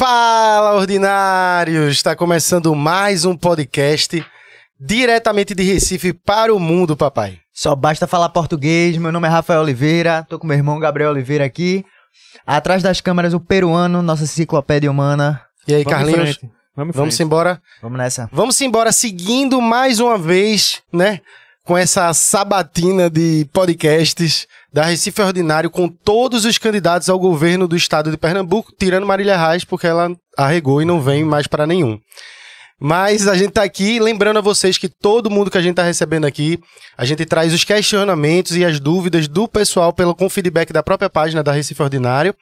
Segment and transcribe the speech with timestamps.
[0.00, 1.96] Fala, ordinários!
[1.96, 4.24] Está começando mais um podcast
[4.80, 7.38] diretamente de Recife para o mundo, papai.
[7.52, 8.96] Só basta falar português.
[8.96, 11.84] Meu nome é Rafael Oliveira, tô com meu irmão Gabriel Oliveira aqui.
[12.46, 15.42] Atrás das câmeras, o peruano, nossa enciclopédia humana.
[15.68, 16.38] E aí, Vamos Carlinhos?
[16.74, 17.62] Vamos, em Vamos embora?
[17.82, 18.26] Vamos nessa.
[18.32, 21.20] Vamos embora seguindo mais uma vez, né?
[21.70, 27.76] Com essa sabatina de podcasts da Recife Ordinário com todos os candidatos ao governo do
[27.76, 31.96] estado de Pernambuco, tirando Marília Reis, porque ela arregou e não vem mais para nenhum.
[32.76, 35.84] Mas a gente tá aqui lembrando a vocês que todo mundo que a gente tá
[35.84, 36.58] recebendo aqui,
[36.98, 41.08] a gente traz os questionamentos e as dúvidas do pessoal pelo com feedback da própria
[41.08, 42.34] página da Recife Ordinário.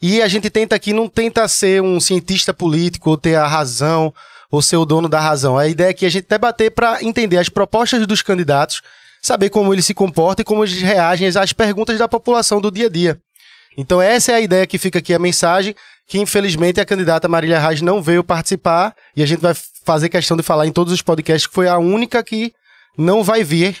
[0.00, 4.14] E a gente tenta aqui, não tenta ser um cientista político ou ter a razão
[4.50, 5.58] ou ser o dono da razão.
[5.58, 8.80] A ideia aqui é a gente debater para entender as propostas dos candidatos,
[9.22, 12.86] saber como eles se comportam e como eles reagem às perguntas da população do dia
[12.86, 13.20] a dia.
[13.76, 15.74] Então essa é a ideia que fica aqui, a mensagem,
[16.06, 19.54] que infelizmente a candidata Marília Reis não veio participar e a gente vai
[19.84, 22.52] fazer questão de falar em todos os podcasts que foi a única que
[22.96, 23.76] não vai vir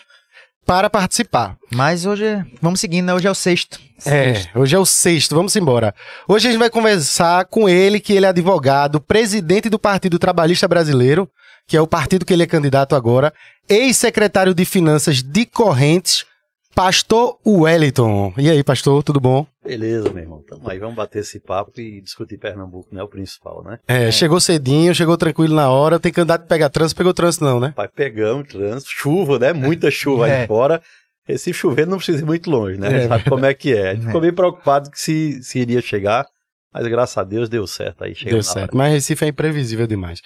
[0.68, 1.56] para participar.
[1.74, 3.14] Mas hoje, vamos seguindo, né?
[3.14, 3.80] Hoje é o sexto.
[4.04, 5.94] É, hoje é o sexto, vamos embora.
[6.28, 10.68] Hoje a gente vai conversar com ele, que ele é advogado, presidente do Partido Trabalhista
[10.68, 11.26] Brasileiro,
[11.66, 13.32] que é o partido que ele é candidato agora,
[13.66, 16.26] ex-secretário de Finanças de Correntes,
[16.74, 18.34] Pastor Wellington.
[18.36, 19.46] E aí, pastor, tudo bom?
[19.68, 20.42] Beleza, meu irmão.
[20.48, 23.02] Tamo aí, vamos bater esse papo e discutir Pernambuco, né?
[23.02, 23.78] O principal, né?
[23.86, 27.60] É, chegou cedinho, chegou tranquilo na hora, tem candidato que pega trânsito, pegou trânsito não,
[27.60, 27.72] né?
[27.76, 29.52] Pai, pegamos trânsito, chuva, né?
[29.52, 30.40] Muita chuva É.
[30.42, 30.80] aí fora.
[31.28, 33.04] Esse chovendo não precisa ir muito longe, né?
[33.04, 33.08] É.
[33.08, 33.90] Sabe como é que é.
[33.90, 34.06] A gente É.
[34.06, 36.24] ficou bem preocupado que se, se iria chegar,
[36.72, 38.14] mas graças a Deus deu certo aí.
[38.14, 38.76] Chegou Deu na certo, hora.
[38.78, 40.22] mas Recife é imprevisível demais.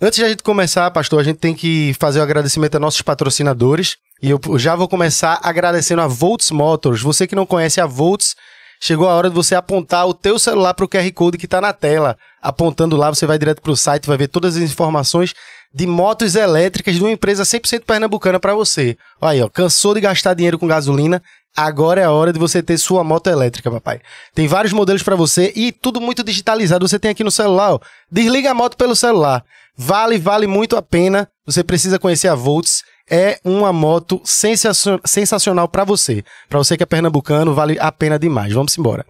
[0.00, 3.00] Antes de a gente começar, pastor, a gente tem que fazer o agradecimento a nossos
[3.02, 3.96] patrocinadores.
[4.20, 7.00] E eu já vou começar agradecendo a Volts Motors.
[7.00, 8.34] Você que não conhece a Volts,
[8.80, 11.60] chegou a hora de você apontar o teu celular para o QR Code que está
[11.60, 12.16] na tela.
[12.42, 15.34] Apontando lá, você vai direto para o site, vai ver todas as informações
[15.74, 18.96] de motos elétricas de uma empresa 100% pernambucana para você.
[19.20, 21.20] Olha aí, ó, cansou de gastar dinheiro com gasolina?
[21.56, 24.00] Agora é a hora de você ter sua moto elétrica, papai.
[24.34, 26.86] Tem vários modelos para você e tudo muito digitalizado.
[26.86, 27.80] Você tem aqui no celular, ó.
[28.10, 29.44] Desliga a moto pelo celular.
[29.76, 31.28] Vale, vale muito a pena.
[31.46, 32.82] Você precisa conhecer a Volts.
[33.10, 36.24] É uma moto sensacion- sensacional para você.
[36.48, 38.52] Para você que é pernambucano, vale a pena demais.
[38.52, 39.04] Vamos embora.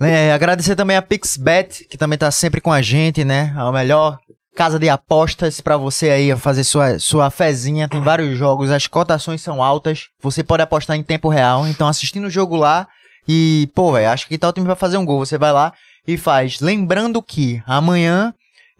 [0.00, 3.52] É, agradecer também a PixBet, que também tá sempre com a gente, né?
[3.56, 4.18] A melhor
[4.56, 7.88] casa de apostas pra você aí fazer sua, sua fezinha.
[7.88, 10.08] Tem vários jogos, as cotações são altas.
[10.22, 11.66] Você pode apostar em tempo real.
[11.68, 12.86] Então, assistindo o jogo lá
[13.28, 15.24] e, pô, acho que tal time vai fazer um gol.
[15.24, 15.72] Você vai lá
[16.06, 16.60] e faz.
[16.60, 18.32] Lembrando que amanhã.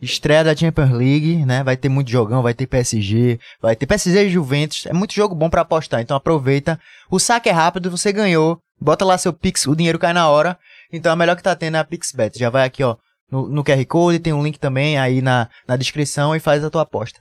[0.05, 1.63] Estreia da Champions League, né?
[1.63, 4.87] Vai ter muito jogão, vai ter PSG, vai ter PSG e Juventus.
[4.87, 6.79] É muito jogo bom pra apostar, então aproveita.
[7.11, 8.59] O saque é rápido, você ganhou.
[8.81, 10.59] Bota lá seu Pix, o dinheiro cai na hora.
[10.93, 12.39] Então a melhor que tá tendo é a PixBet.
[12.39, 12.97] Já vai aqui, ó,
[13.31, 16.71] no, no QR Code, tem um link também aí na, na descrição e faz a
[16.71, 17.21] tua aposta.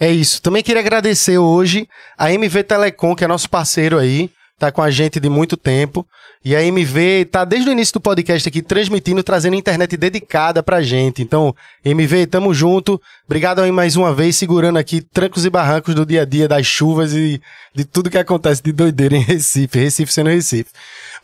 [0.00, 0.40] É isso.
[0.40, 4.90] Também queria agradecer hoje a MV Telecom, que é nosso parceiro aí, tá com a
[4.90, 6.06] gente de muito tempo.
[6.44, 10.80] E a MV tá desde o início do podcast aqui transmitindo, trazendo internet dedicada pra
[10.80, 11.20] gente.
[11.20, 13.00] Então, MV, tamo junto.
[13.24, 16.64] Obrigado aí mais uma vez, segurando aqui trancos e barrancos do dia a dia, das
[16.64, 17.40] chuvas e
[17.74, 19.78] de tudo que acontece de doideira em Recife.
[19.78, 20.70] Recife sendo Recife.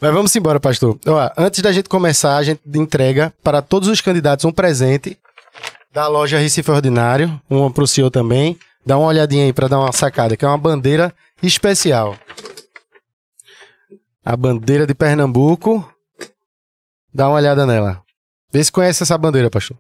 [0.01, 0.99] Mas vamos embora, pastor.
[1.07, 5.17] Ó, antes da gente começar, a gente entrega para todos os candidatos um presente
[5.93, 8.59] da loja Recife Ordinário, uma pro senhor também.
[8.85, 12.17] Dá uma olhadinha aí pra dar uma sacada, que é uma bandeira especial.
[14.25, 15.85] A bandeira de Pernambuco.
[17.13, 18.01] Dá uma olhada nela.
[18.53, 19.77] Vê se conhece essa bandeira, pastor.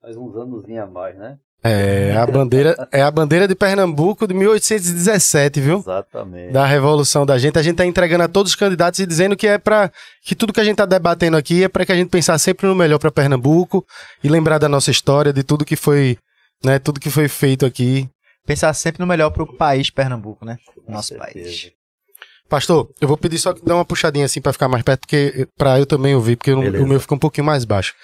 [0.00, 1.38] Faz uns anos a mais, né?
[1.62, 5.78] É a bandeira, é a bandeira de Pernambuco de 1817, viu?
[5.78, 6.52] Exatamente.
[6.52, 7.58] Da revolução da gente.
[7.58, 9.92] A gente tá entregando a todos os candidatos e dizendo que é para
[10.22, 12.66] que tudo que a gente tá debatendo aqui é para que a gente pensar sempre
[12.66, 13.86] no melhor para Pernambuco
[14.22, 16.16] e lembrar da nossa história, de tudo que foi,
[16.64, 18.08] né, tudo que foi feito aqui
[18.48, 20.56] Pensar sempre no melhor pro país Pernambuco, né?
[20.88, 21.70] Nosso país.
[22.48, 25.46] Pastor, eu vou pedir só que dê uma puxadinha assim pra ficar mais perto, porque
[25.54, 26.82] para eu também ouvir, porque o- Beleza.
[26.82, 27.94] o meu fica um pouquinho mais baixo.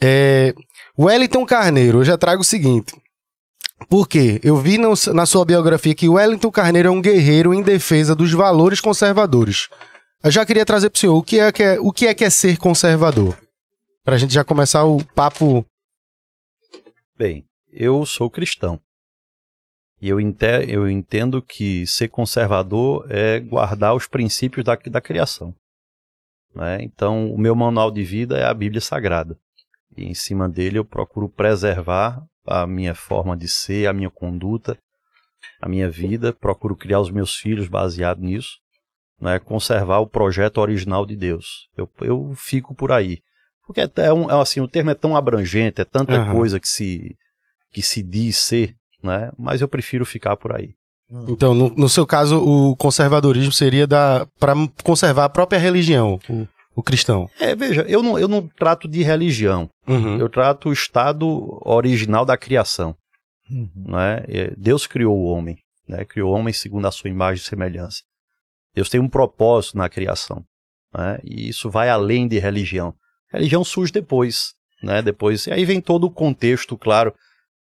[0.00, 0.54] É,
[0.98, 2.94] Wellington Carneiro, eu já trago o seguinte.
[3.90, 4.40] Por quê?
[4.42, 8.32] Eu vi no- na sua biografia que Wellington Carneiro é um guerreiro em defesa dos
[8.32, 9.68] valores conservadores.
[10.24, 12.24] Eu já queria trazer pro senhor o que é que é, o que é, que
[12.24, 13.36] é ser conservador.
[14.02, 15.66] Pra gente já começar o papo.
[17.18, 18.80] Bem, eu sou cristão.
[20.00, 25.54] E eu, ente- eu entendo que ser conservador é guardar os princípios da, da criação.
[26.54, 26.78] né?
[26.82, 29.36] Então, o meu manual de vida é a Bíblia Sagrada.
[29.96, 34.76] E em cima dele eu procuro preservar a minha forma de ser, a minha conduta,
[35.60, 36.32] a minha vida.
[36.32, 38.58] Procuro criar os meus filhos baseado nisso.
[39.18, 41.68] né, conservar o projeto original de Deus.
[41.74, 43.20] Eu, eu fico por aí.
[43.66, 46.32] Porque é, é um, é assim, o termo é tão abrangente, é tanta uhum.
[46.32, 47.16] coisa que se,
[47.72, 48.74] que se diz ser,
[49.06, 49.30] né?
[49.38, 50.74] Mas eu prefiro ficar por aí.
[51.28, 53.86] Então, no, no seu caso, o conservadorismo seria
[54.40, 57.30] para conservar a própria religião, o, o, cristão.
[57.38, 59.70] É, veja, eu não, eu não trato de religião.
[59.86, 60.18] Uhum.
[60.18, 62.96] Eu trato o estado original da criação.
[63.48, 63.70] Uhum.
[63.86, 64.24] Né?
[64.56, 65.56] Deus criou o homem,
[65.88, 66.04] né?
[66.04, 68.02] criou o homem segundo a sua imagem e semelhança.
[68.74, 70.44] Deus tem um propósito na criação.
[70.92, 71.20] Né?
[71.22, 72.92] E isso vai além de religião.
[73.32, 74.54] religião surge depois.
[74.82, 75.02] Né?
[75.02, 77.14] Depois, e aí vem todo o contexto, claro,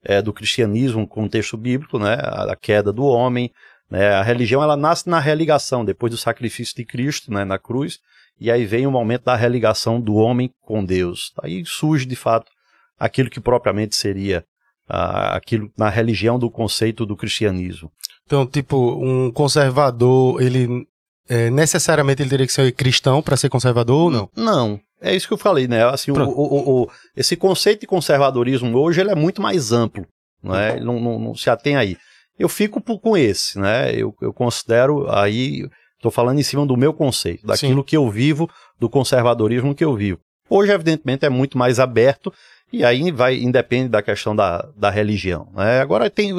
[0.06, 2.13] é, do cristianismo, um contexto bíblico, né?
[2.22, 3.52] a, a queda do homem.
[3.90, 4.10] Né?
[4.10, 7.44] A religião ela nasce na religação, depois do sacrifício de Cristo né?
[7.44, 8.00] na cruz.
[8.40, 11.34] E aí vem o momento da religação do homem com Deus.
[11.42, 12.52] Aí surge, de fato,
[13.00, 14.46] aquilo que propriamente seria
[14.88, 17.92] aquilo na religião do conceito do cristianismo.
[18.25, 20.86] Então, tipo, um conservador, ele
[21.28, 24.30] é, necessariamente ele teria que ser cristão para ser conservador ou não?
[24.36, 24.80] Não.
[25.06, 25.86] É isso que eu falei, né?
[25.86, 30.04] Assim, o, o, o, esse conceito de conservadorismo hoje ele é muito mais amplo,
[30.44, 30.78] né?
[30.78, 31.96] Ele não, não, não se atém aí.
[32.40, 33.94] Eu fico com esse, né?
[33.94, 37.86] Eu, eu considero aí, estou falando em cima do meu conceito, daquilo Sim.
[37.86, 38.50] que eu vivo,
[38.80, 40.19] do conservadorismo que eu vivo.
[40.50, 42.34] Hoje, evidentemente, é muito mais aberto
[42.74, 45.48] e aí vai, independe da questão da, da religião.
[45.54, 45.81] Né?
[45.81, 46.31] Agora tem.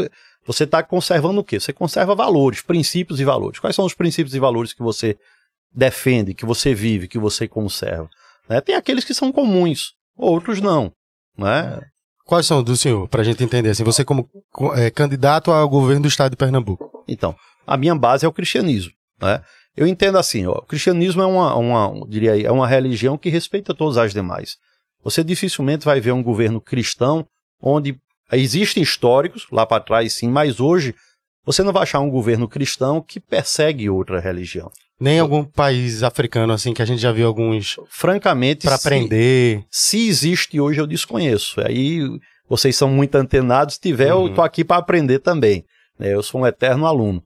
[0.44, 1.60] Você está conservando o quê?
[1.60, 3.60] Você conserva valores, princípios e valores.
[3.60, 5.16] Quais são os princípios e valores que você
[5.72, 8.08] defende, que você vive, que você conserva?
[8.48, 8.60] Né?
[8.60, 10.92] Tem aqueles que são comuns, outros não.
[11.36, 11.80] Né?
[12.24, 13.70] Quais são do senhor, para a gente entender?
[13.70, 14.28] Assim, você como
[14.74, 17.04] é, candidato ao governo do estado de Pernambuco.
[17.06, 18.92] Então, a minha base é o cristianismo.
[19.20, 19.42] Né?
[19.76, 23.74] Eu entendo assim, ó, o cristianismo é uma, uma, diria, é uma religião que respeita
[23.74, 24.56] todas as demais.
[25.04, 27.26] Você dificilmente vai ver um governo cristão
[27.60, 27.96] onde
[28.32, 30.94] existem históricos lá para trás, sim, mas hoje
[31.44, 34.70] você não vai achar um governo cristão que persegue outra religião.
[34.98, 37.76] Nem algum país africano assim que a gente já viu alguns.
[37.88, 39.64] Francamente, para aprender.
[39.70, 41.60] Se existe hoje eu desconheço.
[41.60, 42.00] Aí
[42.48, 43.74] vocês são muito antenados.
[43.74, 44.28] Se tiver, uhum.
[44.28, 45.64] eu tô aqui para aprender também.
[45.98, 46.14] Né?
[46.14, 47.22] Eu sou um eterno aluno.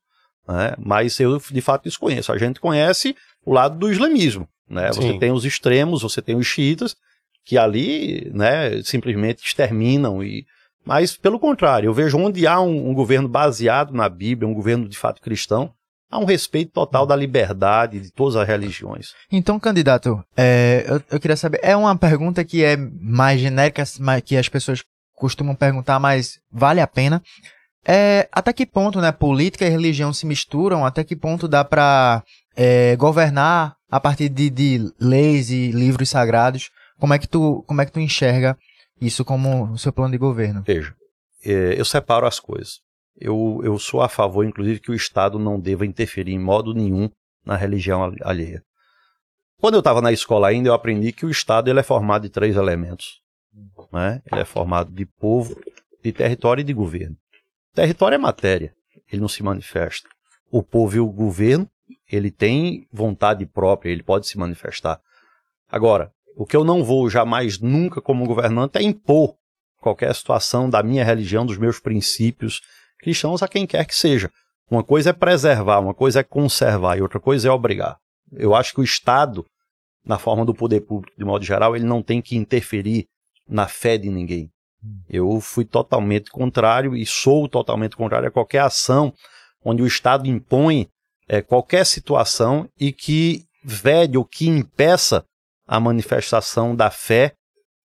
[0.49, 0.75] Né?
[0.79, 2.33] Mas eu de fato desconheço.
[2.33, 3.15] A gente conhece
[3.45, 4.49] o lado do islamismo.
[4.69, 4.89] Né?
[4.93, 6.97] Você tem os extremos, você tem os xiitas,
[7.45, 10.45] que ali, né, simplesmente exterminam e
[10.85, 14.89] mas pelo contrário, eu vejo onde há um, um, governo baseado na Bíblia, um governo
[14.89, 15.73] de fato cristão,
[16.11, 19.13] há um respeito total da liberdade de todas as religiões.
[19.31, 23.85] Então, candidato, é, eu, eu, queria saber, é uma pergunta que é mais genérica,
[24.25, 24.83] que as pessoas
[25.15, 27.23] costumam perguntar, mas vale a pena.
[27.87, 30.85] É, até que ponto, né, política e religião se misturam?
[30.85, 32.23] Até que ponto dá para
[32.57, 36.71] é, governar a partir de, de leis e livros sagrados?
[36.99, 38.57] Como é que tu, como é que tu enxerga
[39.01, 40.63] isso como o seu plano de governo?
[40.67, 40.95] Veja,
[41.45, 42.81] é, eu separo as coisas.
[43.21, 47.11] Eu, eu sou a favor, inclusive, que o Estado não deva interferir em modo nenhum
[47.45, 48.65] na religião alheia.
[49.59, 52.31] Quando eu estava na escola ainda, eu aprendi que o Estado ele é formado de
[52.31, 53.21] três elementos.
[53.93, 54.23] Né?
[54.31, 55.61] Ele é formado de povo,
[56.03, 57.17] de território e de governo.
[57.75, 58.75] território é matéria,
[59.13, 60.09] ele não se manifesta.
[60.51, 61.69] O povo e o governo,
[62.11, 64.99] ele tem vontade própria, ele pode se manifestar.
[65.71, 69.37] Agora, o que eu não vou jamais, nunca, como governante, é impor
[69.79, 72.63] qualquer situação da minha religião, dos meus princípios
[73.01, 74.31] cristãos a quem quer que seja.
[74.71, 77.99] Uma coisa é preservar, uma coisa é conservar e outra coisa é obrigar.
[78.33, 79.45] Eu acho que o Estado,
[80.05, 83.07] na forma do poder público, de modo geral, ele não tem que interferir
[83.49, 84.49] na fé de ninguém.
[85.09, 89.13] Eu fui totalmente contrário e sou totalmente contrário a qualquer ação
[89.63, 90.89] onde o Estado impõe
[91.29, 95.25] é, qualquer situação e que vede ou que impeça
[95.67, 97.35] a manifestação da fé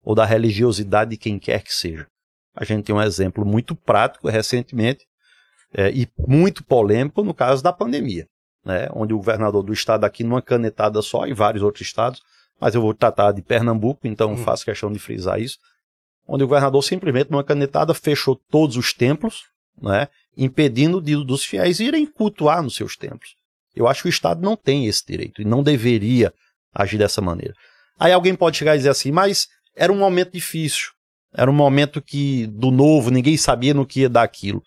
[0.03, 2.07] ou da religiosidade de quem quer que seja.
[2.55, 5.05] A gente tem um exemplo muito prático recentemente
[5.73, 8.27] é, e muito polêmico no caso da pandemia,
[8.63, 12.21] né, onde o governador do estado aqui numa canetada só e vários outros estados,
[12.59, 14.37] mas eu vou tratar de Pernambuco, então hum.
[14.37, 15.57] faço questão de frisar isso,
[16.27, 19.45] onde o governador simplesmente numa canetada fechou todos os templos,
[19.81, 20.07] né,
[20.37, 23.35] impedindo de, dos fiéis irem cultuar nos seus templos.
[23.75, 26.31] Eu acho que o Estado não tem esse direito e não deveria
[26.73, 27.55] agir dessa maneira.
[27.99, 30.91] Aí alguém pode chegar e dizer assim, mas era um momento difícil.
[31.33, 34.61] Era um momento que do novo, ninguém sabia no que ia dar aquilo.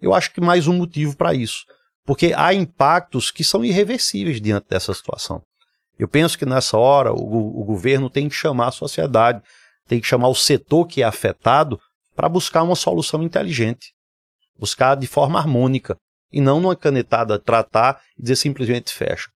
[0.00, 1.64] Eu acho que mais um motivo para isso.
[2.04, 5.42] Porque há impactos que são irreversíveis diante dessa situação.
[5.98, 9.42] Eu penso que nessa hora o, o governo tem que chamar a sociedade,
[9.86, 11.80] tem que chamar o setor que é afetado
[12.14, 13.92] para buscar uma solução inteligente.
[14.58, 15.96] Buscar de forma harmônica.
[16.32, 19.28] E não numa canetada tratar e dizer simplesmente fecha.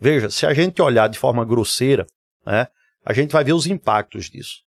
[0.00, 2.06] Veja, se a gente olhar de forma grosseira,
[2.46, 2.68] né,
[3.04, 4.67] a gente vai ver os impactos disso.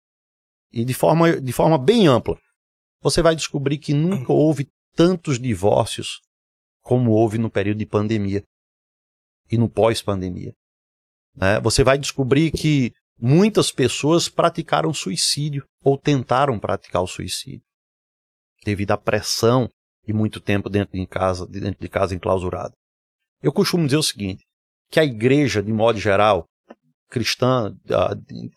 [0.76, 2.38] E de forma, de forma bem ampla.
[3.02, 6.20] Você vai descobrir que nunca houve tantos divórcios
[6.82, 8.44] como houve no período de pandemia.
[9.50, 10.54] e no pós-pandemia.
[11.36, 11.60] Né?
[11.62, 17.64] Você vai descobrir que muitas pessoas praticaram suicídio ou tentaram praticar o suicídio
[18.64, 19.70] devido à pressão
[20.08, 22.74] e muito tempo dentro de casa, dentro de casa enclausurada.
[23.42, 24.44] Eu costumo dizer o seguinte,
[24.90, 26.48] que a igreja, de modo geral,
[27.10, 27.74] cristã,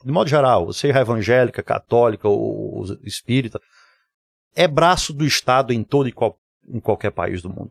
[0.05, 3.61] de modo geral, seja evangélica, católica ou espírita,
[4.55, 7.71] é braço do Estado em todo e qual, em qualquer país do mundo.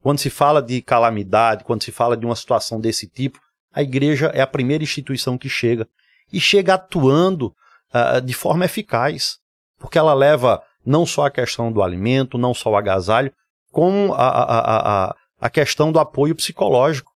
[0.00, 3.38] Quando se fala de calamidade, quando se fala de uma situação desse tipo,
[3.72, 5.86] a igreja é a primeira instituição que chega
[6.32, 7.54] e chega atuando
[7.92, 9.38] uh, de forma eficaz,
[9.78, 13.32] porque ela leva não só a questão do alimento, não só o agasalho,
[13.70, 17.12] como a, a, a, a questão do apoio psicológico.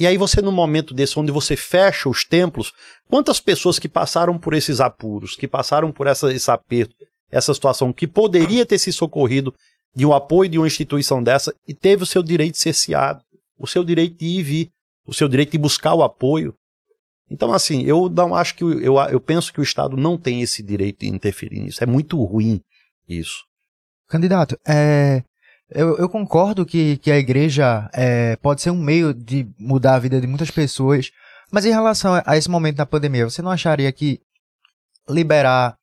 [0.00, 2.72] E aí você, no momento desse, onde você fecha os templos,
[3.06, 6.96] quantas pessoas que passaram por esses apuros, que passaram por essa, esse aperto,
[7.30, 9.54] essa situação, que poderia ter se socorrido
[9.94, 13.22] de um apoio de uma instituição dessa e teve o seu direito cerceado,
[13.58, 14.70] o seu direito de ir e vir,
[15.06, 16.54] o seu direito de buscar o apoio.
[17.30, 20.62] Então, assim, eu não acho que eu, eu penso que o Estado não tem esse
[20.62, 21.84] direito de interferir nisso.
[21.84, 22.62] É muito ruim
[23.06, 23.44] isso.
[24.08, 25.22] Candidato, é,
[25.70, 29.98] eu, eu, concordo que, que a igreja é, pode ser um meio de mudar a
[29.98, 31.10] vida de muitas pessoas,
[31.50, 34.20] mas em relação a esse momento da pandemia, você não acharia que
[35.08, 35.76] liberar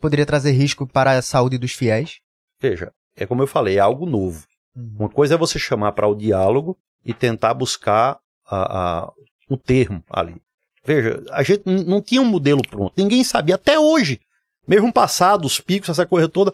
[0.00, 2.20] poderia trazer risco para a saúde dos fiéis?
[2.58, 4.46] Veja, é como eu falei, é algo novo.
[4.74, 4.96] Uhum.
[5.00, 9.12] Uma coisa é você chamar para o diálogo e tentar buscar a, a,
[9.48, 10.40] o termo ali.
[10.84, 14.20] Veja, a gente não tinha um modelo pronto, ninguém sabia até hoje.
[14.66, 16.52] Mesmo passado, os picos, essa coisa toda,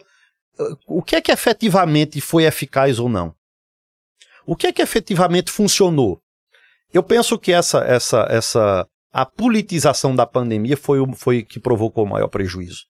[0.85, 3.33] o que é que efetivamente foi eficaz ou não?
[4.45, 6.21] O que é que efetivamente funcionou?
[6.93, 12.05] Eu penso que essa, essa, essa, a politização da pandemia foi o foi que provocou
[12.05, 12.85] o maior prejuízo.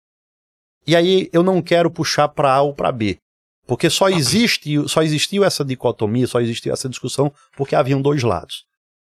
[0.86, 3.18] E aí eu não quero puxar para A ou para B,
[3.66, 8.66] porque só existe, só existiu essa dicotomia, só existiu essa discussão porque haviam dois lados.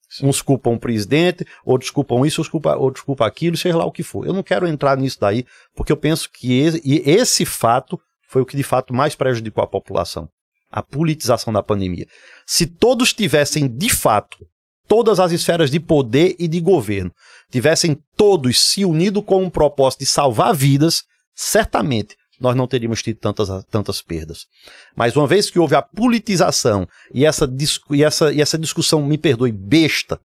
[0.10, 0.27] Sim.
[0.27, 3.91] Uns culpam o presidente, outros culpam isso, outros culpam, outros culpam aquilo, seja lá o
[3.91, 4.27] que for.
[4.27, 5.43] Eu não quero entrar nisso daí,
[5.74, 8.00] porque eu penso que esse, esse fato
[8.34, 10.28] foi o que de fato mais prejudicou a população.
[10.72, 12.08] A politização da pandemia.
[12.48, 14.40] Se todos tivessem, de fato,
[14.88, 17.12] todas as esferas de poder e de governo,
[17.52, 21.04] tivessem todos se unido com um propósito de salvar vidas,
[21.36, 24.48] certamente nós não teríamos tido tantas, tantas perdas.
[24.96, 27.48] Mas uma vez que houve a politização e essa,
[27.92, 30.20] e essa, e essa discussão, me perdoe, besta,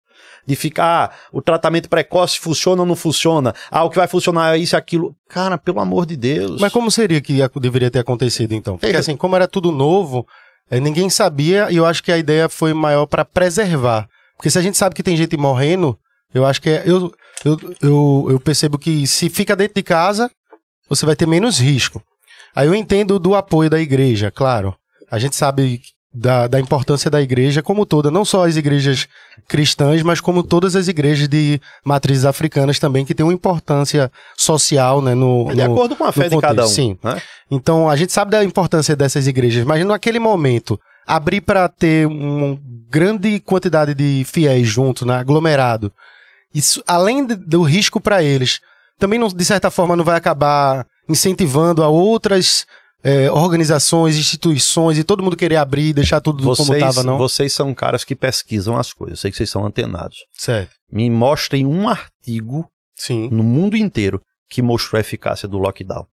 [0.48, 4.56] de ficar, ah, o tratamento precoce funciona ou não funciona, ah, o que vai funcionar
[4.56, 5.14] é isso e aquilo.
[5.28, 6.58] Cara, pelo amor de Deus.
[6.58, 8.78] Mas como seria que deveria ter acontecido então?
[8.78, 10.26] Porque assim, como era tudo novo,
[10.70, 14.08] eh, ninguém sabia e eu acho que a ideia foi maior para preservar.
[14.38, 15.98] Porque se a gente sabe que tem gente morrendo,
[16.32, 17.12] eu acho que é, eu,
[17.44, 20.30] eu, eu, eu percebo que se fica dentro de casa,
[20.88, 22.02] você vai ter menos risco.
[22.56, 24.74] Aí eu entendo do apoio da igreja, claro.
[25.10, 29.06] A gente sabe da, da importância da igreja como toda, não só as igrejas
[29.46, 35.02] cristãs, mas como todas as igrejas de matrizes africanas também, que tem uma importância social,
[35.02, 35.14] né?
[35.14, 36.68] No, de no, acordo com a fé de cada um.
[36.68, 36.98] Sim.
[37.02, 37.20] Né?
[37.50, 42.58] Então, a gente sabe da importância dessas igrejas, mas naquele momento, abrir para ter uma
[42.90, 45.16] grande quantidade de fiéis juntos, né?
[45.16, 45.92] aglomerado,
[46.54, 48.60] isso, além do risco para eles,
[48.98, 52.66] também, não, de certa forma, não vai acabar incentivando a outras
[53.02, 57.16] é, organizações, instituições e todo mundo querer abrir e deixar tudo vocês, como estava, não?
[57.16, 59.18] Vocês são caras que pesquisam as coisas.
[59.18, 60.18] Eu sei que vocês são antenados.
[60.32, 60.74] Certo.
[60.90, 63.28] Me mostrem um artigo Sim.
[63.30, 66.06] no mundo inteiro que mostrou a eficácia do lockdown.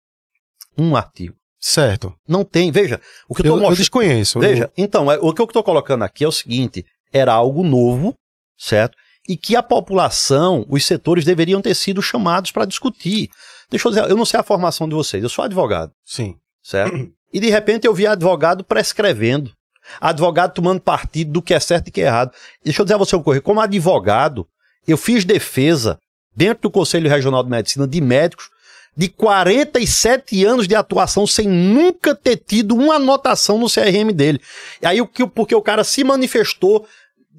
[0.77, 1.35] Um artigo.
[1.59, 2.15] Certo.
[2.29, 2.71] Não tem.
[2.71, 4.39] Veja, o que eu, eu, mostrando, eu desconheço.
[4.41, 8.15] Veja, então, é, o que eu estou colocando aqui é o seguinte: era algo novo,
[8.59, 8.99] certo?
[9.27, 13.31] E que a população, os setores deveriam ter sido chamados para discutir.
[13.71, 15.91] Deixa eu dizer, eu não sei a formação de vocês, eu sou advogado.
[16.05, 17.13] Sim certo?
[17.33, 19.53] E de repente eu vi advogado prescrevendo,
[20.01, 22.33] advogado tomando partido do que é certo e que é errado.
[22.65, 24.47] Deixa eu dizer a você ocorrer, como advogado,
[24.87, 25.99] eu fiz defesa
[26.35, 28.51] dentro do Conselho Regional de Medicina de médicos
[28.97, 34.41] de 47 anos de atuação sem nunca ter tido uma anotação no CRM dele.
[34.81, 34.99] E aí,
[35.35, 36.87] porque o cara se manifestou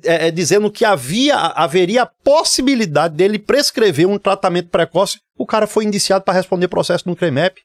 [0.04, 5.66] é, é, dizendo que havia, haveria a possibilidade dele prescrever um tratamento precoce, o cara
[5.66, 7.62] foi indiciado para responder processo no CREMEP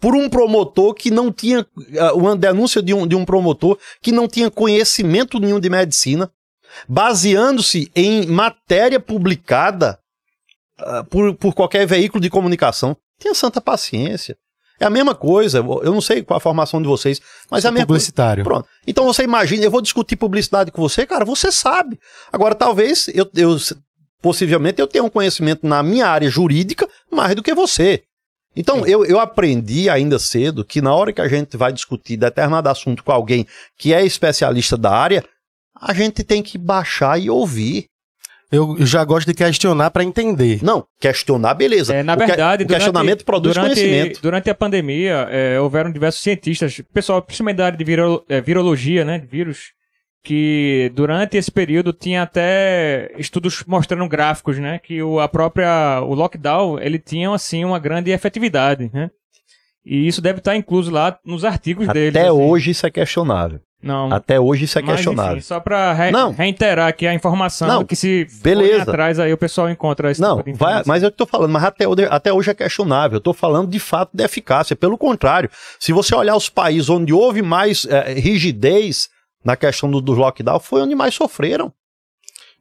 [0.00, 1.60] por um promotor que não tinha.
[1.60, 6.30] Uh, uma denúncia de um, de um promotor que não tinha conhecimento nenhum de medicina,
[6.88, 9.98] baseando-se em matéria publicada
[10.80, 12.96] uh, por, por qualquer veículo de comunicação.
[13.18, 14.36] Tenha santa paciência.
[14.80, 17.70] É a mesma coisa, eu não sei qual a formação de vocês, mas é a
[17.70, 18.42] mesma publicitário.
[18.42, 18.62] Coisa.
[18.62, 18.68] Pronto.
[18.86, 22.00] Então você imagina, eu vou discutir publicidade com você, cara, você sabe.
[22.32, 23.58] Agora, talvez eu, eu
[24.22, 28.04] possivelmente eu tenha um conhecimento na minha área jurídica mais do que você.
[28.56, 32.68] Então, eu, eu aprendi ainda cedo que na hora que a gente vai discutir determinado
[32.68, 33.46] assunto com alguém
[33.78, 35.24] que é especialista da área,
[35.80, 37.86] a gente tem que baixar e ouvir.
[38.52, 40.58] Eu já gosto de questionar para entender.
[40.64, 41.94] Não, questionar, beleza.
[41.94, 44.20] É, na O que- verdade, o questionamento produz durante, conhecimento.
[44.20, 49.04] Durante a pandemia, é, houveram diversos cientistas, pessoal, principalmente da área de viro- é, virologia,
[49.04, 49.66] né, de vírus,
[50.22, 56.14] que durante esse período tinha até estudos mostrando gráficos, né, que o, a própria, o
[56.14, 59.10] lockdown, ele tinha, assim, uma grande efetividade, né.
[59.84, 62.14] E isso deve estar incluso lá nos artigos deles.
[62.14, 62.38] Até assim.
[62.38, 63.60] hoje isso é questionável.
[63.82, 64.12] Não.
[64.12, 65.32] Até hoje isso é Mas, questionável.
[65.38, 66.32] enfim, só pra re- Não.
[66.32, 68.82] reiterar aqui a informação Não, que se beleza.
[68.82, 71.88] atrás aí o pessoal encontra esse Não, tipo vai, mas eu tô falando, mas até,
[71.88, 73.16] hoje- até hoje é questionável.
[73.16, 74.76] Eu tô falando de fato de eficácia.
[74.76, 75.48] Pelo contrário,
[75.78, 79.08] se você olhar os países onde houve mais eh, rigidez
[79.44, 81.72] na questão do, do lockdown, foi onde mais sofreram.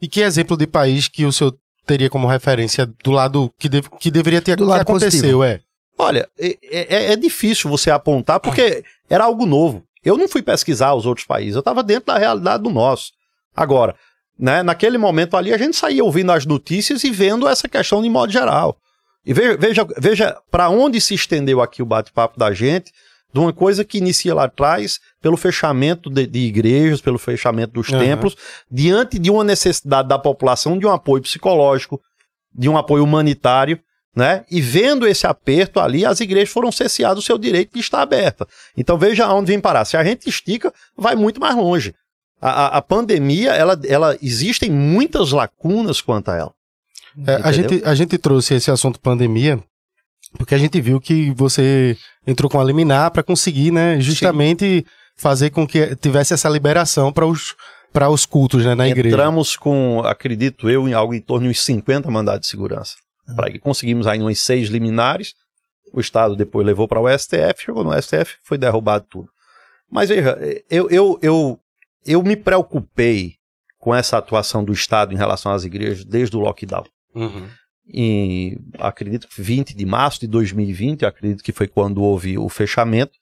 [0.01, 1.55] E que exemplo de país que o senhor
[1.85, 5.59] teria como referência do lado que, deve- que deveria ter Do que lado aconteceu, é?
[5.97, 9.83] Olha, é, é- é difícil você apontar porque era algo novo.
[10.03, 13.11] Eu não fui pesquisar os outros países, eu estava dentro da realidade do nosso.
[13.53, 13.95] Agora,
[14.37, 18.09] né, naquele momento ali, a gente saía ouvindo as notícias e vendo essa questão de
[18.09, 18.77] modo geral.
[19.25, 22.93] E veja, veja, veja para onde se estendeu aqui o bate-papo da gente,
[23.33, 27.89] de uma coisa que inicia lá atrás, pelo fechamento de, de igrejas, pelo fechamento dos
[27.89, 27.99] Aham.
[27.99, 28.35] templos,
[28.71, 32.01] diante de uma necessidade da população de um apoio psicológico,
[32.53, 33.79] de um apoio humanitário,
[34.15, 34.43] né?
[34.49, 38.47] E vendo esse aperto ali, as igrejas foram cesseadas o seu direito de estar aberta.
[38.75, 39.85] Então veja aonde vem parar.
[39.85, 41.93] Se a gente estica, vai muito mais longe.
[42.41, 46.53] A, a- a pandemia, ela, ela existem muitas lacunas quanto a ela.
[47.27, 49.61] É, a, gente, a gente trouxe esse assunto pandemia
[50.37, 55.49] porque a gente viu que você entrou com a liminar para conseguir, né, justamente fazer
[55.49, 57.55] com que tivesse essa liberação para os
[57.91, 59.15] para os cultos, né, na igreja.
[59.15, 62.95] Entramos com, acredito eu, em algo em torno de uns 50 mandados de segurança.
[63.35, 65.33] Para que conseguimos aí umas seis liminares.
[65.91, 69.29] O Estado depois levou para o STF, chegou no STF, foi derrubado tudo.
[69.89, 70.37] Mas veja,
[70.69, 71.59] eu, eu, eu,
[72.05, 73.33] eu me preocupei
[73.79, 76.85] com essa atuação do Estado em relação às igrejas desde o lockdown.
[77.15, 77.47] Uhum.
[77.91, 83.13] Em, acredito que 20 de março de 2020, acredito que foi quando houve o fechamento,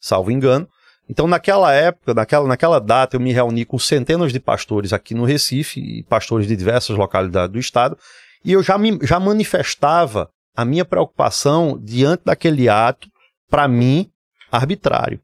[0.00, 0.68] salvo engano.
[1.08, 5.24] Então, naquela época, naquela, naquela data, eu me reuni com centenas de pastores aqui no
[5.24, 7.98] Recife, e pastores de diversas localidades do estado,
[8.44, 13.08] e eu já, me, já manifestava a minha preocupação diante daquele ato,
[13.48, 14.10] para mim,
[14.50, 15.20] arbitrário.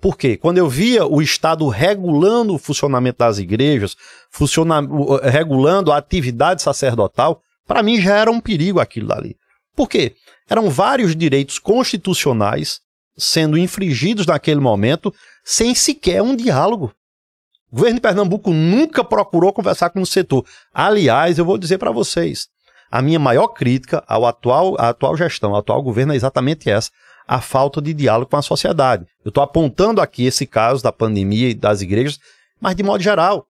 [0.00, 0.36] Por quê?
[0.36, 3.96] Quando eu via o Estado regulando o funcionamento das igrejas,
[4.30, 7.40] funciona, o- regulando a atividade sacerdotal,
[7.72, 9.34] para mim já era um perigo aquilo dali.
[9.74, 10.14] Por quê?
[10.46, 12.80] Eram vários direitos constitucionais
[13.16, 16.92] sendo infringidos naquele momento, sem sequer um diálogo.
[17.70, 20.44] O governo de Pernambuco nunca procurou conversar com o setor.
[20.74, 22.48] Aliás, eu vou dizer para vocês,
[22.90, 26.90] a minha maior crítica ao atual, à atual gestão, ao atual governo é exatamente essa,
[27.26, 29.06] a falta de diálogo com a sociedade.
[29.24, 32.18] Eu estou apontando aqui esse caso da pandemia e das igrejas,
[32.60, 33.46] mas de modo geral.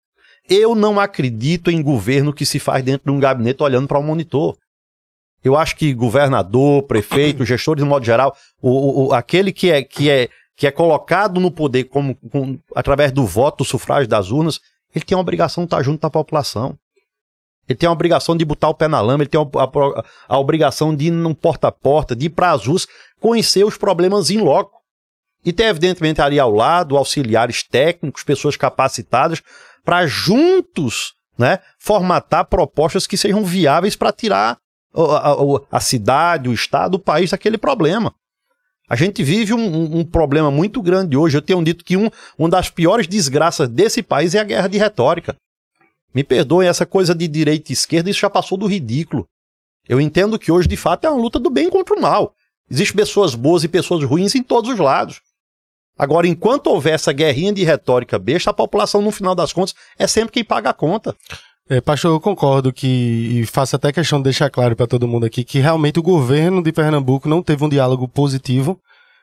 [0.49, 4.03] Eu não acredito em governo que se faz dentro de um gabinete olhando para um
[4.03, 4.57] monitor.
[5.45, 9.83] Eu acho que governador, prefeito, gestores de modo geral, o, o- o- aquele que é,
[9.83, 14.31] que, é, que é colocado no poder como, com- através do voto, do sufrágio das
[14.31, 14.61] urnas,
[14.95, 16.77] ele tem a obrigação de estar junto da população.
[17.69, 20.39] Ele tem a obrigação de botar o pé na lama, ele tem a, a- a
[20.39, 22.87] obrigação de ir num porta a porta, de ir para as ruas,
[23.21, 24.79] conhecer os problemas em loco.
[25.45, 29.41] E ter, evidentemente, ali ao lado auxiliares técnicos, pessoas capacitadas,
[29.89, 34.59] para juntos né, formatar propostas que sejam viáveis para tirar
[34.95, 35.37] a, a-
[35.73, 38.15] a cidade, o estado, o país daquele problema.
[38.87, 41.39] A gente vive um, um- problema muito grande hoje.
[41.39, 44.77] Eu tenho dito que um, uma das piores desgraças desse país é a guerra de
[44.77, 45.35] retórica.
[46.15, 49.27] Me perdoem, essa coisa de direita e esquerda, isso já passou do ridículo.
[49.89, 52.35] Eu entendo que hoje, de fato, é uma luta do bem contra o mal.
[52.71, 55.23] Existem pessoas boas e pessoas ruins em todos os lados.
[55.99, 60.07] Agora, enquanto houver essa guerrinha de retórica besta, a população, no final das contas, é
[60.07, 61.17] sempre quem paga a conta.
[61.69, 62.87] É, pastor, eu concordo que,
[63.43, 66.63] e faço até questão de deixar claro para todo mundo aqui, que realmente o governo
[66.63, 68.81] de Pernambuco não teve um diálogo positivo,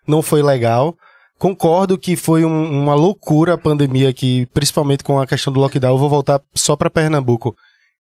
[0.08, 0.96] não foi legal.
[1.40, 5.94] Concordo que foi um- uma loucura a pandemia aqui, principalmente com a questão do lockdown.
[5.94, 7.56] Eu vou voltar só para Pernambuco.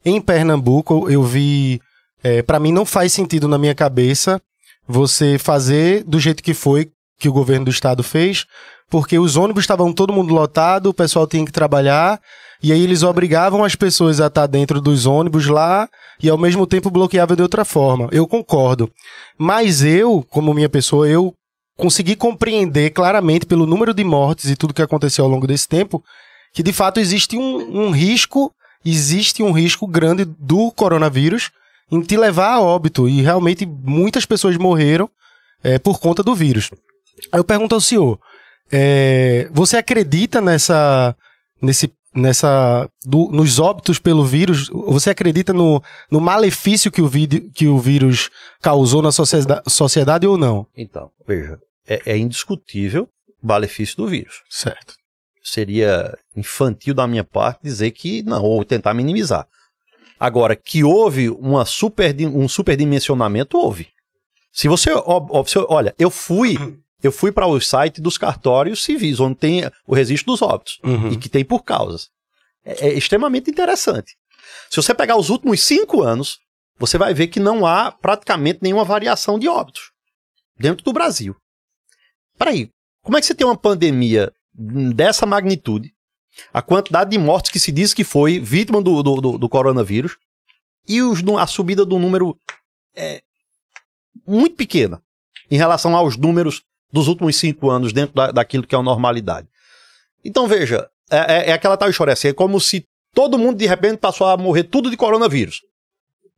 [0.05, 1.81] Em Pernambuco, eu vi.
[2.23, 4.39] É, para mim, não faz sentido na minha cabeça
[4.87, 8.45] você fazer do jeito que foi, que o governo do estado fez,
[8.89, 12.19] porque os ônibus estavam todo mundo lotado, o pessoal tinha que trabalhar,
[12.61, 15.89] e aí eles obrigavam as pessoas a estar dentro dos ônibus lá
[16.21, 18.07] e ao mesmo tempo bloqueavam de outra forma.
[18.11, 18.89] Eu concordo.
[19.37, 21.33] Mas eu, como minha pessoa, eu
[21.77, 26.03] consegui compreender claramente pelo número de mortes e tudo que aconteceu ao longo desse tempo
[26.53, 28.49] que de fato existe um, um risco,
[28.83, 31.51] existe um risco grande do coronavírus
[31.91, 35.09] em te levar a óbito e realmente muitas pessoas morreram
[35.61, 36.71] é, por conta do vírus.
[37.31, 38.19] Aí eu pergunto ao senhor,
[38.71, 41.15] é, você acredita nessa
[41.61, 47.51] nesse nessa do- nos óbitos pelo vírus, você acredita no, no malefício que o, vídeo,
[47.53, 48.29] que o vírus
[48.61, 50.65] causou na sociedade, sociedade ou não?
[50.77, 53.09] Então, veja, é, é indiscutível
[53.43, 54.43] o malefício do vírus.
[54.49, 54.95] Certo.
[55.43, 59.45] Seria infantil da minha parte dizer que não, ou tentar minimizar.
[60.17, 63.89] Agora, que houve uma super, um superdimensionamento, houve.
[64.53, 66.55] Se você, ó- ó, você- olha, eu fui,
[67.07, 71.11] eu fui para o site dos cartórios civis, onde tem o registro dos óbitos Uhum.
[71.11, 72.09] e que tem por causas.
[72.63, 74.15] É, é extremamente interessante.
[74.69, 76.39] Se você pegar os últimos cinco anos,
[76.77, 79.91] você vai ver que não há praticamente nenhuma variação de óbitos
[80.57, 81.35] dentro do Brasil.
[82.37, 82.69] Peraí,
[83.01, 85.91] como é que você tem uma pandemia dessa magnitude,
[86.53, 90.17] a quantidade de mortes que se diz que foi vítima do, do, do- do coronavírus
[90.87, 92.37] e os a subida do número
[92.95, 93.21] é
[94.27, 95.01] muito pequena
[95.49, 96.63] em relação aos números
[96.95, 99.47] dos últimos cinco anos dentro da, daquilo que é a normalidade.
[100.23, 103.65] Então veja, é, é- é aquela tal história assim, é como se todo mundo de
[103.67, 105.61] repente passou a morrer tudo de coronavírus.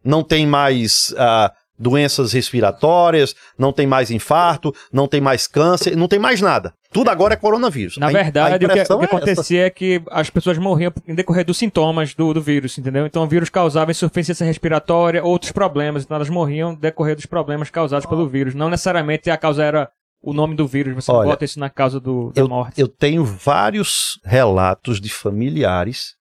[0.03, 6.07] Não tem mais ah, doenças respiratórias, não tem mais infarto, não tem mais câncer, não
[6.07, 6.73] tem mais nada.
[6.91, 7.97] Tudo agora é coronavírus.
[7.97, 9.17] Na A verdade, a o que, impressão o que é essa.
[9.17, 13.05] acontecia é que as pessoas morriam em decorrer dos sintomas do, do vírus, entendeu?
[13.05, 17.69] Então o vírus causava insuficiência respiratória, outros problemas, então elas morriam em decorrer dos problemas
[17.69, 18.55] causados pelo vírus.
[18.55, 19.89] Não necessariamente a causa era
[20.29, 22.79] o nome do vírus, você Olha, bota isso na causa do, da eu, morte.
[22.79, 26.15] eu tenho vários relatos de familiares,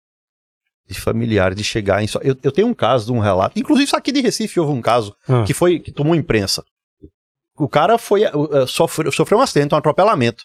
[0.86, 2.06] de familiares de chegar em.
[2.22, 4.82] Eu, eu tenho um caso de um relato, inclusive isso aqui de Recife houve um
[4.82, 5.44] caso Ah.
[5.44, 6.62] que foi que tomou imprensa.
[7.56, 10.44] O cara foi uh, sofreu, sofreu um acidente, um atropelamento.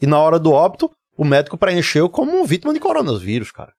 [0.00, 3.72] E na hora do óbito, o médico preencheu como vítima de coronavírus, cara.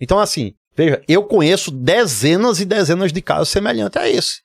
[0.00, 4.40] Então, assim, veja, eu conheço dezenas e dezenas de casos semelhantes a esse.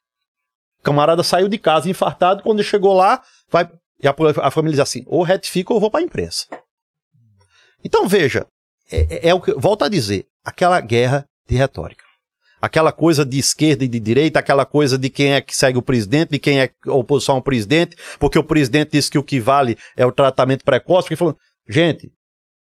[0.79, 3.69] O camarada saiu de casa infartado, quando chegou lá, vai.
[4.01, 6.45] E a, a família diz assim: ou retifica ou vou para a imprensa.
[7.83, 8.45] Então, veja,
[8.91, 9.53] é, é- é o que.
[9.53, 12.03] Volto a dizer, aquela guerra de retórica.
[12.61, 15.81] Aquela coisa de esquerda e de direita, aquela coisa de quem é que segue o
[15.81, 19.75] presidente, de quem é oposição ao presidente, porque o presidente disse que o que vale
[19.97, 21.05] é o tratamento precoce.
[21.05, 21.35] Porque falou,
[21.67, 22.11] gente,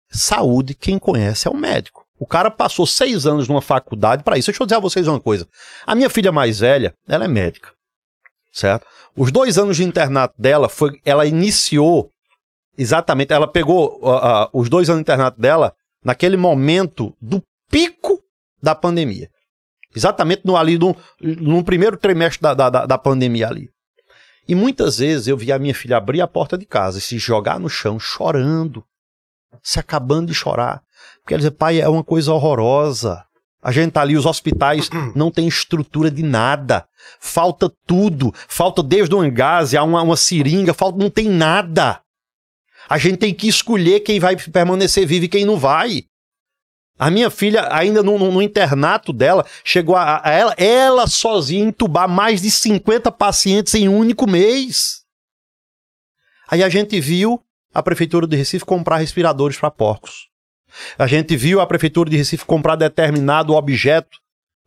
[0.10, 2.06] saúde, quem conhece é o médico.
[2.18, 4.46] O cara passou seis anos numa faculdade para isso.
[4.48, 5.46] Deixa eu dizer a vocês uma coisa.
[5.86, 7.74] A minha filha mais velha, ela é médica,
[8.52, 8.86] certo?
[9.16, 12.12] Os dois anos de internato dela, foi, ela iniciou
[12.78, 18.22] exatamente, ela pegou ah, ah, os dois anos de internato dela naquele momento do pico
[18.62, 19.30] da pandemia.
[19.96, 23.70] Exatamente no, ali no, no primeiro trimestre da, da, da- pandemia ali.
[24.48, 27.18] E muitas vezes eu vi a minha filha abrir a porta de casa e se
[27.18, 28.84] jogar no chão chorando,
[29.64, 30.82] se acabando de chorar.
[31.22, 33.24] Porque ela dizia, pai, é uma coisa horrorosa.
[33.62, 36.88] A gente tá ali, os hospitais não tem estrutura de nada.
[37.20, 38.34] Falta tudo.
[38.48, 42.02] Falta desde uma gase a uma, uma seringa, falta, não tem nada.
[42.90, 46.04] A gente tem que escolher quem vai permanecer vivo e quem não vai.
[46.98, 51.64] A minha filha, ainda no, no- no internato dela, chegou a, a ela, ela sozinha
[51.64, 55.02] entubar mais de 50 pacientes em um único mês.
[56.50, 57.42] Aí a gente viu
[57.74, 60.29] a Prefeitura de Recife comprar respiradores para porcos.
[60.98, 64.20] A gente viu a Prefeitura de Recife comprar determinado objeto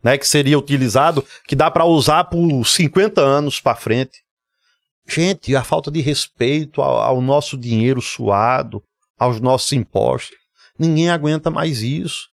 [0.03, 4.21] né, que seria utilizado, que dá para usar por 50 anos para frente.
[5.07, 8.83] Gente, a falta de respeito ao, ao nosso dinheiro suado,
[9.17, 10.37] aos nossos impostos.
[10.77, 12.29] Ninguém aguenta mais isso.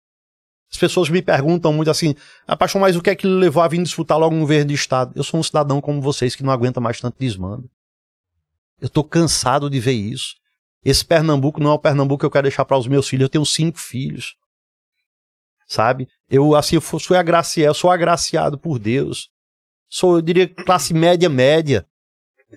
[0.72, 2.16] As pessoas me perguntam muito assim,
[2.48, 5.14] ah, mas o que é que levou a vir disputar logo um governo de Estado?
[5.16, 7.70] Eu sou um cidadão como vocês que não aguenta mais tanto desmando.
[8.80, 10.36] Eu estou cansado de ver isso.
[10.84, 13.24] Esse Pernambuco não é o Pernambuco que eu quero deixar para os meus filhos.
[13.24, 14.36] Eu tenho cinco filhos.
[15.68, 16.08] Sabe?
[16.30, 19.30] Eu, assim, eu sou agraciado, sou agraciado por Deus.
[19.90, 21.86] Sou, eu diria, classe média, média.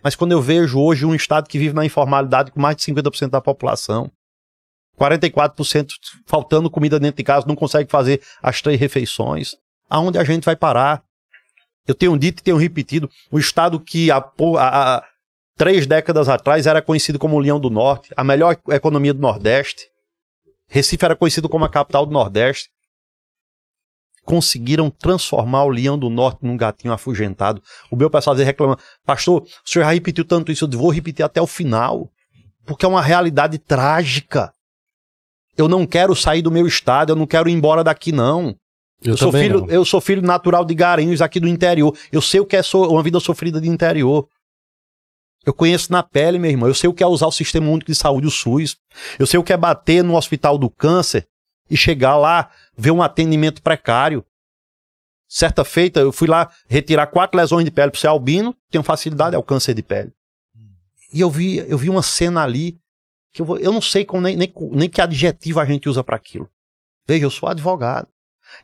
[0.02, 3.28] Mas quando eu vejo hoje um estado que vive na informalidade com mais de 50%
[3.28, 4.11] da população,
[4.98, 5.88] 44%
[6.26, 9.56] faltando comida dentro de casa, não consegue fazer as três refeições,
[9.90, 11.02] aonde a gente vai parar?
[11.87, 15.04] Eu tenho dito e tenho repetido, o estado que pou- há- há
[15.62, 19.87] três décadas atrás era conhecido como o Leão do Norte, a melhor economia do Nordeste.
[20.66, 22.68] Recife era conhecido como a capital do Nordeste.
[24.25, 27.62] Conseguiram transformar o Leão do Norte num gatinho afugentado.
[27.92, 30.90] O meu pessoal às vezes reclama, pastor, o senhor já repetiu tanto isso, eu vou
[30.90, 32.11] repetir até o final,
[32.66, 34.53] porque é uma realidade trágica.
[35.57, 38.57] Eu não quero sair do meu estado, eu não quero ir embora daqui, não.
[39.01, 39.68] Eu, sou também filho, não.
[39.68, 41.96] eu sou filho natural de Garanhuns, aqui do interior.
[42.11, 44.27] Eu sei o que é so- uma vida sofrida de interior.
[45.44, 46.68] Eu conheço na pele, meu irmão.
[46.68, 48.76] Eu sei o que é usar o Sistema Único de Saúde, o SUS.
[49.18, 51.26] Eu sei o que é bater no Hospital do Câncer
[51.68, 54.24] e chegar lá, ver um atendimento precário.
[55.28, 59.35] Certa feita, eu fui lá retirar quatro lesões de pele para ser albino, tenho facilidade
[59.35, 60.12] ao câncer de pele.
[61.12, 62.78] E eu vi, eu vi uma cena ali
[63.33, 66.05] que eu, vou- eu não sei como, nem, nem, nem que adjetivo a gente usa
[66.05, 66.48] para aquilo.
[67.07, 68.07] Veja, eu sou advogado.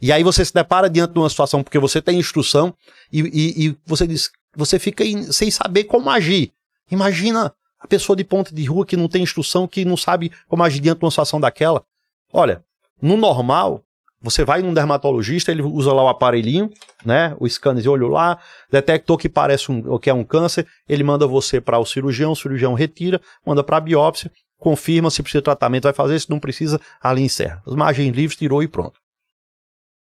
[0.03, 2.75] E aí você se depara diante de uma situação porque você tem instrução
[3.11, 6.53] e, e, e você diz, você fica in, sem saber como agir.
[6.91, 10.63] Imagina a pessoa de ponta de rua que não tem instrução, que não sabe como
[10.63, 11.85] agir diante de uma situação daquela.
[12.33, 12.65] Olha,
[13.01, 13.85] no normal,
[14.21, 16.71] você vai num dermatologista, ele usa lá o aparelhinho,
[17.05, 17.37] né?
[17.39, 18.39] O scanner de olho lá,
[18.71, 22.37] detectou que parece um, que é um câncer, ele manda você para o cirurgião, o
[22.37, 26.41] cirurgião retira, manda para a biópsia, confirma se precisa de tratamento, vai fazer, se não
[26.41, 27.63] precisa, ali encerra.
[27.65, 29.01] As margens livres, tirou e pronto.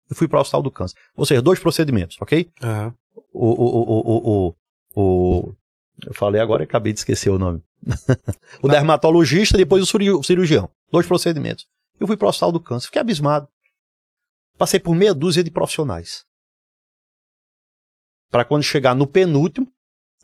[0.08, 0.96] Eu fui para o hospital do câncer.
[1.16, 2.48] Ou seja, dois procedimentos, ok?
[2.62, 2.94] Aham.
[3.32, 4.54] O, o, o, o,
[4.94, 5.54] o, o,
[6.02, 7.62] eu falei agora e acabei de esquecer o nome.
[8.62, 10.70] o dermatologista, depois o cirurgião.
[10.90, 11.66] Dois procedimentos.
[12.00, 13.48] Eu fui para o hospital do câncer, fiquei abismado.
[14.58, 16.24] Passei por meia dúzia de profissionais.
[18.30, 19.72] Para quando chegar no penúltimo,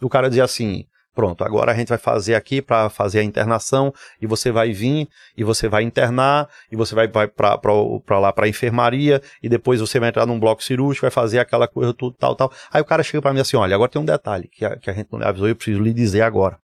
[0.01, 3.93] o cara dizer assim: pronto, agora a gente vai fazer aqui para fazer a internação,
[4.21, 8.47] e você vai vir, e você vai internar, e você vai, vai para lá para
[8.47, 12.17] a enfermaria, e depois você vai entrar num bloco cirúrgico, vai fazer aquela coisa tudo,
[12.19, 12.53] tal, tal.
[12.73, 14.91] Aí o cara chega para mim assim: olha, agora tem um detalhe que a, que
[14.91, 16.59] a gente não lhe avisou, eu preciso lhe dizer agora.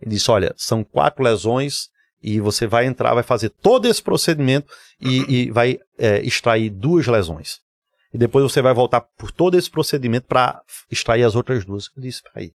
[0.00, 1.88] Ele disse: olha, são quatro lesões
[2.22, 7.06] e você vai entrar, vai fazer todo esse procedimento e, e vai é, extrair duas
[7.06, 7.60] lesões.
[8.12, 11.90] E depois você vai voltar por todo esse procedimento para extrair as outras duas.
[11.96, 12.52] Eu disse: peraí,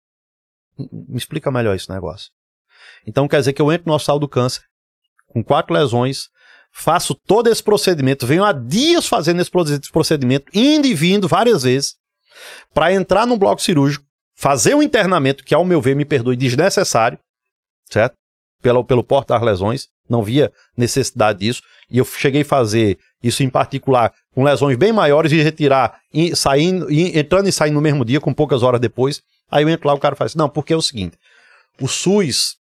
[0.78, 2.32] me explica melhor esse negócio.
[3.06, 4.64] Então quer dizer que eu entro no hospital do câncer
[5.28, 6.30] com quatro lesões,
[6.72, 9.52] faço todo esse procedimento, venho há dias fazendo esse
[9.92, 11.96] procedimento, indo e vindo várias vezes,
[12.74, 17.18] para entrar num bloco cirúrgico, fazer um internamento que, ao meu ver, me perdoe, desnecessário,
[17.90, 18.16] certo?
[18.62, 23.44] Pelo, pelo porte das lesões, não via necessidade disso, e eu cheguei a fazer isso
[23.44, 27.82] em particular com lesões bem maiores e retirar, e, saindo, e, entrando e saindo no
[27.82, 29.22] mesmo dia, com poucas horas depois.
[29.50, 31.18] Aí eu entro lá, o cara faz não, porque é o seguinte,
[31.80, 32.58] o SUS,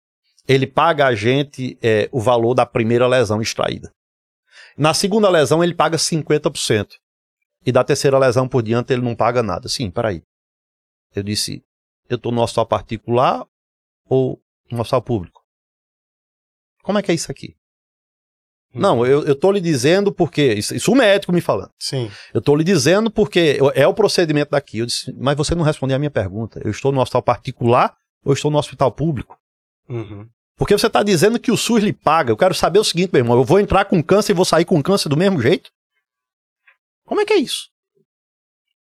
[0.48, 3.92] ele paga a gente é, o valor da primeira lesão extraída.
[4.78, 6.96] Na segunda lesão, ele paga 50%.
[7.66, 9.68] E da terceira lesão por diante, ele não paga nada.
[9.68, 10.24] Sim, peraí.
[11.14, 11.64] Eu disse,
[12.08, 13.46] eu estou no hospital particular
[14.06, 15.42] ou no hospital público?
[16.82, 17.59] Como é que é isso aqui?
[18.74, 20.54] Não, eu, eu tô lhe dizendo porque.
[20.54, 21.72] Isso, isso o médico me falando.
[21.80, 22.10] Sim.
[22.34, 24.80] Eu tô lhe dizendo porque é o procedimento daqui.
[24.80, 26.62] Eu disse, mas você não respondeu a minha pergunta.
[26.64, 29.38] Eu estou no hospital particular ou estou no hospital público?
[29.90, 30.28] Uhum.
[30.56, 32.32] Porque você está dizendo que o SUS lhe paga.
[32.32, 33.38] Eu quero saber o seguinte, meu irmão.
[33.38, 35.72] Eu vou entrar com câncer e vou sair com câncer do mesmo jeito?
[37.06, 37.70] Como é que é isso?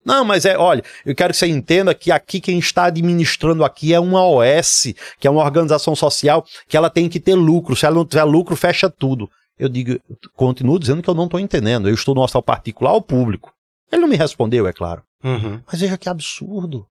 [0.04, 3.94] Não, mas é, olha, eu quero que você entenda que aqui quem está administrando aqui
[3.94, 7.76] é uma OS, que é uma organização social, que ela tem que ter lucro.
[7.76, 9.30] Se ela não tiver lucro, fecha tudo.
[9.58, 11.88] Eu digo, eu continuo dizendo que eu não estou entendendo.
[11.88, 13.54] Eu estou no hospital particular ou público?
[13.92, 15.04] Ele não me respondeu, é claro.
[15.24, 15.62] Uhum.
[15.66, 16.88] Mas veja que absurdo.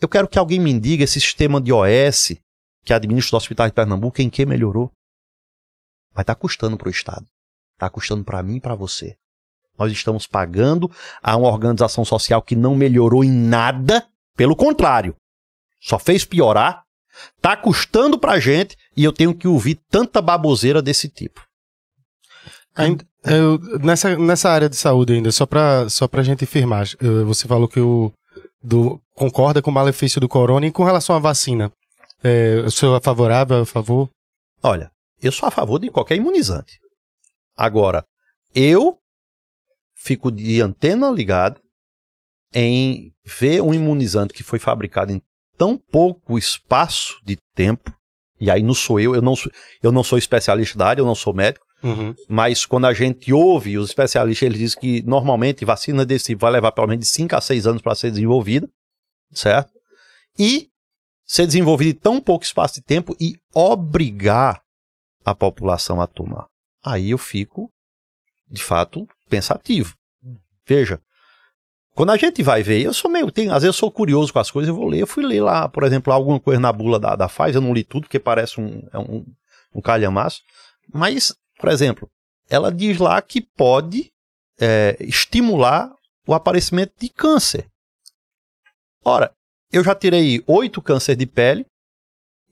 [0.00, 2.36] Eu quero que alguém me diga esse sistema de OS
[2.84, 4.90] que administra os hospitais de Pernambuco em que melhorou.
[6.14, 7.26] Mas está custando para o Estado.
[7.74, 9.16] Está custando para mim e para você.
[9.78, 10.90] Nós estamos pagando
[11.22, 15.16] a uma organização social que não melhorou em nada, pelo contrário,
[15.80, 16.84] só fez piorar.
[17.36, 21.44] Está custando para a gente e eu tenho que ouvir tanta baboseira desse tipo.
[22.74, 26.86] Ainda- eu- nessa, nessa área de saúde ainda, só pra, só pra gente firmar,
[27.26, 28.12] você falou que o
[28.62, 31.72] do, concorda com o malefício do corona e com relação à vacina.
[32.22, 34.08] É, o senhor é favorável, a favor?
[34.62, 34.90] Olha,
[35.22, 36.78] eu sou a favor de qualquer imunizante.
[37.56, 38.04] Agora,
[38.54, 38.98] eu
[39.94, 41.60] fico de antena ligada
[42.54, 45.22] em ver um imunizante que foi fabricado em
[45.60, 47.94] tão pouco espaço de tempo,
[48.40, 51.06] e aí não sou eu, eu não sou, eu não sou especialista da área, eu
[51.06, 52.14] não sou médico, Uhum.
[52.28, 56.50] mas quando a gente ouve os especialistas, eles dizem que normalmente vacina desse tipo vai
[56.52, 58.66] levar pelo menos de 5 a 6 anos para ser desenvolvida,
[59.32, 59.70] certo?
[60.38, 60.68] E
[61.26, 64.62] ser desenvolvida em tão pouco espaço de tempo e obrigar
[65.24, 66.46] a população a tomar.
[66.82, 67.70] Aí eu fico,
[68.50, 69.94] de fato, pensativo.
[70.66, 71.00] Veja,
[71.94, 74.38] quando a gente vai ver, eu sou meio, tem, às vezes eu sou curioso com
[74.38, 76.98] as coisas, eu vou ler, eu fui ler lá, por exemplo, alguma coisa na bula
[76.98, 79.26] da, da Pfizer, eu não li tudo, porque parece um, é um,
[79.74, 80.42] um calhamaço,
[80.92, 82.08] mas, por exemplo,
[82.48, 84.10] ela diz lá que pode
[84.60, 85.92] é, estimular
[86.26, 87.66] o aparecimento de câncer.
[89.04, 89.32] Ora,
[89.72, 91.64] eu já tirei oito câncer de pele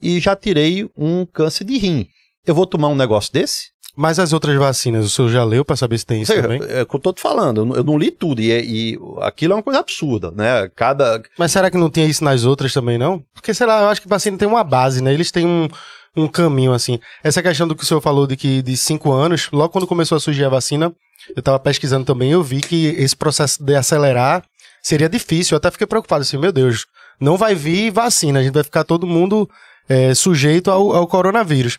[0.01, 2.07] e já tirei um câncer de rim.
[2.45, 3.68] Eu vou tomar um negócio desse?
[3.95, 6.61] Mas as outras vacinas, o senhor já leu pra saber se tem isso seja, também?
[6.69, 9.53] é o que eu tô te falando, eu não, li tudo, e, é- e aquilo
[9.53, 10.69] é uma coisa absurda, né?
[10.75, 11.21] Cada.
[11.37, 13.23] Mas será que não tinha isso nas outras também, não?
[13.33, 15.13] Porque, sei lá, eu acho que vacina tem uma base, né?
[15.13, 15.67] Eles têm um,
[16.15, 16.99] um caminho, assim.
[17.23, 20.15] Essa questão do que o senhor falou de que de cinco anos, logo quando começou
[20.15, 20.93] a surgir a vacina,
[21.35, 24.43] eu tava pesquisando também, eu vi que esse processo de acelerar
[24.81, 25.55] seria difícil.
[25.55, 26.85] Eu até fiquei preocupado, assim, meu Deus,
[27.19, 29.49] não vai vir vacina, a gente vai ficar todo mundo
[29.89, 31.77] é, sujeito ao, ao coronavírus.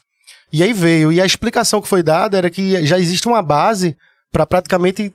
[0.52, 1.12] E aí veio.
[1.12, 3.96] E a explicação que foi dada era que já existe uma base
[4.32, 5.12] para praticamente.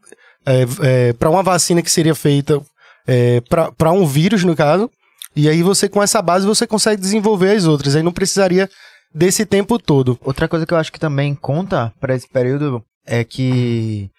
[0.47, 2.61] É, é, para uma vacina que seria feita
[3.07, 3.41] é,
[3.77, 4.89] para um vírus, no caso.
[5.35, 7.95] E aí você, com essa base, você consegue desenvolver as outras.
[7.95, 8.69] Aí não precisaria
[9.13, 10.19] desse tempo todo.
[10.21, 14.09] Outra coisa que eu acho que também conta para esse período é que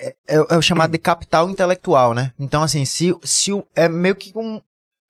[0.00, 2.32] é, é, é, o chamado de capital intelectual, né?
[2.38, 4.60] Então, assim, se, se é meio que um,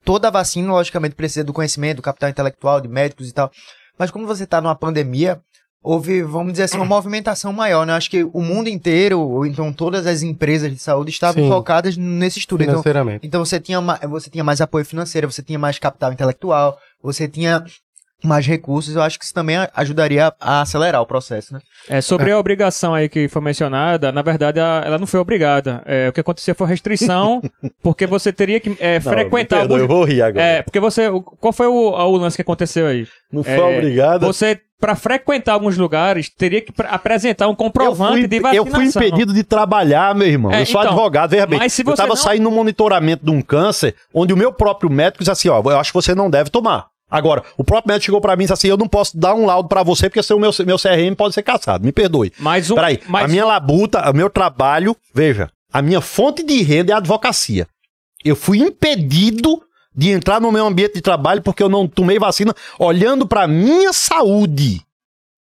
[0.04, 3.50] toda vacina, logicamente, precisa do conhecimento, do capital intelectual, de médicos e tal.
[3.98, 5.40] Mas como você está numa pandemia,
[5.82, 7.94] houve, vamos dizer assim, uma movimentação maior, né?
[7.94, 11.48] Acho que o mundo inteiro, ou então todas as empresas de saúde estavam Sim.
[11.48, 12.62] focadas nesse estudo.
[12.62, 12.82] Então,
[13.22, 17.64] então você tinha, você tinha mais apoio financeiro, você tinha mais capital intelectual, você tinha
[18.22, 21.60] mais recursos, eu acho que isso também ajudaria a acelerar o processo, né?
[21.88, 25.82] É, sobre a obrigação aí que foi mencionada, na verdade ela não foi obrigada.
[25.86, 27.40] É, o que aconteceu foi restrição,
[27.82, 29.60] porque você teria que é, não, frequentar...
[29.60, 29.80] Perdoa, alguns...
[29.80, 30.44] Eu vou rir agora.
[30.44, 31.08] É, porque você...
[31.40, 33.06] Qual foi o, o lance que aconteceu aí?
[33.32, 34.26] Não foi é, obrigada?
[34.26, 38.66] Você para frequentar alguns lugares, teria que apresentar um comprovante fui, de vacinação.
[38.66, 40.52] Eu fui impedido de trabalhar, meu irmão.
[40.52, 41.58] É, eu sou então, advogado, veja bem.
[41.58, 42.16] eu estava não...
[42.16, 45.78] saindo no monitoramento de um câncer, onde o meu próprio médico disse assim, ó, eu
[45.78, 46.86] acho que você não deve tomar.
[47.10, 49.46] Agora, o próprio médico chegou para mim e disse assim: eu não posso dar um
[49.46, 51.84] laudo para você porque o meu, meu CRM pode ser caçado.
[51.84, 52.32] Me perdoe.
[52.38, 52.74] Mais um.
[52.74, 53.24] Peraí, mais...
[53.24, 57.66] a minha labuta, o meu trabalho, veja, a minha fonte de renda é a advocacia.
[58.24, 59.62] Eu fui impedido
[59.94, 63.92] de entrar no meu ambiente de trabalho porque eu não tomei vacina olhando para minha
[63.92, 64.80] saúde.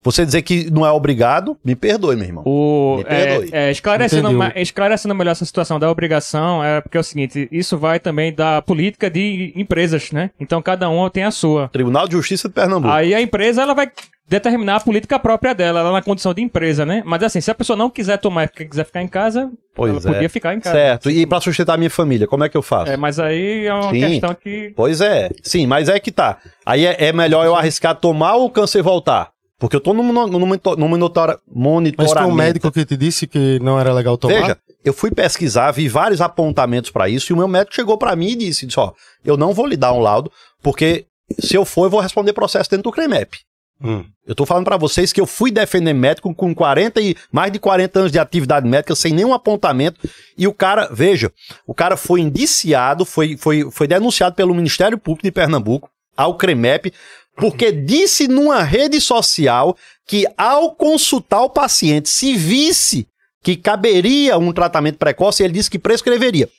[0.02, 2.44] Você dizer que não é obrigado, me perdoe, meu irmão.
[2.46, 3.50] O, me perdoe.
[3.52, 7.78] É, é, esclarecendo, esclarecendo melhor essa situação da obrigação, é porque é o seguinte, isso
[7.78, 10.32] vai também da política de empresas, né?
[10.40, 11.68] Então cada um tem a sua.
[11.68, 12.94] Tribunal de Justiça de Pernambuco.
[12.94, 13.92] Aí a empresa, ela vai
[14.26, 17.04] determinar a política própria dela, ela na condição de empresa, né?
[17.06, 20.00] Mas assim, se a pessoa não quiser tomar e quiser ficar em casa, pois ela
[20.00, 20.14] é.
[20.14, 20.76] podia ficar em casa.
[20.76, 22.92] Certo, e para sustentar a minha família, como é que eu faço?
[22.92, 24.00] É, mas aí é uma Sim.
[24.00, 24.72] questão que...
[24.76, 26.38] Pois é, sim, mas é que tá.
[26.66, 29.32] Aí é, é melhor eu arriscar tomar ou o câncer voltar?
[29.60, 30.48] Porque eu tô no, no, no, no
[30.88, 31.96] monitora, monitoramento.
[31.98, 34.34] Mas foi um médico que te disse que não era legal tomar?
[34.34, 38.16] Veja, eu fui pesquisar, vi vários apontamentos para isso, e o meu médico chegou para
[38.16, 38.94] mim e disse, disse, ó,
[39.24, 40.32] eu não vou lhe dar um laudo,
[40.64, 41.06] porque
[41.40, 43.38] se eu for, eu vou responder processo dentro do CREMEP.
[43.82, 44.06] Hum.
[44.26, 47.60] Eu tô falando para vocês que eu fui defender médico com 40 e mais de
[47.60, 50.00] 40 anos de atividade médica sem nenhum apontamento
[50.38, 51.32] e o cara, veja,
[51.66, 56.92] o cara foi indiciado, foi, foi, foi denunciado pelo Ministério Público de Pernambuco ao CREMEP
[57.40, 59.76] porque disse numa rede social
[60.06, 63.08] que ao consultar o paciente, se visse
[63.42, 66.50] que caberia um tratamento precoce, ele disse que prescreveria.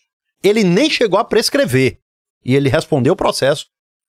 [0.43, 1.99] Ele nem chegou a prescrever.
[2.45, 3.67] E ele respondeu o processo.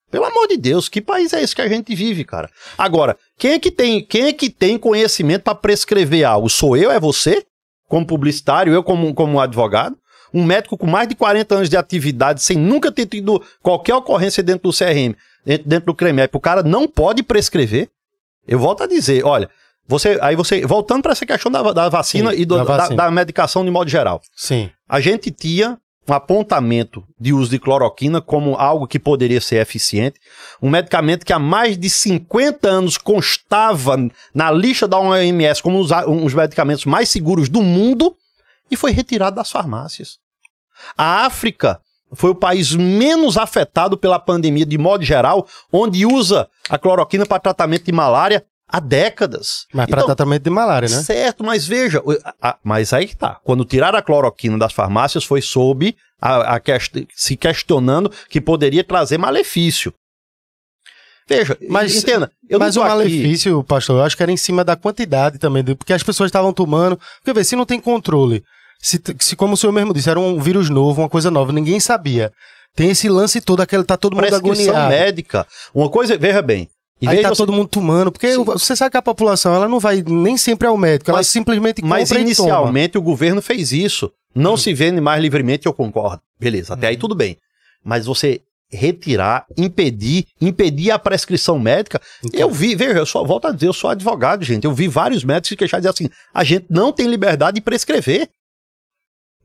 [0.09, 2.49] Pelo amor de Deus, que país é esse que a gente vive, cara?
[2.77, 6.49] Agora, quem é que tem, quem é que tem conhecimento para prescrever algo?
[6.49, 7.45] Sou eu, é você?
[7.87, 9.97] Como publicitário, eu como, como advogado?
[10.33, 14.41] Um médico com mais de 40 anos de atividade, sem nunca ter tido qualquer ocorrência
[14.41, 15.13] dentro do CRM
[15.45, 17.89] dentro, do CREMEP, o cara não pode prescrever.
[18.47, 19.49] Eu volto a dizer, olha,
[19.87, 22.95] você, aí você, voltando para essa questão da, da vacina Sim, e do, da, vacina.
[22.95, 24.21] Da, da, medicação de modo geral.
[24.35, 24.69] Sim.
[24.87, 25.77] A gente tinha
[26.07, 30.19] um apontamento de uso de cloroquina como algo que poderia ser eficiente,
[30.61, 33.97] um medicamento que há mais de 50 anos constava
[34.33, 38.15] na lista da OMS como um dos medicamentos mais seguros do mundo
[38.69, 40.17] e foi retirado das farmácias.
[40.97, 41.79] A África
[42.13, 47.39] foi o país menos afetado pela pandemia de modo geral, onde usa a cloroquina para
[47.39, 49.65] tratamento de malária há décadas.
[49.73, 51.03] Mas para então, tratamento de malária, né?
[51.03, 52.01] Certo, mas veja,
[52.41, 53.39] a, a, mas aí que tá.
[53.43, 56.61] Quando tiraram a cloroquina das farmácias foi sob a, a
[57.13, 59.93] se questionando que poderia trazer malefício.
[61.27, 64.75] Veja, mas entenda, eu mas o malefício, pastor, eu acho que era em cima da
[64.75, 66.99] quantidade também, porque as pessoas estavam tomando.
[67.19, 68.43] Porque vê, se não tem controle,
[68.81, 71.79] se, se, como o senhor mesmo disse, era um vírus novo, uma coisa nova, ninguém
[71.79, 72.31] sabia.
[72.75, 74.89] Tem esse lance todo, aquele tá todo mundo agoniado.
[74.89, 75.45] médica.
[75.73, 76.69] Uma coisa, veja bem.
[77.05, 77.37] Aí tá você...
[77.37, 78.43] todo mundo tomando, porque Sim.
[78.43, 81.81] você sabe que a população ela não vai nem sempre ao médico, mas, ela simplesmente
[81.81, 84.11] compra Mas inicialmente o governo fez isso.
[84.33, 84.57] Não hum.
[84.57, 86.21] se vende mais livremente, eu concordo.
[86.39, 86.89] Beleza, até hum.
[86.91, 87.37] aí tudo bem.
[87.83, 91.99] Mas você retirar, impedir, impedir a prescrição médica.
[92.23, 92.39] Então.
[92.39, 94.63] Eu vi, veja, eu só volto a dizer, eu sou advogado, gente.
[94.63, 97.61] Eu vi vários médicos se queixar e dizer assim: a gente não tem liberdade de
[97.61, 98.29] prescrever.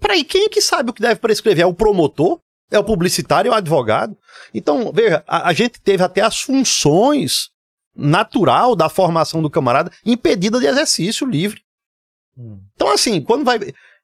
[0.00, 1.64] Peraí, quem é que sabe o que deve prescrever?
[1.64, 2.40] É o promotor?
[2.70, 3.50] É o publicitário?
[3.50, 4.16] É o advogado?
[4.52, 7.50] Então, veja, a, a gente teve até as funções
[7.94, 11.62] natural da formação do camarada impedida de exercício livre.
[12.36, 12.60] Hum.
[12.74, 13.58] Então, assim, quando vai.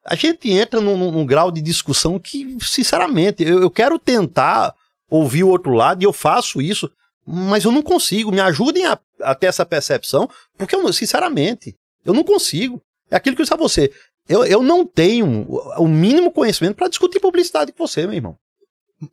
[0.05, 4.73] A gente entra num, num grau de discussão que, sinceramente, eu, eu, quero tentar
[5.09, 6.91] ouvir o outro lado e eu faço isso,
[7.25, 8.31] mas eu não consigo.
[8.31, 12.81] Me ajudem a, a ter essa percepção, porque eu, sinceramente, eu não consigo.
[13.09, 13.93] É aquilo que eu disse a você.
[14.27, 15.45] Eu, eu não tenho
[15.77, 18.37] o mínimo conhecimento para discutir publicidade com você, meu irmão.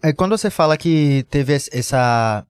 [0.03, 2.47] É, quando você fala que teve essa.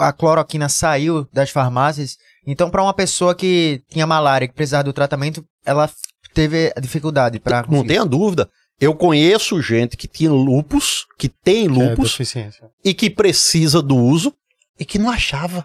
[0.00, 4.92] A cloroquina saiu das farmácias, Então, para uma pessoa que tinha malária, que precisava do
[4.92, 5.88] tratamento, ela
[6.34, 8.50] teve dificuldade para Não tenha dúvida.
[8.80, 12.68] Eu conheço gente que tinha lupus, que tem É, lupus, deficiência.
[12.84, 14.34] e que precisa do uso
[14.78, 15.64] e que não achava.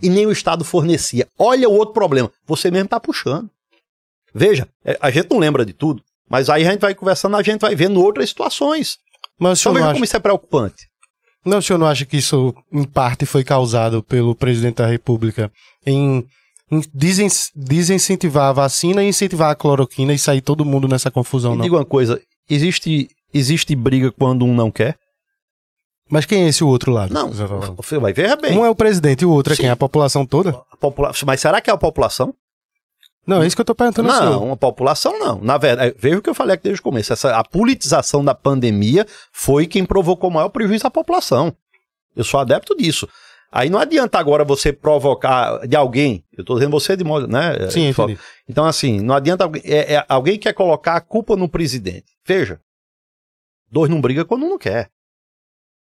[0.00, 1.26] E nem o Estado fornecia.
[1.38, 2.30] Olha o outro problema.
[2.46, 3.50] Você mesmo está puxando.
[4.36, 7.42] Veja, é, a gente não lembra de tudo, mas aí a gente vai conversando, a
[7.42, 8.98] gente vai vendo outras situações.
[9.38, 10.86] Mas o Então veja acha, como isso é preocupante.
[11.44, 15.50] não, o senhor não acha que isso, em parte, foi causado pelo presidente da República
[15.86, 16.24] em,
[16.70, 21.52] em desen- desincentivar a vacina e incentivar a cloroquina e sair todo mundo nessa confusão,
[21.52, 21.64] Me não?
[21.64, 24.96] diga uma coisa, existe, existe briga quando um não quer?
[26.08, 27.12] Mas quem é esse o outro lado?
[27.12, 28.56] Não, você tá vai ver bem.
[28.56, 29.62] Um é o presidente e o outro é Sim.
[29.62, 29.70] quem?
[29.70, 30.50] A população toda?
[30.70, 32.32] A popula- Mas será que é a população?
[33.26, 34.30] Não, é isso que eu tô perguntando senhor.
[34.30, 35.40] Não, a população não.
[35.40, 37.12] Na verdade, veja o que eu falei aqui desde o começo.
[37.12, 41.54] Essa, a politização da pandemia foi quem provocou maior prejuízo à população.
[42.14, 43.08] Eu sou adepto disso.
[43.50, 46.24] Aí não adianta agora você provocar de alguém.
[46.36, 47.68] Eu tô dizendo você de modo, né?
[47.70, 48.18] Sim, é, entendi.
[48.48, 49.62] Então, assim, não adianta alguém.
[49.64, 52.06] É, é, alguém quer colocar a culpa no presidente.
[52.24, 52.60] Veja,
[53.70, 54.90] dois não briga quando um não quer.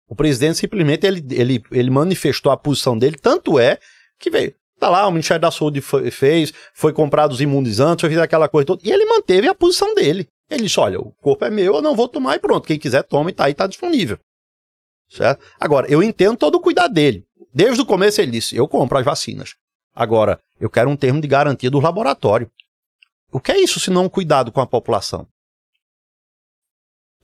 [0.08, 3.78] O presidente simplesmente ele, ele, ele manifestou a posição dele, tanto é
[4.18, 4.54] que veio.
[4.78, 8.66] Tá lá, o Ministério da Saúde foi- fez, foi comprado os imunizantes, foi aquela coisa
[8.66, 10.28] toda, e ele manteve a posição dele.
[10.48, 12.66] Ele disse: olha, o corpo é meu, eu não vou tomar e pronto.
[12.66, 14.18] Quem quiser, toma e tá aí, tá disponível.
[15.10, 15.42] Certo?
[15.58, 17.24] Agora, eu entendo todo o cuidado dele.
[17.52, 19.56] Desde o começo ele disse: eu compro as vacinas.
[19.94, 22.50] Agora, eu quero um termo de garantia do laboratório.
[23.32, 25.26] O que é isso se não um cuidado com a população?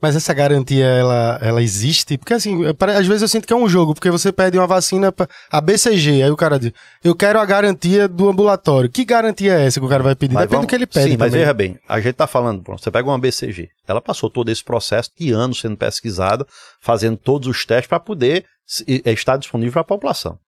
[0.02, 2.18] Mas essa garantia, ela, ela existe?
[2.18, 4.66] Porque assim, é, às vezes eu sinto que é um jogo, porque você pede uma
[4.66, 6.72] vacina pra a BCG, aí o cara diz,
[7.02, 8.90] eu quero a garantia do ambulatório.
[8.90, 10.34] Que garantia é essa que o cara vai pedir?
[10.34, 11.40] Mas Depende vamos- do que ele pede Sim, mas também.
[11.40, 14.62] veja bem, a gente tá falando, pronto, você pega uma BCG, ela passou todo esse
[14.62, 16.46] processo de anos sendo pesquisada,
[16.82, 18.44] fazendo todos os testes para poder
[18.86, 20.38] e- estar disponível para a população.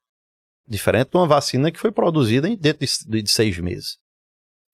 [0.69, 3.97] Diferente de uma vacina que foi produzida dentro de, de seis meses.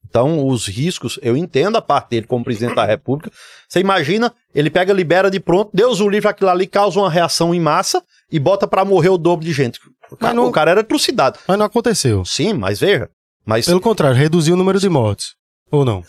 [0.08, 3.30] Então, os riscos, eu entendo a parte dele como presidente da República.
[3.68, 7.54] Você imagina, ele pega, libera de pronto, Deus o livre, aquilo ali causa uma reação
[7.54, 9.80] em massa e bota para morrer o dobro de gente.
[10.10, 11.38] O cara, não- o cara era trucidado.
[11.48, 12.24] Mas não aconteceu.
[12.26, 13.08] Sim, mas veja,
[13.46, 15.34] mas Pelo contrário, reduziu o número de mortes.
[15.70, 16.04] Ou não?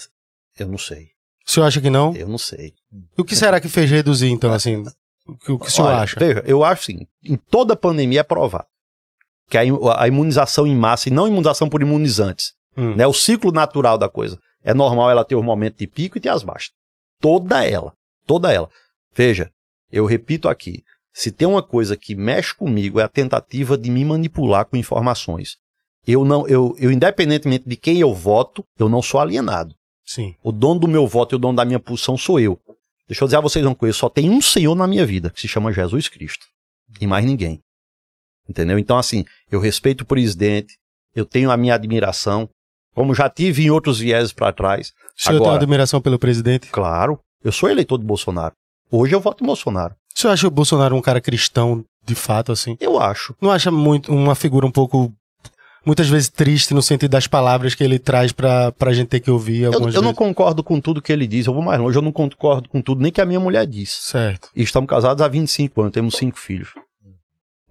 [0.60, 1.08] eu não sei,
[1.48, 2.14] O senhor acha que não?
[2.16, 2.74] eu não sei.
[3.18, 4.84] E o que será que fez reduzir, então, assim?
[5.26, 6.20] O que o, que o senhor Olha, acha?
[6.20, 8.68] Veja, eu acho assim, em toda pandemia é provado
[9.50, 12.96] que a imunização em massa, e não imunização por imunizantes, Hum.
[12.96, 16.22] né, o ciclo natural da coisa, é normal ela ter os momentos de pico e
[16.22, 16.72] ter as baixas.
[17.20, 17.94] Toda ela,
[18.26, 18.70] toda ela.
[19.16, 19.52] Veja,
[19.92, 24.04] eu repito aqui, se tem uma coisa que mexe comigo é a tentativa de me
[24.04, 25.58] manipular com informações.
[26.06, 29.76] Eu não, eu, eu independentemente de quem eu voto, eu não sou alienado.
[30.04, 30.36] Sim.
[30.44, 32.60] O dono do meu voto e o dono da minha posição sou eu.
[33.08, 35.40] Deixa eu dizer a vocês uma coisa: só tem um Senhor na minha vida, que
[35.40, 36.46] se chama Jesus Cristo.
[37.00, 37.62] E mais ninguém.
[38.50, 38.78] Entendeu?
[38.78, 40.78] Então, assim, eu respeito o presidente,
[41.16, 42.50] eu tenho a minha admiração,
[42.94, 44.94] como já tive em outros vieses para trás.
[45.18, 46.68] O senhor tem Agora- admiração pelo presidente?
[46.72, 48.54] Claro, eu sou eleitor de Bolsonaro.
[48.92, 49.96] Hoje eu voto em Bolsonaro.
[50.16, 52.78] O senhor acha o Bolsonaro um cara cristão, de fato, assim?
[52.80, 53.36] Eu acho.
[53.42, 55.12] Não acha muito uma figura um pouco,
[55.86, 59.32] muitas vezes triste no sentido das palavras que ele traz pra, pra gente ter que
[59.32, 62.02] ouvir Eu, eu não concordo com tudo que ele diz, eu vou mais longe, eu
[62.04, 63.90] não concordo com tudo nem que a minha mulher diz.
[63.92, 64.50] Certo.
[64.56, 66.70] E estamos casados há 25 anos, temos cinco filhos.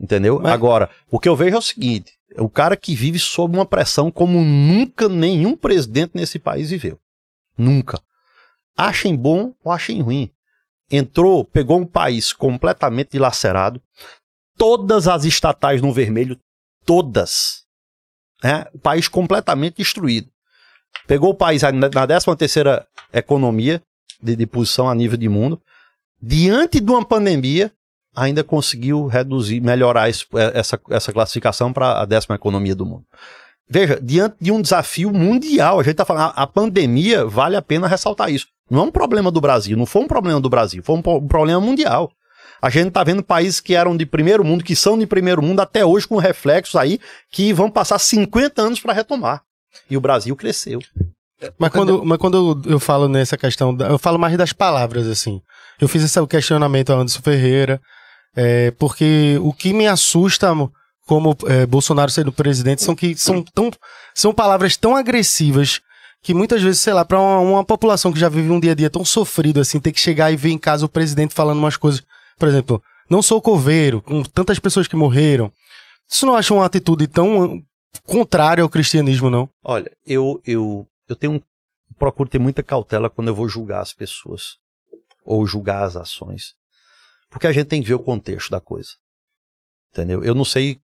[0.00, 0.40] Entendeu?
[0.42, 3.66] Mas- Agora, o que eu vejo é o seguinte: o cara que vive sob uma
[3.66, 6.98] pressão como nunca nenhum presidente nesse país viveu.
[7.56, 8.00] Nunca.
[8.76, 10.30] Achem bom ou achem ruim.
[10.90, 13.80] Entrou, pegou um país completamente dilacerado,
[14.56, 16.38] todas as estatais no vermelho,
[16.84, 17.64] todas.
[18.42, 18.66] né?
[18.74, 20.28] O país completamente destruído.
[21.06, 23.82] Pegou o país na 13 terceira economia
[24.22, 25.60] de, de posição a nível de mundo,
[26.20, 27.72] diante de uma pandemia,
[28.14, 33.04] ainda conseguiu reduzir, melhorar esse- essa, essa classificação para a décima economia do mundo.
[33.68, 37.62] Veja, diante de um desafio mundial, a gente está falando, a, a pandemia vale a
[37.62, 38.46] pena ressaltar isso.
[38.70, 41.26] Não é um problema do Brasil, não foi um problema do Brasil, foi um, um
[41.28, 42.10] problema mundial.
[42.60, 45.60] A gente está vendo países que eram de primeiro mundo, que são de primeiro mundo
[45.60, 47.00] até hoje, com reflexos aí,
[47.30, 49.42] que vão passar 50 anos para retomar.
[49.90, 50.78] E o Brasil cresceu.
[51.58, 55.40] Mas quando, mas quando eu falo nessa questão, eu falo mais das palavras, assim.
[55.80, 57.80] Eu fiz esse questionamento ao Anderson Ferreira,
[58.36, 60.72] é, porque o que me assusta mo-
[61.06, 63.70] como é, Bolsonaro sendo presidente são que são, tão,
[64.14, 65.80] são palavras tão agressivas
[66.22, 68.74] que muitas vezes, sei lá, para uma, uma população que já vive um dia a
[68.74, 71.76] dia tão sofrido assim, ter que chegar e ver em casa o presidente falando umas
[71.76, 72.02] coisas,
[72.38, 75.52] por exemplo, não sou coveiro, com tantas pessoas que morreram.
[76.08, 77.60] Isso não acha uma atitude tão
[78.06, 79.48] contrária ao cristianismo, não?
[79.64, 81.40] Olha, eu, eu, eu tenho um,
[81.98, 84.56] procuro ter muita cautela quando eu vou julgar as pessoas
[85.24, 86.54] ou julgar as ações.
[87.32, 88.90] Porque a gente tem que ver o contexto da coisa.
[89.92, 90.22] Entendeu?
[90.22, 90.78] Eu não sei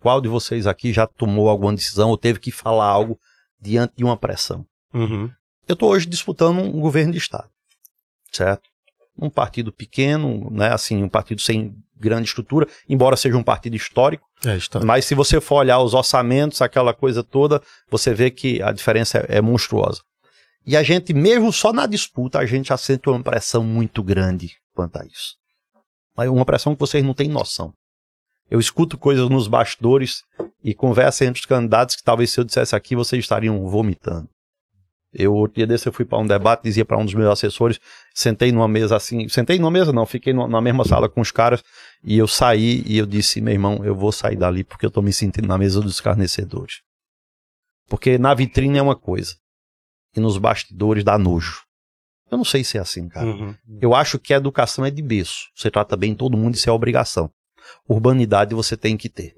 [0.00, 3.18] qual de vocês aqui já tomou alguma decisão ou teve que falar algo
[3.60, 4.66] diante de uma pressão?
[4.92, 5.30] Uhum.
[5.68, 7.48] Eu estou hoje disputando um governo de Estado,
[8.32, 8.68] certo?
[9.16, 14.26] Um partido pequeno, né, assim, um partido sem grande estrutura, embora seja um partido histórico,
[14.44, 14.84] É, história.
[14.84, 19.18] mas se você for olhar os orçamentos, aquela coisa toda, você vê que a diferença
[19.28, 20.02] é, é monstruosa.
[20.66, 24.56] E a gente, mesmo só na disputa, a gente já sente uma pressão muito grande
[24.74, 25.36] quanto a isso.
[26.16, 27.72] Uma pressão que vocês não têm noção.
[28.50, 30.22] Eu escuto coisas nos bastidores
[30.62, 34.28] e conversa entre os candidatos que talvez se eu dissesse aqui, vocês estariam vomitando.
[35.12, 37.78] Eu, outro dia desse, eu fui para um debate, dizia para um dos meus assessores,
[38.14, 41.62] sentei numa mesa assim, sentei numa mesa não, fiquei na mesma sala com os caras,
[42.02, 45.02] e eu saí e eu disse, meu irmão, eu vou sair dali porque eu tô
[45.02, 46.80] me sentindo na mesa dos escarnecedores.
[47.88, 49.36] Porque na vitrine é uma coisa,
[50.16, 51.62] e nos bastidores dá nojo.
[52.32, 53.26] Eu não sei se é assim, cara.
[53.26, 53.54] Uhum.
[53.78, 55.50] Eu acho que a educação é de berço.
[55.54, 57.30] Você trata bem todo mundo, isso é obrigação.
[57.86, 59.34] Urbanidade você tem que ter.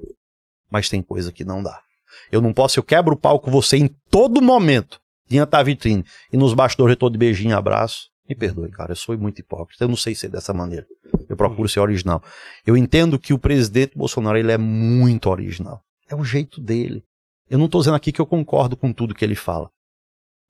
[0.71, 1.83] Mas tem coisa que não dá.
[2.31, 6.05] Eu não posso, eu quebro o pau com você em todo momento, diante da vitrine,
[6.33, 8.11] e nos bastidores eu tô de beijinho e abraço.
[8.29, 9.83] Me perdoe, cara, eu sou muito hipócrita.
[9.83, 10.87] Eu não sei ser dessa maneira.
[11.29, 12.23] Eu procuro ser original.
[12.65, 15.83] Eu entendo que o presidente Bolsonaro ele é muito original.
[16.09, 17.03] É o jeito dele.
[17.51, 19.69] Eu não tô dizendo aqui que eu concordo com tudo que ele fala.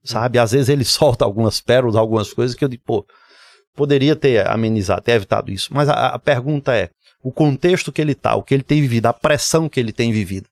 [0.04, 0.38] Sabe?
[0.38, 3.06] Às vezes ele solta algumas pérolas, algumas coisas que eu digo, pô,
[3.74, 5.70] poderia ter amenizado, ter evitado isso.
[5.72, 6.90] Mas a, a pergunta é:
[7.22, 10.12] o contexto que ele tá, o que ele tem vivido, a pressão que ele tem
[10.12, 10.46] vivido.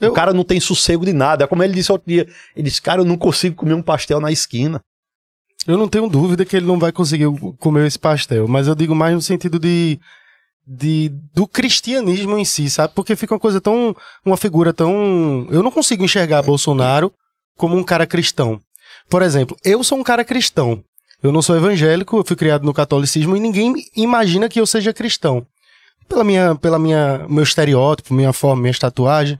[0.00, 1.44] Eu- O cara não tem sossego de nada.
[1.44, 4.20] É como ele disse outro dia: ele disse, cara, eu não consigo comer um pastel
[4.20, 4.80] na esquina.
[5.66, 7.26] Eu não tenho dúvida que ele não vai conseguir
[7.58, 9.98] comer esse pastel, mas eu digo mais no sentido de,
[10.66, 12.94] de do cristianismo em si, sabe?
[12.94, 13.94] Porque fica uma coisa tão
[14.24, 17.12] uma figura tão eu não consigo enxergar Bolsonaro
[17.56, 18.60] como um cara cristão.
[19.08, 20.82] Por exemplo, eu sou um cara cristão.
[21.22, 24.92] Eu não sou evangélico, eu fui criado no catolicismo e ninguém imagina que eu seja
[24.92, 25.44] cristão.
[26.08, 29.38] Pela minha pela minha meu estereótipo, minha forma, minha tatuagem.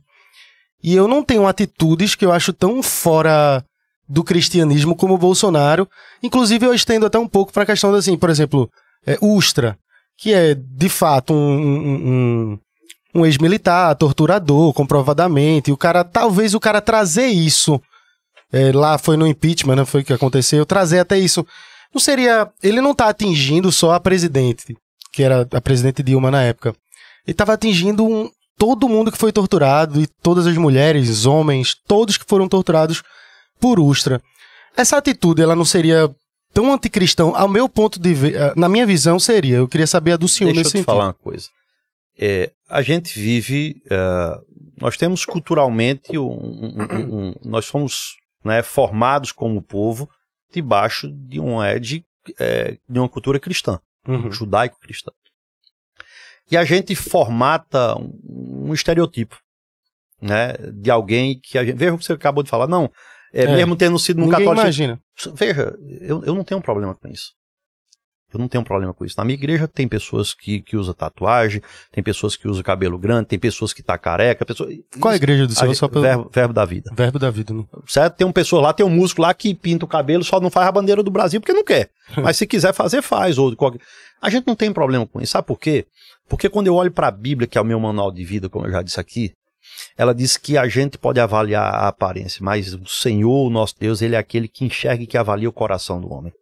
[0.83, 3.65] E eu não tenho atitudes que eu acho tão fora
[4.09, 5.89] do cristianismo como o Bolsonaro.
[6.23, 8.69] Inclusive, eu estendo até um pouco para a questão da, assim, por exemplo,
[9.07, 9.77] é, Ustra,
[10.17, 12.09] que é de fato um, um,
[12.55, 12.59] um-
[13.15, 15.71] um ex-militar, torturador, comprovadamente.
[15.71, 17.81] E o cara, talvez o cara trazer isso,
[18.53, 19.85] é, lá foi no impeachment, né?
[19.85, 21.47] Foi o que aconteceu, trazer até isso.
[21.93, 22.51] Não seria.
[22.63, 24.77] Ele não tá atingindo só a presidente,
[25.13, 26.75] que era a presidente Dilma na época.
[27.27, 32.17] Ele tava atingindo um- todo mundo que foi torturado, e todas as mulheres, homens, todos
[32.17, 33.03] que foram torturados
[33.61, 34.21] por Ustra.
[34.77, 36.11] Essa atitude, ela não seria
[36.53, 39.57] tão anticristão, ao meu ponto de ver, eh, na minha visão seria.
[39.59, 40.87] Eu queria saber a do senhor Deixa eu nesse te sentido.
[40.87, 41.49] falar uma coisa.
[42.19, 44.39] É, a gente vive, eh,
[44.81, 50.09] nós temos culturalmente, um- um- um- nós fomos né, formados como povo
[50.53, 52.05] debaixo de um é, de,
[52.39, 54.31] eh, de uma cultura cristã, Uhum.
[54.31, 55.11] judaico-cristã.
[56.51, 59.39] E a gente formata um, um estereotipo,
[60.21, 62.91] né, de alguém que a gente, veja o que você acabou de falar, não,
[63.33, 63.55] é, É.
[63.57, 65.01] mesmo tendo sido no Ninguém católico, imagina.
[65.35, 67.33] Veja, eu, eu não tenho problema com isso.
[68.33, 69.15] Eu não tenho problema com isso.
[69.17, 73.29] Na minha igreja tem pessoas que, que usam tatuagem, tem pessoas que usam cabelo grande,
[73.29, 74.75] tem pessoas que tá careca, pessoas...
[75.01, 75.75] Qual é a igreja do senhor?
[75.75, 76.91] Só pelo verbo, verbo da vida.
[76.95, 77.55] verbo da vida.
[77.55, 77.67] Não?
[77.87, 78.17] Certo?
[78.17, 80.69] Tem um pessoa lá, tem um músico lá que pinta o cabelo, só não faz
[80.69, 81.91] a bandeira do Brasil porque não quer.
[82.23, 83.39] Mas se quiser fazer, faz.
[83.39, 83.81] Ou qualquer...
[84.21, 85.33] A gente não tem problema com isso.
[85.33, 85.87] Sabe por quê?
[86.29, 88.67] Porque quando eu olho para a Bíblia, que é o meu manual de vida, como
[88.67, 89.33] eu já disse aqui,
[89.97, 94.03] ela diz que a gente pode avaliar a aparência, mas o Senhor, o nosso Deus,
[94.03, 96.33] ele é aquele que enxerga e que avalia o coração do homem.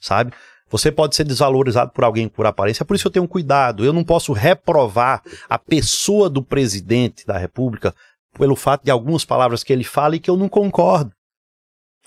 [0.00, 0.32] Sabe?
[0.68, 3.84] Você pode ser desvalorizado por alguém por aparência, por isso eu tenho cuidado.
[3.84, 7.94] Eu não posso reprovar a pessoa do presidente da República
[8.36, 11.12] pelo fato de algumas palavras que ele fala e que eu não concordo.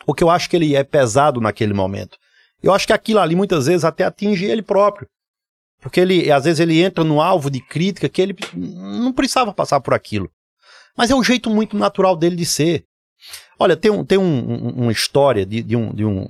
[0.06, 2.18] Ou que eu acho que ele é pesado naquele momento.
[2.62, 5.08] Eu acho que aquilo ali muitas vezes até atinge ele próprio.
[5.82, 9.80] Porque ele, às vezes ele entra no alvo de crítica que ele não precisava passar
[9.80, 10.30] por aquilo.
[10.98, 12.84] Mas é um jeito muito natural dele de ser.
[13.58, 16.28] Olha, tem, um, tem um- um- uma história de, de um, de, um,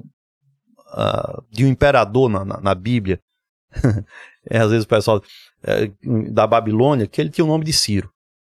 [1.50, 3.20] de um imperador na, na, na Bíblia.
[4.50, 5.24] é, às vezes o pessoal
[5.64, 5.92] é,
[6.32, 8.12] da Babilônia, que ele tinha o nome de Ciro,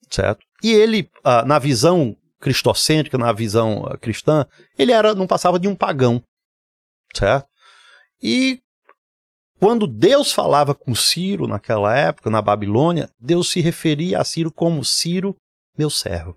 [0.09, 0.45] certo?
[0.63, 4.45] E ele, ah, na visão cristocêntrica, na visão cristã,
[4.77, 6.23] ele era não passava de um pagão,
[7.13, 7.47] certo?
[8.21, 8.59] E
[9.59, 14.83] quando Deus falava com Ciro naquela época, na Babilônia, Deus se referia a Ciro como
[14.83, 15.35] Ciro,
[15.77, 16.35] meu servo.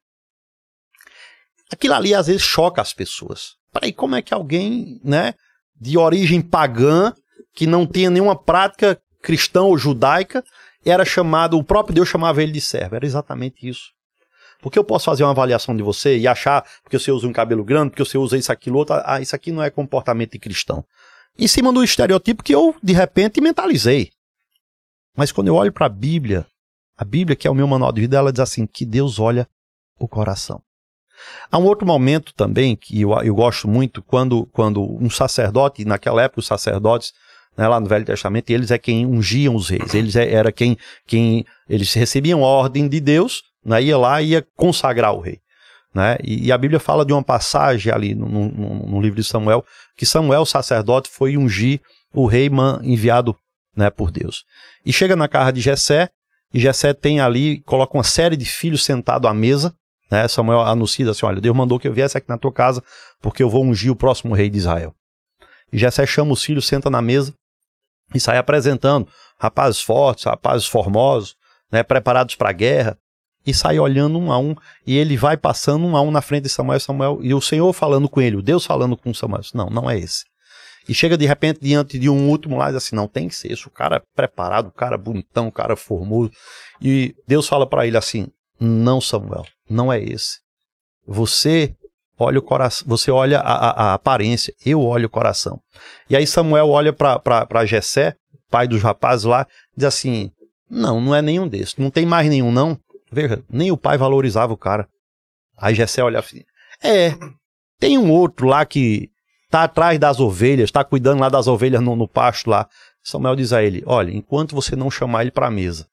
[1.71, 3.57] Aquilo ali às vezes choca as pessoas.
[3.73, 5.35] Peraí, como é que alguém, né,
[5.81, 7.13] de origem pagã,
[7.55, 10.45] que não tinha nenhuma prática cristã ou judaica,
[10.85, 12.95] era chamado, o próprio Deus chamava ele de servo.
[12.97, 13.91] Era exatamente isso.
[14.61, 17.65] Porque eu posso fazer uma avaliação de você e achar, porque você usa um cabelo
[17.65, 20.85] grande, porque você usa isso, aquilo, outro, ah, isso aqui não é comportamento de cristão.
[21.39, 24.11] Em cima do estereotipo que eu, de repente, mentalizei.
[25.17, 26.47] Mas quando eu olho para a Bíblia,
[26.97, 29.47] A Bíblia, que é o meu manual de vida, ela diz assim: que Deus olha
[29.99, 30.63] o coração.
[31.51, 36.23] Há um outro momento também que eu, eu gosto muito, quando, quando um sacerdote, naquela
[36.23, 37.13] época os sacerdotes,
[37.57, 40.77] né, lá no Velho Testamento, eles é quem ungiam os reis, eles é, era quem,
[41.07, 45.41] quem eles recebiam ordem de Deus, né, ia lá e ia consagrar o rei.
[45.95, 46.19] Né?
[46.23, 49.65] E, e, a Bíblia fala de uma passagem ali no, no, no, livro de Samuel,
[49.97, 51.81] que Samuel, sacerdote, foi ungir
[52.13, 52.51] o rei
[52.83, 53.35] enviado
[53.75, 54.45] né, por Deus.
[54.85, 56.11] E chega na casa de Jessé,
[56.53, 59.75] e Jessé tem ali, coloca uma série de filhos sentados à mesa,
[60.11, 60.27] né?
[60.29, 62.83] Samuel anuncia assim: olha, Deus mandou que eu viesse aqui na tua casa,
[63.21, 64.95] porque eu vou ungir o próximo rei de Israel.
[65.73, 67.35] E Jessé chama os filhos, senta na mesa
[68.15, 71.35] e sai apresentando rapazes fortes, rapazes formosos,
[71.73, 72.97] né, preparados para a guerra,
[73.47, 74.55] e sai olhando um a um,
[74.87, 77.73] e ele vai passando um a um na frente de Samuel, Samuel, e o Senhor
[77.73, 79.43] falando com ele, o Deus falando com Samuel.
[79.55, 80.25] Não, não é esse.
[80.89, 83.35] E chega de repente diante de um último lá e diz assim: não, tem que
[83.35, 86.31] ser esse, o cara preparado, o cara bonitão, o cara formoso.
[86.81, 88.29] E Deus fala para ele assim:
[88.59, 90.41] não, Samuel, não é esse.
[91.07, 91.75] Você
[92.19, 95.61] olha o coração, você olha a, a, a aparência, eu olho o coração.
[96.09, 98.17] E aí Samuel olha para Jessé,
[98.51, 99.47] pai dos rapazes lá,
[99.77, 100.31] diz assim:
[100.69, 102.79] Não, não é nenhum desses, não tem mais nenhum, não.
[103.11, 104.89] Veja, nem o pai valorizava o cara.
[105.57, 106.43] Aí Jessé olha assim:
[106.83, 107.15] É,
[107.79, 109.11] tem um outro lá que
[109.51, 112.69] tá atrás das ovelhas, tá cuidando lá das ovelhas no, no pasto lá.
[113.03, 115.87] Samuel diz a ele: Olha, enquanto você não chamar ele para a mesa,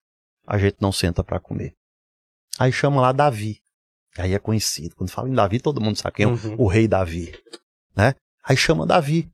[0.47, 1.73] a gente não senta para comer.
[2.59, 3.61] Aí chama lá Davi.
[4.17, 4.95] Aí é conhecido.
[4.95, 6.55] Quando fala em Davi, todo mundo sabe quem é uhum.
[6.57, 7.33] o, rei Davi.
[7.95, 8.13] Né?
[8.43, 9.31] Aí chama Davi.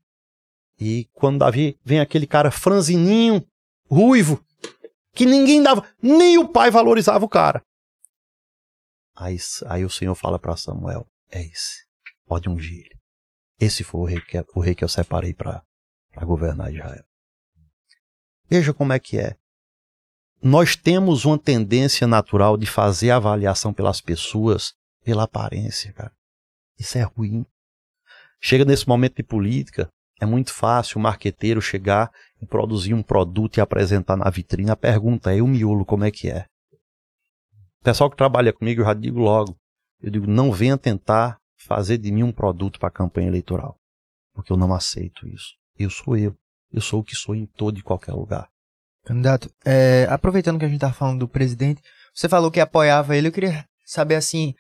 [0.80, 3.46] E quando Davi vem aquele cara franzininho,
[3.90, 4.44] ruivo,
[5.14, 7.62] que ninguém dava, nem o pai valorizava o cara.
[9.16, 11.86] Aí, aí o Senhor fala para Samuel: É esse,
[12.26, 13.00] pode ungir ele.
[13.60, 15.62] Esse foi o rei que, o rei que eu separei para
[16.22, 17.04] governar Israel.
[18.50, 19.36] Veja como é que é
[20.42, 24.74] nós temos uma tendência natural de fazer avaliação pelas pessoas
[25.04, 26.12] pela aparência, cara.
[26.78, 27.46] Isso é ruim.
[28.40, 32.12] Chega nesse momento de política, é muito fácil o marqueteiro chegar
[32.42, 34.72] e produzir um produto e apresentar na vitrine.
[34.72, 36.46] A pergunta é: o miolo, como é que é?
[37.82, 39.58] O pessoal que trabalha comigo, eu já digo logo:
[40.02, 43.78] eu digo, não venha tentar fazer de mim um produto para a campanha eleitoral,
[44.34, 45.56] porque eu não aceito isso.
[45.78, 46.36] Eu sou eu.
[46.72, 48.50] Eu sou o que sou em todo e qualquer lugar.
[49.06, 51.82] Candidato, é, aproveitando que a gente tá falando do presidente,
[52.14, 54.54] você falou que apoiava ele, eu queria saber assim,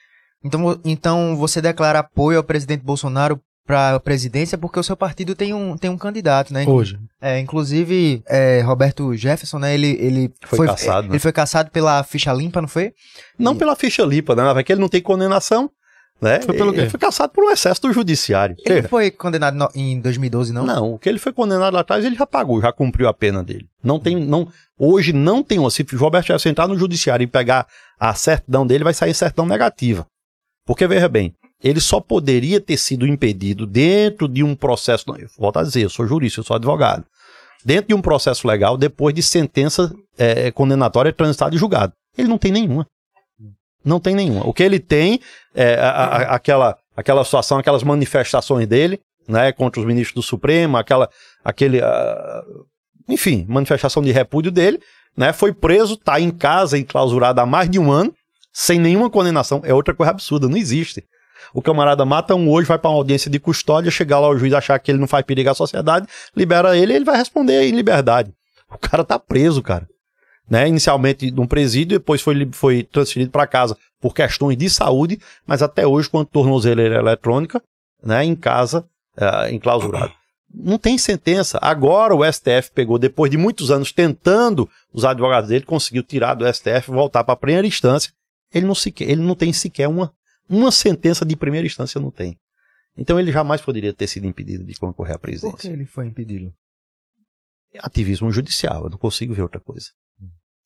[0.43, 5.35] então, então você declara apoio ao presidente Bolsonaro para a presidência porque o seu partido
[5.35, 6.65] tem um, tem um candidato, né?
[6.67, 6.97] Hoje.
[7.21, 9.75] É, inclusive, é, Roberto Jefferson, né?
[9.75, 11.07] Ele, ele foi, foi caçado.
[11.07, 11.11] Né?
[11.11, 12.93] Ele foi caçado pela ficha limpa, não foi?
[13.37, 13.57] Não e...
[13.59, 14.53] pela ficha limpa, né?
[14.55, 15.69] Porque ele não tem condenação.
[16.21, 16.41] Né?
[16.41, 16.81] Foi pelo quê?
[16.81, 18.55] Ele foi caçado por um excesso do judiciário.
[18.65, 20.65] Ele foi condenado no, em 2012, não?
[20.65, 23.41] Não, o que ele foi condenado lá atrás, ele já pagou, já cumpriu a pena
[23.41, 23.67] dele.
[23.81, 24.47] Não tem, não,
[24.77, 25.71] hoje não tem uma.
[25.71, 27.67] Se o Roberto Jefferson entrar no judiciário e pegar
[27.97, 30.05] a certidão dele, vai sair certidão negativa.
[30.65, 35.05] Porque, veja bem, ele só poderia ter sido impedido dentro de um processo.
[35.07, 37.05] Não, eu volto a dizer, eu sou jurista, eu sou advogado.
[37.63, 41.93] Dentro de um processo legal, depois de sentença é, condenatória transitada e julgado.
[42.17, 42.85] Ele não tem nenhuma.
[43.89, 44.47] Não tem nenhuma.
[44.47, 45.19] O que ele tem
[45.55, 50.77] é a, a, aquela, aquela situação, aquelas manifestações dele, né, contra os ministros do Supremo,
[50.77, 51.09] aquela,
[51.43, 52.65] aquele, uh,
[53.09, 54.79] enfim, manifestação de repúdio dele,
[55.17, 58.13] né, foi preso, está em casa, enclausurado há mais de um ano,
[58.53, 59.61] sem nenhuma condenação.
[59.65, 61.03] É outra coisa absurda, não existe.
[61.51, 64.53] O camarada mata um hoje, vai para uma audiência de custódia, chegar lá o juiz
[64.53, 66.05] achar que ele não faz perigo à sociedade,
[66.37, 68.31] libera ele, ele vai responder em liberdade.
[68.71, 69.87] O cara tá preso, cara
[70.49, 70.67] né?
[70.67, 75.85] Inicialmente num presídio, depois foi, foi transferido para casa por questões de saúde, mas até
[75.85, 77.61] hoje, quando tornozeleira eletrônica,
[78.03, 78.23] né?
[78.23, 78.87] Em casa,
[79.17, 80.13] uh, enclausurado.
[80.51, 81.59] Não tem sentença.
[81.61, 86.51] Agora o STF pegou, depois de muitos anos tentando, os advogados dele conseguiu tirar do
[86.51, 88.11] STF, voltar para a primeira instância.
[88.51, 90.11] Ele não, sequer, ele não tem sequer uma,
[90.49, 92.35] uma sentença de primeira instância, não tem.
[92.97, 95.55] Então ele jamais poderia ter sido impedido de concorrer à presidência.
[95.55, 96.51] Por que ele foi impedido?
[97.77, 99.89] Ativismo judicial, eu não consigo ver outra coisa.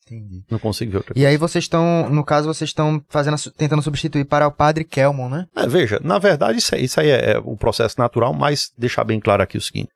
[0.05, 0.43] Entendi.
[0.49, 1.23] Não consigo ver outra coisa.
[1.23, 5.29] E aí vocês estão, no caso, vocês estão fazendo, tentando substituir para o padre Kelmon,
[5.29, 5.47] né?
[5.55, 9.19] É, veja, na verdade, isso, isso aí é, é o processo natural, mas deixar bem
[9.19, 9.89] claro aqui o seguinte.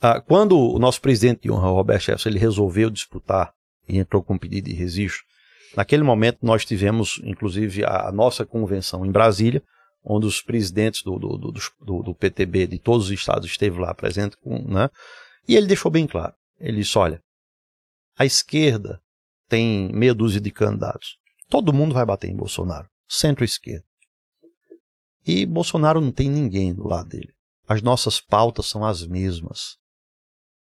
[0.00, 3.52] Ah, quando o nosso presidente de honra, Roberto Jefferson, ele resolveu disputar
[3.88, 5.22] e entrou com um pedido de registro,
[5.76, 9.62] naquele momento nós tivemos, inclusive, a, a nossa convenção em Brasília,
[10.04, 13.92] onde os presidentes do, do, do, do, do PTB de todos os estados esteve lá
[13.92, 14.88] presente, com, né?
[15.46, 16.32] E ele deixou bem claro.
[16.58, 17.20] Ele disse, olha,
[18.20, 19.00] a esquerda
[19.48, 21.16] tem meia dúzia de candidatos.
[21.48, 22.86] Todo mundo vai bater em Bolsonaro.
[23.08, 23.86] Centro-esquerda.
[25.26, 27.32] E Bolsonaro não tem ninguém do lado dele.
[27.66, 29.78] As nossas pautas são as mesmas.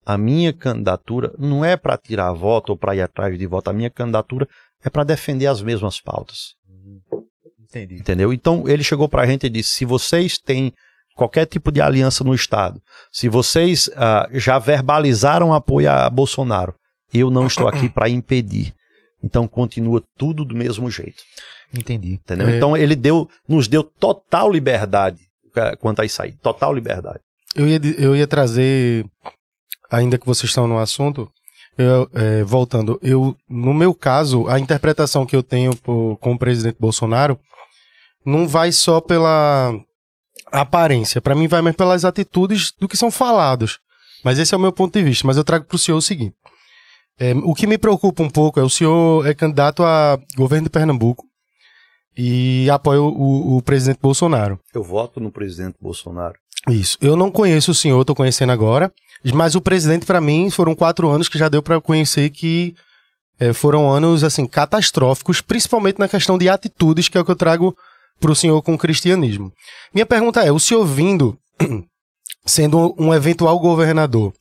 [0.06, 3.74] a minha candidatura não é para tirar voto ou para ir atrás de voto, a
[3.74, 4.48] minha candidatura
[4.82, 6.56] é para defender as mesmas pautas.
[7.60, 7.96] Entendi.
[7.96, 8.32] Entendeu?
[8.32, 10.74] Então ele chegou para a gente e disse: se vocês têm
[11.16, 12.82] qualquer tipo de aliança no Estado,
[13.12, 16.74] se vocês ah, já verbalizaram apoio a Bolsonaro,
[17.20, 18.74] eu não estou aqui para impedir.
[19.24, 21.22] Então continua tudo do mesmo jeito.
[21.78, 22.14] Entendi.
[22.14, 22.48] Entendeu?
[22.50, 22.58] É.
[22.58, 25.20] Então ele deu, nos deu total liberdade
[25.56, 26.34] eh, quanto a isso aí.
[26.34, 27.20] Total liberdade.
[27.56, 29.06] Eu ia, eu ia trazer,
[29.92, 31.30] ainda que vocês estão no assunto,
[31.78, 36.38] eu, é, voltando, eu, no meu caso, a interpretação que eu tenho por- com o
[36.40, 37.40] presidente Bolsonaro
[38.26, 39.74] não vai só pela
[40.52, 43.80] aparência, para mim vai mais pelas atitudes do que são falados.
[44.24, 45.26] Mas esse é o meu ponto de vista.
[45.26, 46.36] Mas eu trago para o senhor o seguinte:
[47.20, 50.70] é, o que me preocupa um pouco é o senhor é candidato a governo de
[50.70, 51.26] Pernambuco
[52.18, 54.60] e apoia o- o- o presidente Bolsonaro.
[54.74, 56.36] Eu voto no presidente Bolsonaro.
[56.70, 56.98] Isso.
[57.02, 58.92] Eu não conheço o senhor, tô conhecendo agora.
[59.34, 62.76] Mas o presidente, pra mim, foram quatro anos que já deu pra conhecer que
[63.40, 67.36] eh, foram anos, assim, catastróficos, principalmente na questão de atitudes, que é o que eu
[67.36, 67.76] trago
[68.20, 69.52] pro senhor com o cristianismo.
[69.94, 71.36] Minha pergunta é: o senhor vindo,
[72.46, 74.32] sendo um eventual governador,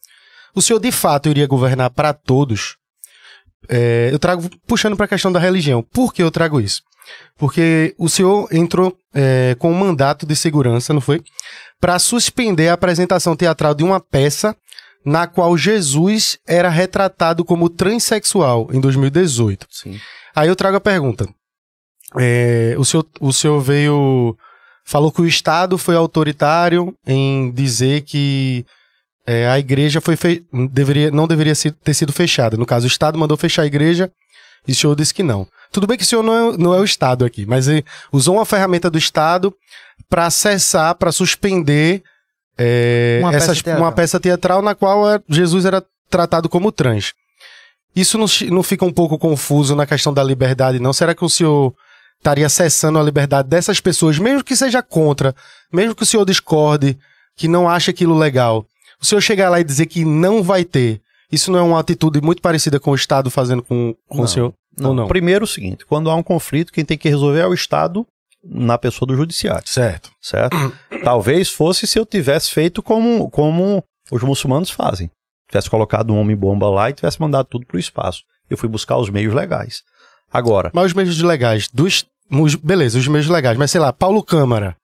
[0.54, 2.76] o senhor de fato iria governar para todos?
[3.68, 5.82] Eh, eu trago, puxando pra questão da religião.
[5.82, 6.82] Por que eu trago isso?
[7.36, 11.22] Porque o senhor entrou eh, com um mandato de segurança, não foi?
[11.80, 14.54] para suspender a apresentação teatral de uma peça
[15.04, 19.66] na qual Jesus era retratado como transexual em 2018.
[19.70, 19.98] Sim.
[20.36, 21.26] Aí eu trago a pergunta.
[22.18, 24.36] É, o, senhor, o senhor veio.
[24.84, 28.66] Falou que o Estado foi autoritário em dizer que
[29.32, 31.54] é, a igreja foi fe- deveria, não deveria
[31.84, 32.56] ter sido fechada.
[32.56, 34.10] No caso, o Estado mandou fechar a igreja
[34.66, 35.46] e o senhor disse que não.
[35.72, 38.34] Tudo bem que o senhor não é, não é o Estado aqui, mas ele usou
[38.36, 39.54] uma ferramenta do Estado
[40.08, 42.02] para acessar, para suspender
[42.58, 43.78] é, Uma peça teatral.
[43.78, 47.12] uma peça teatral na qual Jesus era tratado como trans.
[47.94, 50.92] Isso não, não fica um pouco confuso na questão da liberdade, não?
[50.92, 51.72] Será que o senhor
[52.18, 55.34] estaria acessando a liberdade dessas pessoas, mesmo que seja contra,
[55.72, 56.98] mesmo que o senhor discorde,
[57.36, 58.66] que não acha aquilo legal?
[59.00, 61.00] O senhor chegar lá e dizer que não vai ter,
[61.32, 64.24] isso não é uma atitude muito parecida com o Estado fazendo com, com Não.
[64.24, 64.54] o senhor?
[64.82, 65.08] Ou não?
[65.08, 68.06] Primeiro o seguinte, quando há um conflito, quem tem que resolver é o Estado
[68.42, 70.10] na pessoa do judiciário, Certo.
[70.20, 70.56] certo?
[71.04, 75.10] Talvez fosse se eu tivesse feito como, como os muçulmanos fazem.
[75.50, 78.22] Tivesse colocado um homem-bomba lá e tivesse mandado tudo pro espaço.
[78.48, 79.82] Eu fui buscar os meios legais.
[80.32, 84.22] Agora, Mas os meios legais, dos, os- beleza, os meios legais, mas sei lá, Paulo
[84.22, 84.76] Câmara.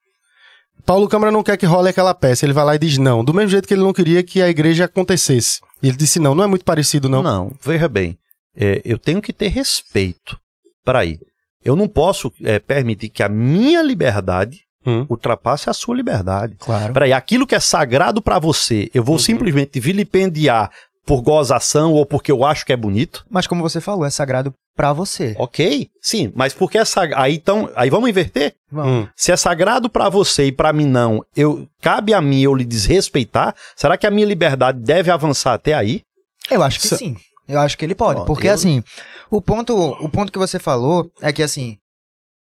[0.86, 3.24] Paulo Câmara não quer que role aquela peça, ele vai lá e diz não.
[3.24, 5.58] Do mesmo jeito que ele não queria que a igreja acontecesse.
[5.82, 7.22] E ele disse não, não é muito parecido não.
[7.22, 8.16] Não, veja bem,
[8.56, 10.38] é, eu tenho que ter respeito.
[10.84, 11.18] Peraí,
[11.64, 15.04] eu não posso é, permitir que a minha liberdade Hum.
[15.10, 16.54] ultrapasse a sua liberdade.
[16.60, 16.92] Claro.
[16.92, 20.70] Peraí, aquilo que é sagrado pra você, eu vou simplesmente vilipendiar
[21.04, 23.26] por gozação ou porque eu acho que é bonito?
[23.28, 25.34] Mas como você falou, é sagrado pra você.
[25.38, 27.22] Ok, sim, mas porque é sagrado.
[27.22, 28.54] Aí, então, aí vamos inverter?
[28.72, 29.08] Hum.
[29.16, 32.64] Se é sagrado pra você e pra mim não, eu cabe a mim eu lhe
[32.64, 33.54] desrespeitar?
[33.74, 36.02] Será que a minha liberdade deve avançar até aí?
[36.50, 37.16] Eu acho que sim.
[37.48, 38.20] Eu acho que ele pode.
[38.20, 38.82] Ó, porque eu- assim,
[39.30, 41.78] o ponto, o ponto que você falou é que assim,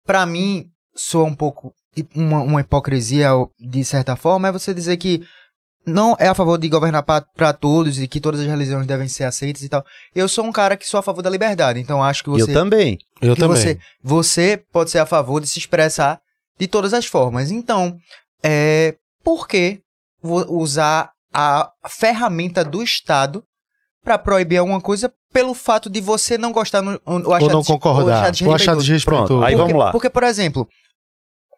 [0.06, 0.66] pra mim,
[0.96, 1.74] soa um pouco
[2.14, 3.30] uma, uma hipocrisia
[3.60, 5.24] de certa forma, é você dizer que
[5.86, 9.08] não é a favor de governar pra pra todos e que todas as religiões devem
[9.08, 9.86] ser aceitas e tal.
[10.16, 12.54] Eu sou um cara que sou a favor da liberdade, então acho que você Eu
[12.54, 12.98] também.
[13.22, 13.58] Eu que também.
[13.58, 16.20] Você, você pode ser a favor de se expressar
[16.60, 17.52] de todas as formas.
[17.52, 17.98] Então,
[18.44, 19.82] é, por que
[20.24, 23.44] usar a ferramenta do Estado
[24.04, 27.60] para proibir alguma coisa pelo fato de você não gostar no, ou, achar Ou não
[27.60, 29.28] des- concordar, ou achar desrespeitoso.
[29.28, 29.92] Pronto, aí porque, vamos lá.
[29.92, 30.68] Porque, por exemplo,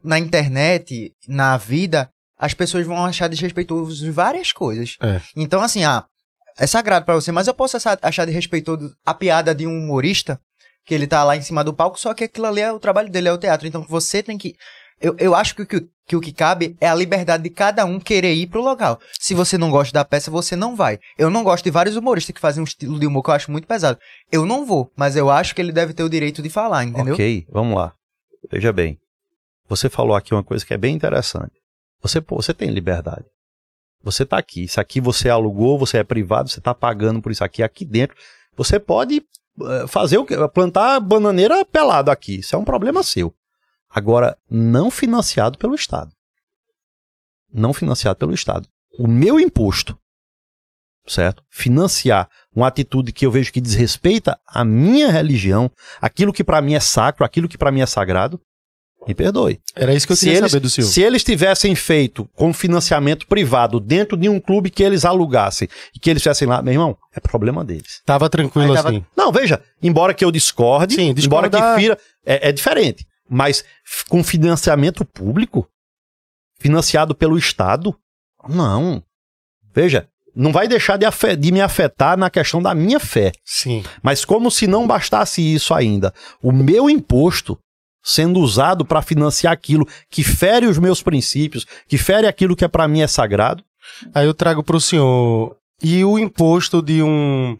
[0.04, 4.98] na internet, na vida, as pessoas vão achar desrespeitoso várias coisas.
[5.02, 5.22] É.
[5.36, 6.06] Então, assim, ah,
[6.58, 10.40] é sagrado pra você, mas eu posso achar, desrespeitoso a piada de um humorista,
[10.86, 13.10] que ele tá lá em cima do palco, só que aquilo ali é o trabalho
[13.10, 13.68] dele, é o teatro.
[13.68, 14.56] Então você tem que.
[15.00, 17.86] Eu, eu acho que, o que, que o que cabe é a liberdade de cada
[17.86, 19.00] um querer ir pro local.
[19.20, 20.98] Se você não gosta da peça, você não vai.
[21.18, 23.52] Eu não gosto de vários humoristas que fazem um estilo de humor que eu acho
[23.52, 24.00] muito pesado.
[24.32, 27.14] Eu não vou, mas eu acho que ele deve ter o direito de falar, entendeu?
[27.14, 27.94] Ok, vamos lá.
[28.50, 28.98] Veja bem.
[29.70, 31.52] Você falou aqui uma coisa que é bem interessante.
[32.02, 33.26] Você, você tem liberdade.
[34.04, 34.64] Você está aqui.
[34.64, 37.64] Isso aqui você alugou, você é privado, você está pagando por isso aqui.
[37.64, 38.16] Aqui dentro,
[38.56, 39.26] você pode
[39.62, 40.36] eh, fazer o que?
[40.50, 42.40] Plantar bananeira pelado aqui.
[42.40, 43.34] Isso é um problema seu.
[43.90, 46.12] Agora, não financiado pelo Estado.
[47.52, 48.68] Não financiado pelo Estado.
[49.00, 49.98] O meu imposto,
[51.08, 51.44] certo?
[51.50, 55.72] Financiar uma atitude que eu vejo que desrespeita a minha religião,
[56.02, 58.42] aquilo que para mim é sacro, aquilo que para mim é sagrado,
[59.08, 59.60] Me perdoe.
[59.76, 60.88] Era isso que eu se queria eles, saber do senhor.
[60.88, 66.00] Se eles tivessem feito com financiamento privado dentro de um clube que eles alugassem e
[66.00, 68.02] que eles fizessem lá, meu irmão, é problema deles.
[68.06, 69.06] Tava tranquilo tava- assim.
[69.16, 73.06] Não, veja, embora que eu discorde, Sim, embora discordar- que fira, é, é diferente.
[73.30, 73.64] Mas
[74.10, 75.68] com financiamento público,
[76.60, 77.96] financiado pelo Estado,
[78.50, 79.04] não.
[79.74, 81.06] Veja, não vai deixar de,
[81.38, 83.32] de me afetar na questão da minha fé.
[83.44, 83.84] Sim.
[84.02, 87.58] Mas como se não bastasse isso ainda, o meu imposto
[88.08, 92.68] sendo usado para financiar aquilo que fere os meus princípios, que fere aquilo que é
[92.68, 93.64] para mim é sagrado,
[94.14, 95.56] Aí eu trago pro senhor.
[95.82, 97.58] E o imposto de um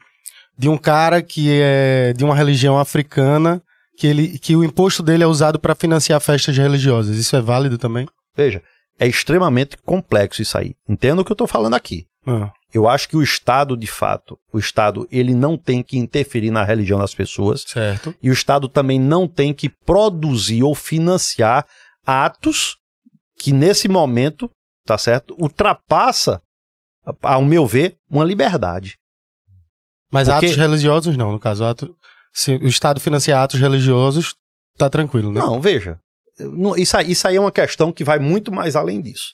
[0.58, 3.62] de um cara que é de uma religião africana,
[3.98, 7.18] que ele que o imposto dele é usado para financiar festas religiosas.
[7.18, 8.08] Isso é válido também?
[8.36, 8.62] veja,
[9.00, 10.76] é extremamente complexo isso aí.
[10.88, 12.06] Entenda o que eu estou falando aqui.
[12.26, 16.52] Ah, Eu acho que o Estado, de fato, o Estado, ele não tem que interferir
[16.52, 18.14] na religião das pessoas certo.
[18.22, 21.66] e o Estado também não tem que produzir ou financiar
[22.06, 22.78] atos
[23.40, 24.50] que nesse momento,
[24.86, 26.42] tá certo, ultrapassa,
[27.22, 28.98] ao meu ver, uma liberdade.
[30.12, 31.96] Mas Porque- atos religiosos não, no caso, ato,
[32.34, 34.36] se o Estado financiar atos religiosos,
[34.78, 35.40] tá tranquilo, né?
[35.40, 36.00] Não, veja,
[36.78, 39.34] isso aí, isso aí é uma questão que vai muito mais além disso.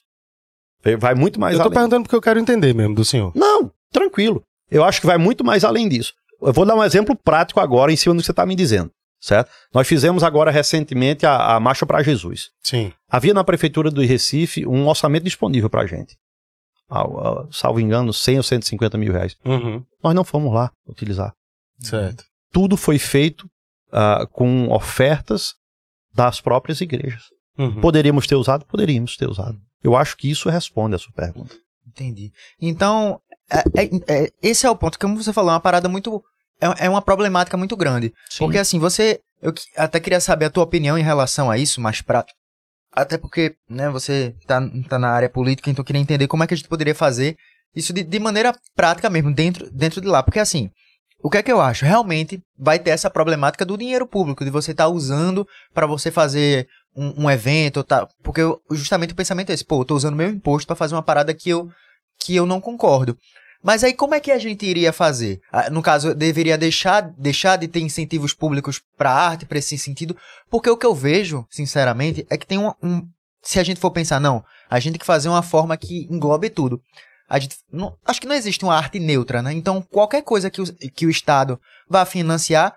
[0.98, 1.74] Vai muito mais eu tô além.
[1.74, 3.32] perguntando porque eu quero entender mesmo do senhor.
[3.34, 4.42] Não, tranquilo.
[4.70, 6.12] Eu acho que vai muito mais além disso.
[6.40, 8.90] Eu vou dar um exemplo prático agora em cima do que você está me dizendo,
[9.20, 9.50] certo?
[9.72, 12.50] Nós fizemos agora recentemente a, a Marcha para Jesus.
[12.62, 12.92] Sim.
[13.08, 16.16] Havia na Prefeitura do Recife um orçamento disponível para a gente.
[16.90, 17.04] Ah,
[17.50, 19.36] salvo engano, 100 ou 150 mil reais.
[19.44, 19.82] Uhum.
[20.02, 21.32] Nós não fomos lá utilizar.
[21.78, 22.24] Certo.
[22.52, 23.48] Tudo foi feito
[23.90, 25.54] ah, com ofertas
[26.12, 27.22] das próprias igrejas.
[27.58, 27.80] Uhum.
[27.80, 28.66] Poderíamos ter usado?
[28.66, 29.58] Poderíamos ter usado.
[29.84, 31.54] Eu acho que isso responde a sua pergunta.
[31.86, 32.32] Entendi.
[32.60, 33.20] Então,
[33.50, 36.24] é- é- é- esse é o ponto, como você falou, é uma parada muito.
[36.60, 38.12] É, é uma problemática muito grande.
[38.46, 39.20] Porque assim, você.
[39.42, 42.38] Eu até queria saber a tua opinião em relação a isso, mais prático.
[42.90, 44.58] Até porque, né, você tá,
[44.88, 47.36] tá na área política, então eu queria entender como é que a gente poderia fazer
[47.76, 50.22] isso de, de maneira prática mesmo, dentro, dentro de lá.
[50.22, 50.70] Porque assim,
[51.22, 51.84] o que é que eu acho?
[51.84, 56.66] Realmente vai ter essa problemática do dinheiro público, de você estar usando para você fazer
[56.96, 58.06] um, um evento, tá?
[58.22, 60.94] Porque eu- justamente o pensamento é esse, pô, eu tô usando meu imposto para fazer
[60.94, 61.68] uma parada que eu,
[62.20, 63.16] que eu não concordo.
[63.62, 65.40] Mas aí como é que a gente iria fazer?
[65.50, 70.14] Ah, No caso, deveria deixar, deixar de ter incentivos públicos para arte, para esse sentido,
[70.50, 73.08] porque o que eu vejo, sinceramente, é que tem um, um-
[73.42, 76.50] se a gente for pensar, não, a gente tem que fazer uma forma que englobe
[76.50, 76.80] tudo.
[77.26, 79.52] A gente, não- acho que não existe uma arte neutra, né?
[79.52, 80.64] Então, qualquer coisa que o,
[80.94, 82.74] que o Estado vá financiar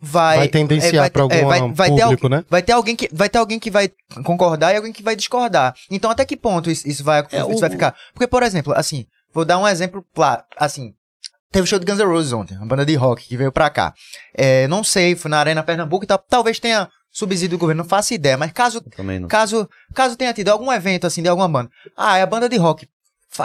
[0.00, 2.44] vai Vai tendenciar é, para algum é, vai- vai ter público, né?
[2.48, 3.90] Vai ter alguém que vai ter alguém que vai
[4.24, 5.74] concordar e alguém que vai discordar.
[5.90, 7.94] Então até que ponto isso, isso vai É, isso o- vai ficar?
[8.14, 10.94] Porque por exemplo, assim, vou dar um exemplo claro, assim,
[11.52, 13.68] teve o show de Guns N' Roses ontem, uma banda de rock que veio pra
[13.70, 13.92] cá.
[14.34, 17.88] É, não sei, foi na Arena Pernambuco e tal, talvez tenha subsídio do governo, não
[17.88, 18.80] faço ideia, mas caso
[19.28, 21.68] caso caso tenha tido algum evento assim de alguma banda.
[21.96, 22.88] Ah, é a banda de rock.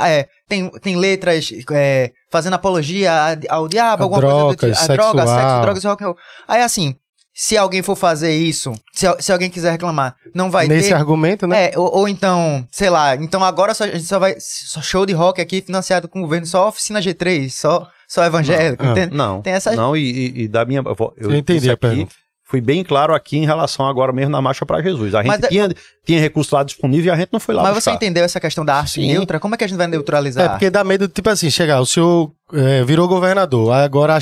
[0.04, 3.12] É, tem, tem letras é, fazendo apologia
[3.50, 4.66] ao diabo, A alguma coisa do tipo.
[4.66, 6.18] A droga, sexo, drogas e rock and roll.
[6.48, 6.96] Aí assim,
[7.34, 10.96] se alguém for fazer isso, se, se alguém quiser reclamar, não vai Nesse ter.
[10.96, 11.66] argumento, né?
[11.72, 14.36] É, ou, ou então, sei lá, então agora só, a gente só vai.
[14.40, 18.84] Só show de rock aqui financiado com o governo, só oficina G3, só, só evangélico,
[18.84, 19.16] Não, entende?
[19.16, 20.82] Não, Tem essa- não e, e- da minha...
[20.86, 22.16] Eu, eu entendi disse a aqui, pergunta.
[22.48, 25.16] Fui bem claro aqui em relação agora mesmo na Marcha para Jesus.
[25.16, 25.70] A gente Mas é- tinha,
[26.06, 27.91] tinha recurso lá disponível e a gente não foi lá Mas buscar.
[27.91, 29.08] você entendeu essa questão da arte Sim.
[29.08, 29.39] neutra?
[29.39, 30.46] Como é que a gente vai neutralizar?
[30.46, 34.18] É, porque dá medo, tipo assim, chegar, o senhor é, virou governador, agora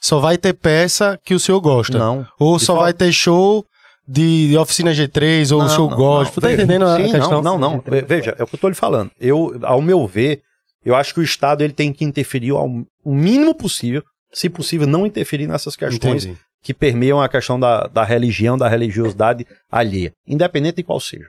[0.00, 1.96] só vai ter peça que o senhor gosta.
[1.98, 2.26] Não.
[2.38, 3.64] Ou De só forma- vai ter show
[4.06, 6.40] de oficina G3 ou Não, show não, gospel.
[6.42, 7.42] Tá entendendo a sim, questão?
[7.42, 7.82] Não, não, não.
[7.86, 9.10] Ve- Veja, é o que eu tô lhe falando.
[9.20, 10.40] Eu, ao meu ver,
[10.84, 12.66] eu acho que o Estado ele tem que interferir ao
[13.04, 14.02] o mínimo possível,
[14.32, 16.38] se possível, não interferir nessas questões Entendi.
[16.62, 21.28] Que permeiam a questão da, da religião, da religiosidade alheia, independente de qual seja.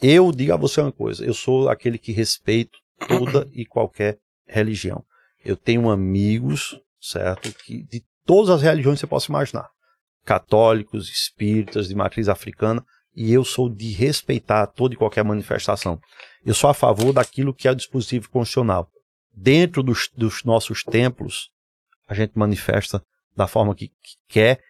[0.00, 2.78] Eu digo a você uma coisa, eu sou aquele que respeito
[3.08, 5.04] toda e qualquer religião.
[5.44, 9.68] Eu tenho amigos, certo, que de todas as religiões que você possa imaginar.
[10.24, 12.84] Católicos, espíritas, de matriz africana,
[13.14, 15.98] e eu sou de respeitar toda e qualquer manifestação.
[16.44, 18.90] Eu sou a favor daquilo que é o dispositivo constitucional.
[19.32, 21.50] Dentro dos, dos nossos templos,
[22.06, 23.02] a gente manifesta
[23.36, 24.60] da forma que, que quer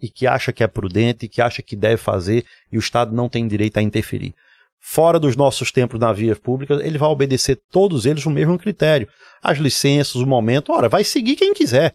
[0.00, 3.28] e que acha que é prudente, que acha que deve fazer, e o Estado não
[3.28, 4.34] tem direito a interferir.
[4.78, 9.06] Fora dos nossos templos na via pública, ele vai obedecer todos eles o mesmo critério.
[9.42, 11.92] As licenças, o momento, ora, vai seguir quem quiser.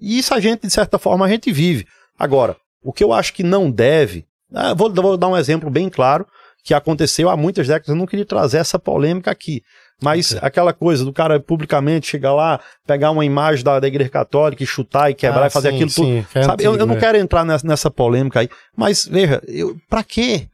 [0.00, 1.86] E isso a gente, de certa forma, a gente vive.
[2.18, 5.90] Agora, o que eu acho que não deve, ah, vou, vou dar um exemplo bem
[5.90, 6.26] claro,
[6.64, 9.62] que aconteceu há muitas décadas, eu não queria trazer essa polêmica aqui,
[10.04, 10.40] mas Ok.
[10.46, 14.66] aquela coisa do cara publicamente chegar lá, pegar uma imagem da, da igreja católica e
[14.66, 16.06] chutar e quebrar Ah, e fazer sim, aquilo tudo.
[16.06, 17.00] sim, é Sabe, eu, eu não é.
[17.00, 20.48] quero entrar nessa, nessa polêmica aí, mas veja, eu, pra quê?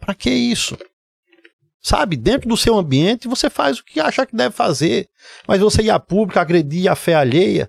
[0.00, 0.76] Para que isso?
[1.80, 5.06] Sabe, dentro do seu ambiente você faz o que acha que deve fazer,
[5.46, 7.68] mas você ir a público agredir a fé alheia.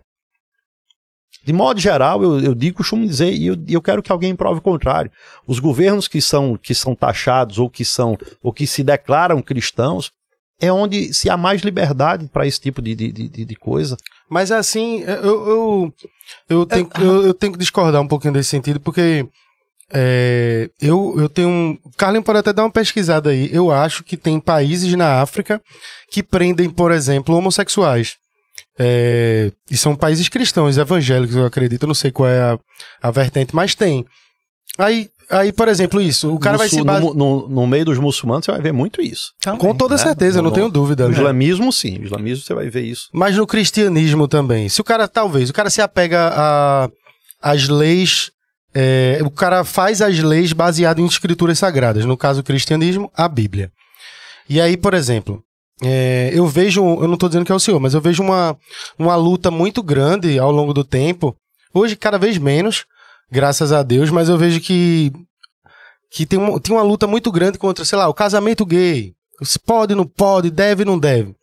[1.46, 4.60] De modo geral, eu, eu digo, costumo dizer, e eu, eu quero que alguém prove
[4.60, 5.12] o contrário.
[5.48, 10.12] Os governos que são, que são taxados ou que são ou que se declaram cristãos
[10.60, 13.96] é onde se há mais liberdade para esse tipo de, de, de, de coisa.
[14.30, 15.94] Mas assim, eu, eu,
[16.50, 19.26] eu, tenho, eu, eu tenho que discordar um pouquinho desse sentido, porque
[19.92, 21.78] é, eu, eu tenho um.
[21.98, 23.50] Carlin pode até dar uma pesquisada aí.
[23.52, 25.62] Eu acho que tem países na África
[26.12, 28.18] que prendem, por exemplo, homossexuais.
[28.78, 31.84] É, e são países cristãos, evangélicos, eu acredito.
[31.84, 32.60] Eu não sei qual é a,
[33.02, 34.06] a vertente, mas tem.
[34.78, 36.34] Aí, aí, por exemplo, isso.
[36.34, 37.06] O cara no, vai se base...
[37.06, 39.34] no, no, no, meio dos muçulmanos você vai ver muito isso.
[39.40, 40.02] Também, Com toda né?
[40.02, 41.04] certeza, no, não tenho dúvida.
[41.04, 41.18] No né?
[41.18, 41.98] islamismo, sim.
[41.98, 43.10] No islamismo você vai ver isso.
[43.14, 44.70] Mas no cristianismo também.
[44.70, 46.90] Se o cara, talvez, o cara se apega a,
[47.42, 48.32] às leis
[48.74, 53.28] é, o cara faz as leis baseadas em escrituras sagradas, no caso o cristianismo, a
[53.28, 53.72] Bíblia.
[54.48, 55.44] E aí, por exemplo,
[55.82, 58.56] é, eu vejo, eu não estou dizendo que é o senhor, mas eu vejo uma,
[58.98, 61.36] uma luta muito grande ao longo do tempo,
[61.74, 62.86] hoje cada vez menos,
[63.32, 65.12] graças a Deus, mas eu vejo que,
[66.12, 69.14] que tem, uma, tem uma luta muito grande contra, sei lá, o casamento gay.
[69.44, 71.36] Se pode, não pode, deve, não deve.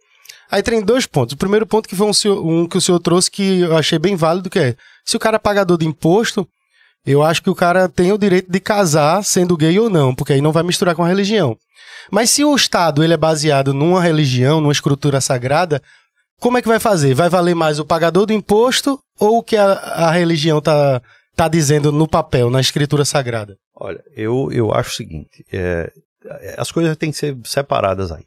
[0.51, 1.34] Aí tem dois pontos.
[1.34, 4.14] O primeiro ponto que foi um, um que o senhor trouxe que eu achei bem
[4.14, 6.47] válido, que é, se o cara é pagador de imposto,
[7.05, 10.32] eu acho que o cara tem o direito de casar sendo gay ou não, porque
[10.32, 11.57] aí não vai misturar com a religião.
[12.11, 15.82] Mas se o Estado ele é baseado numa religião, numa estrutura sagrada,
[16.41, 17.14] como é que vai fazer?
[17.14, 21.01] Vai valer mais o pagador do imposto ou o que a, a religião está
[21.37, 23.57] tá dizendo no papel, na escritura sagrada?
[23.74, 25.93] Olha, eu, eu acho o seguinte: é,
[26.57, 28.24] as coisas têm que ser separadas aí,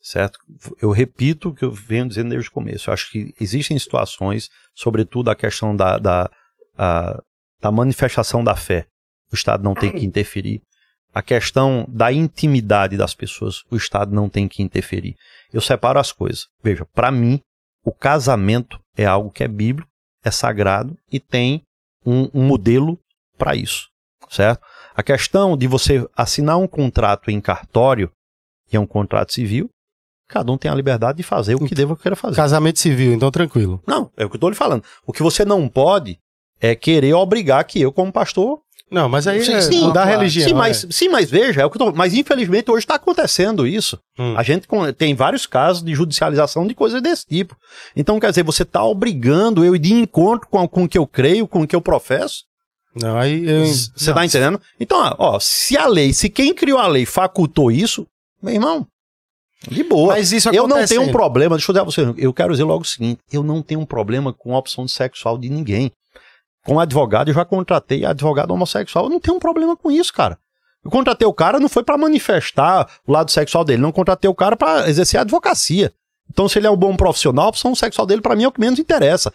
[0.00, 0.38] certo?
[0.80, 2.88] Eu repito o que eu venho dizendo desde o começo.
[2.88, 6.30] Eu acho que existem situações, sobretudo a questão da, da
[6.76, 7.20] a,
[7.60, 8.86] da manifestação da fé,
[9.30, 10.62] o Estado não tem que interferir.
[11.12, 15.14] A questão da intimidade das pessoas, o Estado não tem que interferir.
[15.52, 16.46] Eu separo as coisas.
[16.62, 17.40] Veja, para mim,
[17.82, 19.88] o casamento é algo que é bíblico,
[20.22, 21.62] é sagrado e tem
[22.06, 22.98] um, um modelo
[23.36, 23.88] para isso,
[24.30, 24.64] certo?
[24.94, 28.10] A questão de você assinar um contrato em cartório,
[28.68, 29.68] que é um contrato civil,
[30.28, 32.36] cada um tem a liberdade de fazer o que deva querer fazer.
[32.36, 33.82] Casamento civil, então tranquilo.
[33.86, 34.82] Não, é o que eu estou lhe falando.
[35.06, 36.18] O que você não pode
[36.60, 38.60] é querer obrigar que eu, como pastor.
[38.90, 40.46] Não, mas aí sim, é sim, da religião.
[40.48, 40.86] Sim mas, é.
[40.90, 43.98] sim, mas veja, é o que eu tô, mas infelizmente hoje está acontecendo isso.
[44.18, 44.34] Hum.
[44.36, 47.56] A gente tem vários casos de judicialização de coisas desse tipo.
[47.96, 51.06] Então, quer dizer, você está obrigando eu ir de encontro com, com o que eu
[51.06, 52.44] creio, com o que eu professo.
[52.94, 54.60] Não, aí Você está entendendo?
[54.80, 58.06] Então, ó, se a lei, se quem criou a lei facultou isso,
[58.40, 58.86] meu irmão,
[59.68, 60.14] de boa.
[60.14, 62.64] Mas isso Eu não tenho um problema, deixa eu dizer a você, eu quero dizer
[62.64, 65.90] logo o seguinte: eu não tenho um problema com a opção sexual de ninguém
[66.66, 69.06] com advogado, eu já contratei advogado homossexual.
[69.06, 70.38] Eu não tenho um problema com isso, cara.
[70.84, 74.34] Eu contratei o cara não foi para manifestar o lado sexual dele, não contratei o
[74.34, 75.92] cara para exercer a advocacia.
[76.30, 78.52] Então, se ele é um bom profissional, a opção sexual dele para mim é o
[78.52, 79.32] que menos interessa.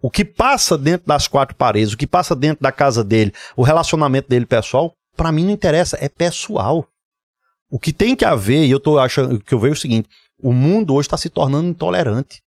[0.00, 3.62] O que passa dentro das quatro paredes, o que passa dentro da casa dele, o
[3.62, 6.86] relacionamento dele pessoal, para mim não interessa, é pessoal.
[7.70, 10.08] O que tem que haver, e eu tô achando que eu vejo o seguinte,
[10.40, 12.42] o mundo hoje está se tornando intolerante.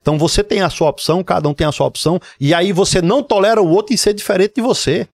[0.00, 3.02] Então você tem a sua opção, cada um tem a sua opção, e aí você
[3.02, 5.08] não tolera o outro em ser diferente de você.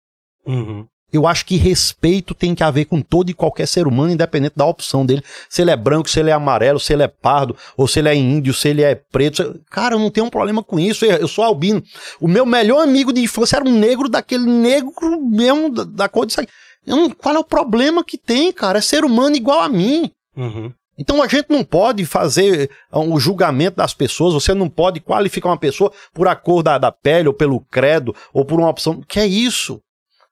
[0.47, 0.87] Uhum.
[1.13, 4.65] Eu acho que respeito tem que haver com todo e qualquer ser humano, independente da
[4.65, 5.23] opção dele.
[5.49, 8.09] Se ele é branco, se ele é amarelo, se ele é pardo, ou se ele
[8.09, 9.61] é índio, se ele é preto.
[9.71, 11.05] Cara, eu não tenho um problema com isso.
[11.05, 11.83] Eu sou albino.
[12.21, 16.27] O meu melhor amigo de infância era um negro daquele negro mesmo, da, da cor
[16.27, 16.53] disso aqui.
[16.87, 18.79] Não, qual é o problema que tem, cara?
[18.79, 20.11] É ser humano igual a mim.
[20.37, 20.73] Uhum.
[21.01, 25.49] Então a gente não pode fazer o um julgamento das pessoas, você não pode qualificar
[25.49, 29.01] uma pessoa por a cor da, da pele, ou pelo credo, ou por uma opção.
[29.09, 29.81] Que é isso?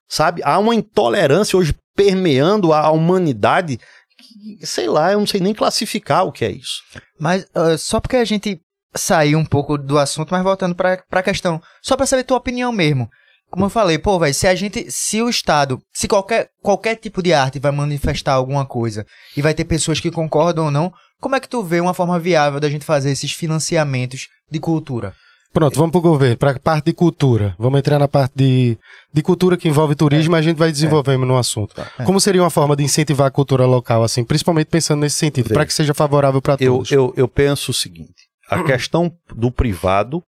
[0.07, 0.43] Sabe?
[0.45, 3.81] Há uma intolerância hoje permeando a humanidade.
[4.19, 6.83] Que, sei lá, eu não sei nem classificar o que é isso.
[7.19, 8.61] Mas uh, só porque a gente
[8.95, 12.71] saiu um pouco do assunto, mas voltando para a questão, só para saber tua opinião
[12.73, 13.09] mesmo.
[13.51, 17.23] Como eu falei, pô, velho, se a gente, se o Estado, se qualquer, qualquer tipo
[17.23, 21.35] de arte vai manifestar alguma coisa e vai ter pessoas que concordam ou não, como
[21.35, 25.15] é que tu vê uma forma viável da gente fazer esses financiamentos de cultura?
[25.51, 27.57] Pronto, vamos pro governo, para a parte de cultura.
[27.59, 28.79] Vamos entrar na parte de,
[29.13, 30.39] de cultura que envolve turismo é.
[30.39, 31.27] e a gente vai desenvolvendo é.
[31.27, 31.75] no assunto.
[31.99, 32.05] É.
[32.05, 35.65] Como seria uma forma de incentivar a cultura local, assim, principalmente pensando nesse sentido, para
[35.65, 36.93] que seja favorável para todos?
[36.93, 40.23] Eu, eu penso o seguinte: a questão do privado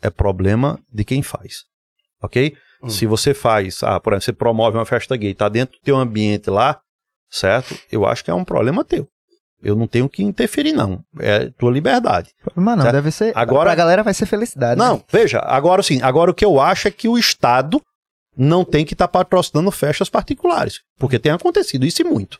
[0.00, 1.73] é problema de quem faz
[2.24, 2.56] ok?
[2.82, 2.88] Hum.
[2.88, 5.96] Se você faz, ah, por exemplo, você promove uma festa gay, tá dentro do teu
[5.96, 6.80] ambiente lá,
[7.30, 7.76] certo?
[7.90, 9.08] Eu acho que é um problema teu.
[9.62, 11.02] Eu não tenho que interferir, não.
[11.18, 12.30] É tua liberdade.
[12.54, 12.94] Mas não, certo?
[12.94, 13.32] deve ser.
[13.34, 14.78] Agora, a galera vai ser felicidade.
[14.78, 15.02] Não, né?
[15.10, 17.80] veja, agora sim, agora o que eu acho é que o Estado
[18.36, 20.80] não tem que estar tá patrocinando festas particulares.
[20.98, 22.38] Porque tem acontecido isso e muito.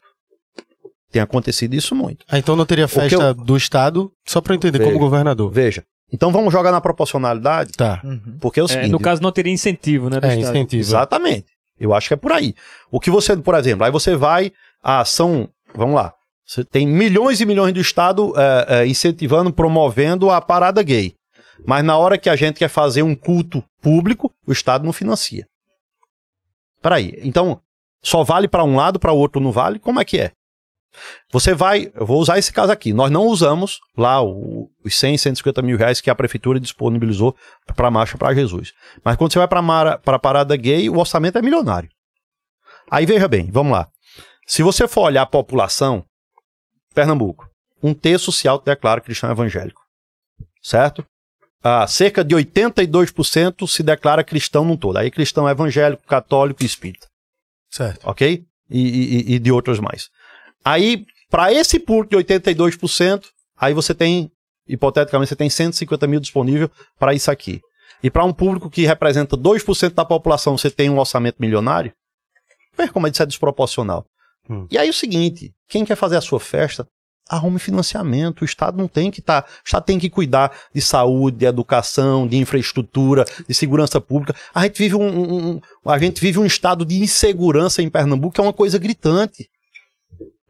[1.10, 2.26] Tem acontecido isso muito.
[2.28, 4.90] Ah, então não teria que eu- festa do Estado, só eu entender, Veja.
[4.90, 5.50] como governador.
[5.50, 5.84] Veja.
[6.12, 8.00] Então vamos jogar na proporcionalidade, Tá.
[8.04, 8.38] Uhum.
[8.40, 8.90] porque é o É, seguinte.
[8.90, 10.20] no caso, não teria incentivo, né?
[10.20, 10.56] Do É, Estado.
[10.56, 10.80] incentivo.
[10.82, 11.46] Exatamente.
[11.78, 12.54] Eu acho que é por aí.
[12.90, 14.52] O que você, por exemplo, aí você vai,
[14.82, 16.12] ah, são, vamos lá,
[16.46, 21.14] você tem milhões e milhões do Estado é, é, incentivando, promovendo a parada gay.
[21.66, 25.46] Mas na hora que a gente quer fazer um culto público, o Estado não financia.
[26.82, 27.60] Peraí, então,
[28.02, 29.78] só vale para um lado, para o outro não vale?
[29.78, 30.32] Como é que é?
[31.32, 32.92] Você vai, eu vou usar esse caso aqui.
[32.92, 37.36] Nós não usamos lá o- os 100, 150 mil reais que a prefeitura disponibilizou
[37.74, 38.72] para a Marcha para Jesus.
[39.04, 41.88] Mas quando você vai para a parada gay, o orçamento é milionário.
[42.90, 43.88] Aí veja bem, vamos lá.
[44.46, 46.04] Se você for olhar a população,
[46.94, 47.48] Pernambuco,
[47.82, 49.80] um terço se autodeclara cristão evangélico.
[50.62, 51.04] Certo?
[51.62, 54.98] Ah, cerca de 82% se declara cristão num todo.
[54.98, 57.06] Aí cristão evangélico, católico e espírita
[57.70, 58.06] Certo.
[58.08, 58.44] ok?
[58.70, 60.08] E, e- e de outros mais.
[60.64, 63.24] Aí, para esse público de 82%,
[63.56, 64.30] aí você tem,
[64.66, 67.60] hipoteticamente, você tem 150 mil disponível para isso aqui.
[68.02, 71.92] E para um público que representa 2% da população, você tem um orçamento milionário?
[72.76, 74.04] Veja como isso é desproporcional.
[74.48, 74.66] Hum.
[74.70, 76.86] E aí o seguinte, quem quer fazer a sua festa,
[77.28, 78.42] arrume financiamento.
[78.42, 79.42] O Estado não tem que estar.
[79.44, 84.34] o Estado tem que cuidar de saúde, de educação, de infraestrutura, de segurança pública.
[84.54, 85.50] A gente vive um, um-
[85.84, 89.48] um- a gente vive um estado de insegurança em Pernambuco que é uma coisa gritante.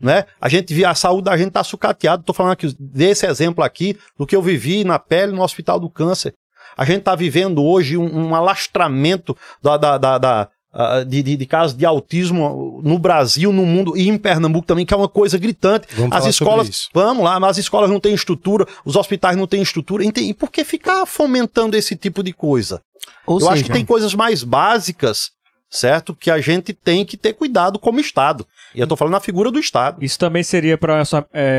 [0.00, 0.24] Né?
[0.40, 2.20] A gente vê a saúde da gente tá sucateada.
[2.20, 5.88] Estou falando aqui desse exemplo aqui do que eu vivi na pele no Hospital do
[5.88, 6.34] Câncer.
[6.76, 11.36] A gente está vivendo hoje um, um alastramento da, da- da- da, ah, de, de-
[11.36, 15.08] de casos de autismo no Brasil, no mundo e em Pernambuco também, que é uma
[15.08, 15.86] coisa gritante.
[15.92, 16.88] Vamos as falar sobre escolas, isso.
[16.92, 20.02] vamos lá, mas as escolas não têm estrutura, os hospitais não têm estrutura.
[20.04, 22.82] E por que ficar fomentando esse tipo de coisa?
[23.26, 25.30] Ou Eu seja, acho que tem coisas mais básicas,
[25.70, 26.14] certo?
[26.14, 28.44] Que a gente tem que ter cuidado como Estado.
[28.74, 30.04] E eu tô falando na figura do Estado.
[30.04, 31.02] Isso também seria para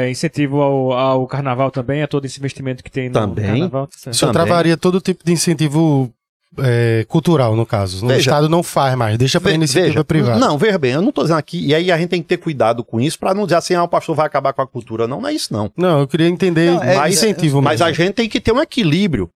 [0.09, 3.45] incentivo ao, ao carnaval também, a todo esse investimento que tem no Também.
[3.45, 3.88] carnaval.
[3.88, 4.13] tá certo.
[4.16, 4.45] Isso Também.
[4.45, 6.11] travaria todo tipo de incentivo
[6.57, 8.03] é, cultural, no caso.
[8.05, 8.20] O Veja.
[8.22, 10.39] Estado não faz mais, deixa pra Ve- iniciativa veja, privada.
[10.39, 12.38] Não, veja bem, eu não tô dizendo aqui, e aí a gente tem que ter
[12.38, 15.05] cuidado com isso pra não dizer assim, ah, o pastor vai acabar com a cultura.
[15.07, 15.70] Não, não é isso não.
[15.76, 17.86] Não, eu queria entender Não, é- mais incentivo Mas mesmo.
[17.88, 19.30] a gente tem que ter um equilíbrio.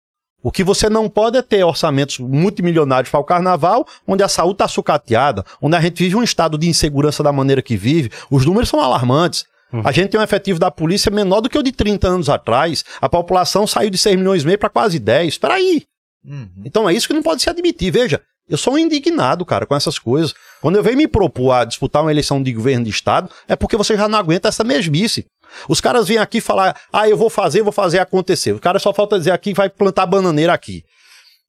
[0.42, 4.54] O que você não pode é ter orçamentos multimilionários para o carnaval, onde a saúde
[4.54, 8.10] está sucateada, onde a gente vive um estado de insegurança da maneira que vive.
[8.30, 9.44] Os números são alarmantes.
[9.72, 9.82] Uhum.
[9.84, 12.84] A gente tem um efetivo da polícia menor do que o de 30 anos atrás.
[13.00, 15.28] A população saiu de 6 milhões e meio para quase 10.
[15.28, 15.82] Espera aí.
[16.24, 16.62] Uhum.
[16.64, 17.90] Então é isso que não pode se admitir.
[17.90, 20.34] Veja, eu sou um indignado, cara, com essas coisas.
[20.62, 23.76] Quando eu venho me propor a disputar uma eleição de governo de estado, é porque
[23.76, 25.26] você já não aguenta essa mesmice.
[25.68, 28.52] Os caras vêm aqui falar, ah, eu vou fazer, vou fazer acontecer.
[28.52, 30.82] O cara só falta dizer aqui vai plantar bananeira aqui.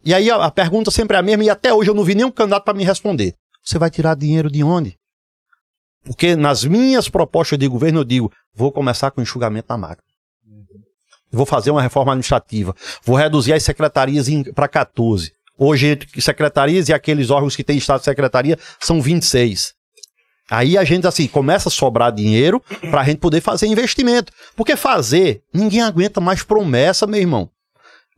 [0.03, 2.31] E aí a, pergunta sempre é a mesma, e até hoje eu não vi nenhum
[2.31, 3.35] candidato para me responder.
[3.63, 4.95] Você vai tirar dinheiro de onde?
[6.03, 10.09] Porque nas minhas propostas de governo eu digo, vou começar com enxugamento na máquina.
[11.31, 12.75] Vou fazer uma reforma administrativa.
[13.03, 15.31] Vou reduzir as secretarias para 14.
[15.57, 19.73] Hoje, secretarias e aqueles órgãos que têm estado de secretaria, são 26.
[20.49, 24.31] Aí a gente, assim, começa a sobrar dinheiro para a gente poder fazer investimento.
[24.55, 27.49] Porque fazer, ninguém aguenta mais promessa, meu irmão.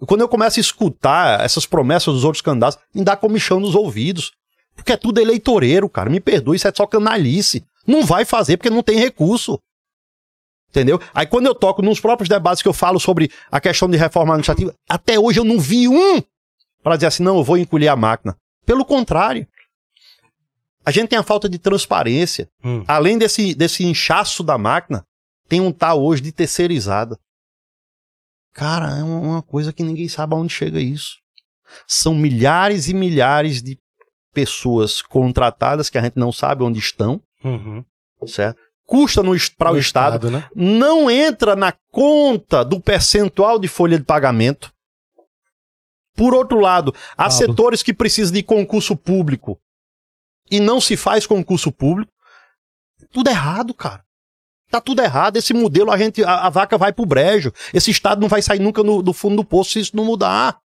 [0.08, 4.32] Quando eu começo a escutar essas promessas dos outros candidatos, me dá comichão nos ouvidos.
[4.76, 6.10] Porque é tudo eleitoreiro, cara.
[6.10, 7.64] Me perdoe, isso é só canalice.
[7.86, 9.60] Não vai fazer porque não tem recurso.
[10.70, 11.00] Entendeu?
[11.14, 14.34] Aí quando eu toco nos próprios debates que eu falo sobre a questão de reforma
[14.34, 16.24] administrativa, até hoje eu não vi um
[16.82, 18.36] para dizer assim, não, eu vou encolher a máquina.
[18.66, 19.46] Pelo contrário.
[20.86, 22.50] A gente tem a falta de transparência.
[22.64, 22.84] Hum.
[22.88, 25.04] Além desse, desse inchaço da máquina,
[25.48, 27.18] tem um tal hoje de terceirizada.
[28.54, 31.18] Cara, é uma coisa que ninguém sabe aonde chega isso.
[31.88, 33.78] São milhares e milhares de
[34.34, 37.84] pessoas contratadas que a gente não sabe onde estão, Uhum.
[38.28, 38.60] certo?
[38.86, 39.22] Custa
[39.58, 40.50] para o No Estado, né?
[40.54, 44.72] não entra na conta do percentual de folha de pagamento.
[46.14, 49.58] Por outro lado, há setores que precisam de concurso público
[50.52, 52.12] e não se faz concurso público.
[53.12, 54.04] Tudo errado, cara.
[54.70, 55.38] Tá tudo errado.
[55.38, 57.52] Esse modelo, a gente, a, a vaca vai pro brejo.
[57.74, 60.60] Esse estado não vai sair nunca no- do fundo do poço se isso não mudar.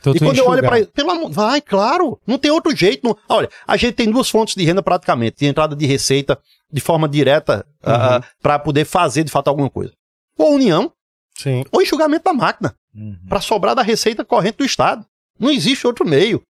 [0.00, 3.06] Então, E quando eu olho para pelo amor, vai, claro, não tem outro jeito.
[3.06, 6.38] não- Olha, a gente tem duas fontes de renda praticamente, de entrada de receita
[6.70, 8.20] de forma direta Uhum.
[8.42, 9.92] para poder fazer de fato alguma coisa.
[10.36, 10.92] Ou união,
[11.38, 11.64] Sim.
[11.70, 13.16] ou enxugamento da máquina, Uhum.
[13.28, 15.06] para sobrar da receita corrente do Estado.
[15.38, 16.42] Não existe outro meio.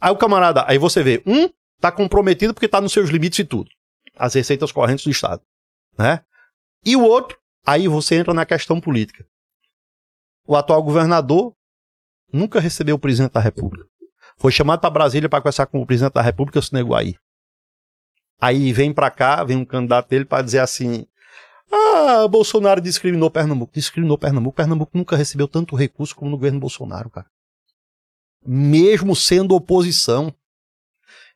[0.00, 1.48] Aí o camarada, aí você vê, um
[1.82, 3.68] tá comprometido porque tá nos seus limites e tudo.
[4.16, 5.42] As receitas correntes do Estado,
[5.98, 6.24] né?
[6.84, 7.36] E o outro,
[7.66, 9.26] aí você entra na questão política.
[10.46, 11.54] O atual governador
[12.32, 13.88] nunca recebeu o presidente da República.
[14.38, 17.16] Foi chamado para Brasília para conversar com o presidente da República, se negou aí.
[18.40, 21.06] Aí vem para cá, vem um candidato dele para dizer assim:
[21.70, 23.72] Ah, Bolsonaro discriminou Pernambuco.
[23.72, 24.56] Discriminou Pernambuco.
[24.56, 27.26] Pernambuco nunca recebeu tanto recurso como no governo Bolsonaro, cara.
[28.44, 30.34] Mesmo sendo oposição.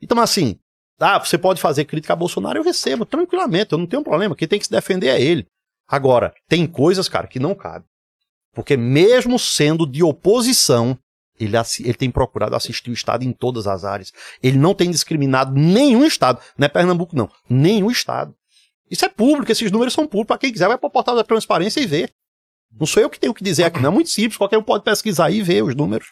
[0.00, 0.58] Então, assim,
[0.98, 4.34] ah, você pode fazer crítica a Bolsonaro, eu recebo tranquilamente, eu não tenho problema.
[4.34, 5.46] Quem tem que se defender é ele.
[5.88, 7.84] Agora, tem coisas, cara, que não cabe.
[8.54, 10.98] Porque mesmo sendo de oposição,
[11.38, 14.12] ele, ele, tem procurado assistir o Estado em todas as áreas.
[14.42, 16.40] Ele não tem discriminado nenhum Estado.
[16.56, 17.30] Não é Pernambuco, não.
[17.48, 18.34] Nenhum Estado.
[18.90, 20.28] Isso é público, esses números são públicos.
[20.28, 22.10] Para quem quiser, vai para o portal da transparência e ver.
[22.72, 23.90] Não sou eu que tenho que dizer aqui, não.
[23.90, 24.38] É muito simples.
[24.38, 26.08] Qualquer um pode pesquisar e ver os números.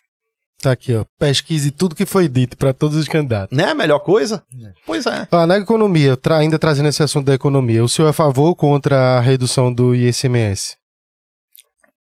[0.65, 1.05] Tá aqui, ó.
[1.19, 3.55] Pesquise tudo que foi dito para todos os candidatos.
[3.55, 3.65] Né?
[3.65, 4.43] A melhor coisa?
[4.65, 4.73] É.
[4.87, 5.29] Pois é.
[5.31, 8.47] Ah, na economia, tra ainda trazendo esse assunto da economia, o senhor é a favor
[8.47, 10.79] ou contra a redução do ICMS?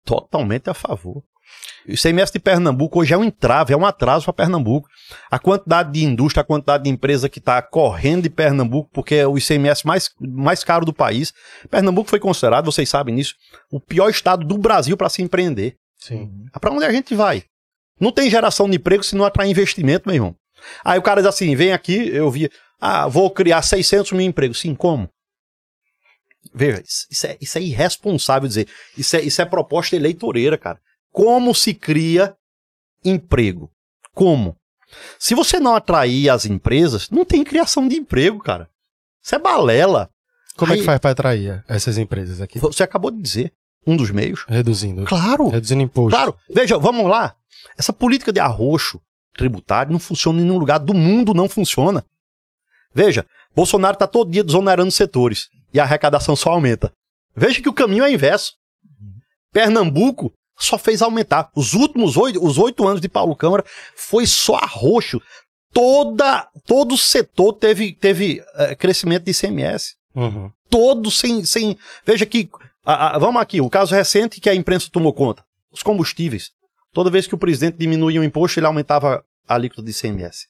[0.04, 1.24] Totalmente a favor.
[1.88, 4.88] O ICMS de Pernambuco hoje é um entrave, é um atraso para Pernambuco.
[5.28, 9.26] A quantidade de indústria, a quantidade de empresa que está correndo de Pernambuco, porque é
[9.26, 11.32] o ICMS mais, mais caro do país.
[11.68, 13.34] Pernambuco foi considerado, vocês sabem nisso,
[13.72, 15.74] o pior estado do Brasil para se empreender.
[15.98, 16.30] Sim.
[16.60, 17.42] Para onde a gente vai?
[18.00, 20.36] Não tem geração de emprego se não atrai investimento, meu irmão.
[20.84, 22.50] Aí o cara diz assim: vem aqui, eu vi,
[22.80, 24.60] ah, vou criar 600 mil empregos.
[24.60, 25.08] Sim, como?
[26.54, 28.68] Veja, isso é, isso é irresponsável dizer.
[28.96, 30.80] Isso é, isso é proposta eleitoreira, cara.
[31.10, 32.34] Como se cria
[33.04, 33.70] emprego?
[34.14, 34.56] Como?
[35.18, 38.68] Se você não atrair as empresas, não tem criação de emprego, cara.
[39.22, 40.10] Isso é balela.
[40.56, 42.58] Como Aí, é que faz para atrair essas empresas aqui?
[42.58, 43.52] Você acabou de dizer.
[43.84, 44.44] Um dos meios.
[44.48, 45.04] Reduzindo.
[45.04, 45.48] Claro.
[45.48, 46.10] Reduzindo imposto.
[46.16, 46.36] Claro.
[46.48, 47.34] Veja, vamos lá.
[47.76, 49.00] Essa política de arroxo
[49.34, 52.04] tributário não funciona em nenhum lugar do mundo, não funciona.
[52.94, 56.92] Veja, Bolsonaro está todo dia desonerando setores e a arrecadação só aumenta.
[57.34, 58.54] Veja que o caminho é inverso.
[59.52, 61.50] Pernambuco só fez aumentar.
[61.54, 63.64] Os últimos oito, os oito anos de Paulo Câmara
[63.96, 65.20] foi só arroxo.
[65.72, 69.94] Toda, todo o setor teve, teve é, crescimento de ICMS.
[70.14, 70.50] Uhum.
[70.68, 71.78] Todo sem, sem.
[72.04, 72.50] Veja que.
[72.84, 76.50] A, a, vamos aqui, o caso recente que a imprensa tomou conta: os combustíveis.
[76.92, 80.46] Toda vez que o presidente diminuía o imposto, ele aumentava a alíquota de ICMS.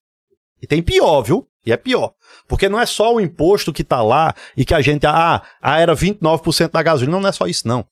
[0.61, 1.47] E tem pior, viu?
[1.65, 2.13] E é pior.
[2.49, 5.07] Porque não é só o imposto que está lá e que a gente.
[5.07, 7.13] Ah, ah era 29% da gasolina.
[7.13, 7.85] Não, não é só isso, não.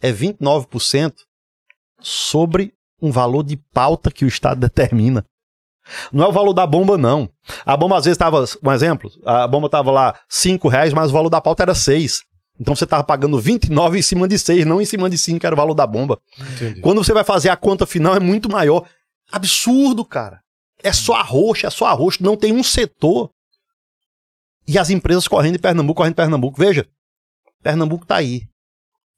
[0.00, 1.14] É 29%
[2.00, 5.24] sobre um valor de pauta que o Estado determina.
[6.12, 7.28] Não é o valor da bomba, não.
[7.64, 11.12] A bomba às vezes estava, um exemplo, a bomba estava lá 5 reais, mas o
[11.12, 12.22] valor da pauta era 6.
[12.60, 15.46] Então você estava pagando 29 em cima de 6, não em cima de 5, que
[15.46, 16.20] era o valor da bomba.
[16.38, 16.82] Entendi.
[16.82, 18.86] Quando você vai fazer a conta final, é muito maior.
[19.32, 20.42] Absurdo, cara.
[20.82, 23.30] É só arroxo, é só arroxo, não tem um setor.
[24.68, 26.60] E as empresas correndo em Pernambuco, correndo em Pernambuco.
[26.60, 26.86] Veja,
[27.62, 28.42] Pernambuco está aí.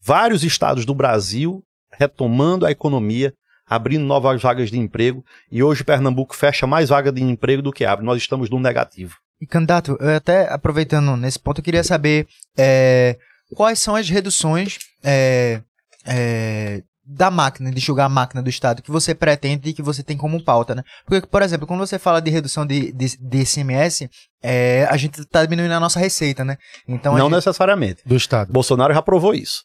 [0.01, 3.35] Vários estados do Brasil retomando a economia,
[3.67, 7.85] abrindo novas vagas de emprego, e hoje Pernambuco fecha mais vagas de emprego do que
[7.85, 8.05] abre.
[8.05, 9.17] Nós estamos no negativo.
[9.41, 13.19] E, candidato, até aproveitando nesse ponto, eu queria saber é,
[13.55, 15.61] quais são as reduções é,
[16.07, 20.03] é, da máquina, de julgar a máquina do Estado que você pretende e que você
[20.03, 20.83] tem como pauta, né?
[21.07, 24.09] Porque, por exemplo, quando você fala de redução de, de, de ICMS,
[24.43, 26.57] é, a gente está diminuindo a nossa receita, né?
[26.87, 27.37] Então, Não gente...
[27.37, 28.03] necessariamente.
[28.07, 28.53] Do Estado.
[28.53, 29.63] Bolsonaro já provou isso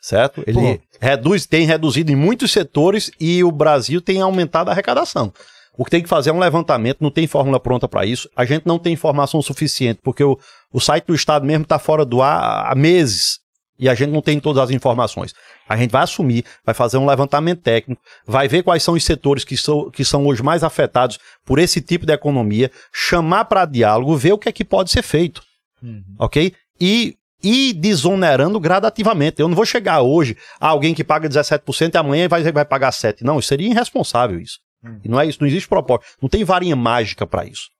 [0.00, 0.42] certo?
[0.46, 5.32] Ele reduz, tem reduzido em muitos setores e o Brasil tem aumentado a arrecadação.
[5.78, 8.28] O que tem que fazer é um levantamento, não tem fórmula pronta para isso.
[8.34, 10.36] A gente não tem informação suficiente, porque o,
[10.72, 13.38] o site do Estado mesmo está fora do ar há meses
[13.78, 15.32] e a gente não tem todas as informações.
[15.68, 19.44] A gente vai assumir, vai fazer um levantamento técnico, vai ver quais são os setores
[19.44, 24.16] que são, que são hoje mais afetados por esse tipo de economia, chamar para diálogo,
[24.16, 25.40] ver o que é que pode ser feito.
[25.80, 26.02] Uhum.
[26.18, 26.52] Ok?
[26.80, 29.40] E e desonerando gradativamente.
[29.40, 32.90] Eu não vou chegar hoje a alguém que paga 17% e amanhã vai, vai pagar
[32.90, 33.18] 7%.
[33.22, 34.58] Não, seria irresponsável isso.
[34.88, 35.00] Hum.
[35.04, 36.06] E não é isso, não existe propósito.
[36.20, 37.70] Não tem varinha mágica para isso.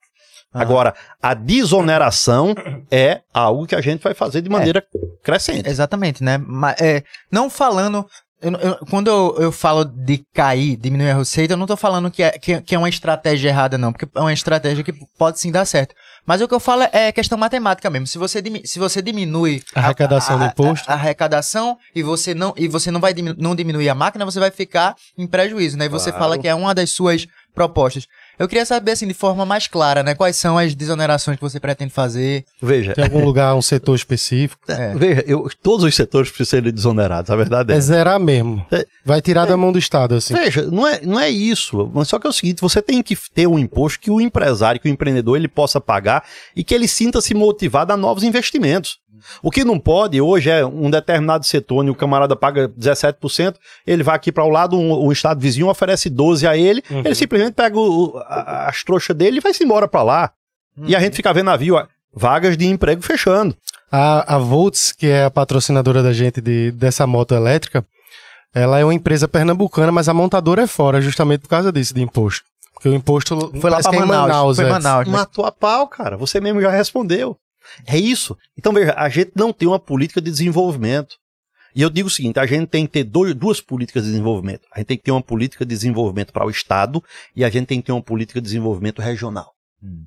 [0.53, 0.63] Ah.
[0.63, 2.55] Agora, a desoneração
[2.91, 5.69] é algo que a gente vai fazer de maneira é, crescente.
[5.69, 6.39] Exatamente, né?
[6.39, 8.07] Mas, é, não falando
[8.40, 12.10] eu, eu, quando eu, eu, falo de cair, diminuir a receita, eu não estou falando
[12.10, 15.40] que é, que, que, é uma estratégia errada, não, porque é uma estratégia que pode
[15.40, 15.94] sim dar certo.
[16.24, 18.06] Mas o que eu falo é questão matemática mesmo.
[18.06, 22.02] Se você, se você diminui a arrecadação a, a, do imposto, a, a, arrecadação e
[22.02, 25.27] você não e você não vai diminu não diminuir a máquina, você vai ficar em
[25.27, 25.86] prejuízo, né?
[25.86, 26.24] E você claro.
[26.24, 28.06] fala que é uma das suas propostas.
[28.39, 30.15] Eu queria saber, assim, de forma mais clara, né?
[30.15, 32.44] Quais são as desonerações que você pretende fazer?
[32.62, 32.94] Veja.
[32.94, 34.62] Tem algum lugar, um setor específico?
[34.69, 34.94] É.
[34.94, 37.77] Veja, eu, todos os setores precisam ser desonerados, a verdade é.
[37.77, 38.65] É zerar mesmo.
[38.70, 40.35] É, Vai tirar é, da mão do Estado, assim.
[40.35, 41.90] Veja, não é, não é isso.
[41.93, 44.81] Mas só que é o seguinte, você tem que ter um imposto que o empresário,
[44.81, 46.24] que o empreendedor, ele possa pagar
[46.55, 48.98] e que ele sinta-se motivado a novos investimentos.
[49.43, 53.57] O que não pode hoje é um determinado setor onde o camarada paga 17%,
[53.87, 57.01] ele vai aqui para o lado, um, um, estado vizinho oferece 12% a ele, uhum.
[57.05, 60.33] ele simplesmente pega o, a, as trouxas dele e vai se embora para lá.
[60.77, 60.85] Uhum.
[60.87, 61.77] E a gente fica vendo navio,
[62.15, 63.57] vagas de emprego fechando.
[63.91, 67.85] A, a Volts, que é a patrocinadora da gente de, dessa moto elétrica,
[68.55, 72.03] ela é uma empresa pernambucana, mas a montadora é fora, justamente por causa disso, de
[72.03, 72.45] imposto.
[72.75, 74.57] Porque o imposto Foi lá que é em Manaus.
[74.57, 74.65] Foi.
[74.67, 75.07] Manaus.
[75.07, 75.13] né?
[75.13, 76.17] Matou a pau, cara.
[76.17, 77.37] Você mesmo já respondeu.
[77.86, 78.36] É isso.
[78.57, 81.16] Então, veja, a gente não tem uma política de desenvolvimento.
[81.74, 84.62] E eu digo o seguinte: a gente tem que ter dois- duas políticas de desenvolvimento.
[84.73, 87.03] A gente tem que ter uma política de desenvolvimento para o Estado
[87.36, 89.53] e a gente tem que ter uma política de desenvolvimento regional.
[89.82, 90.05] Hum.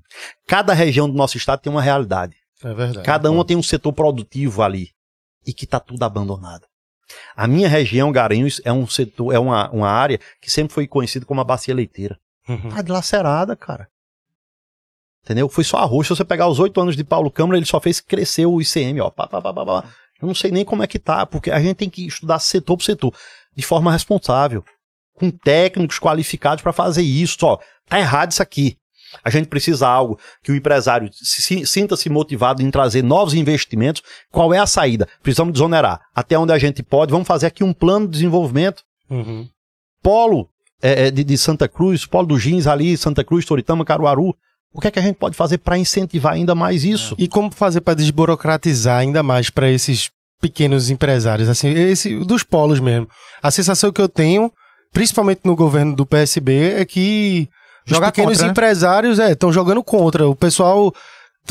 [0.47, 2.35] Cada região do nosso Estado tem uma realidade.
[2.63, 3.05] É verdade.
[3.05, 4.89] Cada uma tem um setor produtivo ali
[5.45, 6.65] e que está tudo abandonado.
[7.35, 11.25] A minha região, Garanhuns, é um setor, é uma, uma área que sempre foi conhecida
[11.25, 12.17] como a bacia leiteira.
[12.47, 12.69] Uhum.
[12.69, 13.87] Tá dilacerada, cara.
[15.23, 15.47] Entendeu?
[15.49, 16.07] Foi só arroz.
[16.07, 18.99] Se você pegar os oito anos de Paulo Câmara, ele só fez crescer o ICM,
[19.01, 19.09] ó.
[19.09, 19.83] Pá, pá, pá, pá.
[20.21, 22.77] Eu não sei nem como é que tá, porque a gente tem que estudar setor
[22.77, 23.13] por setor,
[23.55, 24.63] de forma responsável,
[25.15, 27.37] com técnicos qualificados para fazer isso.
[27.45, 27.57] Ó,
[27.87, 28.77] tá errado isso aqui.
[29.23, 34.01] A gente precisa algo que o empresário se- se- sinta-se motivado em trazer novos investimentos.
[34.31, 35.07] Qual é a saída?
[35.21, 35.99] Precisamos desonerar.
[36.15, 39.47] Até onde a gente pode, vamos fazer aqui um plano de desenvolvimento Uhum.
[40.01, 40.47] polo
[40.81, 44.33] é, é, de, de Santa Cruz, polo do Jeans ali, Santa Cruz, Toritama, Caruaru.
[44.73, 47.15] O que é que a gente pode fazer para incentivar ainda mais isso?
[47.17, 50.09] E como fazer para desburocratizar ainda mais para esses
[50.41, 53.07] pequenos empresários, assim, esse dos polos mesmo.
[53.43, 54.51] A sensação que eu tenho,
[54.93, 57.47] principalmente no governo do PSB, é que
[57.85, 58.51] os Jogar pequenos contra, né?
[58.51, 60.27] empresários estão jogando contra.
[60.27, 60.93] O pessoal,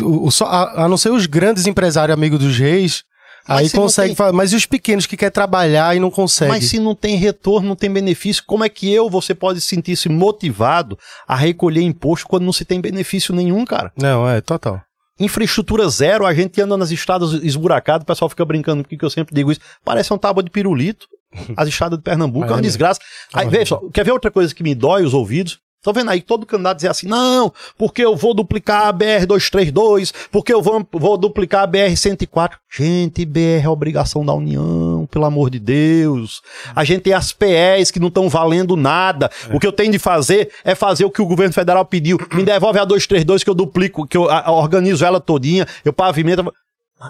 [0.01, 3.03] o- o a, a não ser os grandes empresários amigos dos reis,
[3.49, 4.33] Mas aí consegue tem- fazer.
[4.37, 6.51] Mas e os pequenos que quer trabalhar e não consegue?
[6.51, 10.09] Mas se não tem retorno, não tem benefício, como é que eu, você pode sentir-se
[10.09, 13.93] motivado a recolher imposto quando não se tem benefício nenhum, cara?
[13.97, 14.81] Não, é total.
[15.19, 19.35] Infraestrutura zero, a gente anda nas estradas esburacadas, o pessoal fica brincando, porque eu sempre
[19.35, 21.07] digo isso, parece uma tábua de pirulito.
[21.57, 22.99] As estradas de Pernambuco é uma É, desgraça.
[23.33, 25.59] Aí, veja só, quer ver outra coisa que me dói os ouvidos?
[25.83, 30.53] Tô vendo aí todo candidato dizer assim, não, porque eu vou duplicar a BR-232, porque
[30.53, 32.53] eu vou, vou duplicar a BR-104.
[32.71, 36.43] Gente, BR é obrigação da União, pelo amor de Deus.
[36.75, 39.31] A gente tem as PEs que não estão valendo nada.
[39.53, 42.19] O que eu tenho de fazer é fazer o que o governo federal pediu.
[42.35, 46.53] Me devolve a 232 que eu duplico, que eu a- organizo ela todinha, eu pavimento.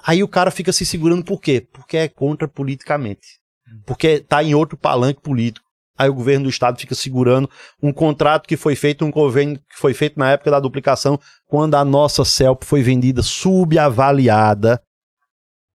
[0.06, 1.66] Aí o cara fica se segurando por quê?
[1.72, 3.40] Porque é contra politicamente.
[3.84, 5.66] Porque tá em outro palanque político.
[6.00, 7.50] Aí o governo do estado fica segurando
[7.82, 11.74] um contrato que foi feito, um convênio que foi feito na época da duplicação, quando
[11.74, 14.80] a nossa CELP foi vendida subavaliada.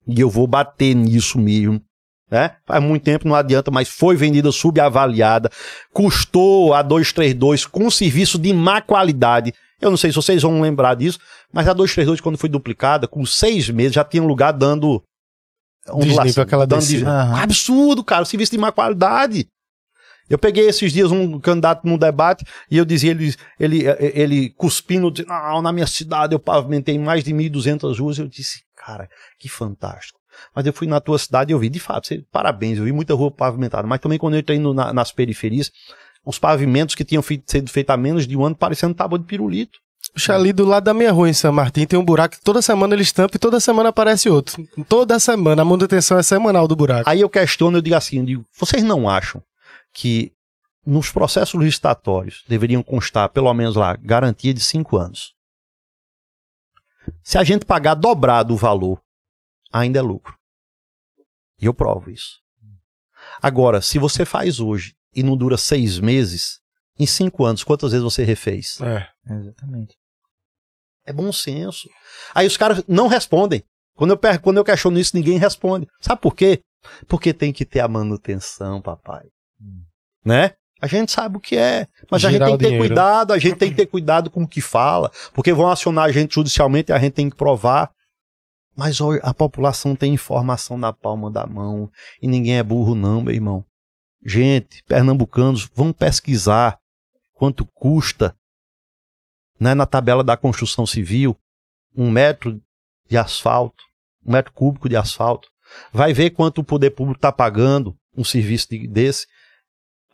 [0.07, 1.80] E eu vou bater nisso mesmo.
[2.31, 2.56] Né?
[2.65, 5.52] Faz muito tempo, não adianta, mas foi vendida subavaliada.
[5.93, 9.53] Custou a 232 com serviço de má qualidade.
[9.80, 11.19] Eu não sei se vocês vão lembrar disso,
[11.53, 15.03] mas a 232, quando foi duplicada, com seis meses, já tinha lugar dando.
[15.99, 17.43] Desnível, aquela dando Aham.
[17.43, 18.26] Absurdo, cara.
[18.26, 19.47] Serviço de má qualidade.
[20.30, 25.11] Eu peguei esses dias um candidato num debate e eu dizia, ele, ele, ele cuspindo,
[25.11, 28.18] dizendo, não, na minha cidade eu pavimentei mais de 1.200 ruas.
[28.18, 29.07] Eu disse, cara,
[29.39, 30.19] que fantástico.
[30.56, 32.91] Mas eu fui na tua cidade e eu vi, de fato, você- parabéns, eu vi
[32.91, 33.88] muita rua pavimentada.
[33.88, 35.72] Mas também quando eu entrei no- na- nas periferias,
[36.26, 39.26] os pavimentos que tinham feito, sido feitos há menos de um ano parecendo tábua de
[39.26, 39.80] pirulito.
[40.14, 42.61] Puxa, ali do lado da minha rua, em São Martim, tem um buraco que toda
[42.61, 44.64] semana ele estampa e toda semana aparece outro.
[44.88, 45.61] Toda semana.
[45.61, 47.10] A manutenção é semanal do buraco.
[47.10, 49.41] Aí eu questiono, eu digo assim, eu digo, vocês não acham
[49.95, 50.34] que
[50.85, 55.34] nos processos licitatórios deveriam constar, pelo menos lá, garantia de cinco anos?
[57.23, 59.01] Se a gente pagar dobrado o valor,
[59.72, 60.38] ainda é lucro.
[61.59, 62.39] E eu provo isso.
[63.41, 66.59] Agora, se você faz hoje e não dura seis meses,
[66.99, 68.80] em cinco anos, quantas vezes você refez?
[68.81, 69.07] É.
[69.34, 69.95] Exatamente.
[71.05, 71.89] É bom senso.
[72.34, 73.63] Aí os caras não respondem.
[73.95, 75.88] Quando eu, per- quando eu questiono isso, ninguém responde.
[76.01, 76.61] Sabe por quê?
[77.07, 79.23] Porque tem que ter a manutenção, papai.
[80.23, 80.52] Né?
[80.82, 81.88] A gente sabe o que é.
[82.11, 82.88] Mas a gente Girar tem que ter dinheiro.
[82.88, 85.11] cuidado, a gente tem que ter cuidado com o que fala.
[85.34, 87.91] Porque vão acionar a gente judicialmente e a gente tem que provar.
[88.76, 91.90] Mas ó, a população tem informação na palma da mão.
[92.22, 93.65] E ninguém é burro, não, meu irmão.
[94.23, 96.77] Gente, pernambucanos, vão pesquisar
[97.34, 98.36] quanto custa
[99.60, 101.38] né, na tabela da construção civil,
[101.95, 102.61] um metro
[103.10, 103.84] de asfalto,
[104.26, 105.48] um metro cúbico de asfalto.
[105.91, 109.26] Vai ver quanto o poder público está pagando um serviço de- desse.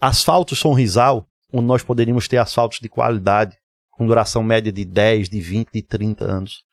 [0.01, 3.55] Asfalto São Rizal, onde nós poderíamos ter asfaltos de qualidade,
[3.91, 6.63] com duração média de 10, de 20, de 30 anos.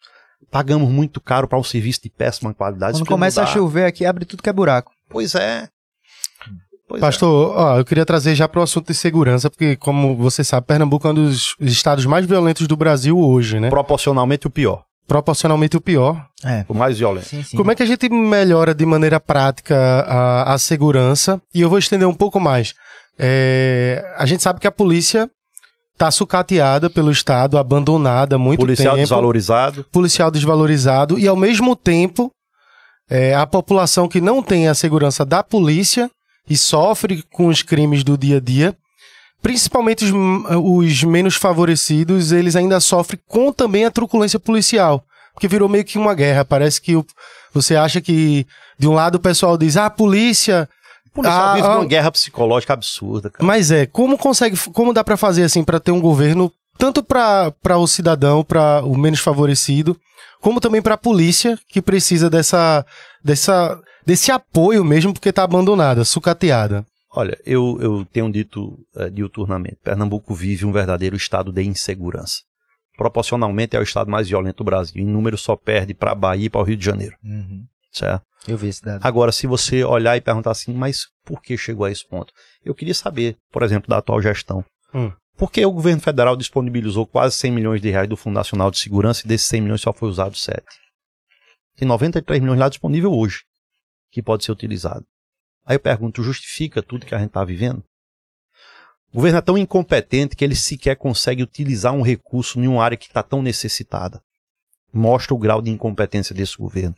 [0.50, 2.98] Pagamos muito caro para um serviço de péssima qualidade.
[2.98, 4.92] Quando começa a chover aqui, abre tudo que é buraco.
[5.10, 5.68] Pois é.
[6.88, 7.04] Pois é.
[7.04, 10.66] Pastor, ó, eu queria trazer já para o assunto de segurança, porque, como você sabe,
[10.66, 13.68] Pernambuco é um dos estados mais violentos do Brasil hoje, né?
[13.68, 16.26] Proporcionalmente o pior, Proporcionalmente o pior.
[16.44, 16.66] É.
[16.68, 17.26] o mais violento.
[17.26, 17.56] Sim, sim.
[17.56, 21.40] Como é que a gente melhora de maneira prática a, a segurança?
[21.52, 22.74] E eu vou estender um pouco mais.
[23.18, 25.28] É, a gente sabe que a polícia
[25.92, 29.02] está sucateada pelo Estado, abandonada há muito Policial tempo.
[29.02, 29.84] desvalorizado.
[29.90, 32.30] policial desvalorizado e ao mesmo tempo
[33.10, 36.08] é, a população que não tem a segurança da polícia
[36.48, 38.76] e sofre com os crimes do dia a dia,
[39.42, 40.12] principalmente os,
[40.62, 45.04] os menos favorecidos, eles ainda sofrem com também a truculência policial.
[45.34, 46.44] Porque virou meio que uma guerra.
[46.44, 47.04] Parece que o,
[47.52, 48.46] você acha que,
[48.78, 50.68] de um lado, o pessoal diz, ah, a polícia.
[51.22, 53.44] Policial Ah, vive ah, uma guerra psicológica absurda, cara.
[53.44, 57.50] Mas é, como consegue, como dá pra fazer assim pra ter um governo tanto pra
[57.62, 59.98] para o cidadão, pra o menos favorecido,
[60.40, 62.86] como também pra polícia que precisa dessa
[63.24, 66.86] dessa desse apoio mesmo porque tá abandonada, sucateada.
[67.12, 72.42] Olha, eu, eu tenho dito eh, diuturnamente, Pernambuco vive um verdadeiro estado de insegurança.
[72.96, 75.02] Proporcionalmente é o estado mais violento do Brasil.
[75.02, 77.64] Em número só perde para Bahia e para o Rio de Janeiro, Uhum.
[77.92, 78.22] certo?
[78.48, 79.04] Eu vi esse dado.
[79.04, 82.32] Agora, se você olhar e perguntar assim, mas por que chegou a esse ponto?
[82.64, 84.64] Eu queria saber, por exemplo, da atual gestão.
[84.94, 85.12] Hum.
[85.36, 88.78] Por que o governo federal disponibilizou quase 100 milhões de reais do Fundo Nacional de
[88.78, 90.64] Segurança e desses 100 milhões só foi usado 7?
[91.76, 93.44] Tem 93 milhões lá disponível hoje,
[94.10, 95.04] que pode ser utilizado.
[95.64, 97.84] Aí eu pergunto, justifica tudo que a gente está vivendo?
[99.12, 102.96] O governo é tão incompetente que ele sequer consegue utilizar um recurso em uma área
[102.96, 104.20] que está tão necessitada.
[104.92, 106.96] Mostra o grau de incompetência desse governo.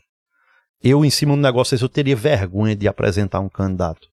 [0.83, 4.09] Eu, em cima do negócio desse, eu teria vergonha de apresentar um candidato.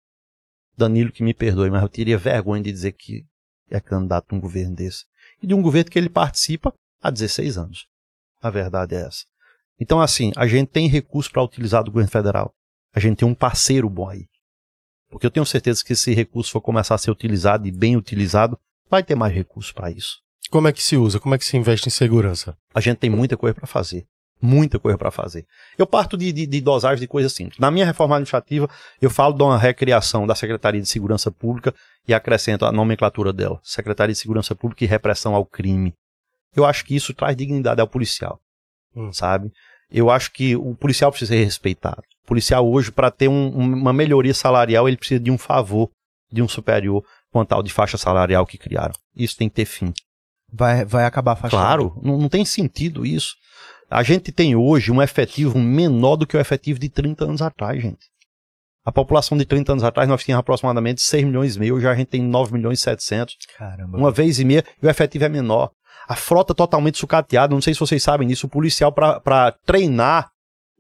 [0.78, 3.26] Danilo, que me perdoe, mas eu teria vergonha de dizer que
[3.70, 5.06] é candidato a um governo desse.
[5.42, 7.88] E de um governo que ele participa há 16 anos.
[8.42, 9.26] A verdade é essa.
[9.80, 12.54] Então, assim, a gente tem recurso para utilizar do governo federal.
[12.94, 14.28] A gente tem um parceiro bom aí.
[15.10, 17.96] Porque eu tenho certeza que se esse recurso for começar a ser utilizado e bem
[17.96, 20.20] utilizado, vai ter mais recurso para isso.
[20.50, 21.20] Como é que se usa?
[21.20, 22.58] Como é que se investe em segurança?
[22.74, 24.06] A gente tem muita coisa para fazer.
[24.42, 25.46] Muita coisa para fazer.
[25.78, 27.58] Eu parto de, de, de dosagem de coisas simples.
[27.58, 28.70] Na minha reforma administrativa,
[29.02, 31.74] eu falo de uma recriação da Secretaria de Segurança Pública
[32.08, 35.94] e acrescento a nomenclatura dela: Secretaria de Segurança Pública e Repressão ao Crime.
[36.56, 38.40] Eu acho que isso traz dignidade ao policial,
[38.96, 39.12] Hum.
[39.12, 39.52] sabe?
[39.92, 42.02] Eu acho que o policial precisa ser respeitado.
[42.24, 45.90] O policial hoje, para ter um- uma melhoria salarial, ele precisa de um favor
[46.32, 48.94] de um superior quanto ao de faixa salarial que criaram.
[49.16, 49.94] Isso tem que ter fim.
[50.52, 51.56] Vai, vai acabar a faixa.
[51.56, 53.36] Claro, não, não tem sentido isso.
[53.90, 57.82] A gente tem hoje um efetivo menor do que o efetivo de 30 anos atrás,
[57.82, 58.08] gente.
[58.86, 61.96] A população de 30 anos atrás, nós tínhamos aproximadamente 6 milhões e meio, hoje a
[61.96, 63.36] gente tem 9 milhões e 700.
[63.58, 63.98] Caramba.
[63.98, 65.72] Uma vez e meia, e o efetivo é menor.
[66.08, 70.32] A frota totalmente sucateada, não sei se vocês sabem disso, o policial para treinar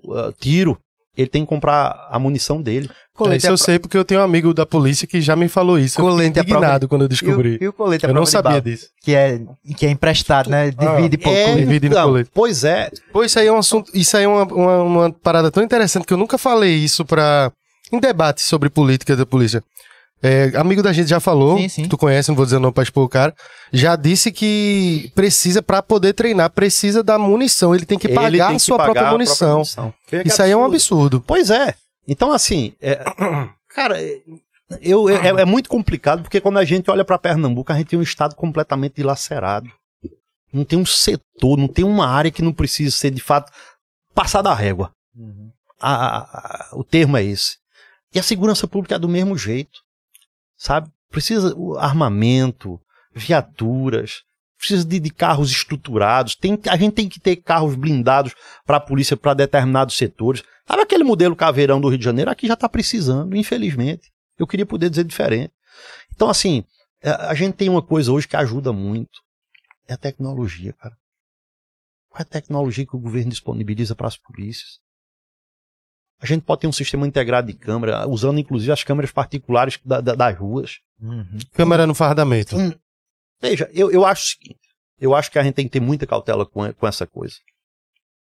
[0.06, 0.78] uh, tiro,
[1.18, 2.89] ele tem que comprar a munição dele.
[3.15, 5.35] Colete isso é eu pro- sei porque eu tenho um amigo da polícia que já
[5.35, 5.99] me falou isso.
[5.99, 7.57] Eu Colete fiquei é prova- indignado quando eu E o, descobri.
[7.60, 8.89] e o colete é eu não de sabia disso.
[9.02, 9.41] Que é,
[9.76, 10.69] que é emprestado, né?
[10.69, 11.60] Divide por É, colete.
[11.65, 12.30] divide no então, colete.
[12.34, 13.91] Pois é, Pô, isso aí é um assunto.
[13.94, 17.52] Isso aí é uma, uma, uma parada tão interessante que eu nunca falei isso pra.
[17.91, 19.64] Em debate sobre política da polícia.
[20.22, 21.88] É, amigo da gente já falou, Sim, sim.
[21.88, 23.35] tu conhece, não vou dizer o nome pra expor o cara.
[23.72, 27.76] Já disse que precisa, pra poder treinar, precisa da munição.
[27.76, 29.53] Ele tem que pagar tem que sua pagar própria a munição.
[29.57, 29.94] munição.
[30.07, 31.22] Que Isso aí é um absurdo.
[31.22, 31.76] Pois é.
[32.07, 33.03] Então, assim, é-
[33.76, 34.19] cara, é-
[34.81, 37.99] eu, é, é muito complicado porque quando a gente olha para Pernambuco, a gente tem
[37.99, 39.69] um estado completamente dilacerado.
[40.52, 43.52] Não tem um setor, não tem uma área que não precisa ser, de fato,
[44.15, 44.91] passada a régua.
[45.15, 45.52] Uhum.
[45.80, 47.57] A- a- a- o termo é esse.
[48.15, 49.85] E a segurança pública é do mesmo jeito.
[50.58, 50.90] Sabe?
[51.10, 52.80] Precisa armamento,
[53.14, 54.24] viaturas,
[54.58, 56.36] precisa de, de carros estruturados.
[56.36, 58.34] Tem, a gente tem que ter carros blindados
[58.66, 60.44] para a polícia para determinados setores.
[60.68, 62.32] Sabe aquele modelo caveirão do Rio de Janeiro?
[62.32, 64.12] Aqui já está precisando, infelizmente.
[64.38, 65.54] Eu queria poder dizer diferente.
[66.14, 66.64] Então, assim,
[67.04, 69.22] a, a gente tem uma coisa hoje que ajuda muito.
[69.88, 70.96] É a tecnologia, cara.
[72.10, 74.80] Qual é a tecnologia que o governo disponibiliza para as polícias?
[76.19, 80.02] A gente pode ter um sistema integrado de câmera, usando inclusive as câmeras particulares da-
[80.02, 80.80] da- das ruas.
[80.99, 81.38] Uhum.
[81.53, 82.57] Câmera no fardamento.
[82.57, 82.73] Hum.
[83.41, 84.60] Veja, eu, eu acho o seguinte:
[84.99, 87.35] eu acho que a gente tem que ter muita cautela com, com essa coisa.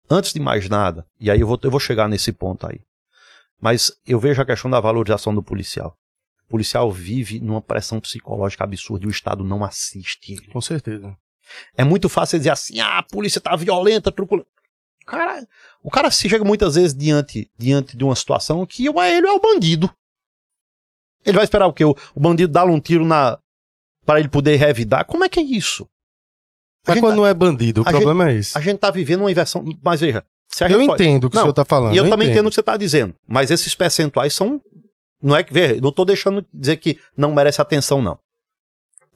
[0.10, 2.82] Antes de mais nada, e aí eu vou, eu vou chegar nesse ponto aí,
[3.62, 5.98] mas eu vejo a questão da valorização do policial.
[6.48, 10.48] O policial vive numa pressão psicológica absurda e o Estado não assiste ele.
[10.48, 11.18] Com certeza.
[11.76, 14.48] É muito fácil dizer assim: ah, a polícia tá violenta, truculenta.
[15.06, 15.48] Cara,
[15.84, 19.32] o cara se chega muitas vezes diante, diante de uma situação que ué, ele é
[19.32, 19.90] o bandido.
[21.24, 21.84] Ele vai esperar o quê?
[21.86, 23.38] O, o bandido dar um tiro na
[24.06, 25.06] para ele poder revidar?
[25.06, 25.84] Como é que é isso?
[25.84, 28.56] A Mas gente, quando tá, não é bandido, o problema é esse.
[28.58, 29.64] a gente tá vivendo uma inversão.
[29.84, 30.24] Mas veja,
[30.62, 31.94] Eu gente pode- entendo o que Não, o senhor tá falando.
[31.96, 32.32] E eu, também entendo.
[32.38, 33.16] entendo o que você está dizendo.
[33.28, 34.62] Mas esses percentuais são.
[35.22, 35.52] Não é que.
[35.52, 38.20] Veja, não estou deixando de dizer que não merece atenção, não.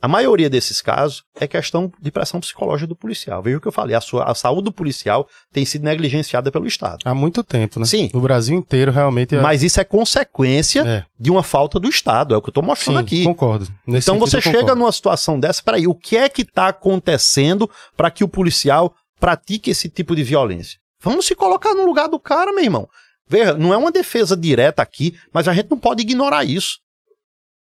[0.02, 3.44] A maioria desses casos é questão de pressão psicológica do policial.
[3.44, 3.96] Veja o que eu falei.
[3.96, 7.00] A, sua, a saúde do policial tem sido negligenciada pelo Estado.
[7.04, 7.86] Há muito tempo, né?
[7.86, 8.10] Sim.
[8.14, 9.36] No Brasil inteiro, realmente.
[9.36, 12.34] é- Mas isso é consequência É, de uma falta do Estado.
[12.34, 13.24] É o que eu estou sim, mostrando aqui.
[13.26, 13.68] concordo.
[13.86, 14.80] Nesse Então você chega concordo.
[14.80, 19.70] numa situação dessa, peraí, o que é que está acontecendo para que o policial pratique
[19.70, 20.80] esse tipo de violência?
[21.02, 22.88] Vamos se colocar no lugar do cara, meu irmão.
[23.28, 26.80] Veja, não é uma defesa direta aqui, mas a gente não pode ignorar isso.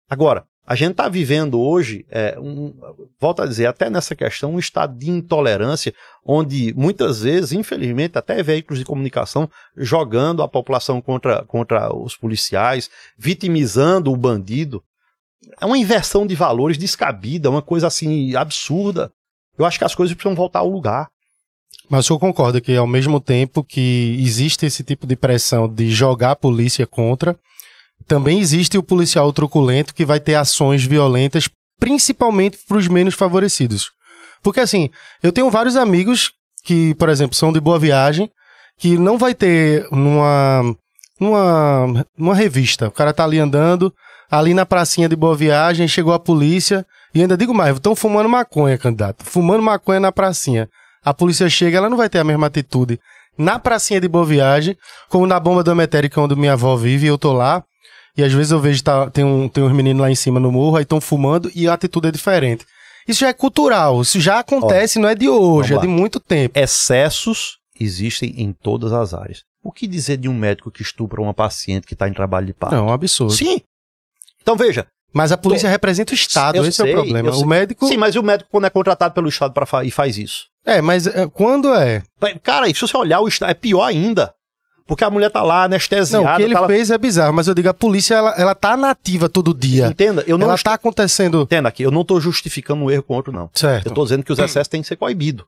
[0.08, 2.72] Agora, a gente está vivendo hoje, é, um,
[3.20, 8.42] volto a dizer, até nessa questão, um estado de intolerância, onde muitas vezes, infelizmente, até
[8.42, 14.82] veículos de comunicação jogando a população contra, contra os policiais, vitimizando o bandido.
[15.60, 19.12] É uma inversão de valores descabida, uma coisa assim absurda.
[19.58, 21.08] Eu acho que as coisas precisam voltar ao lugar.
[21.90, 25.90] Mas o senhor concorda que, ao mesmo tempo que existe esse tipo de pressão de
[25.90, 27.38] jogar a polícia contra,
[28.06, 31.48] também existe o policial truculento que vai ter ações violentas,
[31.78, 33.90] principalmente para os menos favorecidos.
[34.42, 34.90] Porque, assim,
[35.22, 36.32] eu tenho vários amigos
[36.64, 38.30] que, por exemplo, são de boa viagem,
[38.78, 40.76] que não vai ter numa,
[41.20, 42.88] numa, numa revista.
[42.88, 43.92] O cara tá ali andando,
[44.30, 48.28] ali na pracinha de boa viagem, chegou a polícia, e ainda digo mais, estão fumando
[48.28, 49.24] maconha, candidato.
[49.24, 50.68] Fumando maconha na pracinha
[51.04, 52.98] a polícia chega, ela não vai ter a mesma atitude
[53.36, 54.76] na pracinha de Boa Viagem,
[55.08, 57.62] como na bomba do Emetérica, onde minha avó vive, e eu tô lá.
[58.16, 60.52] E às vezes eu vejo tá, tem, um, tem uns meninos lá em cima no
[60.52, 62.64] morro, aí estão fumando e a atitude é diferente.
[63.06, 66.18] Isso já é cultural, isso já acontece, Ó, não é de hoje, é de muito
[66.20, 66.58] tempo.
[66.58, 69.42] Excessos existem em todas as áreas.
[69.62, 72.54] O que dizer de um médico que estupra uma paciente que está em trabalho de
[72.54, 72.74] parto?
[72.74, 73.32] Não, é um absurdo.
[73.32, 73.60] Sim.
[74.40, 74.86] Então veja.
[75.12, 77.30] Mas a polícia representa o Estado, esse sei, é o problema.
[77.36, 77.86] O médico.
[77.86, 80.46] Sim, mas o médico, quando é contratado pelo Estado para e faz isso.
[80.66, 82.02] É, mas é, quando é?
[82.42, 84.34] Cara, se você olhar o estado, é pior ainda.
[84.86, 86.24] Porque a mulher tá lá anestesiada.
[86.24, 86.94] Não, o que ele tá fez lá...
[86.94, 89.86] é bizarro, mas eu digo, a polícia, ela, ela tá nativa todo dia.
[89.86, 90.46] Entenda, eu não...
[90.46, 91.42] Ela está acontecendo...
[91.42, 93.48] Entenda aqui, eu não tô justificando um erro com outro, não.
[93.54, 93.86] Certo.
[93.86, 95.46] Eu tô dizendo que os excessos têm que ser coibidos.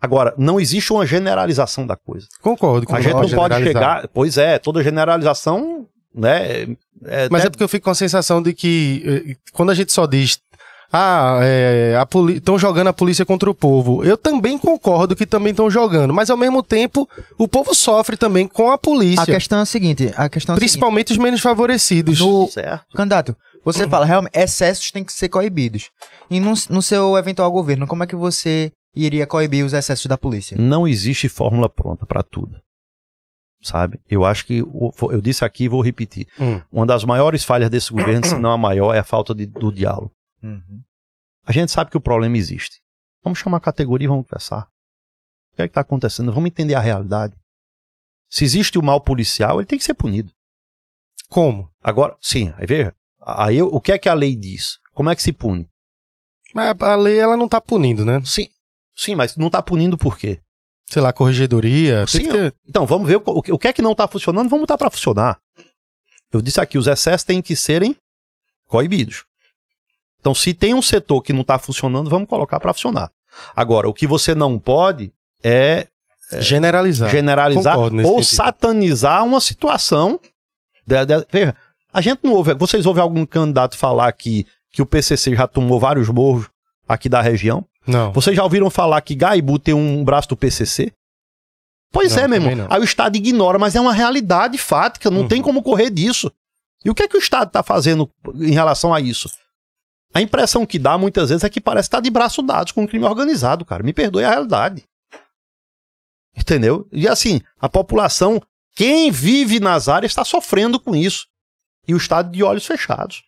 [0.00, 2.26] Agora, não existe uma generalização da coisa.
[2.40, 2.86] Concordo.
[2.86, 4.08] com A gente não pode chegar...
[4.08, 6.76] Pois é, toda generalização, né...
[7.06, 9.74] É, mas é, é porque eu fico com a sensação de que eh, quando a
[9.74, 10.38] gente só diz
[10.96, 11.96] ah, é,
[12.36, 14.04] estão jogando a polícia contra o povo.
[14.04, 18.46] Eu também concordo que também estão jogando, mas ao mesmo tempo o povo sofre também
[18.46, 19.22] com a polícia.
[19.24, 21.18] A questão é a seguinte, a questão é principalmente seguinte.
[21.18, 22.20] os menos favorecidos.
[22.20, 22.46] No...
[22.48, 22.94] Certo.
[22.94, 25.90] Candidato, você fala realmente excessos têm que ser coibidos.
[26.30, 30.16] E no, no seu eventual governo, como é que você iria coibir os excessos da
[30.16, 30.56] polícia?
[30.56, 32.56] Não existe fórmula pronta para tudo
[33.64, 33.98] sabe?
[34.10, 36.60] Eu acho que, eu disse aqui e vou repetir, hum.
[36.70, 39.72] uma das maiores falhas desse governo, se não a maior, é a falta de, do
[39.72, 40.12] diálogo.
[40.44, 40.82] Uhum.
[41.46, 42.80] A gente sabe que o problema existe.
[43.22, 44.68] Vamos chamar a categoria e vamos conversar.
[45.52, 46.32] O que é que está acontecendo?
[46.32, 47.34] Vamos entender a realidade.
[48.28, 50.32] Se existe o mal policial, ele tem que ser punido.
[51.28, 51.70] Como?
[51.82, 52.94] Agora, sim, aí veja.
[53.20, 54.78] Aí o que é que a lei diz?
[54.92, 55.68] Como é que se pune?
[56.54, 58.20] Mas a lei ela não está punindo, né?
[58.24, 58.48] Sim,
[58.94, 60.40] sim, mas não está punindo por quê?
[60.90, 62.06] Sei lá, corregedoria.
[62.06, 62.54] Sim, ter...
[62.66, 65.40] Então, vamos ver o, o, que é que não está funcionando, vamos botar para funcionar.
[66.30, 67.96] Eu disse aqui, os excessos têm que serem
[68.68, 69.24] coibidos.
[70.24, 73.10] Então, se tem um setor que não está funcionando, vamos colocar para funcionar.
[73.54, 75.86] Agora, o que você não pode é,
[76.32, 78.24] é generalizar, generalizar ou sentido.
[78.24, 80.18] satanizar uma situação.
[80.86, 81.54] De, de, veja,
[81.92, 82.54] a gente não ouve.
[82.54, 86.48] Vocês ouvem algum candidato falar que, que o PCC já tomou vários morros
[86.88, 87.62] aqui da região?
[87.86, 88.10] Não.
[88.10, 90.90] Vocês já ouviram falar que Gaibu tem um braço do PCC?
[91.92, 92.66] Pois não, é, meu irmão.
[92.70, 95.28] Aí o Estado ignora, mas é uma realidade fática, não uhum.
[95.28, 96.32] tem como correr disso.
[96.82, 99.28] E o que é que o Estado está fazendo em relação a isso?
[100.14, 102.88] A impressão que dá muitas vezes é que parece estar de braço dados com o
[102.88, 103.82] crime organizado, cara.
[103.82, 104.84] Me perdoe a realidade.
[106.36, 106.88] Entendeu?
[106.92, 108.40] E assim, a população,
[108.76, 111.26] quem vive nas áreas, está sofrendo com isso.
[111.86, 113.24] E o Estado de olhos fechados.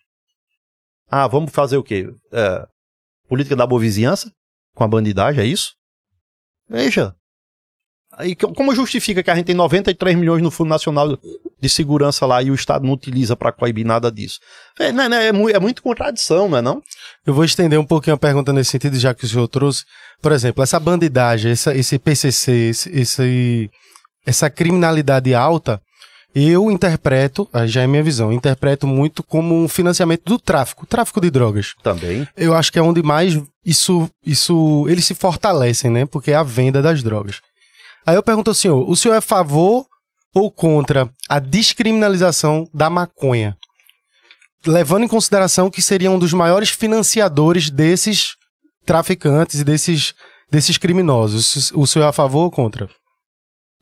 [1.08, 2.08] Ah, vamos fazer o quê?
[2.32, 2.66] É,
[3.28, 4.32] política da boa vizinhança?
[4.74, 5.74] Com a bandidagem, é isso?
[6.68, 7.14] Veja,
[8.16, 11.18] Aí, como justifica que a gente tem 93 milhões no Fundo Nacional
[11.60, 14.38] de Segurança lá e o Estado não utiliza para coibir nada disso?
[14.78, 16.82] É, não, não, é, é, muito contradição, não é não?
[17.26, 19.84] Eu vou estender um pouquinho a pergunta nesse sentido, já que o senhor trouxe.
[20.20, 23.70] Por exemplo, essa bandidagem, essa, esse PCC, esse, esse,
[24.26, 25.80] essa criminalidade alta,
[26.34, 31.30] eu interpreto, já é minha visão, interpreto muito como um financiamento do tráfico, tráfico de
[31.30, 31.72] drogas.
[31.82, 32.28] Também.
[32.36, 36.04] Eu acho que é onde mais isso, isso, eles se fortalecem, né?
[36.04, 37.40] Porque é a venda das drogas.
[38.06, 39.86] Aí eu pergunto ao senhor: o senhor é a favor
[40.36, 43.56] ou contra a descriminalização da maconha?
[44.66, 48.36] Levando em consideração que seria um dos maiores financiadores desses
[48.84, 50.12] traficantes e desses,
[50.50, 51.72] desses criminosos.
[51.72, 52.86] O senhor é a favor ou contra?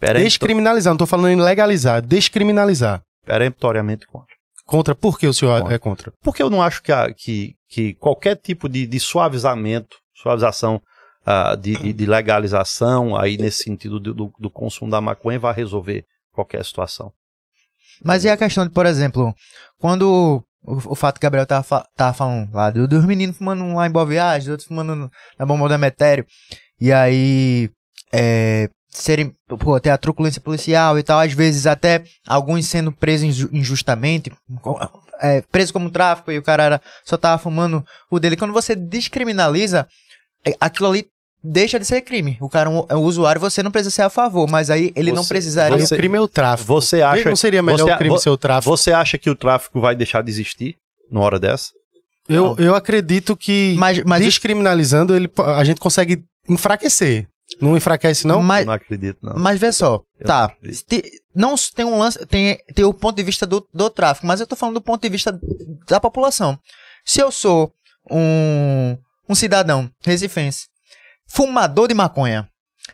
[0.00, 3.02] Descriminalizar, não estou falando em legalizar, descriminalizar.
[3.26, 4.34] Peremptoriamente contra.
[4.64, 4.94] Contra?
[4.94, 5.74] Por que o senhor contra.
[5.74, 6.12] é contra?
[6.22, 10.80] Porque eu não acho que, a, que, que qualquer tipo de, de suavizamento, suavização
[11.26, 16.04] uh, de, de, legalização, aí nesse sentido do, do, consumo da maconha, vai resolver
[16.34, 17.12] qualquer situação.
[18.02, 19.34] Mas e a questão de, por exemplo,
[19.78, 23.86] quando o, o fato que Gabriel tava, tava falando lá, do, dos meninos fumando lá
[23.86, 26.26] em Boa Viagem, outros fumando na bomba do Emetério,
[26.80, 27.70] e aí
[28.12, 33.26] é, serem, pô, ter a truculência policial e tal, às vezes até alguns sendo presos
[33.26, 34.32] inju- injustamente,
[35.20, 38.36] é, preso como tráfico e o cara era, só tava fumando o dele.
[38.36, 39.86] Quando você descriminaliza,
[40.44, 41.06] é, aquilo ali
[41.44, 42.38] deixa de ser crime.
[42.40, 45.22] O cara é um usuário, você não precisa ser a favor, mas aí ele não
[45.22, 45.76] Você- precisaria.
[45.76, 46.66] Aí você- o crime é o tráfico.
[46.66, 48.74] Você acha, não seria melhor você- o crime vo- ser o tráfico?
[48.76, 50.76] você acha que o tráfico vai deixar de existir
[51.10, 51.66] numa hora dessa?
[52.26, 57.28] Eu, eu acredito que Mas, mas descriminalizando, ele, a gente consegue enfraquecer.
[57.60, 58.42] Não enfraquece, não?
[58.42, 59.34] mas, não acredito, não.
[59.38, 60.50] Mas vê só, Eu tá.
[60.62, 60.72] não.
[60.72, 64.40] Te- não tem um lance, tem, tem o ponto de vista do, do tráfico, mas
[64.40, 65.38] eu tô falando do ponto de vista
[65.86, 66.58] da população.
[67.04, 67.70] Se eu sou
[68.10, 68.96] um,
[69.28, 70.66] um cidadão recifense,
[71.26, 72.48] fumador de maconha,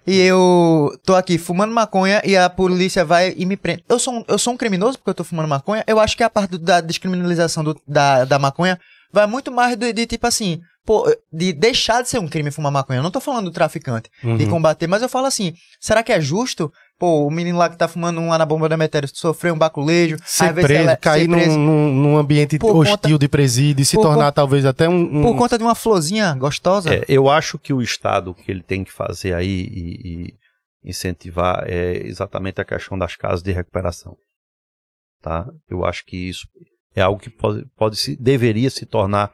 [0.06, 3.84] e eu tô aqui fumando maconha e a polícia vai e me prende.
[3.88, 5.84] Eu sou um, eu sou um criminoso porque eu tô fumando maconha?
[5.86, 8.78] Eu acho que a parte do- da descriminalização do- da, da maconha
[9.12, 12.70] vai muito mais de, de tipo assim, pô, de deixar de ser um crime fumar
[12.72, 13.00] maconha.
[13.00, 14.48] Eu não tô falando do traficante de Uhum.
[14.50, 16.72] combater, mas eu falo assim, será que é justo?
[17.00, 19.58] Pô, o menino lá que tá fumando um lá na bomba da Metério sofreu um
[19.58, 23.26] baculejo, Ser preso, ela- cair ser num, preso num, num ambiente Por hostil conta- de
[23.28, 25.00] presídio e se por tornar talvez até um.
[25.00, 26.94] um- por conta de uma florzinha gostosa.
[26.94, 30.28] É, eu acho que o Estado que ele tem que fazer aí e,
[30.84, 34.14] e incentivar é exatamente a questão das casas de recuperação.
[35.22, 35.46] Tá?
[35.70, 36.46] Eu acho que isso
[36.94, 39.30] é algo que pode, pode se, deveria se tornar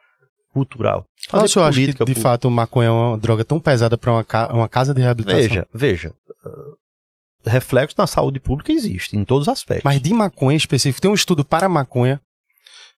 [0.53, 1.05] cultural.
[1.31, 4.23] Ah, o senhor acha que de fato maconha é uma droga tão pesada para uma,
[4.23, 5.41] ca- uma casa de reabilitação?
[5.41, 6.13] Veja, veja.
[7.47, 9.83] Reflexo na saúde pública existe, em todos os aspectos.
[9.83, 12.21] Mas de maconha específico, tem um estudo para maconha.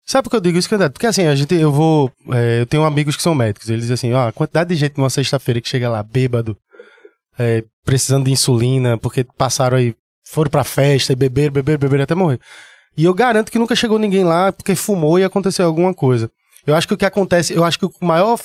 [0.05, 0.93] Sabe por que eu digo isso, candidato?
[0.93, 2.11] Porque assim, a gente, eu vou.
[2.31, 3.69] é, eu tenho amigos que são médicos.
[3.69, 6.57] Eles dizem assim: ó, a quantidade de gente numa sexta-feira que chega lá bêbado,
[7.37, 9.93] é, precisando de insulina, porque passaram aí,
[10.25, 12.39] foram pra festa e beberam, beberam, beberam até morrer.
[12.97, 16.31] E eu garanto que nunca chegou ninguém lá porque fumou e aconteceu alguma coisa.
[16.65, 18.39] Eu acho que o que acontece, eu acho que o maior.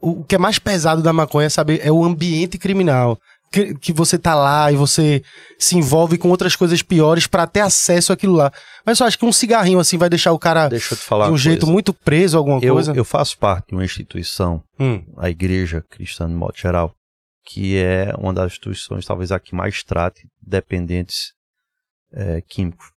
[0.00, 3.18] O que é mais pesado da maconha saber, é o ambiente criminal.
[3.54, 5.22] Que, que você tá lá e você
[5.56, 8.52] se envolve com outras coisas piores pra ter acesso àquilo lá.
[8.84, 10.76] Mas eu acho que um cigarrinho assim vai deixar o cara de
[11.30, 11.72] um jeito coisa.
[11.72, 12.92] muito preso a alguma eu, coisa.
[12.92, 16.92] eu faço parte de uma instituição Hum, a igreja cristã de modo geral,
[17.46, 21.32] que é uma das instituições talvez a que mais trate dependentes
[22.12, 22.90] eh, químicos,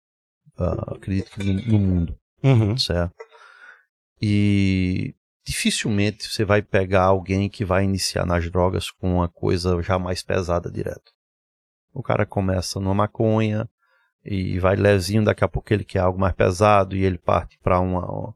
[0.58, 2.78] ah, acredito que no, no mundo, uhum.
[2.78, 3.12] certo?
[4.20, 5.14] E
[5.46, 10.22] dificilmente você vai pegar alguém que vai iniciar nas drogas com uma coisa já mais
[10.22, 11.12] pesada direto.
[11.94, 13.68] O cara começa numa maconha
[14.24, 17.78] e vai levezinho, daqui a pouco ele quer algo mais pesado e ele parte para
[17.78, 18.34] uma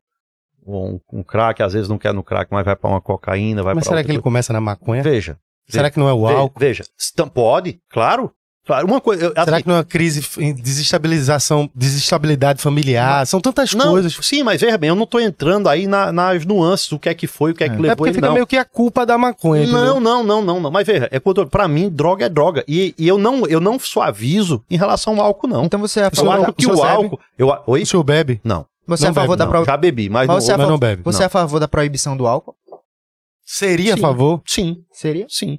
[0.65, 3.74] um, um crack, às vezes não quer no crack, mas vai para uma cocaína, vai
[3.74, 4.23] Mas será que ele coisa.
[4.23, 5.03] começa na maconha?
[5.03, 5.39] Veja.
[5.69, 6.59] Será que não é o álcool?
[6.59, 6.85] Veja.
[7.12, 8.32] Então, pode, claro.
[8.66, 9.24] Claro, uma coisa.
[9.24, 13.27] eu- Será assim, que não é uma crise f- desestabilização, desestabilidade familiar?
[13.27, 14.16] São tantas não, coisas.
[14.20, 17.15] Sim, mas veja bem, eu não tô entrando aí na- nas nuances, o que é
[17.15, 17.78] que foi, o que é que É.
[17.78, 18.35] É levou porque ele, fica não.
[18.35, 19.66] meio que a culpa da maconha.
[19.66, 20.01] Não, entendeu?
[20.01, 20.70] não, não, não, não.
[20.70, 23.78] Mas veja, é quando pra mim droga é droga e, e eu não eu não
[23.78, 25.65] suavizo em relação ao álcool não.
[25.65, 27.82] Então você é a Eu favor, acho da, que o o álcool, eu a- oi?
[27.82, 28.41] O senhor bebe?
[28.45, 29.53] Não, você é a não favor bebe, da não.
[29.53, 31.03] pro- já bebi, mas, Mas você, é a mas não bebe.
[31.03, 31.23] você Não.
[31.24, 32.55] é a favor da proibição do álcool?
[33.45, 34.03] Seria a Sim.
[34.03, 34.43] favor?
[34.47, 35.27] sim, Seria?
[35.28, 35.59] sim.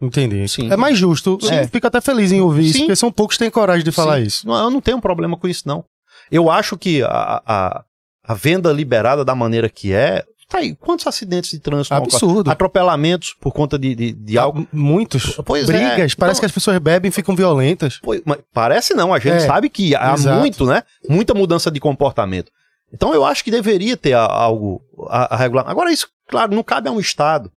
[0.00, 0.46] Entendi.
[0.48, 0.70] Sim.
[0.70, 1.38] É mais justo.
[1.40, 1.54] Sim.
[1.54, 2.78] Eu Fico até feliz em ouvir isso, Sim.
[2.80, 4.22] porque são poucos que têm coragem de falar Sim.
[4.26, 4.46] isso.
[4.46, 5.84] Não, eu não tenho problema com isso não.
[6.30, 7.84] Eu acho que a, a,
[8.24, 11.94] a venda liberada da maneira que é, tá aí, quantos acidentes de trânsito?
[11.94, 12.50] Absurdo.
[12.50, 14.62] atropelamentos por conta de, de, de algo.
[14.62, 15.36] Ah, Muitos.
[15.44, 15.72] Pois é.
[15.72, 16.14] Brigas.
[16.14, 17.98] Parece Então- que as pessoas bebem e ficam violentas.
[18.24, 20.38] Mas parece não, a gente É, sabe que há exato.
[20.40, 20.82] muito, né?
[21.08, 22.50] Muita mudança de comportamento.
[22.92, 25.64] Então eu acho que deveria ter a- algo a, a regular.
[25.68, 27.50] Agora, isso, claro, não cabe a um Estado.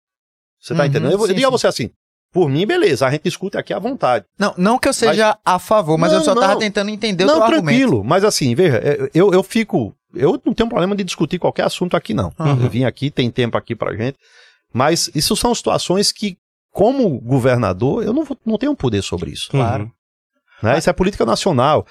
[0.60, 1.12] Você tá Uhum, entendendo?
[1.12, 1.58] Eu, vou- eu sim, digo a sim.
[1.58, 1.90] você assim:
[2.38, 4.24] por mim, beleza, a gente discute aqui à vontade.
[4.38, 6.60] Não, não que eu seja a favor, mas Não, eu só tava não.
[6.60, 7.66] tentando entender o não, teu argumento.
[7.66, 9.92] tranquilo, mas assim, veja, é, eu, eu fico.
[10.14, 12.32] Eu não tenho problema de discutir qualquer assunto aqui, não.
[12.38, 12.62] Uhum.
[12.62, 14.20] Eu vim aqui, tem tempo aqui pra gente.
[14.72, 16.38] Mas isso são situações que,
[16.72, 19.50] como governador, eu não, vou- não tenho poder sobre isso.
[19.50, 19.86] Claro.
[19.86, 19.90] Uhum.
[20.62, 20.78] Né?
[20.78, 21.88] Isso é política nacional.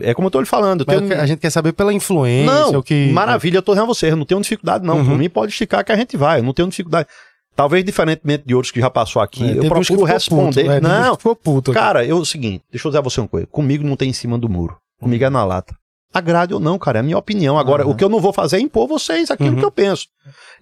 [0.00, 0.86] É como eu tô lhe falando.
[0.86, 1.20] Mas tenho...
[1.20, 2.50] a gente quer saber pela influência.
[2.50, 3.12] Não, o que...
[3.12, 5.00] maravilha, eu tô dizendo a você, eu não tenho dificuldade, não.
[5.00, 5.04] Uhum.
[5.04, 7.06] Por mim pode esticar que a gente vai, eu não tenho dificuldade.
[7.54, 10.62] Talvez diferentemente de outros que já passou aqui, É, eu procuro responder.
[10.64, 11.72] Puto, é, uns não, ficou puto.
[11.72, 13.46] cara, eu, é o seguinte, deixa eu dizer a você uma coisa.
[13.46, 14.76] Comigo não tem em cima do muro.
[15.00, 15.74] Comigo é na lata.
[16.14, 17.58] Agrade ou não, cara, é a minha opinião.
[17.58, 17.92] Agora, Uhum.
[17.92, 19.56] o que eu não vou fazer é impor vocês aquilo Uhum.
[19.58, 20.08] que eu penso.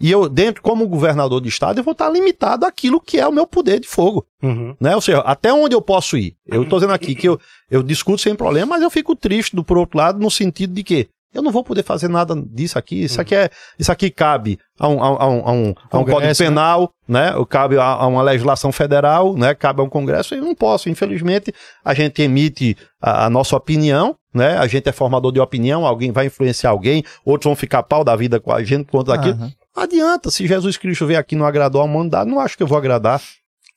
[0.00, 3.32] E eu, dentro, como governador de estado, eu vou estar limitado àquilo que é o
[3.32, 4.24] meu poder de fogo.
[4.42, 4.76] Uhum.
[4.80, 4.94] Né?
[4.94, 6.36] Ou seja, até onde eu posso ir?
[6.46, 7.38] Eu tô dizendo aqui que eu,
[7.68, 10.84] eu discuto sem problema, mas eu fico triste do por outro lado, no sentido de
[10.84, 13.04] que eu não vou poder fazer nada disso aqui.
[13.04, 16.36] Isso aqui é, isso aqui cabe a um, a um, a um, a um código
[16.36, 17.34] penal, né?
[17.36, 19.54] Ou Cabe a, a uma legislação federal, né?
[19.54, 20.34] Cabe a um congresso.
[20.34, 21.52] Eu não posso, infelizmente,
[21.84, 24.56] a gente emite a, a nossa opinião, né?
[24.56, 28.16] A gente é formador de opinião, alguém vai influenciar alguém, outros vão ficar pau da
[28.16, 29.38] vida com a gente por conta daquilo.
[29.76, 32.62] Não adianta, se Jesus Cristo veio aqui e não agradou a humanidade, não acho que
[32.62, 33.20] eu vou agradar.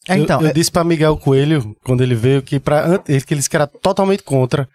[0.08, 3.34] É, então, eu, eu é- disse pra Miguel Coelho, quando ele veio, que, pra, que
[3.34, 4.68] eles que era totalmente contra.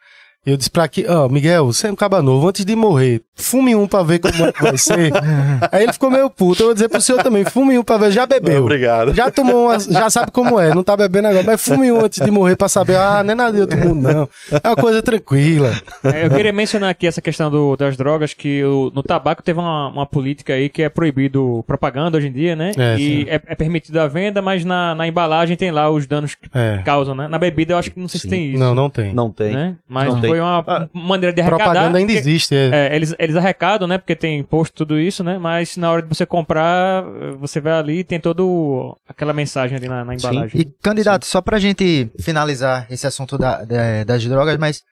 [0.50, 3.74] Eu disse pra aqui, ó, Miguel, você é um caba novo, antes de morrer, fume
[3.76, 5.12] um pra ver como é que vai ser.
[5.70, 6.62] Aí ele ficou meio puto.
[6.62, 8.62] Eu vou dizer pro senhor também, fume um pra ver, já bebeu.
[8.62, 9.12] Obrigado.
[9.14, 12.24] Já tomou uma, já sabe como é, não tá bebendo agora, mas fume um antes
[12.24, 14.28] de morrer pra saber, ah, não é nada de outro mundo, não.
[14.50, 15.72] É uma coisa tranquila.
[16.02, 19.58] É, eu queria mencionar aqui essa questão do- das drogas, que o- no tabaco teve
[19.60, 22.72] uma, uma política aí que é proibido propaganda hoje em dia, né?
[22.78, 26.34] É, e é, é permitido a venda, mas na, na embalagem tem lá os danos
[26.34, 26.80] que É.
[26.84, 27.28] causam, né?
[27.28, 28.30] Na bebida eu acho que não sei se Sim.
[28.30, 28.58] tem isso.
[28.58, 29.12] Não, não tem.
[29.12, 29.52] Não tem.
[29.52, 29.74] Né?
[29.86, 30.30] Mas Não tem.
[30.38, 31.64] Foi uma Ah, maneira de arrecadar.
[31.64, 32.54] Propaganda ainda porque- existe.
[32.54, 32.70] É.
[32.92, 33.98] É, eles, eles arrecadam, né?
[33.98, 35.38] Porque tem imposto tudo isso, né?
[35.38, 37.02] Mas na hora de você comprar,
[37.38, 40.60] você vai ali e tem todo aquela mensagem ali na, na embalagem.
[40.60, 44.82] E, candidato, só pra gente finalizar esse assunto da- da- das drogas, mas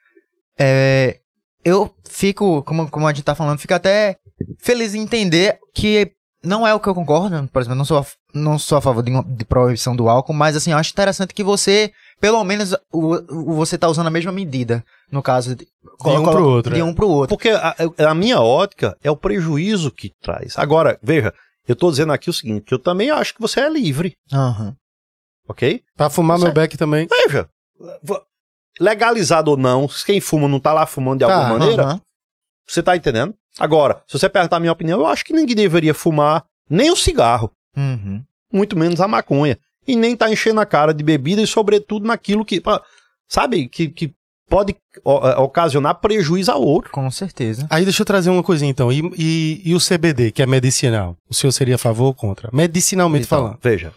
[0.59, 1.19] é,
[1.65, 4.17] eu fico, como, como a gente tá falando, fico até
[4.59, 6.13] feliz em entender que
[6.45, 9.03] não é o que eu concordo, por exemplo, não sou a, não sou a favor
[9.03, 11.91] de, uma- de proibição do álcool, mas assim, eu acho interessante que você,
[12.21, 15.67] pelo menos, o, o- você tá usando a mesma medida, no caso de,
[16.05, 16.85] um pro outro, De é.
[16.85, 17.37] um pro outro.
[17.37, 17.75] Porque a,
[18.11, 20.59] a minha ótica é o prejuízo que traz.
[20.59, 21.33] Agora, veja,
[21.69, 24.75] eu tô dizendo aqui o seguinte, que eu também acho que você é livre, Aham.
[25.49, 25.83] ok?
[25.97, 26.55] Pra fumar meu Certo.
[26.57, 27.07] beck também.
[27.27, 27.49] Veja,
[28.81, 32.01] legalizado ou não, quem fuma não tá lá fumando de Tá, alguma maneira, Aham.
[32.67, 33.35] você tá entendendo?
[33.59, 36.97] Agora, se você perguntar a minha opinião, eu acho que ninguém deveria fumar nem o
[36.97, 38.23] cigarro, Uhum.
[38.53, 39.59] muito menos a maconha.
[39.87, 42.63] E nem tá enchendo a cara de bebida e, sobretudo, naquilo que,
[43.29, 44.15] sabe, que, que
[44.49, 46.91] pode é, ocasionar prejuízo a outro.
[46.91, 47.67] Com certeza.
[47.71, 48.93] Aí deixa eu trazer uma coisinha então.
[48.93, 51.17] E, e, e o CBD, que é medicinal?
[51.29, 52.49] O senhor seria a favor ou contra?
[52.53, 53.59] Medicinalmente Então, falando.
[53.63, 53.93] Veja,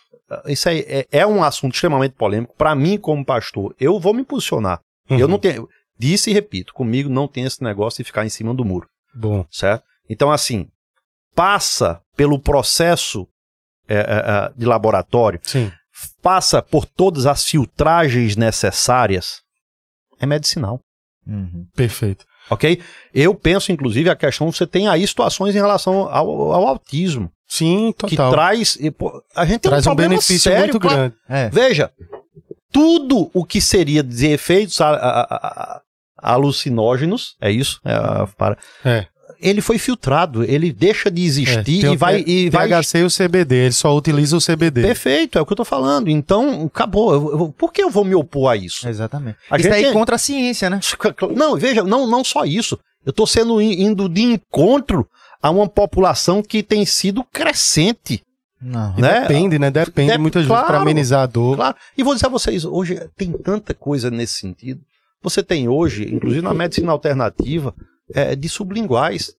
[0.48, 2.54] isso aí é, é um assunto extremamente polêmico.
[2.58, 4.80] Para mim, como pastor, eu vou me posicionar.
[5.10, 5.28] Eu Uhum.
[5.28, 5.68] não tenho.
[5.98, 9.46] Disse e repito, comigo não tem esse negócio de ficar em cima do muro, Bom.
[9.52, 9.84] certo?
[10.10, 10.68] Então, assim,
[11.36, 13.28] passa pelo processo
[13.88, 15.72] é, é, é, de laboratório, Sim.
[16.22, 19.42] Passa por todas as filtragens necessárias,
[20.20, 20.80] é medicinal.
[21.28, 21.66] Uhum.
[21.76, 22.26] Perfeito.
[22.50, 22.82] Ok?
[23.14, 27.92] Eu penso, inclusive, a questão, você tem aí situações em relação ao, ao autismo, Sim,
[27.96, 28.32] que total.
[28.32, 28.76] traz.
[28.80, 30.98] e, pô, a gente tem Traz um um benefício sério, muito claro.
[30.98, 31.16] grande.
[31.28, 31.50] É.
[31.50, 31.92] Veja,
[32.72, 35.82] tudo o que seria de efeitos a- a- a-
[36.22, 37.80] alucinógenos, é isso?
[37.86, 39.06] É, para, É.
[39.42, 42.24] ele foi filtrado, ele deixa de É, existir tem e vai.
[42.26, 44.82] E vai THC e o CBD, ele só utiliza o CBD.
[44.82, 46.10] Perfeito, é o que eu tô falando.
[46.10, 47.14] Então, acabou.
[47.14, 48.88] Eu- eu- por que eu vou me opor a isso?
[48.88, 49.38] Exatamente.
[49.50, 50.80] A Isso gente tem- contra a ciência, né?
[51.36, 52.78] Não, veja, não, não só isso.
[53.06, 55.08] Eu tô sendo in- indo de encontro
[55.42, 58.22] a uma população que tem sido crescente.
[58.62, 58.94] Não.
[58.98, 59.22] Né?
[59.22, 59.72] Depende, né?
[59.72, 60.82] Depende Dep- muitas vezes pra claro.
[60.82, 61.56] amenizar a dor.
[61.56, 61.76] Claro.
[61.98, 64.82] E vou dizer a vocês, hoje tem tanta coisa nesse sentido.
[65.24, 67.74] Você tem hoje, inclusive na medicina alternativa,
[68.14, 69.34] é, de sublinguais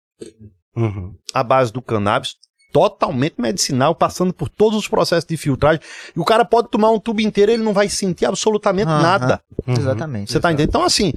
[0.77, 1.15] Uhum.
[1.35, 2.37] à base do cannabis,
[2.73, 5.81] totalmente medicinal, passando por todos os processos de filtragem.
[6.15, 9.03] E o cara pode tomar um tubo inteiro e ele não vai sentir absolutamente Aham.
[9.03, 9.41] nada.
[9.67, 9.75] Uhum.
[9.75, 10.31] Exatamente.
[10.31, 10.69] Você tá entendendo?
[10.69, 11.13] Então, assim,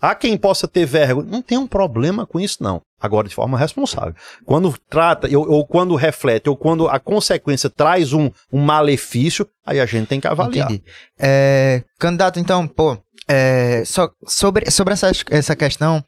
[0.00, 1.26] há quem possa ter vergonha.
[1.28, 2.80] Não tem um problema com isso, não.
[3.00, 4.14] Agora, de forma responsável.
[4.44, 9.80] Quando trata, ou, ou quando reflete, ou quando a consequência traz um, um malefício, aí
[9.80, 10.70] a gente tem que avaliar.
[10.70, 10.84] Entendi.
[11.18, 12.98] É, candidato, então, pô,
[13.32, 13.84] é,
[14.26, 16.04] sobre, sobre essa, essa questão,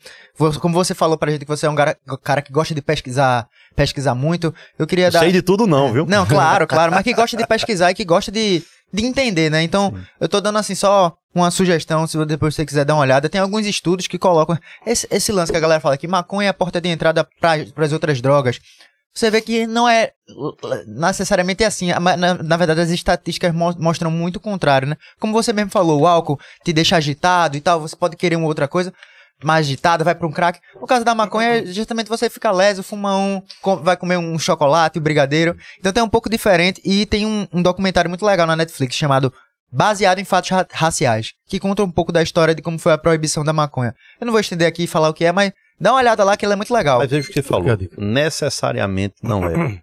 [0.60, 2.82] como você falou pra gente que você é um cara, um cara que gosta de
[2.82, 3.46] pesquisar,
[3.76, 5.20] pesquisar muito, eu queria Não dar...
[5.20, 6.04] sei de tudo, não, viu?
[6.04, 9.62] Não, claro, claro, mas que gosta de pesquisar e que gosta de, de entender, né?
[9.62, 13.28] Então, eu tô dando assim só uma sugestão, se depois você quiser dar uma olhada.
[13.28, 16.50] Tem alguns estudos que colocam esse, esse lance que a galera fala que maconha é
[16.50, 18.58] a porta de entrada para as outras drogas.
[19.14, 20.12] Você vê que não é
[20.86, 21.90] necessariamente assim.
[21.92, 24.96] A- mas, Na, na verdade, as estatísticas mo- mostram muito o contrário, né?
[25.20, 28.46] Como você mesmo falou, o álcool te deixa agitado e tal, você pode querer uma
[28.46, 28.92] outra coisa
[29.44, 30.60] mais agitada, vai para um crack.
[30.80, 33.42] No caso da maconha, é justamente você fica leso, fuma um,
[33.82, 35.56] vai comer um chocolate, um brigadeiro.
[35.80, 39.32] Então tem um pouco diferente e tem um, um documentário muito legal na Netflix chamado
[39.74, 42.98] Baseado em Fatos Ra- Raciais, que conta um pouco da história de como foi a
[42.98, 43.94] proibição da maconha.
[44.20, 45.50] Eu não vou estender aqui e falar o que é, mas
[45.82, 46.98] dá uma olhada lá que ele é muito legal.
[47.00, 47.66] Mas veja o que você falou.
[47.98, 49.82] Necessariamente não é.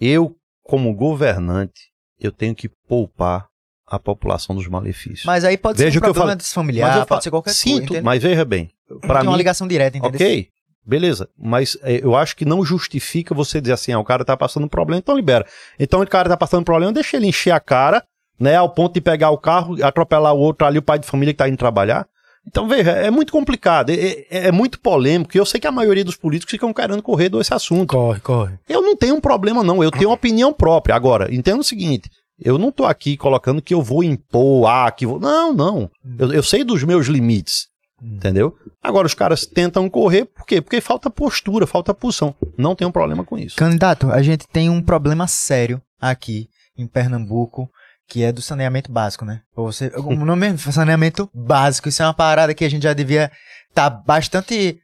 [0.00, 3.46] Eu, como governante, eu tenho que poupar
[3.86, 5.24] a população dos malefícios.
[5.24, 6.36] Mas aí pode Veja ser o um problema falo.
[6.38, 7.84] desfamiliar, Mas eu pode falo- ser qualquer Sinto, coisa.
[7.84, 8.02] entende?
[8.02, 8.70] mas veja bem.
[9.02, 10.14] Para tem uma mim, ligação direta, entendeu?
[10.16, 10.48] Ok,
[10.86, 11.28] beleza.
[11.38, 14.68] Mas é, eu acho que não justifica você dizer assim, ah, o cara tá passando
[14.68, 15.46] problema, então libera.
[15.78, 18.02] Então o cara tá passando problema, deixa ele encher a cara,
[18.40, 21.34] né, ao ponto de pegar o carro, atropelar o outro ali, o pai de família
[21.34, 22.06] que tá indo trabalhar.
[22.46, 25.72] Então, veja, é muito complicado, é, é- é muito polêmico, e eu sei que a
[25.72, 27.88] maioria dos políticos ficam querendo correr desse assunto.
[27.90, 28.58] Corre, corre.
[28.68, 29.82] Eu não tenho um problema, não.
[29.82, 30.94] Eu tenho uma opinião própria.
[30.94, 32.10] Agora, entenda o seguinte:
[32.40, 35.20] eu não tô aqui colocando que eu vou impor, ah, que vou.
[35.20, 35.90] Não, não.
[36.18, 37.70] Eu, eu sei dos meus limites.
[38.04, 38.56] Entendeu?
[38.82, 40.60] Agora, os caras tentam correr, por quê?
[40.60, 42.34] Porque falta postura, falta posição.
[42.58, 43.54] Não tem um problema com isso.
[43.56, 47.70] Candidato, a gente tem um problema sério aqui em Pernambuco,
[48.12, 49.40] que é do saneamento básico, né?
[49.56, 53.32] Você, o nome é saneamento básico, isso é uma parada que a gente já devia
[53.70, 54.78] estar bastante em-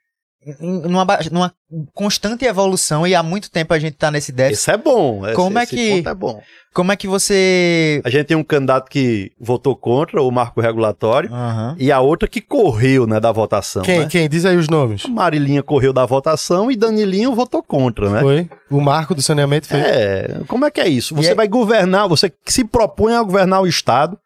[0.60, 1.52] numa, numa
[1.94, 4.60] constante evolução e há muito tempo a gente tá nesse déficit.
[4.60, 5.24] Isso é bom.
[5.26, 6.40] esse- Como é que- ponto é bom.
[6.74, 11.32] Como é que você A gente tem um candidato que votou contra o marco regulatório
[11.32, 11.74] Aham.
[11.78, 13.82] e a outra que correu, né, da votação.
[13.82, 14.06] Quem, né?
[14.08, 14.28] quem?
[14.28, 15.04] Diz aí os nomes.
[15.06, 18.20] Marilinha correu da votação e Danilinho votou contra, né?
[18.20, 18.48] Foi?
[18.70, 19.80] O marco do saneamento foi.
[19.80, 21.14] É, como é que é isso?
[21.16, 24.16] Você E é- vai governar, você se propõe a governar o Estado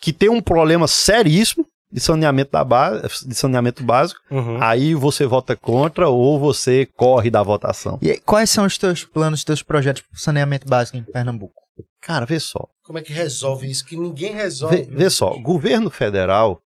[0.00, 1.64] que tem um problema seríssimo
[1.94, 4.60] de saneamento, da ba de saneamento básico, Uhum.
[4.60, 8.00] aí você vota contra ou você corre da votação.
[8.02, 11.54] E quais são os teus planos, os teus projetos para saneamento básico em Pernambuco?
[12.00, 12.66] Cara, vê só.
[12.84, 13.84] Como é que resolve isso?
[13.84, 14.76] Que ninguém resolve.
[14.76, 16.60] Vê, vê só, o governo federal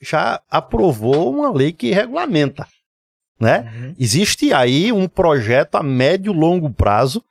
[0.00, 2.66] já aprovou uma lei que regulamenta,
[3.38, 3.94] né?
[3.98, 7.22] Existe aí um projeto a médio e longo prazo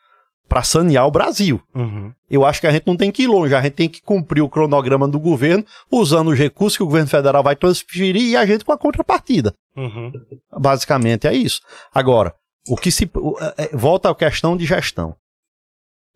[0.49, 1.61] para sanear o Brasil.
[1.75, 2.11] Uhum.
[2.29, 4.41] Eu acho que a gente não tem que ir longe, a gente tem que cumprir
[4.41, 8.45] o cronograma do governo, usando os recursos que o governo federal vai transferir e a
[8.45, 9.53] gente com a contrapartida.
[9.77, 10.11] Uhum.
[10.59, 11.61] Basicamente é isso.
[11.93, 12.33] Agora,
[12.67, 15.15] o que se é, é, volta à questão de gestão.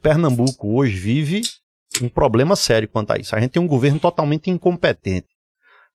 [0.02, 1.42] Pernambuco hoje vive
[2.02, 3.36] um problema sério quanto a isso.
[3.36, 5.28] A gente tem um governo totalmente incompetente,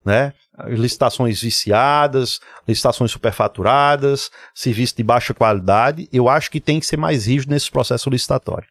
[0.04, 0.32] né?
[0.66, 6.08] Licitações viciadas, licitações superfaturadas, serviço de baixa qualidade.
[6.12, 8.68] Eu acho que tem que ser mais rígido nesse processo licitatório.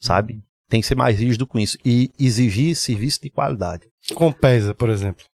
[0.00, 0.42] Sabe?
[0.68, 3.88] Tem que ser mais rígido com isso e exigir serviço de qualidade.
[4.14, 5.24] Compesa, por exemplo.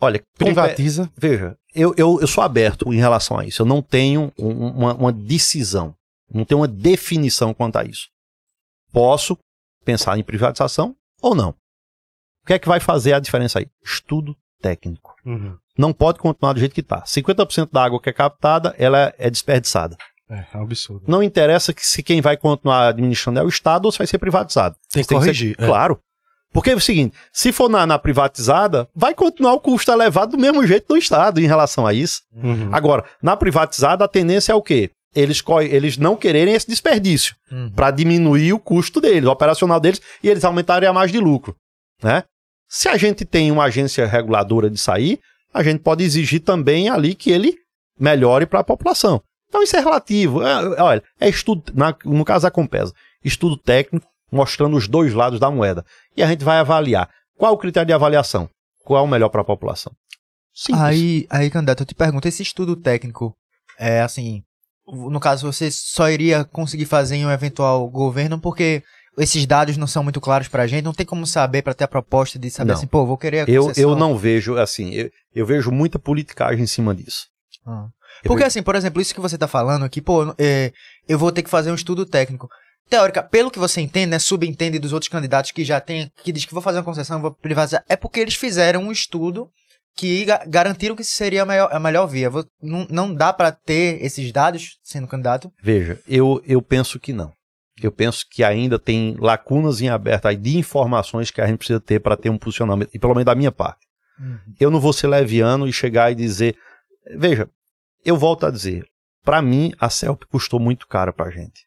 [0.00, 1.10] Olha, Privatiza.
[1.16, 3.62] Veja, eu, eu, eu sou aberto em relação a isso.
[3.62, 5.94] Eu não tenho um- uma, uma decisão,
[6.32, 8.08] não tenho uma definição quanto a isso.
[8.92, 9.38] Posso
[9.84, 11.54] pensar em privatização ou não.
[12.46, 13.66] O que é que vai fazer a diferença aí?
[13.84, 15.14] Estudo técnico.
[15.24, 15.56] Uhum.
[15.76, 17.02] Não pode continuar do jeito que está.
[17.02, 19.96] 50% da água que é captada, ela é desperdiçada.
[20.30, 21.02] É, é um absurdo.
[21.08, 24.18] Não interessa que se quem vai continuar administrando é o Estado ou se vai ser
[24.18, 24.76] privatizado.
[24.92, 25.56] Tem que Tem que ser- corrigir.
[25.58, 25.66] é.
[25.66, 25.98] Claro.
[26.52, 30.40] Porque é o seguinte, se for na, na privatizada, vai continuar o custo elevado do
[30.40, 32.22] mesmo jeito do Estado em relação a isso.
[32.32, 32.70] Uhum.
[32.72, 34.90] Agora, na privatizada, a tendência é o quê?
[35.14, 37.70] Eles, eles não quererem esse desperdício Uhum.
[37.72, 41.56] para diminuir o custo deles, o operacional deles, e eles aumentarem a margem de lucro.
[42.02, 42.22] Né?
[42.68, 45.20] Se a gente tem uma agência reguladora de sair,
[45.52, 47.56] a gente pode exigir também ali que ele
[47.98, 49.22] melhore para a população.
[49.48, 50.42] Então isso é relativo.
[50.42, 52.92] É, olha, é estudo, na- no caso da Compesa,
[53.24, 55.84] estudo técnico mostrando os dois lados da moeda.
[56.16, 57.08] E a gente vai avaliar.
[57.38, 58.48] Qual o critério de avaliação?
[58.84, 59.92] Qual é o melhor para a população?
[60.52, 60.82] Simples.
[60.82, 63.36] Aí, aí, candidato, eu te pergunto, esse estudo técnico,
[63.78, 64.42] é assim,
[64.86, 68.82] no caso, você só iria conseguir fazer em um eventual governo porque
[69.18, 71.88] esses dados não são muito claros pra gente, não tem como saber pra ter a
[71.88, 72.78] proposta de saber Não.
[72.78, 73.90] assim, pô, vou querer a eu, concessão.
[73.90, 77.26] eu não vejo, assim, eu, eu vejo muita politicagem em cima disso.
[77.66, 77.86] Ah.
[78.24, 80.72] Eu Porque vejo- assim, por exemplo, isso que você tá falando aqui, pô, é,
[81.08, 82.48] eu vou ter que fazer um estudo técnico.
[82.88, 86.44] Teórica, pelo que você entende, né, subentende dos outros candidatos que já tem, que diz
[86.44, 89.48] que vou fazer uma concessão, vou privatizar, é porque eles fizeram um estudo
[89.96, 92.30] que ga- garantiram que seria a melhor, a melhor via.
[92.30, 95.50] Vou- não, não dá pra ter esses dados sendo candidato?
[95.62, 97.32] Veja, eu, eu penso que não.
[97.82, 101.80] Eu penso que ainda tem lacunas em aberto aí de informações que a gente precisa
[101.80, 103.86] ter para ter um posicionamento, e pelo menos da minha parte.
[104.58, 106.56] Eu não vou ser leviano e chegar e dizer.
[107.16, 107.48] Veja,
[108.04, 108.86] eu volto a dizer,
[109.22, 111.66] para mim a CELP custou muito caro para a gente,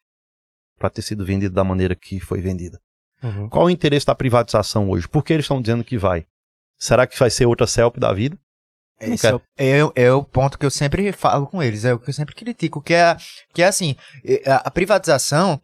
[0.78, 2.80] para ter sido vendida da maneira que foi vendida.
[3.22, 3.48] Uhum.
[3.48, 5.06] Qual o interesse da privatização hoje?
[5.06, 6.26] Por que eles estão dizendo que vai?
[6.76, 8.36] Será que vai ser outra CELP da vida?
[8.98, 11.94] Esse é, o, é, o- é o ponto que eu sempre falo com eles, é
[11.94, 13.16] o que eu sempre critico, que é,
[13.54, 15.58] que é assim, é, a, a privatização, é,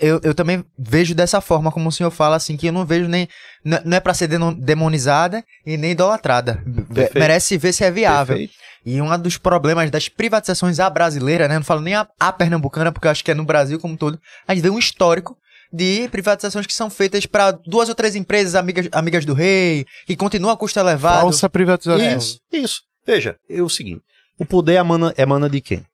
[0.00, 3.08] eu, eu também vejo dessa forma, como o senhor fala, assim, que eu não vejo
[3.08, 3.28] nem,
[3.64, 4.28] não é pra ser
[4.58, 6.62] demonizada e nem idolatrada,
[6.92, 7.18] Perfeito.
[7.18, 8.36] merece ver se é viável.
[8.36, 8.54] Perfeito.
[8.84, 12.92] E um dos problemas das privatizações à brasileira, né, não falo nem a, a pernambucana,
[12.92, 15.36] porque eu acho que é no Brasil como um todo, a gente vê um histórico
[15.72, 20.16] de privatizações que são feitas para duas ou três empresas amigas, amigas do rei, que
[20.16, 21.20] continuam a custo elevado.
[21.20, 22.16] Falsa privatização.
[22.16, 22.82] Isso, isso.
[23.06, 24.02] Veja, é o seguinte:
[24.38, 25.84] o poder emana, emana de quem?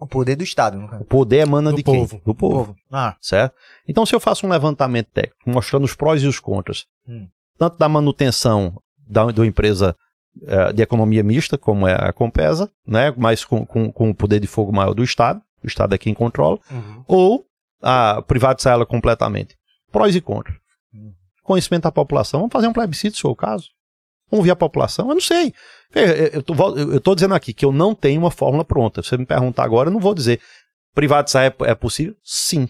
[0.00, 1.02] O poder do Estado, no caso.
[1.02, 2.08] O poder emana Do de povo.
[2.08, 2.20] quem?
[2.24, 2.76] Do povo.
[2.90, 3.54] Ah, certo?
[3.86, 7.26] Então, se eu faço um levantamento técnico mostrando os prós e os contras, Hum.
[7.58, 9.96] tanto da manutenção da, da empresa
[10.46, 14.38] eh, de economia mista, como é a Compesa, né, mas com, com, com o poder
[14.40, 17.04] de fogo maior do Estado, o Estado é quem controla, Uhum.
[17.08, 17.44] ou
[17.82, 19.56] a privatizar ela completamente.
[19.90, 20.56] Prós e contras.
[20.94, 21.12] Hum.
[21.42, 22.40] Conhecimento da população.
[22.40, 23.68] Vamos fazer um plebiscito, se for o caso.
[24.30, 25.08] Vamos ver a população?
[25.08, 25.52] Eu não sei.
[26.92, 29.02] Eu tô dizendo aqui que eu não tenho uma fórmula pronta.
[29.02, 30.40] Se você me perguntar agora, eu não vou dizer.
[30.94, 32.14] Privatizar é, é possível?
[32.22, 32.68] Sim.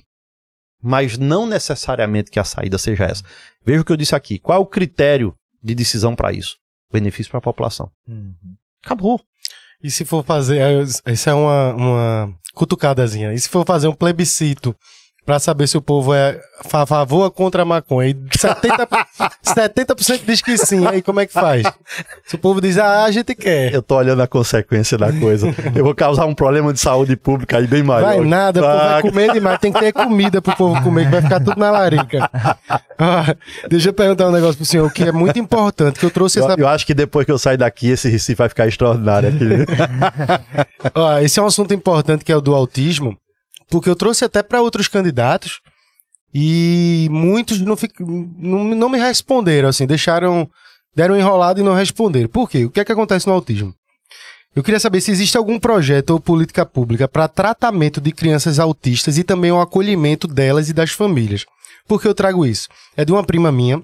[0.81, 3.25] Mas não necessariamente que a saída seja essa.
[3.65, 4.39] Veja o que eu disse aqui.
[4.39, 6.57] Qual é o critério de decisão para isso?
[6.93, 7.91] Benefício para a população.
[8.85, 9.21] Acabou.
[9.83, 10.59] E se for fazer.
[10.59, 10.83] é,
[11.13, 13.33] Isso é uma, uma cutucadazinha.
[13.33, 14.75] E se for fazer um plebiscito
[15.29, 16.41] pra saber se o povo é
[16.73, 18.09] a favor ou contra a maconha.
[18.09, 18.89] E 70%,
[19.45, 20.87] 70% diz que sim.
[20.87, 21.71] Aí como é que faz?
[22.25, 23.75] Se o povo diz, ah, a gente quer.
[23.75, 25.55] Eu tô olhando a consequência da coisa.
[25.75, 28.07] Eu vou causar um problema de saúde pública aí bem maior.
[28.07, 29.59] Vai nada, o povo vai comer demais.
[29.59, 32.31] Tem que ter comida pro povo comer, que vai ficar tudo na larica.
[33.01, 33.33] Ah,
[33.71, 36.55] deixa eu perguntar um negócio pro senhor, que é muito importante, que eu trouxe essa...
[36.55, 39.45] Eu, eu acho que depois que eu sair daqui, esse Recife vai ficar extraordinário aqui.
[41.23, 43.17] Esse é um assunto importante, que é o do autismo
[43.71, 45.61] porque eu trouxe até para outros candidatos
[46.33, 47.95] e muitos não, fic...
[48.01, 50.49] não, não me responderam, assim, deixaram,
[50.95, 52.29] deram enrolado e não responderam.
[52.29, 52.65] Por quê?
[52.65, 53.75] O que é que acontece no autismo?
[54.55, 59.17] Eu queria saber se existe algum projeto ou política pública para tratamento de crianças autistas
[59.17, 61.45] e também o acolhimento delas e das famílias.
[61.87, 62.69] Por que eu trago isso?
[62.97, 63.83] É de uma prima minha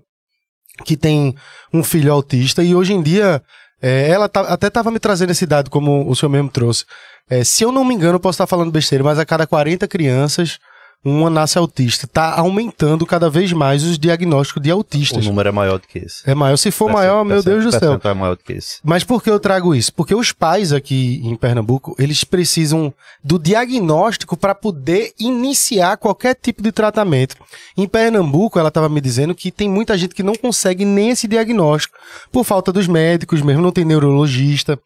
[0.85, 1.35] que tem
[1.73, 3.41] um filho autista e hoje em dia
[3.87, 6.87] é, ela tá, até estava me trazendo esse dado, como o senhor mesmo trouxe.
[7.29, 10.59] É, se eu não me engano, posso estar falando besteira, mas a cada 40 crianças,
[11.05, 12.07] uma nasce autista.
[12.07, 15.25] Está aumentando cada vez mais os diagnósticos de autistas.
[15.25, 16.29] O número é maior do que esse.
[16.29, 16.57] É maior.
[16.57, 18.01] Se for maior, meu Deus do céu.
[18.03, 18.79] é maior do que esse.
[18.83, 19.93] Mas por que eu trago isso?
[19.93, 26.63] Porque os pais aqui em Pernambuco, eles precisam do diagnóstico para poder iniciar qualquer tipo
[26.63, 27.37] de tratamento.
[27.77, 31.29] Em Pernambuco, ela estava me dizendo que tem muita gente que não consegue nem esse
[31.29, 31.99] diagnóstico,
[32.33, 34.79] por falta dos médicos mesmo, não tem neurologista.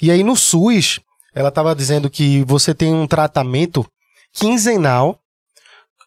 [0.00, 1.00] E aí no SUS,
[1.34, 3.86] ela estava dizendo que você tem um tratamento
[4.32, 5.18] quinzenal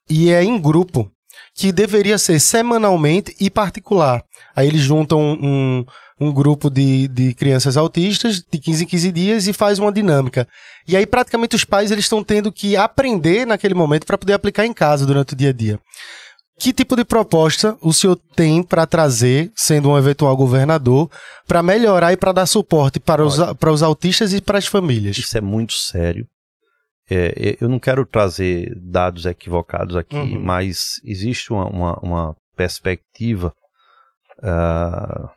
[0.09, 1.09] e é em grupo,
[1.55, 4.23] que deveria ser semanalmente e particular.
[4.55, 5.85] Aí eles juntam um,
[6.19, 10.47] um grupo de, de crianças autistas de 15 em 15 dias e faz uma dinâmica.
[10.87, 14.65] E aí praticamente os pais eles estão tendo que aprender naquele momento para poder aplicar
[14.65, 15.79] em casa durante o dia a dia.
[16.59, 21.09] Que tipo de proposta o senhor tem para trazer, sendo um eventual governador,
[21.47, 25.17] para melhorar e para dar suporte para os, para os autistas e para as famílias?
[25.17, 26.27] Isso é muito sério.
[27.09, 30.41] É, eu não quero trazer dados equivocados aqui, uhum.
[30.41, 33.53] mas existe uma, uma, uma perspectiva.
[34.39, 35.29] Uh,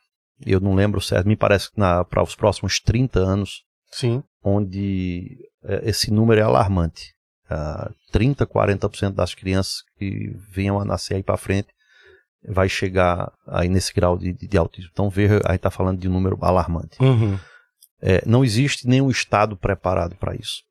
[0.45, 4.23] eu não lembro certo, me parece que para os próximos 30 anos, Sim.
[4.43, 7.15] onde uh, esse número é alarmante.
[7.51, 11.69] Uh, 30, 40% das crianças que venham a nascer aí para frente
[12.49, 14.91] vai chegar aí nesse grau de, de, de autismo.
[14.93, 16.97] Então, veja, aí está falando de um número alarmante.
[17.01, 17.39] Uhum.
[18.01, 20.63] É, não existe nenhum Estado preparado para isso.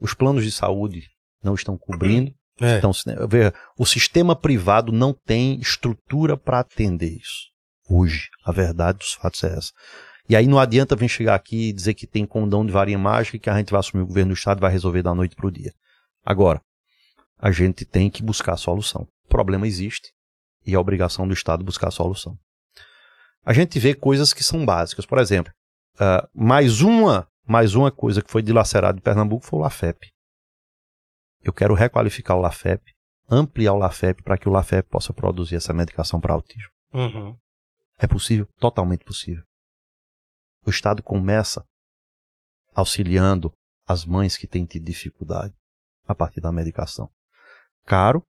[0.00, 1.08] Os planos de saúde
[1.42, 2.32] não estão cobrindo.
[2.60, 2.78] É.
[2.78, 2.90] Então,
[3.28, 7.52] veja, o sistema privado não tem estrutura para atender isso.
[7.88, 9.70] Hoje, a verdade dos fatos é essa.
[10.28, 13.36] E aí não adianta vir chegar aqui e dizer que tem condão de varinha mágica
[13.36, 15.36] e que a gente vai assumir o governo do Estado e vai resolver da noite
[15.36, 15.72] para o dia.
[16.24, 16.60] Agora,
[17.38, 19.06] a gente tem que buscar a solução.
[19.24, 20.12] O problema existe
[20.66, 22.36] e é obrigação do Estado buscar a solução.
[23.44, 25.06] A gente vê coisas que são básicas.
[25.06, 25.52] Por exemplo,
[26.00, 30.12] uh, mais uma mais uma coisa que foi dilacerada em Pernambuco foi o LAFEP.
[31.40, 32.92] Eu quero requalificar o LAFEP,
[33.30, 36.70] ampliar o LAFEP para que o LAFEP possa produzir essa medicação para autismo.
[36.92, 37.34] Uhum.
[37.98, 38.46] É possível?
[38.58, 39.42] Totalmente possível.
[40.66, 41.64] O Estado começa
[42.74, 43.50] auxiliando
[43.86, 45.54] as mães que têm tido dificuldade
[46.06, 47.10] a partir da medicação.
[47.86, 48.22] Caro,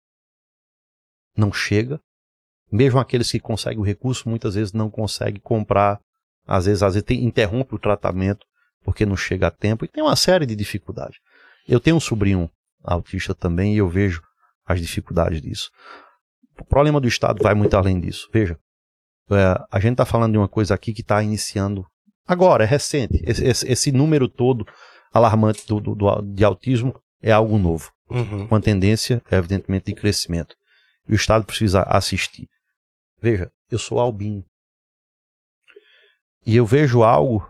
[1.34, 1.98] não chega.
[2.70, 6.00] Mesmo aqueles que conseguem o recurso, muitas vezes não conseguem comprar.
[6.46, 8.46] Às vezes, às vezes tem, interrompe o tratamento
[8.82, 11.18] porque não chega a tempo e tem uma série de dificuldades.
[11.66, 12.48] Eu tenho um sobrinho
[12.84, 14.22] autista também e eu vejo
[14.64, 15.70] as dificuldades disso.
[16.58, 18.28] O problema do Estado vai muito além disso.
[18.32, 18.58] Veja,
[19.30, 21.84] é, a gente está falando de uma coisa aqui que está iniciando
[22.26, 23.20] agora, é recente.
[23.26, 24.64] Esse, esse, esse número todo
[25.12, 27.90] alarmante do, do, do, de autismo é algo novo.
[28.08, 28.46] Uhum.
[28.46, 30.54] Com tendência, evidentemente, de crescimento.
[31.08, 32.48] E o Estado precisa assistir.
[33.20, 34.44] Veja, eu sou albino.
[36.46, 37.44] E eu vejo algo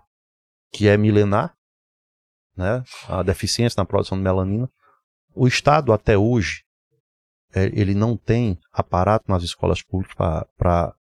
[0.73, 1.55] que é milenar,
[2.57, 2.83] né?
[3.07, 4.71] a deficiência na produção de melanina.
[5.35, 6.65] O Estado, até hoje,
[7.55, 10.17] é, ele não tem aparato nas escolas públicas
[10.57, 10.97] para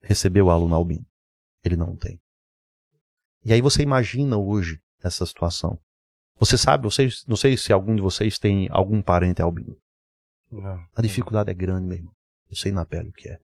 [0.00, 1.04] receber o aluno albino.
[1.64, 2.20] Ele não tem.
[3.44, 5.78] E aí você imagina hoje essa situação.
[6.38, 9.76] Você sabe, vocês, não sei se algum de vocês tem algum parente albino.
[10.52, 10.86] Não.
[10.94, 12.14] A dificuldade é grande, meu irmão.
[12.48, 13.40] Eu sei na pele o que é.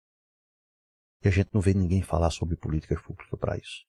[1.23, 3.83] E a gente não vê ninguém falar sobre políticas públicas para isso.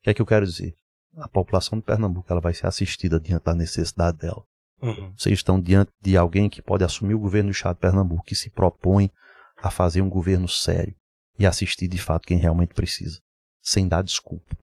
[0.00, 0.74] O que é que eu quero dizer?
[1.16, 4.44] A população de Pernambuco ela vai ser assistida diante da necessidade dela.
[4.80, 5.14] Uhum.
[5.16, 8.34] Vocês estão diante de alguém que pode assumir o governo do Estado de Pernambuco, que
[8.34, 9.10] se propõe
[9.58, 10.94] a fazer um governo sério
[11.38, 13.20] e assistir de fato quem realmente precisa,
[13.60, 14.56] sem dar desculpa.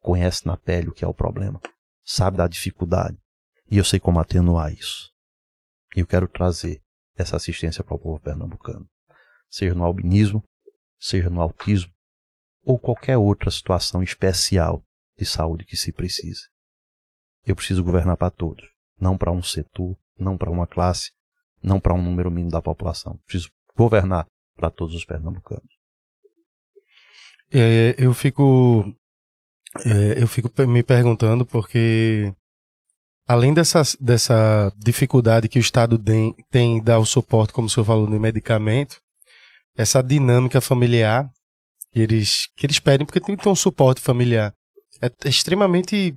[0.00, 1.60] Conhece na pele o que é o problema,
[2.04, 3.18] sabe da dificuldade,
[3.68, 5.10] e eu sei como atenuar isso.
[5.96, 6.80] E eu quero trazer
[7.16, 8.88] essa assistência para o povo pernambucano,
[9.50, 10.44] seja no albinismo,
[10.98, 11.92] seja no autismo,
[12.62, 14.82] ou qualquer outra situação especial
[15.18, 16.48] de saúde que se precise.
[17.44, 18.64] Eu preciso governar para todos,
[18.98, 21.12] não para um setor, não para uma classe,
[21.62, 23.18] não para um número mínimo da população.
[23.24, 25.76] Preciso governar para todos os pernambucanos.
[27.52, 28.92] É, eu fico
[29.84, 32.34] é, eu fico me perguntando porque
[33.26, 37.84] além dessa, dessa dificuldade que o Estado tem, tem dar o suporte, como o senhor
[37.84, 39.00] falou, no medicamento,
[39.76, 41.28] essa dinâmica familiar
[41.92, 44.52] que eles, que eles pedem, porque tem que ter um suporte familiar.
[45.00, 46.14] É, é extremamente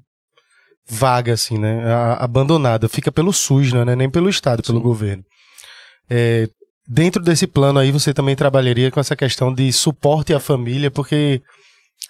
[0.88, 1.84] vaga, assim, né?
[2.18, 2.90] abandonada.
[2.90, 4.84] Fica pelo SUS, não é nem pelo Estado, pelo Sim.
[4.84, 5.24] governo.
[6.10, 6.50] É,
[6.88, 11.42] dentro desse plano aí, você também trabalharia com essa questão de suporte à família, porque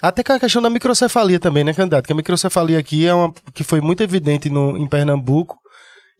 [0.01, 2.05] até com a questão da microcefalia também, né, candidato?
[2.05, 5.57] Que a microcefalia aqui é uma que foi muito evidente no, em Pernambuco.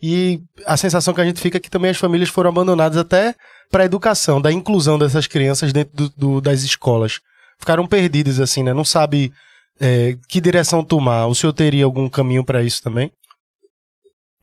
[0.02, 3.36] E a sensação que a gente fica é que também as famílias foram abandonadas até
[3.70, 7.20] para a educação, da inclusão dessas crianças dentro do, do, das escolas.
[7.60, 8.74] Ficaram perdidas, assim, né?
[8.74, 9.32] Não sabe
[9.80, 11.28] é, que direção tomar.
[11.28, 13.12] O senhor teria algum caminho para isso também?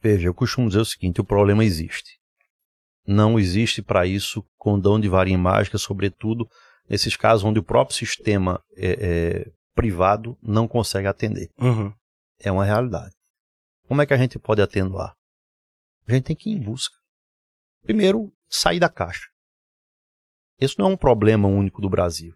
[0.03, 2.16] Veja, eu costumo dizer o seguinte: o problema existe.
[3.07, 6.47] Não existe para isso condão de varinha mágica, sobretudo
[6.89, 11.49] nesses casos onde o próprio sistema é, é, privado não consegue atender.
[11.59, 11.93] Uhum.
[12.41, 13.15] É uma realidade.
[13.89, 15.16] Como é que a gente pode atenuar?
[16.07, 16.97] A gente tem que ir em busca.
[17.83, 19.28] Primeiro, sair da caixa.
[20.59, 22.35] Esse não é um problema único do Brasil.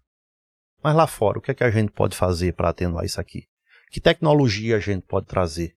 [0.83, 3.49] Mas lá fora, o que é que a gente pode fazer para atenuar isso aqui?
[3.91, 5.77] Que tecnologia a gente pode trazer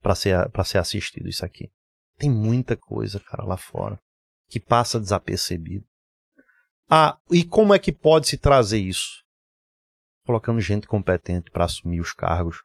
[0.00, 1.72] para ser, ser assistido isso aqui?
[2.16, 4.00] Tem muita coisa, cara, lá fora,
[4.48, 5.86] que passa desapercebido.
[6.88, 9.24] Ah, e como é que pode se trazer isso?
[10.24, 12.62] Colocando gente competente para assumir os cargos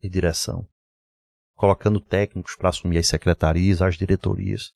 [0.00, 0.68] de direção.
[1.56, 4.72] Colocando técnicos para assumir as secretarias, as diretorias.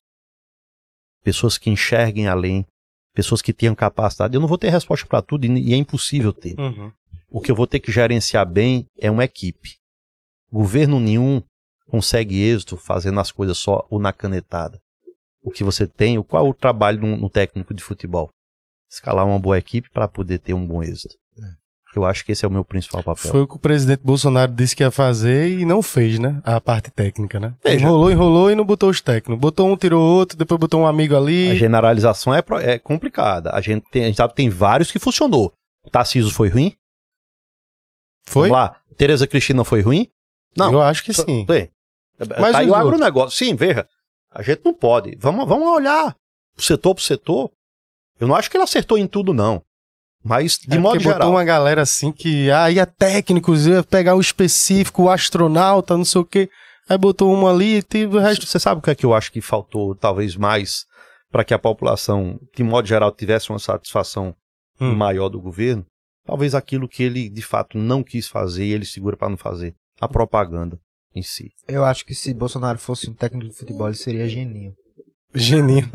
[1.22, 2.66] Pessoas que enxerguem além.
[3.14, 4.34] Pessoas que tenham capacidade.
[4.34, 6.58] Eu não vou ter resposta para tudo e é impossível ter.
[6.58, 6.90] Uhum.
[7.28, 9.76] O que eu vou ter que gerenciar bem é uma equipe.
[10.50, 11.42] Governo nenhum
[11.86, 14.80] consegue êxito fazendo as coisas só ou na canetada
[15.42, 18.30] o que você tem, qual é o trabalho no técnico de futebol?
[18.90, 21.16] Escalar uma boa equipe para poder ter um bom êxito.
[21.94, 23.30] Eu acho que esse é o meu principal papel.
[23.30, 26.40] Foi o que o presidente Bolsonaro disse que ia fazer e não fez, né?
[26.44, 27.54] A parte técnica, né?
[27.64, 27.84] Veja.
[27.84, 29.40] Enrolou, enrolou e não botou os técnicos.
[29.40, 31.50] Botou um, tirou outro, depois botou um amigo ali.
[31.50, 33.50] A generalização é, é complicada.
[33.52, 35.52] A gente, tem, a gente sabe que tem vários que funcionou.
[35.84, 36.76] O Tarcísio foi ruim?
[38.24, 38.48] Foi?
[38.48, 38.76] Vamos lá.
[38.96, 40.08] Tereza Cristina foi ruim?
[40.56, 40.72] Não.
[40.72, 41.44] Eu acho que sim.
[41.46, 41.70] Tem.
[42.18, 43.36] Mas tá aí o agronegócio.
[43.36, 43.86] Sim, veja.
[44.30, 45.16] A gente não pode.
[45.18, 46.14] Vamos, vamos olhar
[46.60, 47.50] setor por setor.
[48.18, 49.62] Eu não acho que ele acertou em tudo, não.
[50.22, 51.18] Mas, de é modo geral.
[51.18, 52.50] botou uma galera assim que.
[52.50, 56.50] Ah, ia técnicos, ia pegar o específico, o astronauta, não sei o quê.
[56.88, 58.46] Aí botou uma ali e teve o resto.
[58.46, 60.84] Você sabe o que é que eu acho que faltou, talvez mais,
[61.30, 64.34] para que a população, de modo geral, tivesse uma satisfação
[64.80, 64.94] hum.
[64.94, 65.86] maior do governo?
[66.26, 69.74] Talvez aquilo que ele, de fato, não quis fazer e ele segura para não fazer.
[70.00, 70.78] A propaganda
[71.14, 71.50] em si.
[71.66, 74.74] Eu acho que se Bolsonaro fosse um técnico de futebol, ele seria geninho.
[75.34, 75.88] Geninho.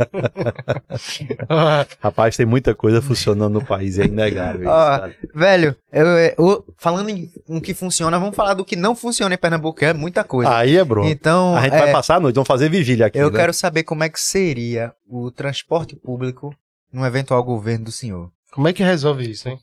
[2.00, 4.70] Rapaz, tem muita coisa funcionando no país, é inegável.
[4.70, 9.36] Isso, velho, eu, eu, falando em um que funciona, vamos falar do que não funciona
[9.36, 10.56] em Pernambuco, é muita coisa.
[10.56, 11.06] Aí é, bro.
[11.06, 13.18] Então, a gente é, vai passar a noite, vamos fazer vigília aqui.
[13.18, 13.38] Eu né?
[13.38, 16.56] quero saber como é que seria o transporte público
[16.92, 18.32] num eventual governo do senhor.
[18.52, 19.60] Como é que resolve isso, hein?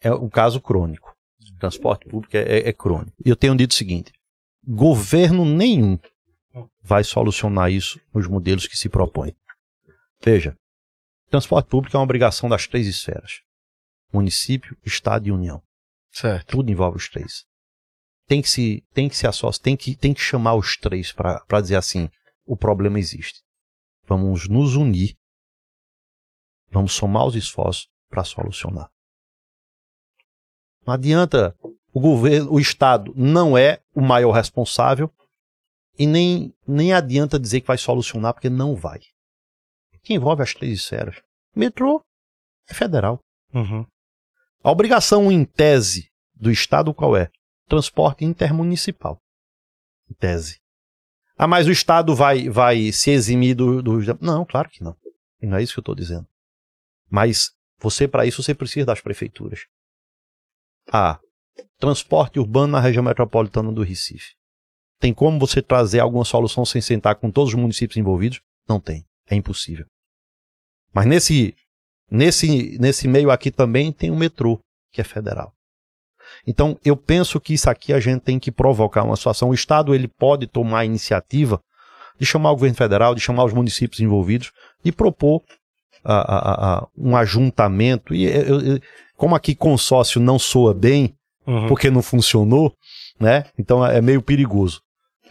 [0.00, 1.14] É um caso crônico.
[1.54, 3.12] O transporte público é, é, é crônico.
[3.24, 4.12] E eu tenho dito o seguinte:
[4.66, 5.98] governo nenhum
[6.80, 9.34] vai solucionar isso nos modelos que se propõe.
[10.22, 10.56] Veja,
[11.30, 13.40] transporte público é uma obrigação das três esferas:
[14.12, 15.62] município, estado e união.
[16.10, 16.46] Certo.
[16.56, 17.44] Tudo envolve os três.
[18.26, 21.60] Tem que se, tem que se associar, tem que, tem que chamar os três para
[21.60, 22.08] dizer assim:
[22.44, 23.42] o problema existe.
[24.06, 25.16] Vamos nos unir,
[26.70, 28.88] vamos somar os esforços para solucionar.
[30.86, 31.56] Não adianta
[31.92, 35.12] o governo, o Estado não é o maior responsável
[35.98, 39.00] e nem, nem adianta dizer que vai solucionar, porque não vai.
[40.02, 41.20] Que envolve as três esferas.
[41.54, 42.02] Metrô
[42.68, 43.20] é federal.
[43.52, 43.86] Uhum.
[44.62, 47.30] A obrigação em tese do Estado qual é?
[47.68, 49.18] Transporte intermunicipal.
[50.10, 50.60] Em tese.
[51.36, 53.98] Ah, mas o Estado vai, vai se eximir do, do.
[54.20, 54.96] Não, claro que não.
[55.42, 56.26] Não é isso que eu estou dizendo.
[57.10, 59.66] Mas você, para isso, você precisa das prefeituras.
[60.92, 61.20] Ah,
[61.78, 64.34] transporte urbano na região metropolitana do Recife.
[64.98, 68.40] Tem como você trazer alguma solução sem sentar com todos os municípios envolvidos?
[68.68, 69.04] Não tem.
[69.28, 69.86] É impossível.
[70.92, 71.54] Mas nesse,
[72.10, 74.58] nesse, nesse meio aqui também tem o metrô,
[74.92, 75.52] que é federal.
[76.46, 79.50] Então, eu penso que isso aqui a gente tem que provocar uma situação.
[79.50, 81.60] O Estado ele pode tomar a iniciativa
[82.18, 84.50] de chamar o governo federal, de chamar os municípios envolvidos,
[84.84, 85.42] e propor
[86.02, 88.14] a, a, a, um ajuntamento.
[88.14, 88.80] E eu, eu,
[89.16, 91.14] como aqui consórcio não soa bem,
[91.46, 91.66] uhum.
[91.68, 92.72] porque não funcionou,
[93.18, 93.44] né?
[93.58, 94.80] Então é meio perigoso.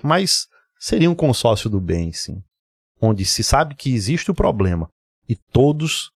[0.01, 0.47] Mas
[0.85, 2.43] Seria um consórcio do bem, sim.
[3.01, 4.87] Onde se sabe que existe o problema
[5.27, 6.11] e todos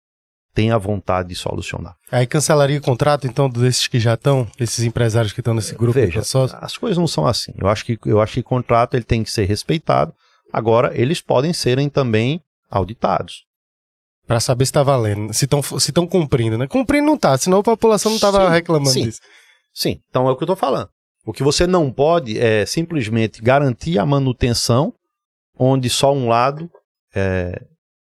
[0.53, 1.95] têm a vontade de solucionar.
[2.11, 5.97] Aí cancelaria o contrato, então, desses que já estão, esses empresários que estão nesse grupo
[5.97, 6.21] de Veja,
[6.59, 7.53] as coisas não são assim.
[7.57, 10.13] Eu acho que eu acho que contrato ele tem que ser respeitado.
[10.51, 13.45] Agora, eles podem serem também auditados.
[14.25, 16.67] Pra saber se tá valendo, se estão se tão cumprindo, né?
[16.67, 19.03] Cumprindo não tá, senão a população não tava Sim, reclamando sim.
[19.03, 19.21] disso.
[19.73, 20.89] Sim, então é o que eu estou falando.
[21.27, 24.93] O que você não pode é simplesmente garantir a manutenção
[25.59, 26.71] onde só um lado
[27.13, 27.61] é,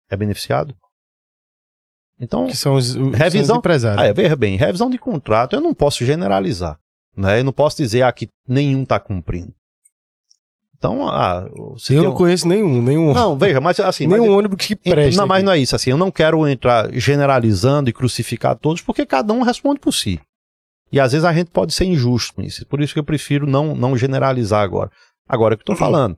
[0.09, 0.75] é beneficiado.
[2.19, 3.57] Então, Que são os, os, são os Revisão?
[3.57, 4.01] empresários.
[4.01, 6.79] ah, é, veja bem, revisão de contrato eu não posso generalizar.
[7.15, 7.39] Né?
[7.39, 9.53] Eu não posso dizer ah, que nenhum está cumprindo.
[10.77, 11.47] Então, ah,
[11.89, 14.05] eu não um- conheço nenhum, nenhum, Não, veja, mas assim.
[14.07, 15.17] mas- nenhum ônibus que Então, preste.
[15.17, 19.03] não, mas não é isso, assim, eu não quero entrar generalizando e crucificar todos, porque
[19.05, 20.19] cada um responde por si.
[20.91, 22.65] E às vezes a gente pode ser injusto com isso.
[22.65, 24.89] Por isso que eu prefiro não, não generalizar agora.
[25.27, 26.17] Agora é o que eu estou falando.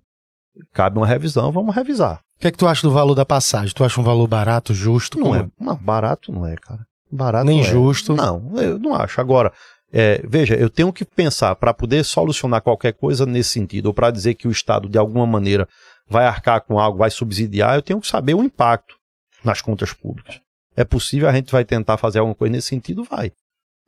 [0.74, 2.22] Cabe uma revisão, vamos revisar.
[2.38, 3.74] O que é que tu acha do valor da passagem?
[3.74, 5.20] Tu acha um valor barato, justo?
[5.20, 5.48] Não é.
[5.60, 6.86] Não, barato não é, cara.
[7.12, 7.70] Barato Nem não é.
[7.70, 8.16] justo.
[8.16, 9.20] Não, eu não acho.
[9.20, 9.52] Agora,
[9.92, 14.12] é, veja, eu tenho que pensar para poder solucionar qualquer coisa nesse sentido, ou para
[14.12, 15.68] dizer que o Estado, de alguma maneira,
[16.08, 18.96] vai arcar com algo, vai subsidiar, eu tenho que saber o impacto
[19.44, 20.40] nas contas públicas.
[20.76, 23.04] É possível, a gente vai tentar fazer alguma coisa nesse sentido?
[23.04, 23.32] Vai.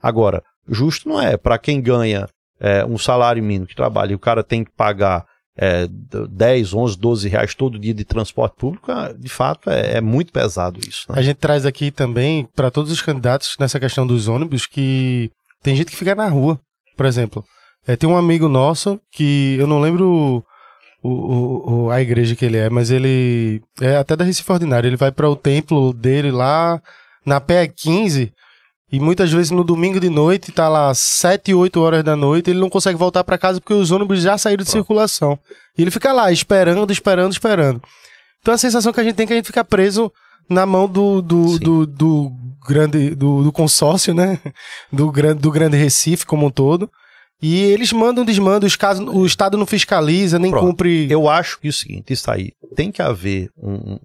[0.01, 1.37] Agora, justo não é.
[1.37, 2.27] Para quem ganha
[2.59, 5.25] é, um salário mínimo que trabalha e o cara tem que pagar
[5.57, 9.97] é, d- 10, 11, 12 reais todo dia de transporte público, ah, de fato é,
[9.97, 11.05] é muito pesado isso.
[11.11, 11.19] né?
[11.19, 15.29] A gente traz aqui também para todos os candidatos nessa questão dos ônibus que
[15.61, 16.59] tem gente que fica na rua,
[16.95, 17.43] por exemplo.
[17.85, 20.43] É, tem um amigo nosso que eu não lembro
[21.03, 24.87] o, o- o- a igreja que ele é, mas ele é até da Recife Ordinário.
[24.87, 26.81] Ele vai para o templo dele lá
[27.25, 28.31] na PE 15
[28.91, 32.59] e muitas vezes no domingo de noite tá lá 7, 8 horas da noite, ele
[32.59, 35.39] não consegue voltar para casa porque os ônibus já saíram de circulação.
[35.77, 37.81] E ele fica lá esperando, esperando, esperando.
[38.41, 40.11] Então a sensação que a gente tem é que a gente fica preso
[40.49, 42.31] na mão do, do, do, do
[42.67, 44.39] grande do, do consórcio, né?
[44.91, 46.89] Do grande, do grande Recife como um todo.
[47.41, 50.67] E eles mandam, desmandam, os casos, o Estado não fiscaliza, nem Pronto.
[50.67, 51.07] cumpre.
[51.09, 53.97] Eu acho que é o seguinte, isso aí, tem que haver um-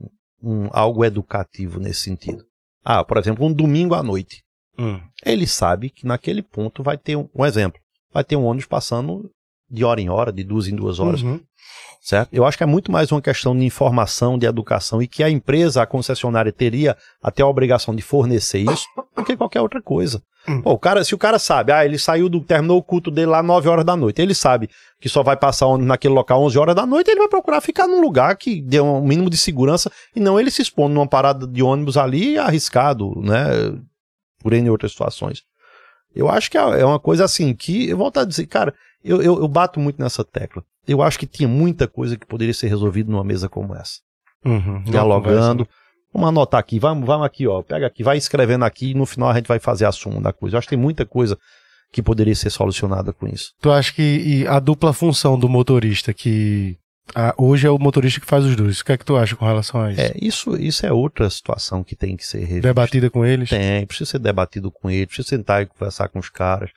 [0.43, 2.45] um- algo educativo nesse sentido.
[2.85, 4.43] Ah, por exemplo, um domingo à noite.
[4.79, 5.01] Hum.
[5.25, 7.81] Ele sabe que naquele ponto vai ter um, um exemplo,
[8.13, 9.31] vai ter um ônibus passando
[9.71, 11.41] de hora em hora, de duas em duas horas, Uhum.
[12.01, 12.29] certo?
[12.33, 15.31] Eu acho que é muito mais uma questão de informação, de educação e que a
[15.31, 18.87] empresa, a concessionária teria até a obrigação de fornecer isso
[19.17, 20.23] do que qualquer outra coisa.
[20.49, 20.63] Hum.
[20.63, 23.27] Pô, o cara, se o cara sabe, ah, ele saiu do terminou o culto dele
[23.27, 24.71] lá 9 horas da noite, ele sabe
[25.01, 27.89] que só vai passar ônibus naquele local 11 horas da noite, ele vai procurar ficar
[27.89, 31.45] num lugar que dê um mínimo de segurança e não ele se expondo numa parada
[31.49, 33.73] de ônibus ali arriscado, né,
[34.47, 35.43] por N outras situações.
[36.15, 39.21] Eu acho que é é uma coisa assim que, eu volto a dizer, cara, eu,
[39.21, 40.63] eu, eu bato muito nessa tecla.
[40.87, 43.99] Eu acho que tinha muita coisa que poderia ser resolvida numa mesa como essa.
[44.45, 44.85] Uhum.
[44.85, 45.67] Dialogando.
[46.15, 47.61] Vamos anotar aqui, vamos, vamos aqui, ó.
[47.61, 50.33] Pega aqui, vai escrevendo aqui e no final a gente vai fazer a soma da
[50.33, 50.55] coisa.
[50.55, 51.37] Eu acho que tem muita coisa
[51.91, 53.53] que poderia ser solucionada com isso.
[53.61, 56.79] Tu acha que a dupla função do motorista, que
[57.15, 59.37] ah, hoje é o motorista que faz os dois, o que é que tu acha
[59.37, 60.01] com relação a isso?
[60.01, 62.63] É, isso, isso é outra situação que tem que ser revista.
[62.63, 63.51] Debatida com eles?
[63.51, 66.71] Tem, precisa ser debatido com ele, precisa sentar e conversar com os caras.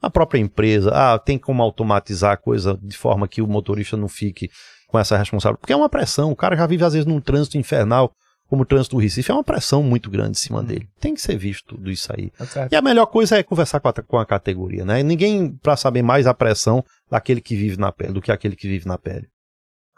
[0.00, 4.08] A própria empresa, ah, tem como automatizar a coisa de forma que o motorista não
[4.08, 4.50] fique
[4.88, 5.60] com essa responsabilidade.
[5.60, 8.12] Porque é uma pressão, o cara já vive às vezes num trânsito infernal,
[8.48, 10.86] como o trânsito do Recife, é uma pressão muito grande em cima dele.
[11.00, 12.30] Tem que ser visto tudo isso aí.
[12.52, 12.68] Tá.
[12.70, 15.02] E a melhor coisa é conversar com a, com a categoria, né?
[15.02, 18.68] Ninguém para saber mais a pressão daquele que vive na pele do que aquele que
[18.68, 19.26] vive na pele.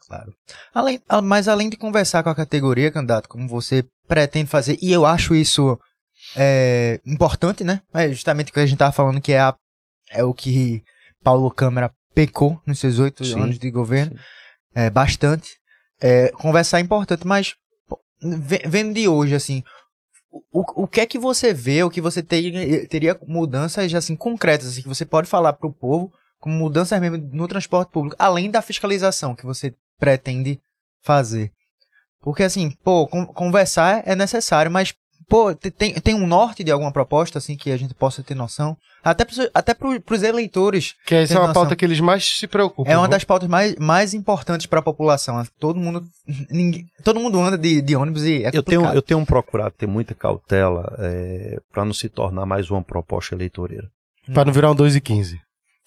[0.06, 0.34] Claro.
[0.74, 5.06] Além, mas além de conversar com a categoria, candidato, como você pretende fazer, e eu
[5.06, 5.78] acho isso
[6.36, 7.80] é, importante, né?
[7.92, 9.56] É justamente o que a gente tava falando, que é, a-
[10.10, 10.82] é o que
[11.22, 14.12] Paulo Câmara pecou nos seus oito anos de governo.
[14.16, 14.22] sim.
[14.76, 15.50] É, bastante.
[16.00, 17.54] É, conversar é importante, mas
[18.66, 19.62] vendo de hoje, assim,
[20.52, 24.66] o, o que é que você vê, o que você teria, teria mudanças assim, concretas,
[24.68, 28.50] assim, que você pode falar para o povo, como mudanças mesmo no transporte público, além
[28.50, 29.74] da fiscalização que você
[30.04, 30.58] pretende
[31.02, 31.50] fazer?
[32.20, 34.94] Porque assim, pô, con- conversar é necessário, mas
[35.28, 38.34] pô, te- tem, tem um norte de alguma proposta assim que a gente possa ter
[38.34, 38.76] noção?
[39.02, 41.62] Até pros, até pro, pros eleitores, Que essa é uma noção.
[41.62, 42.90] pauta que eles mais se preocupam.
[42.90, 45.44] é uma das pautas mais, mais importantes para a população.
[45.60, 46.02] Todo mundo
[46.50, 49.86] ninguém, todo mundo anda de, de ônibus e é Eu tenho, eu tenho procurado ter
[49.86, 50.96] muita cautela
[51.70, 53.86] para não se tornar mais uma proposta eleitoreira.
[54.32, 55.38] Pra não virar um 2 e 15.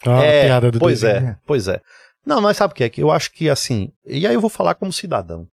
[0.06, 1.38] É uma É, piada do pois 2 e é, 15.
[1.48, 1.82] pois é.
[2.28, 2.90] Não, mas sabe o que é?
[2.90, 5.48] Que eu acho que assim, e aí eu vou falar como cidadão.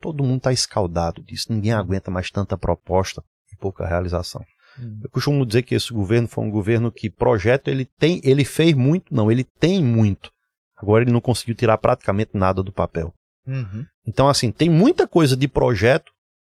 [0.00, 3.22] Todo mundo está escaldado disso, ninguém aguenta mais tanta proposta
[3.52, 4.42] e pouca realização.
[4.78, 5.00] Hum.
[5.02, 8.74] Eu costumo dizer que esse governo foi um governo que projeto ele tem, ele fez
[8.74, 10.30] muito, não, ele tem muito.
[10.76, 13.12] Agora ele não conseguiu tirar praticamente nada do papel.
[13.46, 13.86] Uhum.
[14.06, 16.12] Então, assim, tem muita coisa de projeto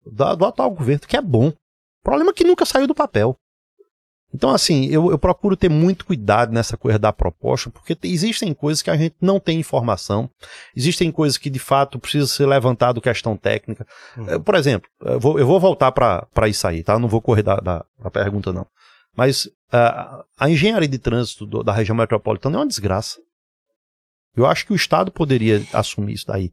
[0.04, 1.48] da- do atual governo que é bom.
[1.48, 1.54] O
[2.04, 3.36] problema é que nunca saiu do papel.
[4.34, 8.54] Então, assim, eu, eu procuro ter muito cuidado nessa coisa da proposta, porque te- existem
[8.54, 10.30] coisas que a gente não tem informação,
[10.74, 13.86] existem coisas que de fato precisa ser levantado questão técnica.
[14.28, 16.98] Eh, Por exemplo, eu vou, eu vou voltar para isso aí, tá?
[16.98, 18.66] Não vou correr da, da, da pergunta, não.
[19.14, 23.18] Mas ah, a engenharia de trânsito do- da região metropolitana é uma desgraça.
[24.34, 26.50] Eu acho que o Estado poderia assumir isso daí.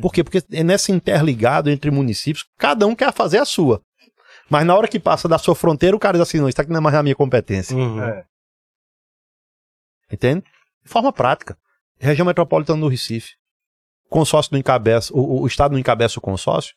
[0.00, 0.22] Por quê?
[0.22, 3.80] Porque é nessa interligado entre municípios, cada um quer fazer a sua.
[4.48, 6.70] Mas na hora que passa da sua fronteira, o cara diz assim, não, isso aqui
[6.70, 7.76] não é mais na minha competência.
[7.76, 8.02] Uhum.
[8.02, 8.26] É.
[10.10, 10.44] Entende?
[10.82, 11.58] De forma prática.
[11.98, 13.36] Região metropolitana do Recife.
[14.08, 16.74] Consórcio não encabeça, o, o Estado não encabeça o consórcio.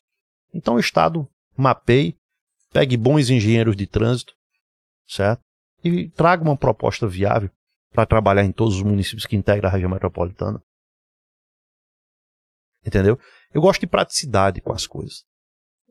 [0.52, 1.26] Então o Estado
[1.56, 2.18] mapeie,
[2.72, 4.34] pegue bons engenheiros de trânsito,
[5.06, 5.42] certo?
[5.82, 7.50] E traga uma proposta viável
[7.90, 10.62] para trabalhar em todos os municípios que integram a região metropolitana.
[12.84, 13.18] Entendeu?
[13.52, 15.24] Eu gosto de praticidade com as coisas.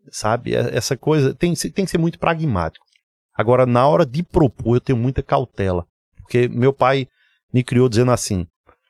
[0.09, 0.55] Sabe?
[0.55, 2.85] É- Essa coisa tem, tem que ser muito pragmático.
[3.33, 5.85] Agora, na hora de propor, eu tenho muita cautela.
[6.17, 7.07] Porque meu pai
[7.53, 8.47] me criou dizendo assim: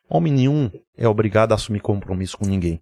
[0.10, 2.82] homem nenhum é obrigado a assumir compromisso com ninguém.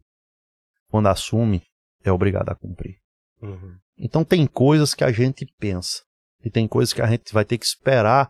[0.89, 1.61] Quando assume,
[2.03, 2.97] é obrigado a cumprir.
[3.41, 3.77] Uhum.
[3.97, 6.01] Então tem coisas que a gente pensa
[6.43, 8.29] e tem coisas que a gente vai ter que esperar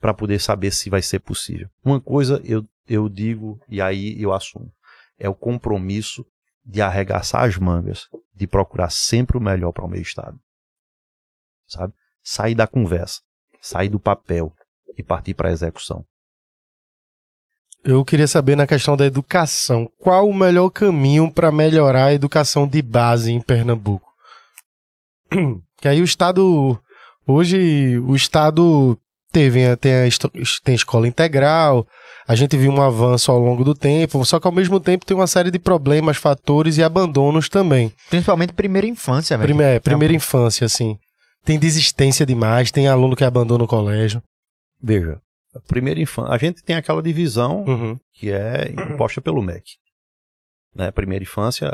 [0.00, 1.68] para poder saber se vai ser possível.
[1.84, 4.72] Uma coisa eu, eu digo e aí eu assumo:
[5.18, 6.24] é o compromisso
[6.64, 10.38] de arregaçar as mangas, de procurar sempre o melhor para o meu estado.
[11.66, 11.92] Sabe?
[12.22, 13.20] Sair da conversa,
[13.60, 14.52] sair do papel
[14.96, 16.04] e partir para a execução.
[17.84, 22.66] Eu queria saber na questão da educação, qual o melhor caminho para melhorar a educação
[22.66, 24.10] de base em Pernambuco?
[25.76, 26.80] Que aí o estado
[27.26, 28.98] hoje o estado
[29.30, 29.92] teve tem
[30.62, 31.86] tem escola integral,
[32.26, 35.16] a gente viu um avanço ao longo do tempo, só que ao mesmo tempo tem
[35.16, 37.92] uma série de problemas, fatores e abandonos também.
[38.08, 39.48] Principalmente primeira infância, velho.
[39.48, 40.98] Prime- é, primeira infância assim.
[41.44, 44.22] Tem desistência demais, tem aluno que abandona o colégio.
[44.82, 45.20] Veja,
[45.54, 47.98] a primeira infância, a gente tem aquela divisão Uhum.
[48.14, 49.72] que é imposta pelo MEC.
[50.74, 50.90] Né?
[50.90, 51.70] Primeira infância, há,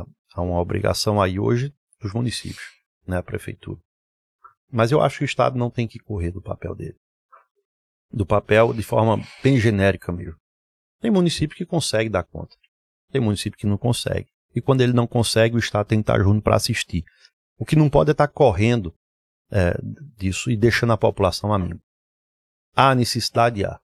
[0.00, 0.04] há-
[0.34, 2.64] há uma obrigação aí hoje dos municípios,
[3.06, 3.18] né?
[3.18, 3.78] a prefeitura.
[4.72, 6.96] Mas eu acho que o Estado não tem que correr do papel dele.
[8.12, 10.38] Do papel de forma bem genérica mesmo.
[11.00, 12.56] Tem município que consegue dar conta.
[13.10, 14.28] Tem município que não consegue.
[14.54, 17.04] E quando ele não consegue, o Estado tem que estar junto para assistir.
[17.58, 18.94] O que não pode é estar correndo
[19.50, 19.76] é,
[20.16, 21.78] disso e deixando a população a mim.
[22.74, 23.78] Há necessidade, há.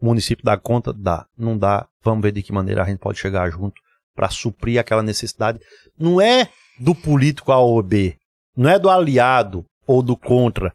[0.00, 0.92] O município dá conta?
[0.92, 1.26] Dá.
[1.36, 3.80] Não dá, vamos ver de que maneira a gente pode chegar junto
[4.14, 5.58] para suprir aquela necessidade.
[5.98, 8.18] Não é do político A ou B,
[8.56, 10.72] não é do aliado ou do contra,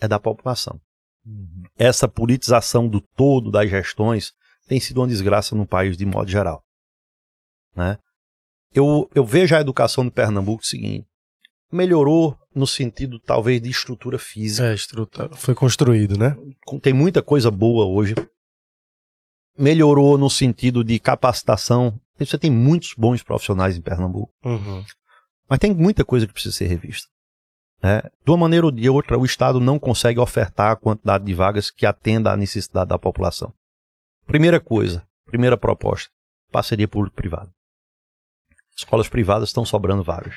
[0.00, 0.80] é da população.
[1.76, 4.32] Essa politização do todo das gestões
[4.66, 6.62] tem sido uma desgraça no país de modo geral.
[7.74, 7.98] Né?
[8.74, 11.06] Eu, eu vejo a educação de Pernambuco o seguinte,
[11.70, 16.36] melhorou no sentido talvez de estrutura física É, estrutura, foi construído, né?
[16.82, 18.14] tem muita coisa boa hoje.
[19.58, 21.98] Melhorou no sentido de capacitação.
[22.18, 24.84] Você tem muitos bons profissionais em Pernambuco, Uhum.
[25.48, 27.08] mas tem muita coisa que precisa ser revista.
[27.82, 28.02] Né?
[28.24, 31.70] De uma maneira ou de outra, o Estado não consegue ofertar a quantidade de vagas
[31.70, 33.52] que atenda à necessidade da população.
[34.26, 36.10] Primeira coisa, primeira proposta,
[36.50, 37.50] parceria público-privada.
[38.76, 40.36] Escolas privadas estão sobrando vagas.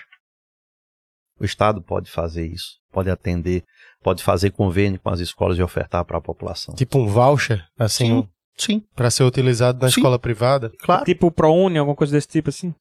[1.39, 3.63] O Estado pode fazer isso, pode atender,
[4.01, 6.73] pode fazer convênio com as escolas e ofertar para a população.
[6.75, 8.29] Tipo um voucher, assim, Sim.
[8.57, 9.99] Sim, para ser utilizado na Sim.
[9.99, 10.71] escola privada.
[10.79, 11.03] claro.
[11.03, 12.73] Tipo ProUni, alguma coisa desse tipo assim?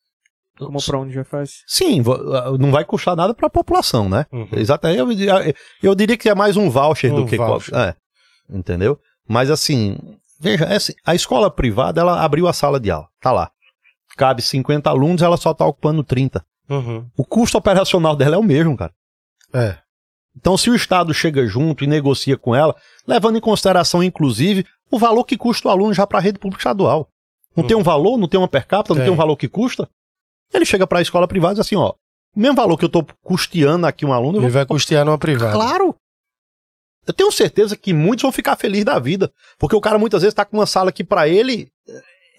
[0.58, 1.62] Como o ProUni já faz.
[1.66, 2.02] Sim,
[2.60, 4.24] não vai custar nada para a população, né?
[4.32, 4.48] Uhum.
[4.52, 4.98] Exatamente.
[5.24, 7.36] Eu, eu- diria que é mais um voucher Um do que.
[7.36, 7.74] voucher.
[7.76, 7.94] É.
[8.48, 8.98] Entendeu?
[9.28, 9.98] Mas assim,
[10.38, 13.08] veja, é assim, a escola privada, ela abriu a sala de aula.
[13.20, 13.50] Tá lá.
[14.16, 16.44] Cabe 50 alunos, ela só tá ocupando 30.
[16.68, 17.04] Uhum.
[17.16, 18.92] O custo operacional dela é o mesmo, cara.
[19.52, 19.78] É.
[20.36, 22.74] Então, se o Estado chega junto e negocia com ela,
[23.06, 26.60] levando em consideração, inclusive, o valor que custa o aluno já para a rede pública
[26.60, 27.08] estadual.
[27.56, 27.66] Não Hum.
[27.66, 29.04] tem um valor, não tem uma per capita, não Tem.
[29.06, 29.88] tem um valor que custa.
[30.54, 31.90] Ele chega para a escola privada e diz assim, ó,
[32.34, 35.18] o mesmo valor que eu estou custeando aqui um aluno, Ele vou vai custear numa
[35.18, 35.52] privada.
[35.52, 35.94] Claro!
[37.06, 39.30] Eu tenho certeza que muitos vão ficar felizes da vida.
[39.58, 41.70] Porque o cara muitas vezes tá com uma sala que para ele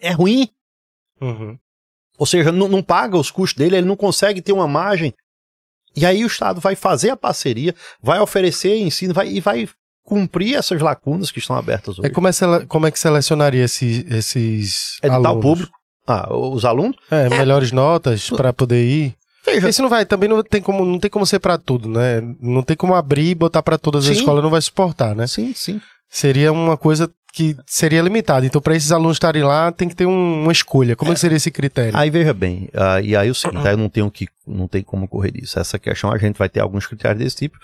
[0.01, 0.49] é ruim.
[1.21, 1.57] Uhum.
[2.17, 5.13] Ou seja, não, não paga os custos dele, ele não consegue ter uma margem.
[5.95, 9.69] E aí o Estado vai fazer a parceria, vai oferecer ensino vai, e vai
[10.03, 12.07] cumprir essas lacunas que estão abertas hoje.
[12.07, 12.31] É como, é
[12.67, 15.41] como é que selecionaria esse- esses Edital alunos?
[15.43, 15.77] público.
[16.07, 16.95] Ah, os alunos?
[17.09, 19.15] É, melhores notas para poder ir.
[19.45, 22.19] Veja, Isso não vai, também não tem como, não tem como ser para tudo, né?
[22.41, 24.19] Não tem como abrir e botar para todas as Sim.
[24.21, 25.27] escolas, não vai suportar, né?
[25.27, 25.79] sim, sim.
[26.09, 28.45] Seria uma coisa que seria limitado.
[28.45, 30.95] Então, para esses alunos estarem lá, tem que ter um- uma escolha.
[30.95, 31.97] Como é que seria esse critério?
[31.97, 34.81] Aí veja bem, ah, e aí o seguinte, aí eu não tenho que, não tem
[34.81, 35.59] como correr disso.
[35.59, 37.57] Essa questão a gente vai ter alguns critérios desse tipo,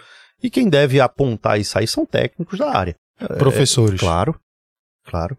[0.44, 2.96] e quem deve apontar isso aí são técnicos da área.
[3.38, 4.00] Professores.
[4.00, 4.36] Claro,
[5.06, 5.38] claro.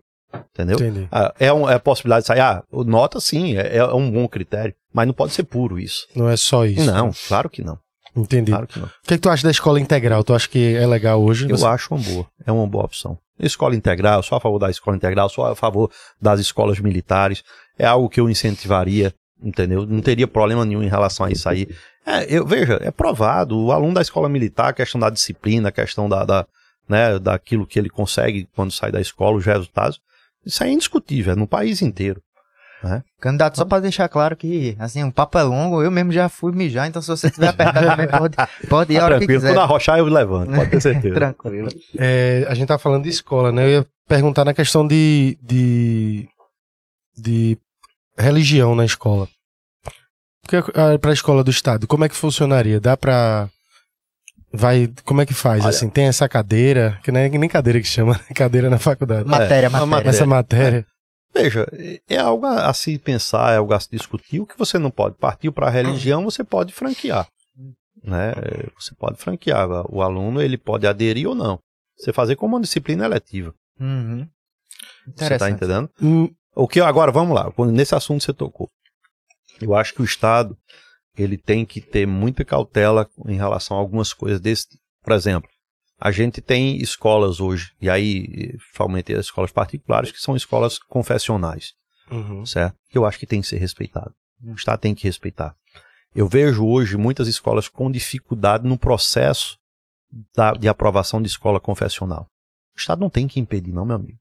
[0.54, 0.78] Entendeu?
[1.10, 4.28] Ah, é, um, é a possibilidade de sair, ah, nota sim, é, é um bom
[4.28, 6.06] critério, mas não pode ser puro isso.
[6.14, 6.84] Não é só isso.
[6.84, 7.78] Não, claro que não.
[8.14, 8.50] Entendi.
[8.52, 8.86] Claro que não.
[8.86, 10.22] O que, é que tu acha da escola integral?
[10.22, 11.48] Tu acha que é legal hoje?
[11.48, 13.18] Eu Você- acho uma boa, é uma boa opção.
[13.40, 15.90] Escola integral, sou a favor da escola integral, sou a favor
[16.20, 17.42] das escolas militares,
[17.78, 19.86] é algo que eu incentivaria, entendeu?
[19.86, 21.66] Não teria problema nenhum em relação a isso aí.
[22.06, 25.72] É, eu, veja, é provado, o aluno da escola militar, a questão da disciplina, a
[25.72, 26.46] questão da, da,
[26.88, 29.98] né, daquilo que ele consegue quando sai da escola, os resultados,
[30.44, 32.20] isso aí é indiscutível, é no país inteiro.
[33.20, 36.50] Candidato, só pra deixar claro que, assim, o papo é longo, eu mesmo já fui
[36.50, 38.36] mijar, então se você estiver apertado também, pode,
[38.68, 39.54] pode ir a hora que Tranquilo, quiser.
[39.54, 41.14] quando arrochar eu levanto, pode ter certeza.
[41.14, 41.68] Tranquilo.
[41.96, 43.64] É, a gente tá falando de escola, né?
[43.66, 46.28] Eu ia perguntar na questão de, de,
[47.16, 47.56] de
[48.18, 49.28] religião na escola.
[50.42, 52.80] Porque ah, pra escola do estado, como é que funcionaria?
[52.80, 53.48] Dá pra.
[54.52, 54.92] Vai.
[55.04, 55.60] Como é que faz?
[55.62, 58.20] Olha- assim, tem essa cadeira, que não é nem cadeira que chama, né?
[58.34, 59.28] cadeira na faculdade.
[59.28, 60.08] Matéria, É, matéria.
[60.10, 60.86] Essa matéria.
[61.34, 61.66] Veja,
[62.08, 64.40] é algo a se pensar, é algo a se discutir.
[64.40, 67.26] O que você não pode partir para a religião, você pode franquear.
[68.04, 68.32] Né?
[68.78, 69.66] Você pode franquear.
[69.90, 71.58] O aluno ele pode aderir ou não.
[71.96, 73.54] Você fazer como uma disciplina eletiva.
[73.80, 74.28] Uhum.
[75.16, 75.88] Você está entendendo?
[76.02, 78.68] Hum, O que agora, vamos lá, quando- nesse assunto você tocou.
[79.60, 80.54] Eu acho que o Estado
[81.16, 84.66] ele tem que ter muita cautela em relação a algumas coisas desse.
[85.02, 85.48] Por exemplo,
[86.00, 91.72] a gente tem escolas hoje, e aí, principalmente as escolas particulares, que são escolas confessionais.
[92.10, 92.44] uhum.
[92.44, 92.76] certo?
[92.90, 94.12] Que eu acho que tem que ser respeitado.
[94.44, 95.54] O Estado tem que respeitar.
[96.14, 99.56] Eu vejo hoje muitas escolas com dificuldade no processo
[100.36, 102.26] da- de aprovação de escola confessional.
[102.76, 104.18] O Estado não tem que impedir, não, meu amigo.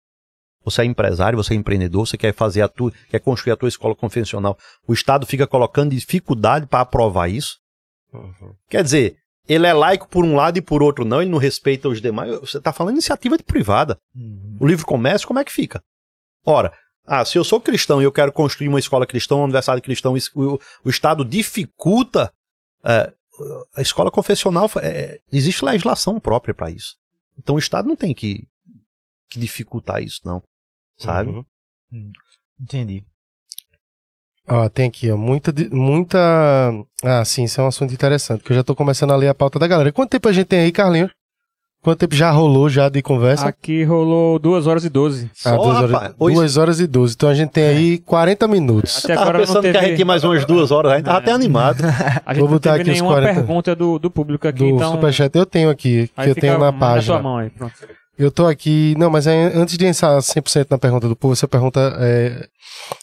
[0.64, 3.70] Você é empresário, você é empreendedor, você quer fazer a tua, quer construir a tua
[3.70, 4.58] escola confessional.
[4.88, 7.58] O Estado fica colocando dificuldade para aprovar isso.
[8.14, 8.54] Uhum.
[8.70, 9.18] Quer dizer,
[9.48, 12.40] ele é laico por um lado e por outro não, ele não respeita os demais.
[12.42, 13.98] Você está falando iniciativa de privada.
[14.16, 14.58] Uhum.
[14.60, 15.82] O livre comércio, como é que fica?
[16.46, 16.72] Ora,
[17.08, 20.10] ah, se eu sou cristão e eu quero construir uma escola cristã, uma universidade cristã,
[20.12, 22.32] o, o- o Estado dificulta
[22.84, 23.12] é,
[23.76, 24.70] a escola confessional.
[24.82, 26.96] é, existe legislação própria para isso.
[27.38, 28.48] Então o Estado não tem que,
[29.30, 30.44] que dificultar isso, não.
[31.04, 31.30] Sabe?
[31.32, 32.12] Uhum.
[32.60, 33.04] Entendi.
[34.50, 36.18] Ó, tem aqui, ó, muita, muita...
[37.04, 39.36] Ah, sim, isso é um assunto interessante, que eu já tô começando a ler a
[39.36, 39.92] pauta da galera.
[39.92, 41.12] Quanto tempo a gente tem aí, Carlinhos?
[41.84, 43.48] Quanto tempo já rolou já de conversa?
[43.48, 45.26] Aqui rolou 2 horas e 12.
[45.26, 47.14] Ah, Só, duas, horas, rapaz, hoje- horas e 12.
[47.16, 49.04] Então a gente tem aí 40 minutos.
[49.04, 51.18] Até agora não pensando que a teve- gente mais umas duas horas, a gente tava
[51.18, 51.82] até animado.
[52.26, 53.34] A gente Vou não botar teve aqui nenhuma 40.
[53.34, 54.92] pergunta do, do público aqui, Do então.
[54.92, 57.02] Superchat eu tenho aqui, que aí eu tenho na na página.
[57.02, 57.74] sua mão aí, pronto.
[58.18, 58.96] Eu tô aqui.
[58.98, 62.48] Não, mas é, antes de entrar 100% na pergunta do povo, essa pergunta é,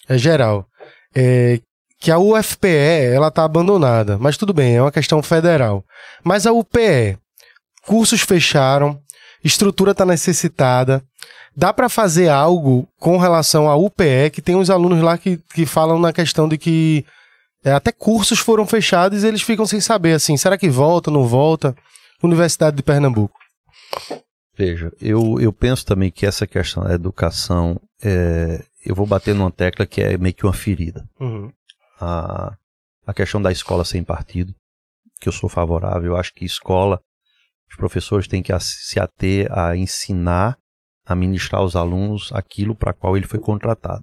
[0.09, 0.66] é geral.
[1.14, 1.60] É,
[2.01, 2.68] que a UFPE,
[3.12, 4.18] ela tá abandonada.
[4.18, 5.85] Mas tudo bem, é uma questão federal.
[6.22, 7.18] Mas a UPE,
[7.85, 9.01] cursos fecharam,
[9.43, 11.02] estrutura tá necessitada.
[11.56, 15.66] Dá para fazer algo com relação à UPE, que tem uns alunos lá que, que
[15.66, 17.05] falam na questão de que
[17.64, 21.26] é, até cursos foram fechados e eles ficam sem saber, assim, será que volta, não
[21.26, 21.74] volta?
[22.22, 23.36] Universidade de Pernambuco.
[24.59, 29.52] Veja, eu, eu penso também que essa questão da educação, é, eu vou bater numa
[29.52, 31.09] tecla que é meio que uma ferida.
[31.20, 31.52] Uhum.
[32.01, 32.56] a,
[33.06, 34.52] a questão da escola sem partido,
[35.20, 36.10] que eu sou favorável.
[36.10, 37.01] Eu acho que escola,
[37.70, 40.59] os professores têm que se ater a ensinar,
[41.06, 44.02] a ministrar aos alunos aquilo para qual ele foi contratado.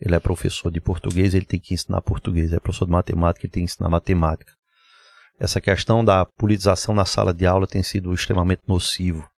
[0.00, 2.52] Ele é professor de português, ele tem que ensinar português.
[2.52, 4.52] É professor de matemática, ele tem que ensinar matemática.
[5.40, 9.28] Essa questão da politização na sala de aula tem sido extremamente nocivo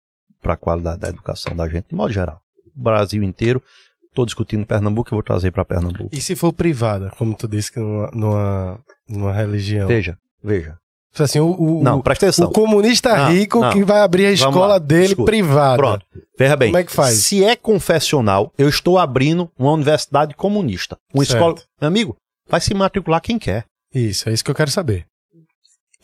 [0.43, 2.41] para a qualidade da educação da gente, de modo geral.
[2.77, 3.63] O Brasil inteiro,
[4.09, 6.11] estou discutindo Pernambuco, eu vou trazer para Pernambuco.
[6.13, 9.89] E se for privada, como tu disse que numa, numa, numa religião?
[9.89, 10.79] Veja, veja.
[11.13, 12.49] Tipo Assim, o, o, Não, presta atenção.
[12.49, 13.73] o comunista Não, rico não.
[13.73, 15.25] que vai abrir a escola lá, dele escuta.
[15.25, 15.77] privada.
[15.77, 16.07] Pronto.
[16.39, 16.69] Veja bem.
[16.69, 17.15] Como é que faz?
[17.19, 20.97] Se é confessional, eu estou abrindo uma universidade comunista.
[21.13, 21.37] Uma Certo.
[21.39, 21.55] escola.
[21.81, 22.17] Meu amigo,
[22.49, 23.65] vai se matricular quem quer.
[23.93, 25.07] Isso, é isso que eu quero saber.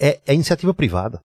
[0.01, 1.21] É, é iniciativa privada.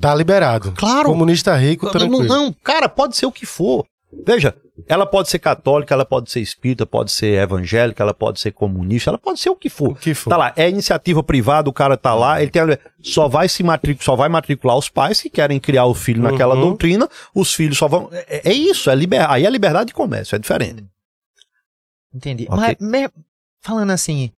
[0.00, 0.72] Tá liberado.
[0.72, 1.08] Claro.
[1.10, 2.24] Comunista rico, Não, tranquilo.
[2.24, 3.84] não, cara, pode ser o que for.
[4.26, 4.54] Veja,
[4.86, 9.10] ela pode ser católica, ela pode ser espírita, pode ser evangélica, ela pode ser comunista,
[9.10, 9.98] ela pode ser o que O for.
[9.98, 10.30] que for.
[10.30, 12.62] Tá lá, é iniciativa privada, o cara tá lá, ele tem,
[13.02, 16.54] só vai se matricular, só vai matricular os pais que querem criar o filho naquela
[16.54, 16.62] Uhum.
[16.62, 18.08] doutrina, os filhos só vão.
[18.10, 20.82] É, é isso, é liber, aí é liberdade de comércio, é diferente.
[22.14, 22.46] Entendi.
[22.48, 22.56] Ok.
[22.58, 23.10] Mas, me-
[23.60, 24.30] falando assim,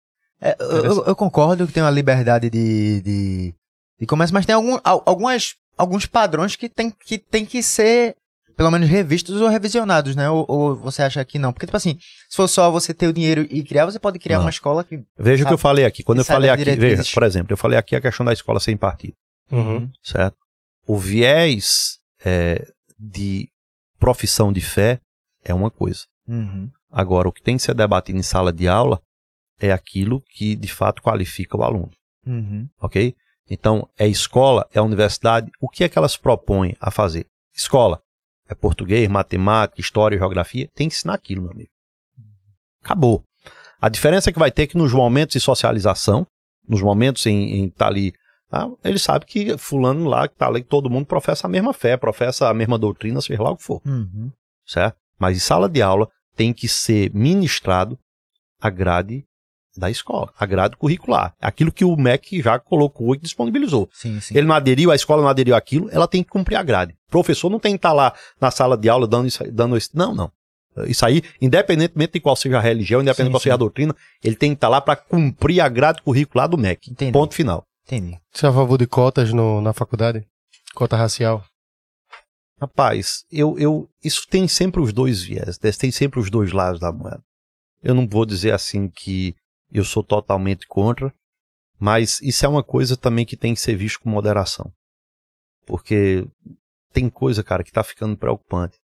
[0.41, 3.55] é, eu, eu- eu concordo que tem uma liberdade de, de,
[4.01, 8.17] de comércio, mas tem algum, al- algumas, alguns padrões que tem, que tem que ser
[8.57, 10.29] pelo menos revistos ou revisionados, né?
[10.29, 11.53] Ou, ou você acha que não?
[11.53, 11.97] Porque, tipo assim,
[12.29, 14.45] se for só você ter o dinheiro e criar, você pode criar Não.
[14.47, 15.01] uma escola que.
[15.17, 16.03] Veja o que eu falei aqui.
[16.03, 18.77] Quando eu falei aqui, veja, por exemplo, eu falei aqui a questão da escola sem
[18.77, 19.15] partido,
[19.53, 19.89] Uhum.
[20.03, 20.37] certo?
[20.87, 22.67] O viés é,
[22.99, 23.49] de
[23.99, 25.01] profissão de fé
[25.45, 26.01] é uma coisa.
[26.27, 26.69] Uhum.
[26.91, 29.01] Agora, o que tem que ser debatido em sala de aula
[29.61, 31.91] é aquilo que de fato qualifica o aluno,
[32.27, 32.69] Uhum.
[32.81, 33.15] ok?
[33.51, 37.27] Então, é escola, é universidade, o que é que elas propõem a fazer?
[37.55, 38.01] Escola,
[38.49, 41.71] é português, matemática, história, geografia, tem que ensinar aquilo, meu amigo.
[42.83, 43.23] Acabou.
[43.81, 46.27] A diferença que vai ter é que nos momentos de socialização,
[46.67, 48.13] nos momentos em estar ali,
[48.49, 51.97] tá, ele sabe que fulano lá, que tá ali, todo mundo professa a mesma fé,
[51.97, 54.31] professa a mesma doutrina, seja lá o que for Uhum.
[54.67, 54.97] certo?
[55.19, 57.99] Mas em sala de aula tem que ser ministrado
[58.61, 59.25] a grade
[59.79, 61.35] da escola, a grade curricular.
[61.41, 63.89] Aquilo que o MEC já colocou e disponibilizou.
[63.93, 64.37] Sim, sim.
[64.37, 66.93] Ele não aderiu, a escola não aderiu àquilo, ela tem que cumprir a grade.
[67.09, 69.91] O professor não tem que estar lá na sala de aula dando isso, dando isso.
[69.95, 70.31] Não, não.
[70.87, 73.97] Isso aí, independentemente de qual seja a religião, independente Sim, de qual seja a doutrina,
[74.23, 76.91] ele tem que estar lá para cumprir a grade curricular do MEC.
[76.91, 77.13] Entendi.
[77.13, 77.65] Ponto final.
[77.87, 78.19] Entendi.
[78.33, 80.27] Você é a favor de cotas no, na faculdade?
[80.75, 81.45] Cota racial?
[82.61, 85.71] Rapaz, eu, eu, isso tem sempre os dois viés, né?
[85.73, 87.23] tem sempre os dois lados da moeda.
[87.83, 89.35] Eu não vou dizer assim que
[89.73, 91.13] eu sou totalmente contra,
[91.79, 94.73] mas isso é uma coisa também que tem que ser visto com moderação.
[95.67, 96.27] Porque
[96.93, 98.79] tem coisa, cara, que tá ficando preocupante.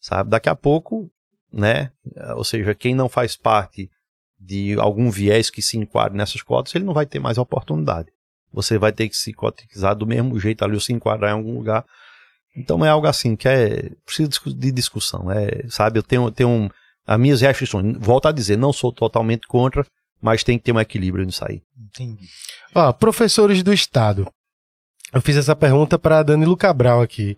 [0.00, 0.30] Sabe?
[0.30, 1.10] Daqui a pouco,
[1.52, 1.90] né?
[2.36, 3.90] Ou seja, quem não faz parte
[4.38, 8.08] de algum viés que se enquadre nessas cotas, ele não vai ter mais oportunidade.
[8.52, 11.54] Você vai ter que se cotizar do mesmo jeito ali, ou se enquadrar em algum
[11.54, 11.84] lugar.
[12.56, 15.98] Então é algo assim que é precisa de discussão, é, sabe?
[15.98, 16.68] Eu tenho, tenho um,
[17.06, 17.96] as minhas restrições.
[17.98, 19.84] Volto a dizer, não sou totalmente contra,
[20.20, 21.62] mas tem que ter um equilíbrio nisso aí.
[21.78, 22.26] Entendi.
[22.74, 24.30] Ó, professores do Estado.
[25.12, 27.36] Eu fiz essa pergunta para Danilo Cabral aqui.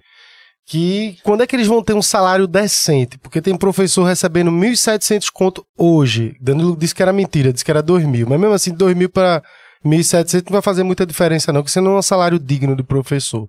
[0.66, 3.18] Que quando é que eles vão ter um salário decente?
[3.18, 6.36] Porque tem professor recebendo 1.700 conto hoje.
[6.40, 8.26] Danilo disse que era mentira, disse que era 2.000.
[8.28, 9.42] Mas mesmo assim, 2.000 para
[9.84, 12.82] 1.700 não vai fazer muita diferença não, porque você não é um salário digno de
[12.82, 13.48] professor.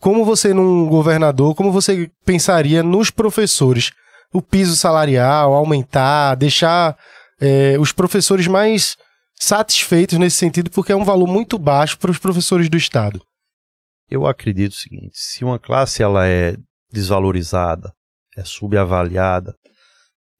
[0.00, 3.90] Como você, num governador, como você pensaria nos professores?
[4.32, 6.96] O piso salarial, aumentar, deixar
[7.40, 8.96] eh, os professores mais
[9.34, 13.20] satisfeitos nesse sentido, porque é um valor muito baixo para os professores do Estado.
[14.10, 16.56] Eu acredito o seguinte: se uma classe ela é
[16.90, 17.92] desvalorizada,
[18.36, 19.56] é subavaliada,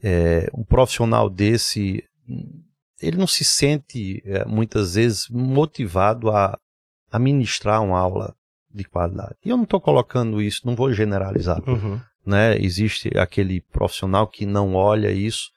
[0.03, 2.05] é, um profissional desse
[3.01, 6.59] ele não se sente é, muitas vezes motivado a,
[7.11, 8.35] a ministrar uma aula
[8.73, 9.37] de qualidade.
[9.45, 11.61] E eu não estou colocando isso, não vou generalizar.
[12.25, 12.57] né?
[12.59, 15.51] Existe aquele profissional que não olha isso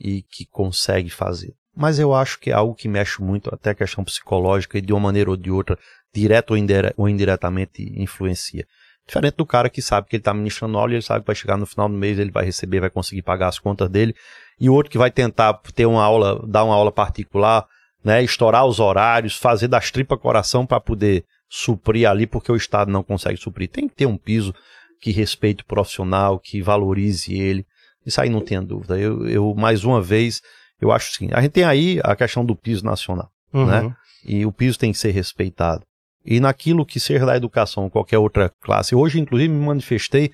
[0.00, 1.54] e que consegue fazer.
[1.76, 4.92] Mas eu acho que é algo que mexe muito até a questão psicológica e de
[4.92, 5.78] uma maneira ou de outra,
[6.12, 8.66] direto ou, indire ou indiretamente, influencia.
[9.06, 11.34] Diferente do cara que sabe que ele está ministrando aula e ele sabe que vai
[11.34, 14.14] chegar no final do mês, ele vai receber, vai conseguir pagar as contas dele.
[14.58, 17.66] E o outro que vai tentar ter uma aula, dar uma aula particular,
[18.04, 18.22] né?
[18.22, 23.02] Estourar os horários, fazer das tripas coração para poder suprir ali, porque o Estado não
[23.02, 23.68] consegue suprir.
[23.68, 24.54] Tem que ter um piso
[25.00, 27.66] que respeite o profissional, que valorize ele.
[28.04, 28.98] Isso aí não tenha dúvida.
[28.98, 30.40] Eu, eu mais uma vez,
[30.80, 33.66] eu acho assim, a gente tem aí a questão do piso nacional, Uhum.
[33.66, 33.96] né?
[34.24, 35.82] E o piso tem que ser respeitado.
[36.24, 38.94] E naquilo que seja da educação, qualquer outra classe.
[38.94, 40.30] Hoje, inclusive, me manifestei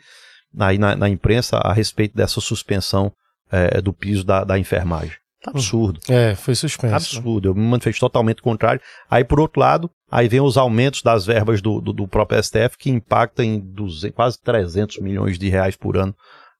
[0.58, 3.12] aí na, na imprensa a respeito dessa suspensão
[3.52, 5.16] eh, do piso da, da enfermagem.
[5.42, 6.00] Tá absurdo.
[6.08, 6.94] É, foi suspenso.
[6.94, 8.80] Absurdo, eu me manifestei totalmente contrário.
[9.08, 12.76] Aí, por outro lado, aí vem os aumentos das verbas do, do, do próprio STF,
[12.76, 16.14] que impactam em 200, quase 300 milhões de reais por ano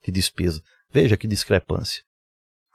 [0.05, 0.63] de despesa.
[1.03, 2.03] Veja que discrepância.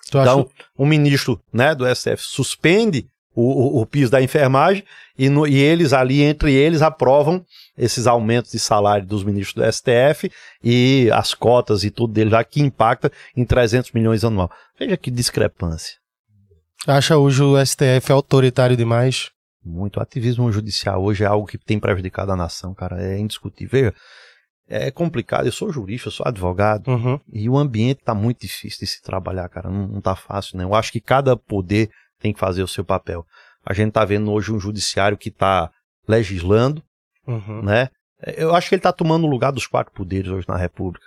[0.09, 4.83] Tu acha- Então, um ministro né, do STF suspende o, o, o piso da enfermagem
[5.17, 7.45] e, no- e eles ali, entre eles, aprovam
[7.77, 10.29] esses aumentos de salário dos ministros do STF
[10.63, 14.51] e as cotas e tudo deles lá, que impacta em 300 milhões anual.
[14.77, 15.95] Veja que discrepância.
[16.85, 19.29] acha hoje o STF autoritário demais?
[19.63, 23.01] Muito ativismo judicial hoje é algo que tem prejudicado a nação, cara.
[23.01, 23.69] É indiscutível.
[23.71, 23.95] Veja,
[24.73, 25.45] É complicado.
[25.45, 26.87] Eu sou jurista, eu sou advogado.
[26.89, 27.19] Uhum.
[27.31, 29.69] E o ambiente tá muito difícil de se trabalhar, cara.
[29.69, 30.63] Não, não tá fácil, né?
[30.63, 31.89] Eu acho que cada poder
[32.19, 33.25] tem que fazer o seu papel.
[33.65, 35.69] A gente tá vendo hoje um judiciário que tá
[36.07, 36.81] legislando,
[37.27, 37.61] Uhum.
[37.63, 37.89] né?
[38.37, 41.05] Eu acho que ele tá tomando o lugar dos quatro poderes hoje na República,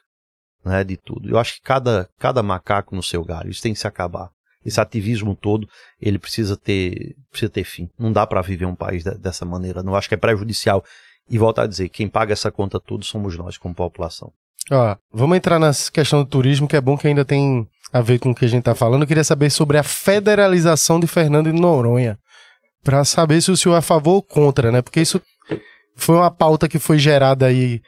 [0.65, 0.82] né?
[0.85, 1.28] De tudo.
[1.31, 4.31] Eu acho que cada, cada macaco no seu galho, isso tem que se acabar.
[4.65, 5.69] Esse ativismo todo,
[6.01, 7.89] ele precisa ter, precisa ter fim.
[7.99, 9.82] Não dá para viver um país de- dessa maneira.
[9.82, 10.82] Não acho que é prejudicial.
[11.28, 14.30] E volto a dizer, quem paga essa conta tudo somos nós como população.
[14.70, 18.18] Ó, vamos entrar na questão do turismo, que é bom que ainda tem a ver
[18.18, 19.02] com o que a gente tá falando.
[19.02, 22.18] Eu queria saber sobre a federalização de Fernando de Noronha.
[22.82, 24.82] Pra saber se o senhor é a favor ou contra, né?
[24.82, 25.20] Porque isso
[25.96, 27.80] foi uma pauta que foi gerada aí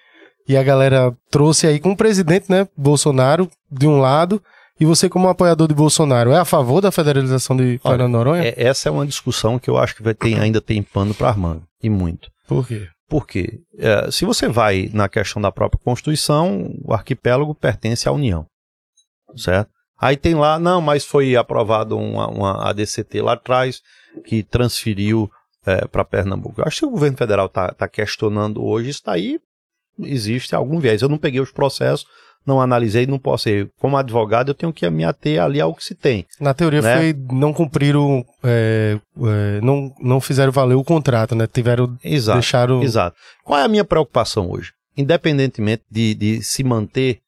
[0.49, 4.41] E a galera trouxe aí com o presidente, né, Bolsonaro, de um lado,
[4.79, 8.45] e você como apoiador de Bolsonaro, é a favor da federalização de Fernando Noronha?
[8.45, 11.35] É- essa é uma discussão que eu acho que vai ter, ainda tem pano para
[11.35, 12.31] manga, e muito.
[12.47, 12.87] Por quê?
[13.09, 13.61] Por quê?
[13.79, 18.47] É, se você vai na questão da própria Constituição, o arquipélago pertence à União,
[19.37, 19.71] certo?
[19.99, 23.81] Aí tem lá, não, mas foi aprovado uma, uma ADCT lá atrás
[24.25, 25.31] que transferiu
[25.91, 26.63] para Pernambuco.
[26.67, 29.41] Acho que o governo federal está questionando hoje, isso daí
[29.99, 31.03] existe algum viés.
[31.03, 32.07] Eu não peguei os processos,
[32.47, 33.71] não analisei, não posso ir.
[33.79, 36.25] Como advogado, eu tenho que me ater ali ao que se tem.
[36.41, 36.97] Na teoria Né?
[36.97, 41.47] foi não cumpriram, é, é, não, não fizeram valer o contrato, né?
[41.47, 42.39] Tiveram, Exato.
[42.39, 42.83] deixaram...
[42.83, 43.17] Exato.
[43.45, 44.73] Qual é a minha preocupação hoje?
[44.97, 47.19] Independentemente de, de se manter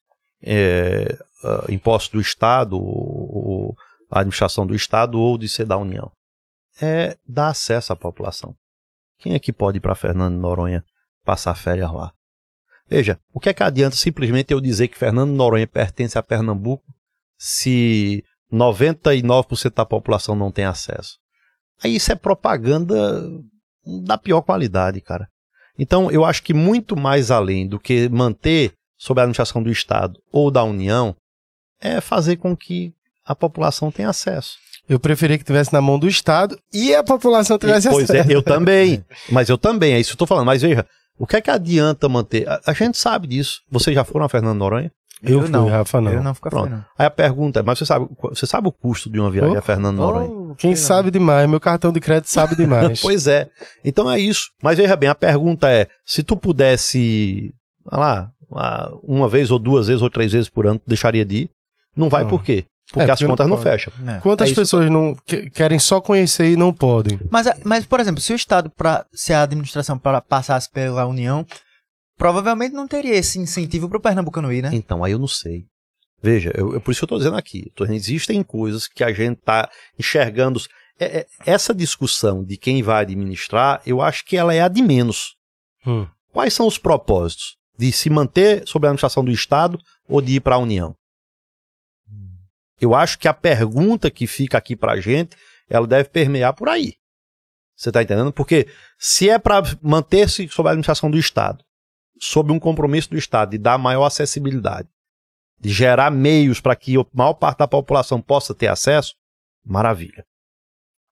[0.42, 3.76] é, ah, imposto do Estado, ou, ou
[4.10, 6.10] a administração do Estado, ou de ser da União,
[6.80, 8.54] é dar acesso à população.
[9.18, 10.84] Quem é que pode ir para Fernando Noronha
[11.24, 12.12] passar férias lá?
[12.88, 16.84] Veja, o que é que adianta simplesmente eu dizer que Fernando Noronha pertence a Pernambuco
[17.38, 21.18] se 99% da população não tem acesso?
[21.82, 23.22] Aí isso é propaganda
[24.04, 25.28] da pior qualidade, cara.
[25.78, 30.20] Então, eu acho que muito mais além do que manter sob a administração do Estado
[30.32, 31.14] ou da União,
[31.80, 32.92] é fazer com que
[33.24, 34.56] a população tenha acesso.
[34.88, 38.32] Eu preferia que tivesse na mão do Estado e a população tivesse pois é, acesso.
[38.32, 39.04] eu também.
[39.30, 40.46] Mas eu também, é isso que eu tô falando.
[40.46, 40.84] Mas veja,
[41.18, 42.48] o que é que adianta manter?
[42.48, 43.60] A, a gente sabe disso.
[43.70, 44.90] Vocês já foram a Fernando Noronha?
[45.22, 45.66] Eu, Eu fui, não.
[45.68, 46.12] Rafa, não.
[46.12, 46.66] Eu não fico Pronto.
[46.66, 46.84] afim, não.
[46.96, 49.58] Aí a pergunta é, mas você sabe, você sabe o custo de uma viagem Oh,
[49.58, 50.30] a Fernando Noronha?
[50.30, 53.00] Oh, Quem sei sabe demais, meu cartão de crédito sabe demais.
[53.02, 53.48] Pois é.
[53.84, 54.50] Então é isso.
[54.62, 57.52] Mas veja bem, a pergunta é: se tu pudesse,
[57.90, 58.30] lá,
[59.02, 61.50] uma vez ou duas vezes ou três vezes por ano, tu deixaria de ir?
[61.96, 62.30] Não vai Não.
[62.30, 62.64] por quê?
[62.90, 63.68] Porque É, as porque não contas não, pode.
[63.70, 63.92] fecham.
[63.98, 64.14] não.
[64.14, 64.20] É.
[64.20, 67.20] Quantas É pessoas não que- querem só conhecer e não podem?
[67.30, 71.44] Mas, mas, por exemplo, se o Estado, pra, se a administração pra, passasse pela União,
[72.16, 74.70] provavelmente não teria esse incentivo pro Pernambucano ir, né?
[74.72, 75.66] Então, aí eu não sei.
[76.22, 77.70] Veja, eu, eu- por isso que eu estou dizendo aqui.
[77.76, 79.68] Tô existem coisas que a gente está
[79.98, 80.60] enxergando.
[80.98, 84.82] É- é- essa discussão de quem vai administrar, eu acho que ela é a de
[84.82, 85.36] menos.
[85.86, 86.06] Hum.
[86.32, 87.56] Quais são os propósitos?
[87.78, 90.96] De se manter sob a administração do Estado ou de ir para a União?
[92.80, 95.36] Eu acho que a pergunta que fica aqui para a gente,
[95.68, 96.94] ela deve permear por aí.
[97.76, 98.32] Você está entendendo?
[98.32, 98.66] Porque
[98.98, 101.64] se é para manter-se sob a administração do Estado,
[102.20, 104.88] sob um compromisso do Estado de dar maior acessibilidade,
[105.60, 109.14] de gerar meios para que a maior parte da população possa ter acesso,
[109.64, 110.24] maravilha.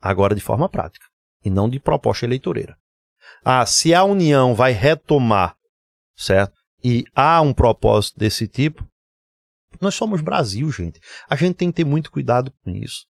[0.01, 1.07] Agora de forma prática,
[1.45, 2.77] e não de proposta eleitoreira.
[3.45, 5.57] Ah, se a União vai retomar,
[6.17, 6.55] certo?
[6.83, 8.87] E há um propósito desse tipo,
[9.81, 11.01] nós somos Brasil, gente.
[11.29, 13.05] A gente tem que ter muito cuidado com isso.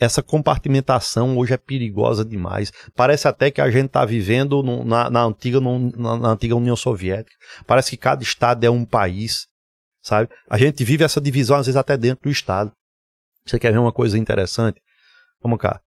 [0.00, 2.70] Essa compartimentação hoje é perigosa demais.
[2.94, 6.54] Parece até que a gente está vivendo no- na, na antiga, no- na- na antiga
[6.54, 7.34] União Soviética.
[7.66, 9.46] Parece que cada estado é um país,
[10.00, 10.30] sabe?
[10.48, 12.70] A gente vive essa divisão às vezes até dentro do estado.
[13.44, 14.80] Você quer ver uma coisa interessante?
[15.42, 15.80] Vamos cá.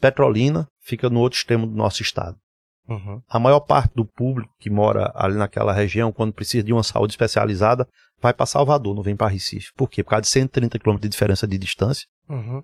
[0.00, 2.36] Petrolina fica no outro extremo do nosso estado.
[2.88, 3.22] Uhum.
[3.28, 7.12] A maior parte do público que mora ali naquela região, quando precisa de uma saúde
[7.12, 7.86] especializada,
[8.22, 9.72] vai para Salvador, não vem para Recife.
[9.74, 10.04] Por quê?
[10.04, 12.06] Por causa de 130 quilômetros de diferença de distância?
[12.28, 12.62] Uhum.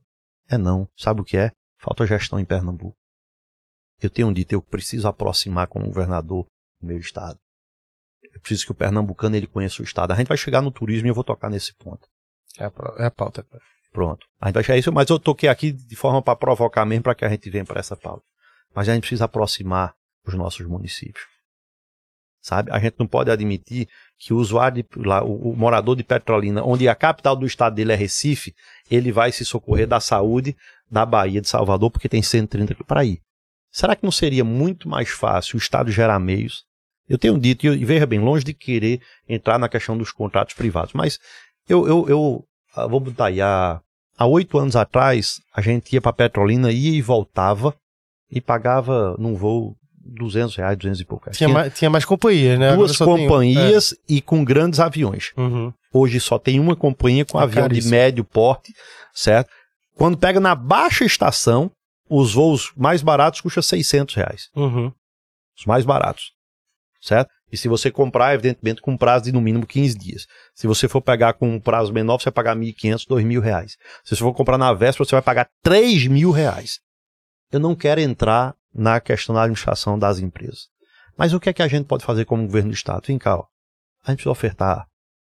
[0.49, 0.89] É não.
[0.97, 1.51] Sabe o que é?
[1.77, 2.97] Falta gestão em Pernambuco.
[4.01, 6.47] Eu tenho dito, eu preciso aproximar com o governador
[6.81, 7.39] do meu estado.
[8.23, 10.13] Eu preciso que o pernambucano ele conheça o estado.
[10.13, 12.07] A gente vai chegar no turismo e eu vou tocar nesse ponto.
[12.57, 13.45] É, a, é a pauta.
[13.91, 14.25] Pronto.
[14.41, 17.15] A gente vai chegar isso, mas eu toquei aqui de forma para provocar mesmo para
[17.15, 18.25] que a gente venha para essa pauta.
[18.73, 21.25] Mas a gente precisa aproximar os nossos municípios.
[22.49, 22.73] Sabe?
[22.73, 23.87] A gente não pode admitir
[24.19, 27.75] que o usuário, de, lá, o, o morador de Petrolina, onde a capital do estado
[27.75, 28.55] dele é Recife,
[28.91, 30.57] ele vai se socorrer da saúde
[30.91, 33.21] da Bahia de Salvador porque tem 130 para ir.
[33.71, 36.65] Será que não seria muito mais fácil o estado gerar meios?
[37.07, 40.95] Eu tenho dito, e veja bem, longe de querer entrar na questão dos contratos privados,
[40.95, 41.19] mas
[41.69, 42.45] eu, eu, eu
[42.75, 43.83] ah, vou botar aí, há
[44.27, 47.75] oito anos atrás, a gente ia para Petrolina, ia e voltava
[48.31, 49.77] e pagava num voo
[50.09, 51.27] 200 reais, 200 e pouco.
[51.27, 51.37] reais.
[51.37, 52.75] Tinha, mais, tinha mais companhias, né?
[52.75, 53.17] duas tem um.
[53.17, 55.33] companhias e com grandes aviões.
[55.37, 55.41] É.
[55.41, 55.73] Uhum.
[55.93, 57.91] Hoje só tem uma companhia com É avião de caríssimo.
[57.93, 58.73] médio porte,
[59.15, 59.51] certo?
[59.95, 61.71] Quando pega na baixa estação,
[62.09, 64.49] os voos mais baratos custam 600 reais.
[64.55, 64.93] Uhum.
[65.59, 66.33] Os mais baratos,
[67.01, 67.31] certo?
[67.51, 70.27] E se você comprar, evidentemente, com prazo de no mínimo 15 dias.
[70.55, 73.77] Se você for pegar com um prazo menor, você vai pagar 1.500, 2.000 reais.
[74.05, 76.79] Se você for comprar na véspera, você vai pagar 3 mil reais.
[77.51, 80.69] Eu não quero entrar na questão da administração das empresas.
[81.17, 83.07] Mas o que é que a gente pode fazer como governo do Estado?
[83.07, 83.47] Vem cá, ó.
[84.05, 84.87] A gente precisa ofertar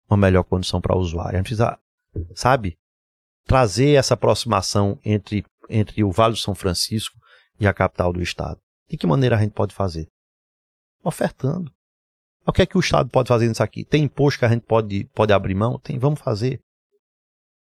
[0.10, 1.36] uma melhor condição para o usuário.
[1.36, 1.78] A gente precisa,
[2.34, 2.78] sabe,
[3.46, 7.18] trazer essa aproximação entre, entre o Vale do São Francisco
[7.60, 8.60] e a capital do Estado.
[8.90, 10.08] De que maneira a gente pode fazer?
[11.04, 11.72] Ofertando.
[12.46, 13.86] O que é que o Estado pode fazer nisso aqui?
[13.86, 15.80] Tem imposto que a gente pode, pode abrir mão?
[15.80, 16.62] Tem, vamos fazer.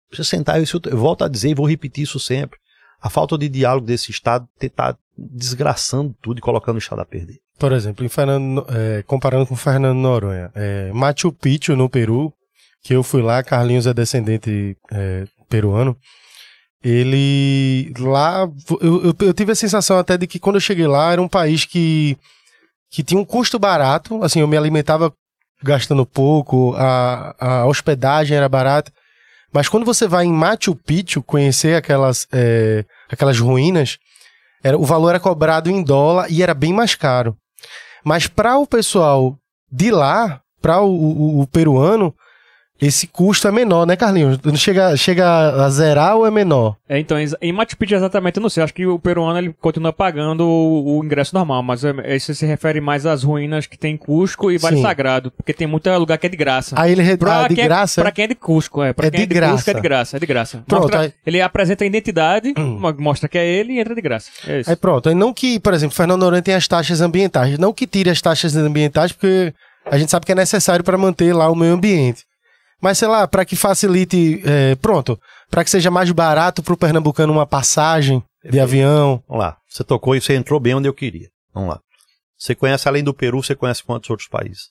[0.08, 2.58] Precisa sentar, eu, eu volto a dizer e vou repetir isso sempre.
[3.02, 7.40] A falta de diálogo desse Estado está desgraçando tudo e colocando o Estado a perder.
[7.58, 12.32] Por exemplo, em Fernando, é, comparando com Fernando Noronha, é, Machu Picchu no Peru,
[12.82, 15.96] que eu fui lá, Carlinhos é descendente é, peruano,
[16.82, 18.48] ele lá,
[18.80, 21.28] eu, eu, eu, tive a sensação até de que quando eu cheguei lá era um
[21.28, 22.16] país que,
[22.90, 25.12] que tinha um custo barato, assim, eu me alimentava
[25.62, 28.92] gastando pouco, a, a hospedagem era barata,
[29.52, 33.98] mas quando você vai em Machu Picchu conhecer aquelas, é, aquelas ruínas,
[34.64, 37.36] era, o valor era cobrado em dólar e era bem mais caro.
[38.04, 39.36] Mas para o pessoal
[39.70, 42.14] de lá, para o, o, o peruano,
[42.80, 44.38] esse custo é menor, né, Carlinhos?
[44.56, 46.76] Chega, chega a zerar ou é menor?
[46.88, 48.60] É, então, em Machu Picchu exatamente, eu não sei.
[48.60, 52.44] Acho que o peruano ele continua pagando o, o ingresso normal, mas é, isso se
[52.44, 54.82] refere mais às ruínas que tem Cusco e Vale Sim.
[54.82, 56.74] Sagrado, porque tem muito lugar que é de graça.
[56.76, 58.00] Aí ele pra ah, de quem é- graça?
[58.00, 58.92] É, pra quem é de Cusco, é.
[58.92, 59.52] Pra é quem de é de graça.
[59.54, 60.64] Cusco é de graça, é de graça.
[60.66, 61.12] Pronto, mostra, aí...
[61.24, 62.80] Ele apresenta a identidade, hum.
[62.98, 64.28] mostra que é ele e entra de graça.
[64.44, 64.70] É isso.
[64.70, 67.86] Aí pronto, aí não que, por exemplo, Fernando Noronha tem as taxas ambientais, não que
[67.86, 69.54] tire as taxas ambientais, porque
[69.86, 72.24] a gente sabe que é necessário para manter lá o meio ambiente.
[72.82, 76.76] Mas sei lá, para que facilite, é, pronto, para que seja mais barato para o
[76.76, 79.22] pernambucano uma passagem de avião.
[79.28, 81.28] Vamos lá, você tocou e você entrou bem onde eu queria.
[81.54, 81.80] Vamos lá.
[82.36, 84.70] Você conhece além do Peru, você conhece quantos outros países?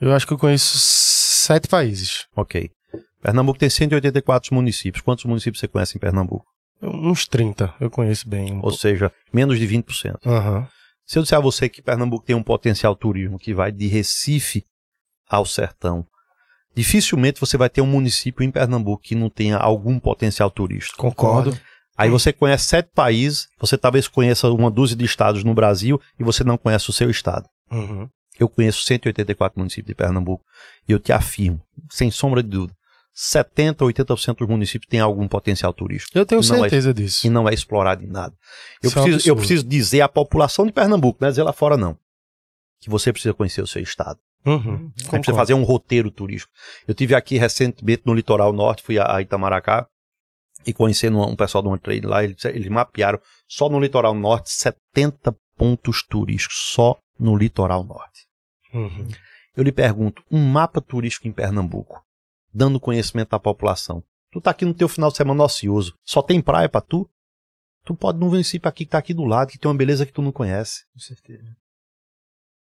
[0.00, 2.26] Eu acho que eu conheço sete países.
[2.34, 2.70] Ok.
[3.22, 5.02] Pernambuco tem 184 municípios.
[5.02, 6.44] Quantos municípios você conhece em Pernambuco?
[6.82, 8.54] Uns 30, eu conheço bem.
[8.54, 10.26] Um Ou seja, menos de 20%.
[10.26, 10.66] Uhum.
[11.06, 14.64] Se eu disser a você que Pernambuco tem um potencial turismo que vai de Recife
[15.28, 16.04] ao sertão,
[16.78, 20.96] dificilmente você vai ter um município em Pernambuco que não tenha algum potencial turístico.
[20.96, 21.58] Concordo.
[21.96, 26.22] Aí você conhece sete países, você talvez conheça uma dúzia de estados no Brasil e
[26.22, 27.48] você não conhece o seu estado.
[27.72, 28.08] Uhum.
[28.38, 30.44] Eu conheço 184 municípios de Pernambuco
[30.88, 32.74] e eu te afirmo, sem sombra de dúvida,
[33.12, 36.16] 70 ou 80% dos municípios têm algum potencial turístico.
[36.16, 37.26] Eu tenho certeza é, disso.
[37.26, 38.32] E não é explorado em nada.
[38.80, 41.76] Eu, é preciso, eu preciso dizer à população de Pernambuco, não é dizer lá fora
[41.76, 41.98] não,
[42.80, 44.20] que você precisa conhecer o seu estado.
[44.48, 46.52] Uhum, você precisa fazer um roteiro turístico.
[46.86, 49.86] Eu tive aqui recentemente no litoral norte, fui a, Itamaracá
[50.66, 55.36] e conhecendo um pessoal do trade lá, eles, eles mapearam só no litoral norte 70
[55.56, 58.26] pontos turísticos, só no litoral norte.
[58.72, 59.08] Uhum.
[59.54, 62.02] Eu lhe pergunto, um mapa turístico em Pernambuco,
[62.52, 64.02] dando conhecimento à população.
[64.30, 67.08] Tu tá aqui no teu final de semana ocioso, só tem praia para tu?
[67.84, 70.12] Tu pode não município aqui que tá aqui do lado, que tem uma beleza que
[70.12, 70.84] tu não conhece.
[70.92, 71.56] Com certeza.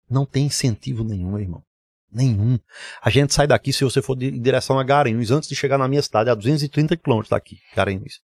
[0.09, 1.63] Não tem incentivo nenhum, irmão.
[2.11, 2.59] Nenhum.
[3.01, 5.87] A gente sai daqui, se você for em direção a Garanhuns, antes de chegar na
[5.87, 8.21] minha cidade, a 230 quilômetros daqui, Garanhuns.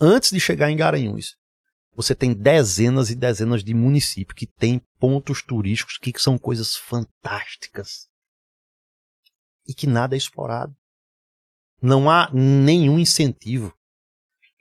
[0.00, 1.36] Antes de chegar em Garanhuns,
[1.94, 8.06] você tem dezenas e dezenas de municípios que têm pontos turísticos que são coisas fantásticas.
[9.66, 10.76] E que nada é explorado.
[11.80, 13.74] Não há nenhum incentivo.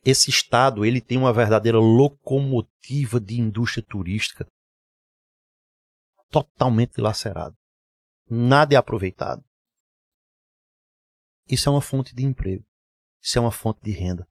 [0.04, 4.48] Esse estado, ele tem uma verdadeira locomotiva de indústria turística
[6.44, 7.56] totalmente dilacerado.
[8.30, 9.42] Nada é aproveitado.
[11.50, 12.64] Isso é uma fonte de emprego.
[13.22, 14.28] Isso é uma fonte de renda.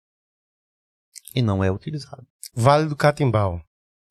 [1.35, 2.27] E não é utilizado.
[2.55, 3.61] Vale do Catimbau.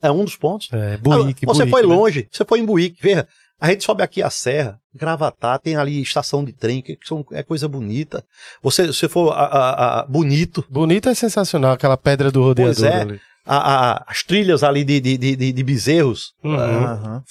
[0.01, 0.69] É um dos pontos.
[0.73, 1.87] É, Buíque, Você Buíque, foi né?
[1.87, 3.01] longe, você foi em Buíque.
[3.01, 3.27] Veja,
[3.59, 7.43] a gente sobe aqui a serra, Gravatar, tem ali estação de trem, que são, é
[7.43, 8.25] coisa bonita.
[8.61, 10.65] Você, você for a, a, a, bonito.
[10.69, 13.19] Bonito é sensacional, aquela pedra do rodeador Pois é.
[13.45, 16.55] as trilhas ali de, de, de, de- bezerros, Uhum.
[16.55, 17.23] Aham.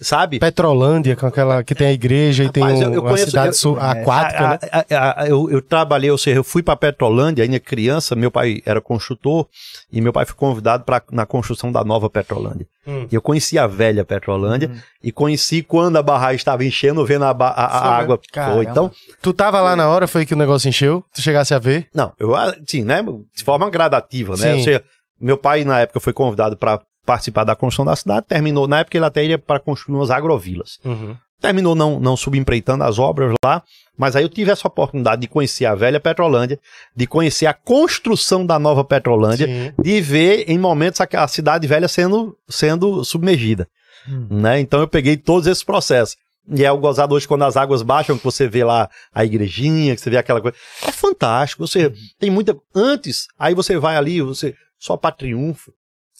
[0.00, 0.38] Sabe?
[0.38, 3.26] Petrolândia, com aquela que tem a igreja e tem Rapaz, um, eu- eu uma conheço-
[3.30, 4.58] cidade eu- é, aquática, A- né?
[4.70, 8.30] a- a- a- eu, eu trabalhei, ou seja, eu fui para Petrolândia ainda criança, meu
[8.30, 9.46] pai era construtor
[9.92, 12.66] e meu pai foi convidado para na construção da nova Petrolândia.
[12.86, 13.06] Hum.
[13.10, 14.70] E eu conheci a velha Petrolândia
[15.02, 18.18] e conheci quando a barragem estava enchendo, vendo a, a- água.
[18.54, 18.64] Foi.
[18.64, 21.04] Então, Tu tava lá na hora, foi que o negócio encheu?
[21.14, 21.88] Tu chegasse a ver?
[21.94, 23.02] não, eu assim, né,
[23.36, 24.52] de forma gradativa, né?
[24.52, 24.58] Sim.
[24.58, 24.82] Ou seja,
[25.20, 28.98] meu pai na época foi convidado para participar da construção da cidade, terminou, na época
[28.98, 30.78] ele até ia para construir umas agrovilas.
[30.84, 31.16] Uhum.
[31.40, 33.62] terminou não, não subempreitando as obras lá,
[33.96, 36.60] mas aí eu tive essa oportunidade de conhecer a velha Petrolândia,
[36.94, 39.72] de conhecer a construção da nova Petrolândia, Sim.
[39.82, 43.66] de ver em momentos a, a cidade velha sendo, sendo submergida.
[44.06, 44.26] Hum.
[44.28, 44.60] Né?
[44.60, 46.14] Então eu peguei todos esses processos.
[46.50, 49.94] E é o gozado hoje quando as águas baixam, que você vê lá a igrejinha,
[49.94, 50.56] que você vê aquela coisa.
[50.86, 51.66] É fantástico.
[51.66, 52.56] Você tem muita.
[52.74, 55.72] Antes, aí você vai ali, você só para triunfo.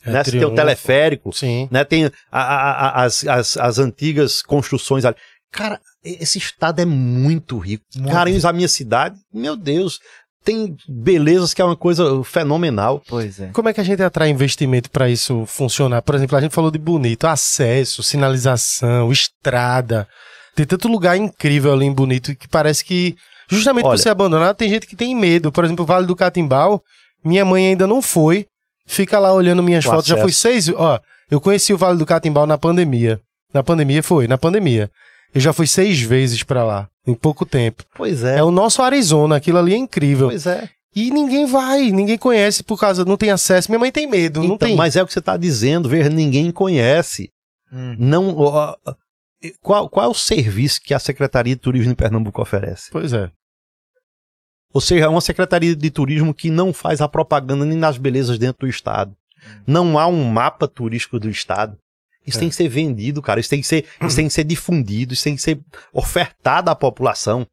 [0.08, 0.24] É, né?
[0.24, 1.68] Você tem o teleférico Sim.
[1.70, 1.84] né?
[1.84, 5.16] Tem a- a- a- as, as, as antigas construções ali.
[5.52, 7.84] Cara, esse estado é muito rico.
[7.96, 8.12] Muito.
[8.12, 9.98] Carinhos, a minha cidade, meu Deus,
[10.44, 13.02] tem belezas que é uma coisa fenomenal.
[13.08, 13.48] Pois é.
[13.48, 16.02] Como é que a gente atrai investimento para isso funcionar?
[16.02, 20.06] Por exemplo, a gente falou de bonito, acesso, sinalização, estrada.
[20.54, 23.14] Tem tanto lugar incrível ali em Bonito que parece que,
[23.48, 25.52] justamente por Olha- ser abandonado, tem gente que tem medo.
[25.52, 26.82] Por exemplo, o Vale do Catimbau,
[27.24, 28.46] minha mãe ainda não foi.
[28.88, 30.06] Fica lá olhando minhas O fotos.
[30.06, 30.40] Já fui acesso.
[30.40, 30.68] seis.
[30.74, 30.98] Ó,
[31.30, 33.20] eu conheci o Vale do Catimbau na pandemia.
[33.52, 34.90] Na pandemia foi, na pandemia.
[35.34, 37.84] Eu já fui seis vezes pra lá, em pouco tempo.
[37.94, 38.42] Pois É é.
[38.42, 40.28] o nosso Arizona, aquilo ali é incrível.
[40.28, 40.68] Pois é.
[40.96, 43.70] E ninguém vai, ninguém conhece por causa, não tem acesso.
[43.70, 44.76] Minha mãe tem medo, não Então, tem.
[44.76, 47.30] Mas é o que você está dizendo, veja, ninguém conhece.
[47.70, 47.94] Hum.
[47.98, 48.34] Não.
[48.38, 48.94] ó, ó,
[49.62, 52.90] qual, qual é o serviço que a Secretaria de Turismo de Pernambuco oferece?
[52.90, 53.30] Pois é.
[54.72, 58.38] Ou seja, é uma Secretaria de Turismo que não faz a propaganda nem das belezas
[58.38, 59.14] dentro do Estado.
[59.66, 61.76] Não há um mapa turístico do Estado.
[62.26, 62.40] Isso É.
[62.40, 63.40] tem que ser vendido, cara.
[63.40, 65.58] Isso tem que ser, isso tem que ser difundido, isso tem que ser
[65.92, 67.46] ofertado à população.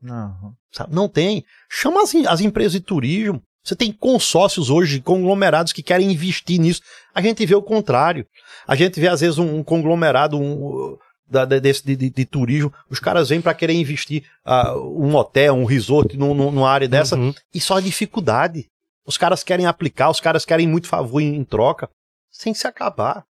[0.00, 0.54] Não.
[0.70, 0.94] sabe?
[0.94, 1.44] Não tem.
[1.70, 3.42] Chama as, as empresas de turismo.
[3.62, 6.82] Você tem consórcios hoje, conglomerados que querem investir nisso.
[7.14, 8.26] A gente vê o contrário.
[8.66, 10.98] A gente vê, às vezes, um, um conglomerado um,
[11.42, 12.72] da- desse, de, de- de turismo.
[12.88, 16.86] Os caras vêm para querer investir ah, um hotel, um resort num- num- numa área
[16.86, 17.16] dessa.
[17.16, 17.34] Uhum.
[17.52, 18.68] E só dificuldade.
[19.06, 21.90] Os caras querem aplicar, os caras querem muito favor em, em troca.
[22.30, 23.24] Sem se acabar.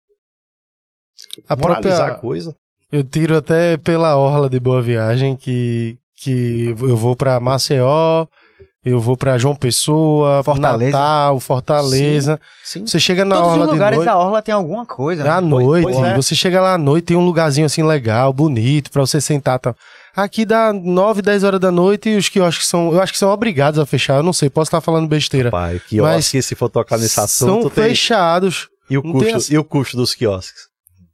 [1.49, 2.57] A própria, a coisa.
[2.91, 8.27] eu tiro até pela orla de Boa Viagem que, que eu vou pra Maceió,
[8.85, 10.91] eu vou pra João Pessoa, Fortaleza.
[10.97, 12.41] Natal, Fortaleza.
[12.65, 12.87] Sim.
[12.87, 15.23] Você chega na Todos os orla de lugares noite, da orla tem alguma coisa.
[15.23, 15.47] à né?
[15.49, 16.17] noite, pois é.
[16.17, 19.59] você chega lá à noite, tem um lugarzinho assim legal, bonito, pra você sentar e
[19.61, 19.77] tal.
[20.15, 23.31] Aqui dá 9, 10 horas da noite e os quiosques são, eu acho que são
[23.31, 25.51] obrigados a fechar, eu não sei, posso estar falando besteira.
[25.51, 27.85] Pai, que Mas se for tocar nesse assunto, são tem...
[27.85, 28.69] fechados.
[28.91, 30.72] E, o tem custo, as- e o custo dos quiosques?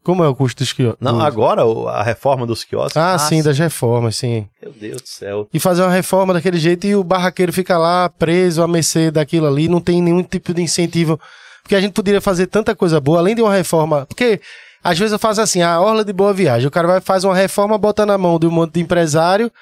[0.08, 0.96] Como é o custo dos quiosques?
[1.02, 2.96] Não, agora a reforma dos quiosques.
[2.96, 3.42] Ah, Ah, sim, sim.
[3.42, 4.46] das reformas, sim.
[4.62, 5.46] Meu Deus do céu.
[5.52, 9.46] e fazer uma reforma daquele jeito e o barraqueiro fica lá preso a mercê daquilo
[9.46, 11.20] ali, não tem nenhum tipo de incentivo.
[11.62, 14.06] Porque a gente poderia fazer tanta coisa boa, além de uma reforma.
[14.06, 14.40] Porque
[14.82, 16.66] às vezes eu faço assim, a orla de boa viagem.
[16.66, 19.52] O cara vai faz uma reforma, bota na mão de um monte de empresário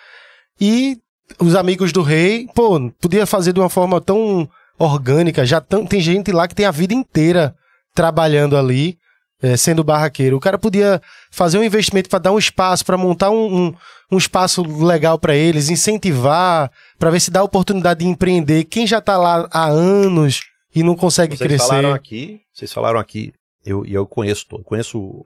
[0.60, 0.96] e
[1.40, 5.44] os amigos do rei, pô, podia fazer de uma forma tão orgânica.
[5.44, 7.52] Já tão- tem gente lá que tem a vida inteira
[7.92, 8.96] trabalhando ali.
[9.42, 11.00] Eh, sendo barraqueiro, o cara podia
[11.30, 13.74] fazer um investimento para dar um espaço, para montar um, um,
[14.12, 18.64] um espaço legal para eles, incentivar, para ver se dá oportunidade de empreender.
[18.64, 20.40] Quem já tá lá há anos
[20.74, 21.66] e não consegue Vocês crescer.
[21.68, 23.32] falaram aqui, vocês falaram aqui,
[23.64, 25.24] eu, e eu conheço todo, conheço o,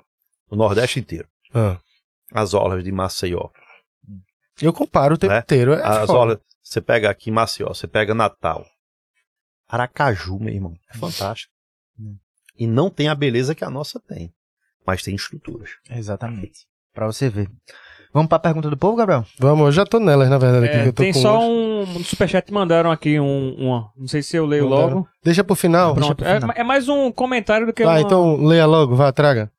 [0.51, 1.27] o Nordeste inteiro.
[1.55, 1.79] Ah,
[2.33, 3.49] As orlas de Maceió.
[4.63, 5.41] eu comparo o tempo Né?
[5.41, 5.73] inteiro.
[5.75, 6.13] É As foda.
[6.19, 8.65] orlas, você pega aqui Maceió, você pega Natal.
[9.69, 11.53] Aracaju, meu irmão, é fantástico.
[12.61, 14.31] E não tem a beleza que a nossa tem,
[14.87, 15.71] mas tem estruturas.
[15.91, 16.67] Exatamente.
[16.95, 17.49] Pra você ver.
[18.13, 19.25] Vamos pra pergunta do povo, Gabriel?
[19.39, 20.77] Vamos, eu já tô nelas, na verdade, aqui.
[20.77, 21.99] É, que eu tô tem com só hoje.
[22.01, 24.95] um, superchat que mandaram aqui, um, uma- não sei se eu leio Mandaram.
[24.97, 25.09] logo.
[25.25, 25.95] Deixa pro final.
[25.95, 26.55] Pronto, pro é, final.
[26.57, 28.01] é mais um comentário do que Tá, uma...
[28.01, 29.51] então leia logo, vá, traga.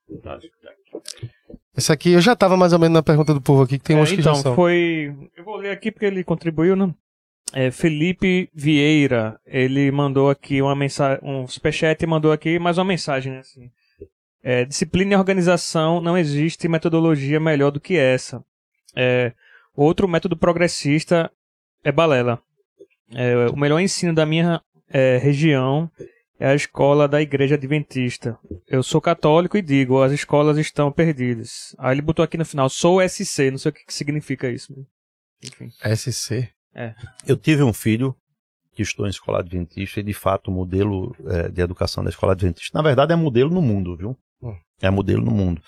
[1.75, 3.97] Esse aqui, eu já tava mais ou menos na pergunta do povo aqui, que tem
[3.97, 4.53] É, uns que então, já são.
[4.55, 5.15] foi.
[5.37, 6.93] Eu vou ler aqui porque ele contribuiu, né?
[7.53, 12.85] É, Felipe Vieira, ele mandou aqui uma mensagem, um superchat e mandou aqui mais uma
[12.85, 13.69] mensagem, né, assim.
[14.43, 18.43] É, disciplina e organização, não existe metodologia melhor do que essa.
[18.95, 19.33] É,
[19.75, 21.31] outro método progressista
[21.83, 22.41] é balela.
[23.13, 25.91] É, o melhor ensino da minha é, região
[26.39, 28.37] é a escola da igreja adventista.
[28.67, 31.75] Eu sou católico e digo, as escolas estão perdidas.
[31.77, 34.75] Aí ele botou aqui no final, sou SC, não sei o que, que significa isso.
[34.75, 34.83] né?
[35.43, 35.69] Enfim.
[35.95, 36.49] SC.
[37.25, 38.15] Eu tive um filho
[38.73, 42.31] que estou em escola adventista e, de fato, o modelo eh, de educação da escola
[42.31, 44.17] adventista, na verdade, é modelo no mundo, viu?
[44.41, 44.55] Hum.
[44.81, 45.61] É modelo no mundo.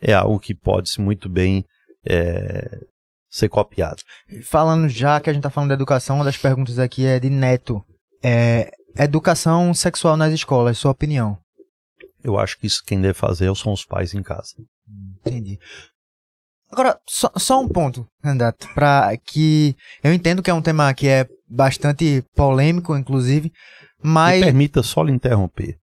[0.00, 1.64] É algo que pode-se muito bem
[2.06, 2.80] eh,
[3.28, 4.00] ser copiado.
[4.44, 7.28] Falando já que a gente tá falando de educação, uma das perguntas aqui é de
[7.28, 7.84] Neto.
[8.22, 11.36] É, educação sexual nas escolas, sua opinião.
[12.22, 14.54] Eu acho que isso quem deve fazer são os pais em casa.
[15.18, 15.58] Entendi.
[16.74, 21.06] Agora, só, só um ponto, candidato, para que eu entendo que é um tema que
[21.06, 23.52] é bastante polêmico, inclusive,
[24.02, 25.78] mas Me permita só lhe interromper.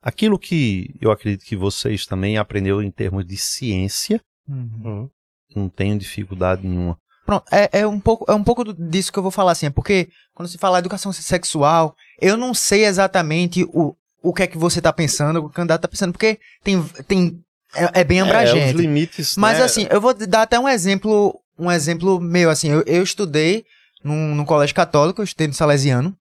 [0.00, 4.80] Aquilo que eu acredito que vocês também aprenderam em termos de ciência, Uhum.
[4.84, 5.08] Hum.
[5.54, 6.98] não tenho dificuldade nenhuma.
[7.26, 9.70] Pronto, é, é um pouco, é um pouco disso que eu vou falar, assim, é
[9.70, 14.56] porque quando se fala educação sexual, eu não sei exatamente o, o que é que
[14.56, 17.44] você tá pensando, o que o candidato tá pensando, porque tem, tem
[17.74, 18.72] é, é bem É, os abrangente.
[18.76, 19.36] limites.
[19.36, 19.64] Mas né?
[19.64, 23.64] assim, eu vou dar até um exemplo, um exemplo meu, assim, eu, eu estudei
[24.02, 26.14] num, num colégio católico, eu estudei no Salesiano,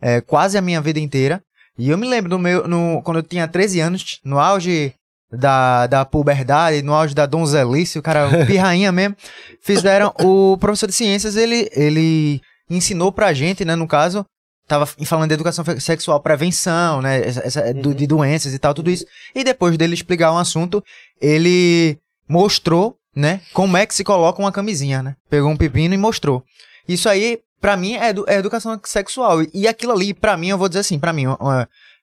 [0.00, 1.42] é, quase a minha vida inteira,
[1.78, 4.92] e eu me lembro do meu, no, quando eu tinha 13 anos, no auge
[5.32, 9.16] da, da puberdade, no auge da donzelice, o cara, pirrainha mesmo,
[9.62, 14.24] fizeram, o professor de ciências, ele, ele ensinou pra gente, né, no caso,
[14.70, 18.88] tava falando de educação sexual, prevenção, né, essa, essa- do- de doenças e tal, tudo
[18.90, 19.04] isso.
[19.34, 20.82] E depois dele explicar um assunto,
[21.20, 25.16] ele mostrou, né, como é que se coloca uma camisinha, né?
[25.28, 26.44] Pegou um pepino e mostrou.
[26.88, 29.38] Isso aí, pra mim, é, edu- é educação sexual.
[29.52, 31.24] E aquilo ali, pra mim, eu vou dizer assim, pra mim,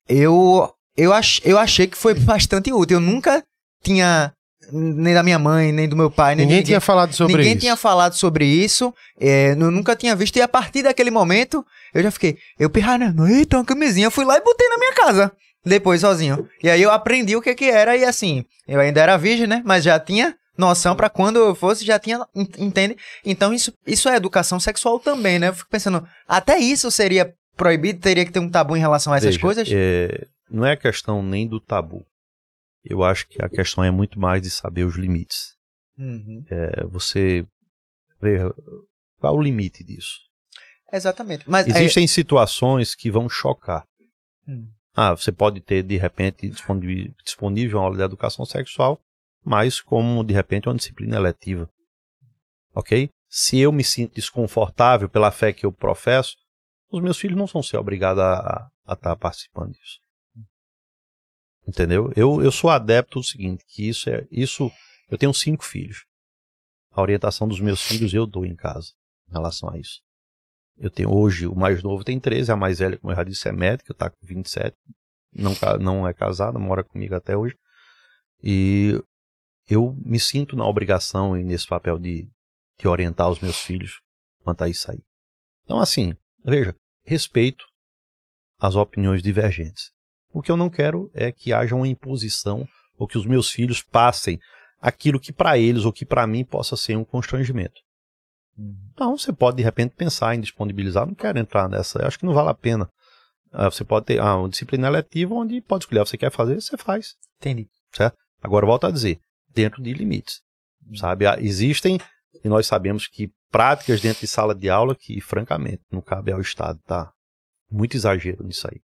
[0.08, 2.98] eu, eu, ach, eu achei que foi bastante útil.
[2.98, 3.44] Eu nunca
[3.84, 4.34] tinha,
[4.72, 7.52] nem da minha mãe, nem do meu pai, nem de Ninguém tinha falado sobre Ninguém
[7.54, 7.62] isso.
[7.62, 12.04] tinha falado sobre isso, é, eu nunca tinha visto, e a partir daquele momento, eu
[12.04, 15.32] já fiquei, eu pirrando, eita, uma camisinha, fui lá e botei na minha casa,
[15.66, 16.48] depois sozinho.
[16.64, 19.62] E aí eu aprendi o que que era, e assim, eu ainda era virgem, né,
[19.66, 22.98] mas já tinha noção pra quando eu fosse, já tinha, en- entende?
[23.26, 28.00] Então isso, isso é educação sexual também, né, eu fico pensando, até isso seria proibido,
[28.00, 29.70] teria que ter um tabu em relação a essas Veja, coisas?
[29.72, 32.06] é, não é questão nem do tabu.
[32.84, 35.56] Eu acho que a questão é muito mais de saber os limites.
[35.98, 36.46] Uhum.
[36.50, 37.46] É, você
[38.22, 38.54] ver
[39.20, 40.20] qual é o limite disso.
[40.92, 43.86] Exatamente, mas é- Existem situações que vão chocar.
[44.48, 44.70] Hum.
[44.96, 46.50] Ah, você pode ter, de repente,
[47.24, 49.00] disponível, uma aula de educação sexual,
[49.44, 51.70] mas como, de repente, uma disciplina eletiva.
[52.74, 53.10] Ok?
[53.30, 56.36] Se eu me sinto desconfortável pela fé que eu professo,
[56.90, 60.00] os meus filhos não vão ser obrigados a estar participando disso.
[61.68, 62.12] Entendeu?
[62.16, 64.26] Eu, eu sou adepto do seguinte, que isso é.
[64.32, 64.72] Isso.
[65.10, 66.06] Eu tenho cinco filhos.
[66.92, 68.94] A orientação dos meus filhos eu dou em casa
[69.30, 70.02] em relação a isso.
[70.78, 73.50] Eu tenho hoje, o mais novo tem 13, a mais velha, como eu já disse,
[73.50, 74.76] é médica, tá com 27.
[75.34, 77.56] Não, não é casada, mora comigo até hoje.
[78.42, 79.02] E
[79.68, 82.30] eu me sinto na obrigação e nesse papel de,
[82.80, 84.00] de orientar os meus filhos
[84.44, 85.00] quanto a isso aí.
[85.64, 86.16] Então, assim,
[86.46, 86.74] veja,
[87.04, 87.66] respeito
[88.60, 89.92] as opiniões divergentes.
[90.38, 93.82] O que eu não quero é que haja uma imposição ou que os meus filhos
[93.82, 94.40] passem
[94.80, 97.82] aquilo que para eles ou que para mim possa ser um constrangimento.
[98.94, 102.36] Então você pode de repente pensar em disponibilizar, não quero entrar nessa, acho que não
[102.36, 102.88] vale a pena.
[103.52, 106.32] Ah, você pode ter ah, uma disciplina eletiva onde pode escolher o que você quer
[106.32, 107.16] fazer, você faz.
[107.40, 107.68] Entendi.
[108.40, 110.42] Agora volto a dizer, dentro de limites.
[110.94, 112.00] Sabe, Ah, existem
[112.44, 116.42] e nós sabemos que práticas dentro de sala de aula que francamente não cabe ao
[116.42, 117.12] Estado, tá?
[117.72, 118.80] Muito exagero nisso aí.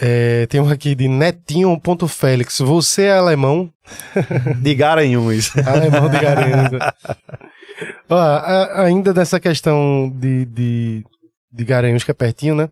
[0.00, 2.58] É, tem um aqui de Netinho.Félix.
[2.60, 3.72] Você é alemão?
[4.62, 5.50] De Garanhuns.
[5.66, 6.70] Alemão de Garanhuns.
[8.08, 11.04] Ó, a- ainda dessa questão de, de,
[11.50, 12.68] de Garanhuns, que é pertinho, né?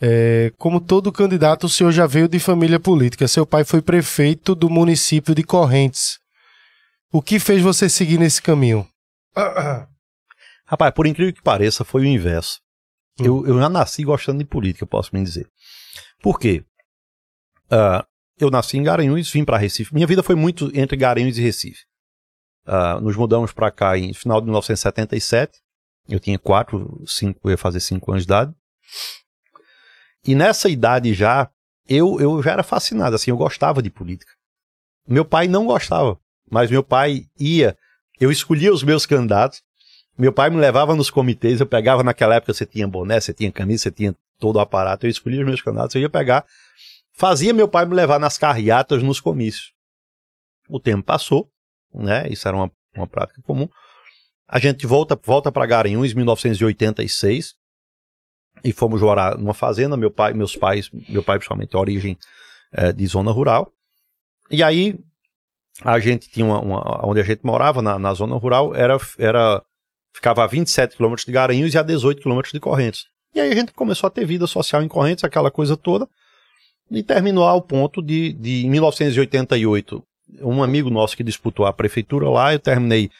[0.00, 3.28] É, como todo candidato, o senhor já veio de família política.
[3.28, 6.18] Seu pai foi prefeito do município de Correntes.
[7.12, 8.84] O que fez você seguir nesse caminho?
[10.66, 12.58] Rapaz, por incrível que pareça, foi o inverso.
[13.20, 13.24] Hum.
[13.24, 15.46] Eu, eu já nasci gostando de política, posso me dizer.
[16.22, 16.64] Por quê?
[17.68, 18.06] Ah,
[18.38, 19.92] eu nasci em Garanhuns, vim para Recife.
[19.92, 21.84] Minha vida foi muito entre Garanhuns e Recife.
[22.64, 25.60] Ah, nos mudamos para cá em final de 1977.
[26.08, 28.54] Eu tinha quatro, cinco, ia fazer cinco anos de idade.
[30.24, 31.50] E nessa idade já,
[31.88, 34.32] eu, eu já era fascinado, assim, eu gostava de política.
[35.06, 36.18] Meu pai não gostava,
[36.48, 37.76] mas meu pai ia,
[38.20, 39.62] eu escolhia os meus candidatos,
[40.16, 43.50] meu pai me levava nos comitês, eu pegava naquela época, você tinha boné, você tinha
[43.50, 46.44] camisa, você tinha todo o aparato, eu escolhia os meus candidatos, eu ia pegar,
[47.12, 49.72] fazia meu pai me levar nas carreatas nos comícios.
[50.68, 51.48] O tempo passou,
[51.94, 52.26] né?
[52.28, 53.68] Isso era uma, uma prática comum.
[54.48, 57.54] A gente volta volta para Garanhuns em 1986
[58.64, 62.18] e fomos morar numa fazenda, meu pai, meus pais, meu pai principalmente, origem
[62.72, 63.72] eh, de zona rural.
[64.50, 64.98] E aí
[65.84, 69.62] a gente tinha uma, uma onde a gente morava na, na zona rural era era
[70.12, 73.12] ficava a 27 quilômetros de Garanhuns e a 18 quilômetros de Correntes.
[73.34, 76.08] E aí a gente começou a ter vida social em Correntes, aquela coisa toda,
[76.90, 80.04] e terminou ao ponto de, de em 1988,
[80.40, 83.10] um amigo nosso que disputou a prefeitura lá, eu terminei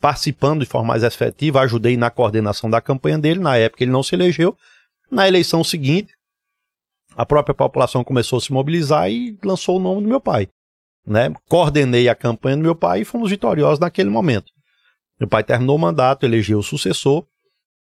[0.00, 4.02] participando de forma mais efetiva, ajudei na coordenação da campanha dele, na época ele não
[4.02, 4.56] se elegeu.
[5.10, 6.12] Na eleição seguinte,
[7.16, 10.48] a própria população começou a se mobilizar e lançou o nome do meu pai.
[11.06, 11.32] Né?
[11.48, 14.52] Coordenei a campanha do meu pai e fomos vitoriosos naquele momento.
[15.18, 17.24] Meu pai terminou o mandato, elegeu o sucessor,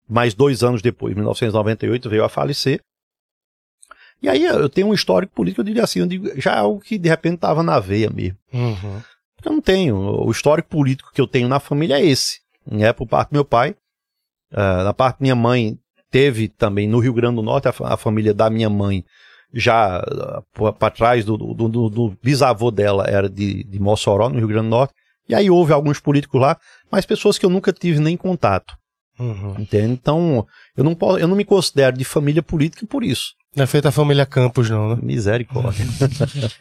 [0.08, 2.80] mais dois anos depois, em 1998, veio a falecer.
[4.22, 6.80] E aí eu tenho um histórico político, eu diria assim, eu digo, já é algo
[6.80, 8.38] que de repente estava na veia mesmo.
[8.52, 9.02] Uhum.
[9.44, 9.96] Eu não tenho.
[9.96, 12.40] O histórico político que eu tenho na família é esse.
[12.70, 13.74] É por parte do meu pai.
[14.52, 15.76] Ah, na parte da minha mãe,
[16.10, 19.04] teve também no Rio Grande do Norte, a, a família da minha mãe,
[19.52, 20.00] já
[20.78, 24.66] para trás do, do, do- do bisavô dela, era de, de Mossoró, no Rio Grande
[24.68, 24.94] do Norte.
[25.28, 26.56] E aí houve alguns políticos lá,
[26.90, 28.76] mas pessoas que eu nunca tive nem contato.
[29.22, 29.54] Uhum.
[29.58, 29.92] Entende?
[29.92, 33.34] Então, eu não, posso, eu não me considero de família política por isso.
[33.54, 35.00] Não é feita a família Campos, não, né?
[35.02, 35.84] Misericórdia.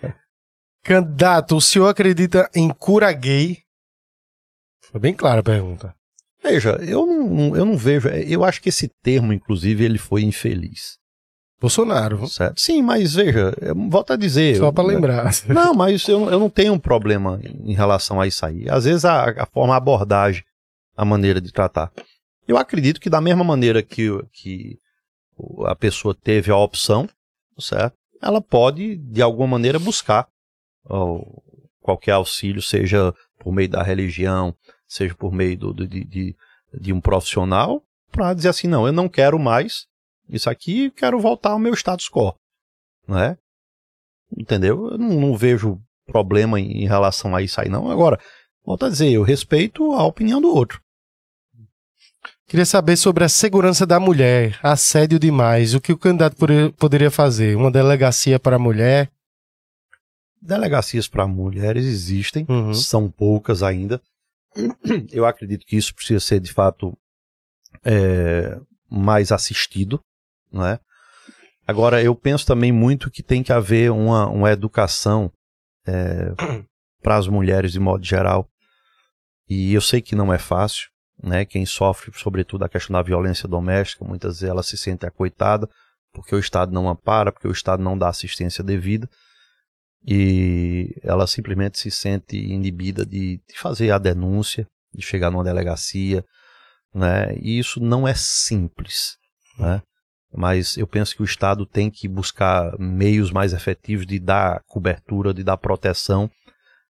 [0.83, 3.59] Candidato, o senhor acredita em cura gay?
[4.91, 5.95] Foi bem clara a pergunta.
[6.43, 8.09] Veja, eu não, eu não vejo.
[8.09, 10.99] Eu acho que esse termo, inclusive, ele foi infeliz.
[11.61, 12.27] Bolsonaro.
[12.27, 12.59] Certo?
[12.59, 13.53] Sim, mas veja,
[13.89, 14.57] volto a dizer.
[14.57, 15.31] Só para lembrar.
[15.47, 18.67] Não, mas eu, eu não tenho um problema em relação a isso aí.
[18.67, 20.43] Às vezes a, a forma, a abordagem,
[20.97, 21.91] a maneira de tratar.
[22.51, 24.79] Eu acredito que da mesma maneira que, que
[25.65, 27.09] a pessoa teve a opção,
[27.57, 27.95] certo?
[28.21, 30.27] Ela pode, de alguma maneira, buscar
[30.85, 31.21] ó,
[31.79, 34.55] qualquer auxílio, seja por meio da religião,
[34.87, 36.35] seja por meio do, do de, de,
[36.73, 39.87] de um profissional, para dizer assim, não, eu não quero mais
[40.31, 42.33] isso aqui quero voltar ao meu status quo.
[43.07, 43.37] Não é?
[44.37, 44.91] Entendeu?
[44.91, 47.91] Eu não, não vejo problema em, em, relação a isso aí, não.
[47.91, 48.19] Agora,
[48.65, 50.81] volto a dizer, eu respeito a opinião do outro.
[52.51, 55.73] Queria saber sobre a segurança da mulher, assédio demais.
[55.73, 56.35] O que o candidato
[56.77, 57.55] poderia fazer?
[57.55, 59.09] Uma delegacia para a mulher?
[60.41, 62.73] Delegacias para mulheres existem, uhum.
[62.73, 64.01] são poucas ainda.
[65.13, 66.93] Eu acredito que isso precisa ser, de fato,
[67.85, 70.03] é, mais assistido
[70.51, 70.77] não é?
[71.65, 75.31] Agora, eu penso também muito que tem que haver uma, uma educação
[75.87, 76.33] é,
[77.01, 78.49] para as mulheres de modo geral.
[79.47, 80.90] E eu sei que não é fácil,
[81.21, 81.45] né?
[81.45, 85.69] Quem sofre, sobretudo, a questão da violência doméstica, muitas vezes ela se sente acoitada,
[86.13, 89.09] porque o Estado não ampara, porque o Estado não dá assistência devida.
[90.05, 96.25] E ela simplesmente se sente inibida de, de fazer a denúncia, de chegar numa delegacia,
[96.93, 97.35] né?
[97.39, 99.15] E isso não é simples,
[99.57, 99.81] né?
[100.33, 105.33] mas eu penso que o Estado tem que buscar meios mais efetivos de dar cobertura,
[105.33, 106.29] de dar proteção,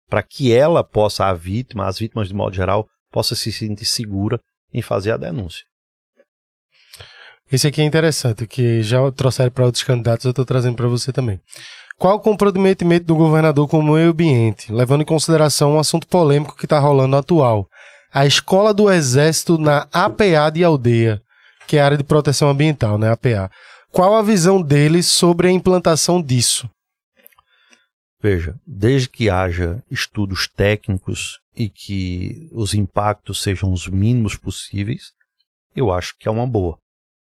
[0.08, 4.40] para que ela possa, a vítima, as vítimas de modo geral, possa se sentir segura
[4.72, 5.64] em fazer a denúncia.
[7.50, 11.12] Esse aqui é interessante, que já trouxeram para outros candidatos, eu estou trazendo para você
[11.12, 11.40] também.
[11.98, 16.56] Qual o comprometimento do governador com o meio ambiente, levando em consideração um assunto polêmico
[16.56, 17.68] que está rolando atual?
[18.12, 21.20] A escola do Exército na APA de Aldeia
[21.70, 23.48] que é a área de proteção ambiental, né, APA.
[23.92, 26.68] Qual a visão deles sobre a implantação disso?
[28.20, 35.12] Veja, desde que haja estudos técnicos e que os impactos sejam os mínimos possíveis,
[35.76, 36.78] eu acho que é uma boa,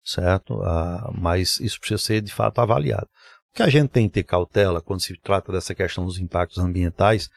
[0.04, 0.62] certo?
[0.62, 3.08] Ah, mas isso precisa ser de fato avaliado.
[3.52, 6.60] O que a gente tem que ter cautela quando se trata dessa questão dos impactos
[6.60, 7.30] ambientais,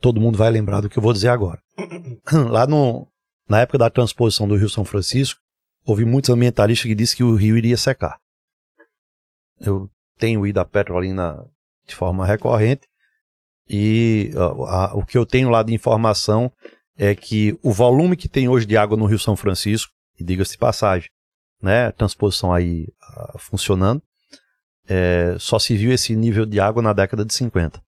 [0.00, 1.62] todo mundo vai lembrar do que eu vou dizer agora.
[2.50, 3.06] Lá no,
[3.48, 5.40] na época da transposição do Rio São Francisco,
[5.84, 8.18] houve muitos ambientalistas que disseram que o rio iria secar.
[9.60, 9.88] Eu
[10.18, 11.46] tenho ido a Petrolina
[11.86, 12.88] de forma recorrente
[13.68, 14.30] e
[14.68, 16.52] a, o que eu tenho lá de informação
[16.96, 20.56] é que o volume que tem hoje de água no Rio São Francisco, e diga-se
[20.56, 21.10] passagem,
[21.60, 24.02] né, transposição aí uh, funcionando,
[24.88, 27.82] é, só se viu esse nível de água na década de 50.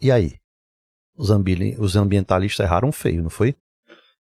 [0.00, 0.38] E aí?
[1.16, 1.30] Os,
[1.78, 3.56] os ambientalistas erraram feio, não foi?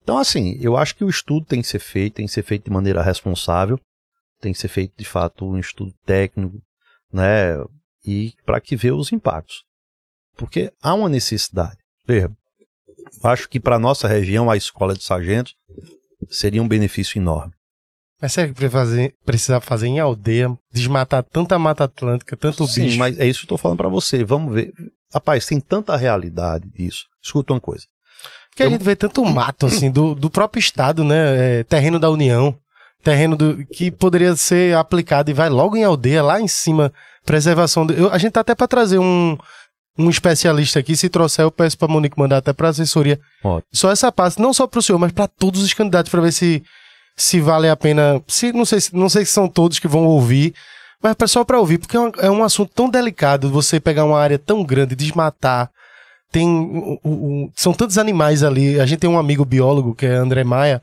[0.01, 2.65] Então, assim, eu acho que o estudo tem que ser feito, tem que ser feito
[2.65, 3.79] de maneira responsável,
[4.41, 6.61] tem que ser feito de fato um estudo técnico,
[7.11, 7.55] né?
[8.05, 9.63] E para que ver os impactos.
[10.35, 11.77] Porque há uma necessidade.
[12.07, 12.31] Veja,
[13.23, 15.55] acho que para nossa região a escola de sargentos
[16.29, 17.53] seria um benefício enorme.
[18.21, 22.97] Mas será que fazer, precisar fazer em aldeia, desmatar tanta mata atlântica, tanto Sim, bicho?
[22.97, 24.23] mas é isso que eu estou falando para você.
[24.23, 24.71] Vamos ver.
[25.13, 27.03] Rapaz, tem tanta realidade disso.
[27.21, 27.83] Escuta uma coisa.
[28.55, 31.59] Que a gente vê tanto mato, assim, do, do próprio Estado, né?
[31.59, 32.57] É, terreno da União,
[33.03, 36.93] terreno do, que poderia ser aplicado e vai logo em aldeia, lá em cima,
[37.25, 37.85] preservação.
[37.85, 39.37] Do, eu, a gente tá até para trazer um,
[39.97, 43.19] um especialista aqui, se trouxer, eu peço pra Monique mandar até pra assessoria.
[43.43, 43.63] Ótimo.
[43.71, 46.63] Só essa parte, não só pro senhor, mas para todos os candidatos, para ver se,
[47.15, 48.21] se vale a pena.
[48.27, 50.53] Se, não, sei, não sei se são todos que vão ouvir,
[51.01, 54.19] mas só para ouvir, porque é um, é um assunto tão delicado você pegar uma
[54.19, 55.69] área tão grande, desmatar
[56.33, 58.79] tem um, um, são tantos animais ali.
[58.79, 60.81] A gente tem um amigo biólogo que é André Maia.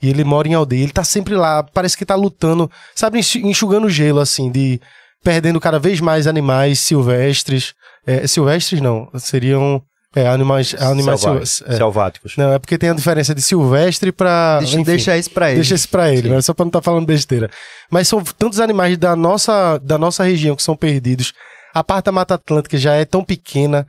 [0.00, 0.82] E ele mora em aldeia.
[0.82, 4.80] Ele tá sempre lá, parece que tá lutando, sabe, enxugando gelo, assim, de
[5.22, 7.74] perdendo cada vez mais animais silvestres.
[8.08, 9.82] É, silvestres não, seriam
[10.16, 11.22] é, animais, animais
[11.66, 11.76] é.
[11.76, 12.38] selváticos.
[12.38, 15.56] Não, é porque tem a diferença de silvestre para deixa, deixa isso para ele.
[15.56, 17.50] Deixa isso para ele, mas só para não estar tá falando besteira.
[17.90, 21.34] Mas são tantos animais da nossa, da nossa região que são perdidos.
[21.74, 23.86] A parte da Mata Atlântica já é tão pequena.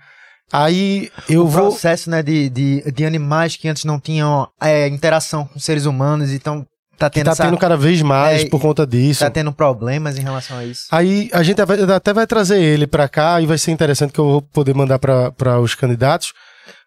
[0.51, 1.67] Aí eu o vou.
[1.67, 5.85] O processo, né, de, de, de animais que antes não tinham é, interação com seres
[5.85, 6.67] humanos, então
[6.99, 7.25] tá tendo.
[7.25, 7.45] tá essa...
[7.45, 9.21] tendo cada vez mais é, por conta disso.
[9.21, 10.83] Tá tendo problemas em relação a isso.
[10.91, 14.25] Aí a gente até vai trazer ele para cá e vai ser interessante que eu
[14.25, 16.33] vou poder mandar para os candidatos,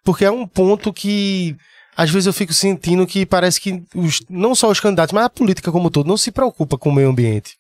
[0.05, 1.57] porque é um ponto que
[1.97, 5.31] às vezes eu fico sentindo que parece que os, não só os candidatos, mas a
[5.31, 7.55] política como um todo não se preocupa com o meio ambiente.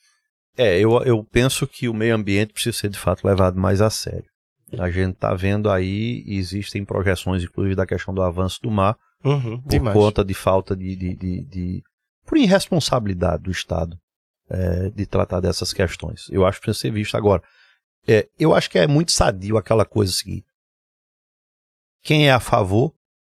[0.57, 3.89] É, eu, eu penso que o meio ambiente precisa ser de fato levado mais a
[3.91, 4.25] sério.
[4.79, 9.61] A gente está vendo aí, existem projeções, inclusive, da questão do avanço do mar, Uhum,
[9.61, 9.97] por demais.
[9.97, 11.83] conta de falta de, de, de, de-
[12.27, 13.99] por irresponsabilidade do Estado
[14.51, 16.27] é, de tratar dessas questões.
[16.31, 17.43] Eu acho que precisa ser visto agora.
[18.07, 20.47] É, eu acho que é muito sadio aquela coisa seguinte:
[22.03, 22.93] quem é a favor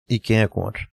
[0.08, 0.86] e quem é contra.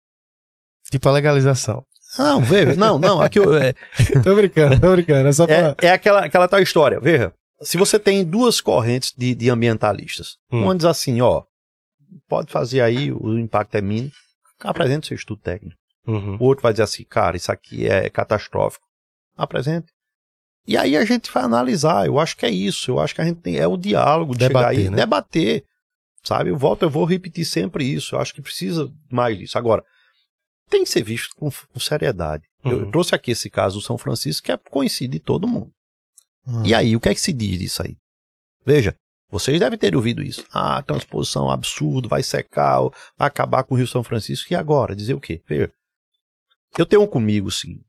[0.89, 1.85] Tipo a legalização.
[2.17, 3.73] Não, veja, não, não, aqui eu- é,
[4.23, 5.29] tô brincando, tô brincando.
[5.29, 5.55] É só pra...
[5.55, 6.99] é, é aquela, aquela tal história.
[6.99, 10.63] Veja, se você tem duas correntes de, de ambientalistas, Hum.
[10.63, 11.43] uma diz assim, ó,
[12.27, 14.11] pode fazer aí, o impacto é mínimo,
[14.59, 15.77] apresenta o seu estudo técnico.
[16.05, 16.35] Uhum.
[16.39, 18.85] O outro vai dizer assim, cara, isso aqui é catastrófico.
[19.37, 19.87] Apresente.
[20.67, 22.05] E aí a gente vai analisar.
[22.05, 22.91] Eu acho que é isso.
[22.91, 23.57] Eu acho que a gente tem.
[23.57, 24.97] É o diálogo de Debater, chegar aí, né?
[24.97, 25.63] debater.
[26.23, 26.49] Sabe?
[26.51, 28.15] Eu volto, eu vou repetir sempre isso.
[28.15, 29.57] Eu acho que precisa mais disso.
[29.57, 29.83] Agora,
[30.69, 32.43] tem que ser visto com, com seriedade.
[32.63, 32.91] Eu Uhum.
[32.91, 35.71] trouxe aqui esse caso do São Francisco, que é conhecido de todo mundo.
[36.47, 36.63] Hum.
[36.63, 37.97] E aí, o que é que se diz disso aí?
[38.63, 38.95] Veja,
[39.31, 40.45] vocês devem ter ouvido isso.
[40.53, 42.81] Ah, transposição absurdo, vai secar,
[43.17, 44.53] vai acabar com o Rio São Francisco.
[44.53, 44.95] E agora?
[44.95, 45.41] Dizer o quê?
[45.47, 45.71] Veja,
[46.77, 47.85] eu tenho comigo seguinte.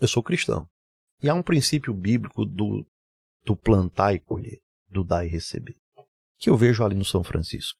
[0.00, 0.68] Eu sou cristão.
[1.22, 2.86] E há um princípio bíblico do,
[3.44, 5.76] do plantar e colher, do dar e receber,
[6.38, 7.78] que eu vejo ali no São Francisco.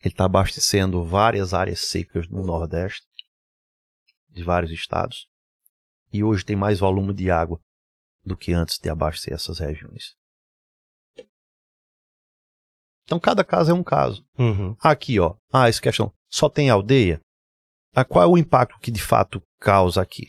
[0.00, 3.06] Ele está abastecendo várias áreas secas no Nordeste,
[4.28, 5.28] de vários estados,
[6.12, 7.60] e hoje tem mais volume de água
[8.24, 10.16] do que antes de abastecer essas regiões.
[13.04, 14.24] Então cada caso é um caso.
[14.38, 14.76] Uhum.
[14.80, 15.34] Aqui, ó.
[15.50, 16.12] Ah, essa questão.
[16.28, 17.20] Só tem aldeia?
[17.98, 20.28] Ah, qual é o impacto que de fato causa aqui?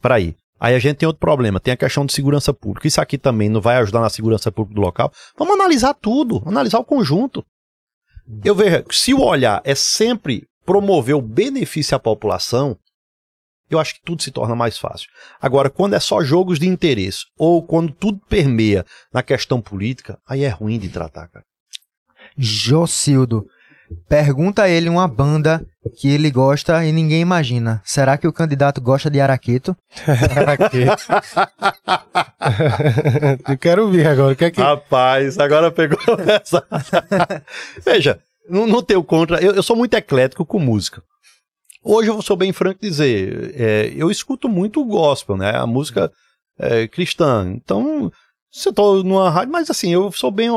[0.00, 0.34] Para aí.
[0.58, 2.88] Aí a gente tem outro problema, tem a questão de segurança pública.
[2.88, 5.12] Isso aqui também não vai ajudar na segurança pública do local.
[5.36, 7.44] Vamos analisar tudo, analisar o conjunto.
[8.42, 12.78] Eu vejo, se o olhar é sempre promover o benefício à população,
[13.68, 15.10] eu acho que tudo se torna mais fácil.
[15.42, 20.42] Agora, quando é só jogos de interesse, ou quando tudo permeia na questão política, aí
[20.42, 21.44] é ruim de tratar, cara.
[22.38, 23.44] Jocildo,
[24.08, 25.64] pergunta a ele uma banda
[25.96, 27.80] que ele gosta e ninguém imagina.
[27.84, 29.76] Será que o candidato gosta de Araqueto?
[30.36, 31.02] Araqueto.
[33.48, 34.34] Eu quero ver agora.
[34.34, 34.60] Que é que...
[34.60, 36.64] Rapaz, agora pegou essa.
[37.84, 39.42] Veja, não, não tenho contra.
[39.42, 41.02] Eu, eu sou muito eclético com música.
[41.84, 45.56] Hoje eu sou bem franco dizer, é, eu escuto muito o gospel, né?
[45.56, 46.12] A música
[46.58, 47.52] é, cristã.
[47.56, 48.10] Então,
[48.50, 50.48] se eu tô numa rádio, mas assim, eu sou bem,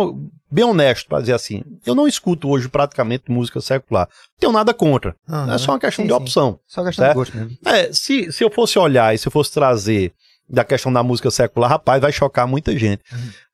[0.56, 1.62] bem honesto para dizer assim.
[1.86, 4.08] Eu não escuto hoje praticamente música secular.
[4.40, 5.16] Tenho nada contra.
[5.54, 6.22] é só uma questão Sim, de sim.
[6.22, 6.60] opção.
[6.66, 7.14] Só questão Certo?
[7.14, 7.58] de gosto mesmo.
[7.66, 10.14] É, se, se eu fosse olhar e se eu fosse trazer
[10.50, 13.02] da questão da música secular, rapaz, vai chocar muita gente.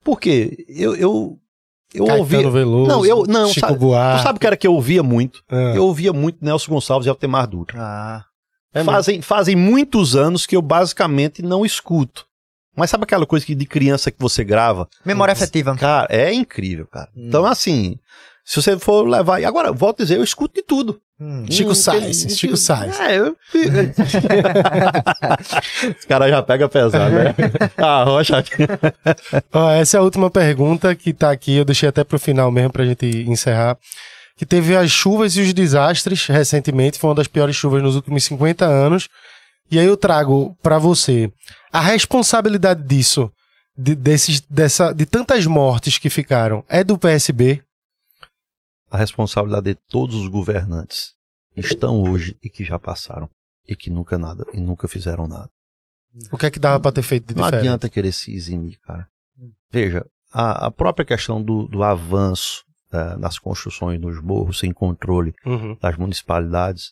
[0.04, 0.66] Por quê?
[0.70, 1.38] Eu, eu,
[1.94, 2.50] eu Caetano ouvi.
[2.50, 4.20] Veloso, Não, eu- não, Chico sabe- Buarque.
[4.20, 5.42] Tu sabe o que era que eu ouvia muito?
[5.50, 7.78] Ah, Eu ouvia muito Nelson Gonçalves e Altemar Dutra.
[7.80, 8.24] Ah,
[8.74, 8.92] é mesmo.
[8.92, 12.26] fazem, fazem muitos anos que eu basicamente não escuto.
[12.75, 14.88] Mas sabe aquela coisa que de criança que você grava?
[15.06, 15.75] memória afetiva.
[15.75, 17.09] Cara, é incrível, cara.
[17.16, 17.25] Hum.
[17.27, 18.00] Então, assim,
[18.45, 19.40] se você for levar.
[19.40, 21.00] E agora, volto a dizer, eu escuto de tudo.
[21.19, 21.45] Hum.
[21.50, 23.00] Chico Sainz, Chico Sainz.
[23.00, 23.38] É, eu.
[26.00, 27.35] Os caras já pegam pesado, né?
[27.77, 28.43] Ah, rocha.
[29.53, 32.72] Ó, essa é a última pergunta que tá aqui, eu deixei até pro final mesmo
[32.72, 33.77] pra gente encerrar.
[34.35, 38.24] Que teve as chuvas e os desastres recentemente, foi uma das piores chuvas nos últimos
[38.24, 39.08] 50 anos.
[39.69, 41.32] E aí eu trago pra você
[41.72, 43.32] a responsabilidade disso,
[43.77, 47.64] de, desses, dessa, de tantas mortes que ficaram, é do PSB?
[48.90, 51.14] A responsabilidade de todos os governantes
[51.56, 53.30] estão hoje e que já passaram.
[53.67, 55.50] E que nunca nada, e nunca fizeram nada.
[56.32, 57.61] O que é que dava pra ter feito de Não diferente?
[57.67, 59.08] adianta querer se eximir, cara.
[59.72, 65.33] Veja, a, a própria questão do, do avanço eh, das construções nos morros sem controle
[65.45, 65.77] Uhum.
[65.80, 66.91] das municipalidades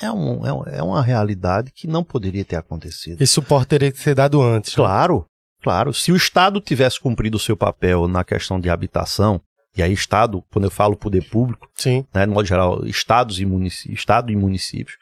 [0.00, 3.20] é, um, é, um- é uma realidade que não poderia ter acontecido.
[3.20, 4.74] Esse suporte teria que ser dado antes.
[4.74, 5.26] Claro,
[5.62, 5.92] claro.
[5.92, 9.40] Se o Estado tivesse cumprido o seu papel na questão de habitação,
[9.76, 12.04] e aí Estado, quando eu falo poder público, Sim.
[12.14, 14.96] né, no modo geral, estados e municípios, Estado e municípios,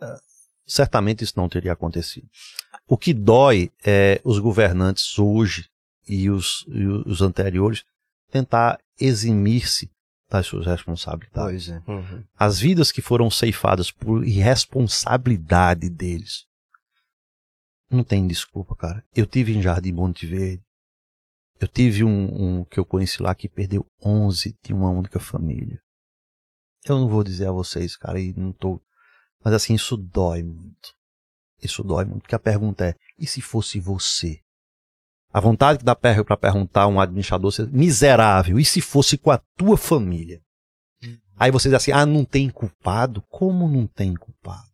[0.00, 0.16] eh,
[0.66, 2.28] certamente isso não teria acontecido.
[2.86, 5.66] O que dói é os governantes hoje
[6.06, 7.82] e os, e os anteriores
[8.30, 9.90] tentar eximir-se
[10.28, 11.66] das suas responsabilidades.
[11.66, 11.82] Pois é.
[11.90, 12.24] Uhum.
[12.36, 16.46] As vidas que foram ceifadas por irresponsabilidade deles.
[17.90, 19.04] Não tem desculpa, cara.
[19.14, 20.62] Eu tive em Jardim Monte Verde.
[21.58, 25.80] Eu tive um, um que eu conheci lá que perdeu 11 de uma única família.
[26.84, 28.80] Eu não vou dizer a vocês, cara, e não tô.
[29.42, 30.94] Mas assim, isso dói muito.
[31.62, 32.22] Isso dói muito.
[32.22, 34.40] Porque a pergunta é: e se fosse você?
[35.38, 39.38] A vontade que dá para perguntar a um administrador, miserável, e se fosse com a
[39.56, 40.42] tua família?
[41.38, 43.22] Aí você diz assim: ah, não tem culpado?
[43.28, 44.66] Como não tem culpado?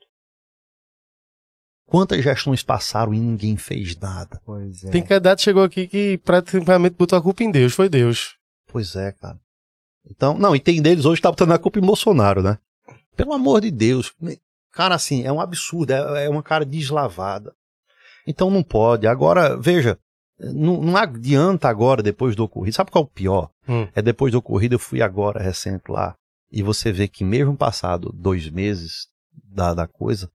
[1.84, 4.40] Quantas gestões passaram e ninguém fez nada?
[4.42, 4.90] Pois é.
[4.90, 8.34] Tem candidato que chegou aqui que praticamente botou a culpa em Deus, foi Deus.
[8.68, 9.38] Pois é, cara.
[10.10, 12.56] Então, não, e tem deles hoje que tá botando a culpa em Bolsonaro, né?
[13.14, 14.14] Pelo amor de Deus.
[14.72, 17.54] Cara, assim, é um absurdo, é, é uma cara deslavada.
[18.26, 19.06] Então não pode.
[19.06, 19.98] Agora, veja,
[20.38, 22.76] não, não adianta agora, depois do ocorrido.
[22.76, 23.50] Sabe qual é o pior?
[23.68, 23.88] Hum.
[23.94, 26.14] É depois do ocorrido, eu fui agora recente lá,
[26.50, 30.30] e você vê que mesmo passado dois meses da, da coisa,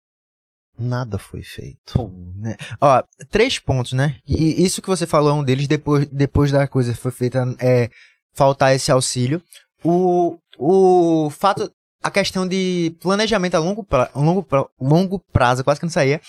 [0.77, 2.11] nada foi feito.
[2.35, 2.55] Né?
[2.79, 4.17] Ó, três pontos, né?
[4.25, 7.89] E isso que você falou é um deles, depois, depois da coisa foi feita, é
[8.33, 9.41] faltar esse auxílio.
[9.83, 11.71] O, o fato,
[12.01, 16.21] a questão de planejamento a longo, pra, longo, pra, longo prazo, quase que não saía,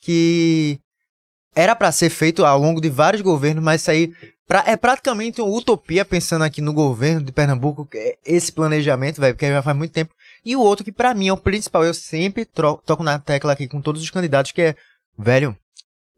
[0.00, 0.80] que
[1.58, 4.14] era para ser feito ao longo de vários governos, mas isso aí
[4.46, 7.88] pra, é praticamente uma utopia pensando aqui no governo de Pernambuco,
[8.24, 10.14] esse planejamento, velho, porque já faz muito tempo.
[10.44, 13.66] E o outro que para mim é o principal, eu sempre toco na tecla aqui
[13.66, 14.76] com todos os candidatos, que é,
[15.18, 15.58] velho,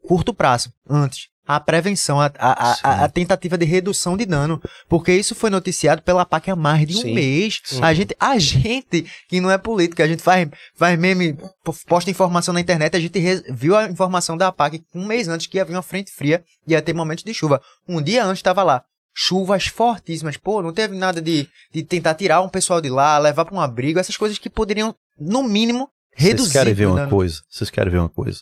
[0.07, 4.61] curto prazo, antes a prevenção, a, a, a, a, tentativa de redução de dano.
[4.87, 7.13] Porque isso foi noticiado pela PAC há mais de um Sim.
[7.13, 7.61] mês.
[7.81, 11.37] A gente, a gente, que não é política, a gente faz, faz meme,
[11.87, 15.59] posta informação na internet, a gente viu a informação da PAC um mês antes que
[15.59, 17.61] havia uma frente fria e ia ter momentos de chuva.
[17.87, 18.83] Um dia antes estava lá.
[19.13, 20.37] Chuvas fortíssimas.
[20.37, 23.59] Pô, não teve nada de, de tentar tirar um pessoal de lá, levar para um
[23.59, 26.51] abrigo, essas coisas que poderiam, no mínimo, reduzir.
[26.51, 27.41] Vocês querem ver uma coisa?
[27.49, 28.39] Vocês querem ver uma coisa?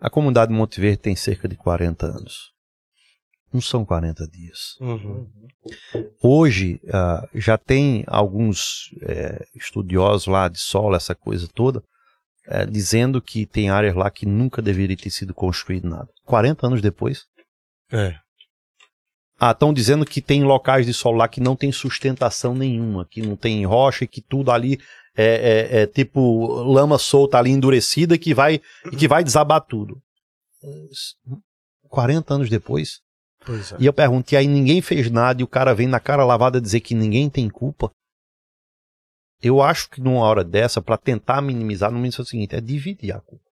[0.00, 2.52] A comunidade de Monte Verde tem cerca de 40 anos.
[3.52, 4.76] Não são 40 dias.
[4.80, 5.30] Uhum.
[6.20, 11.82] Hoje, uh, já tem alguns é, estudiosos lá de solo, essa coisa toda,
[12.46, 16.08] é, dizendo que tem áreas lá que nunca deveria ter sido construído nada.
[16.24, 17.26] 40 anos depois.
[17.92, 18.16] É.
[19.38, 23.22] Ah, estão dizendo que tem locais de solo lá que não tem sustentação nenhuma, que
[23.22, 24.80] não tem rocha e que tudo ali
[25.16, 28.60] é, é, é tipo lama solta ali endurecida que vai,
[28.98, 30.00] que vai desabar tudo.
[31.88, 33.00] 40 anos depois.
[33.46, 33.82] É.
[33.82, 36.60] E eu pergunto, e aí ninguém fez nada e o cara vem na cara lavada
[36.60, 37.90] dizer que ninguém tem culpa?
[39.42, 42.60] Eu acho que numa hora dessa, para tentar minimizar, no mínimo é o seguinte, é
[42.60, 43.44] dividir a culpa.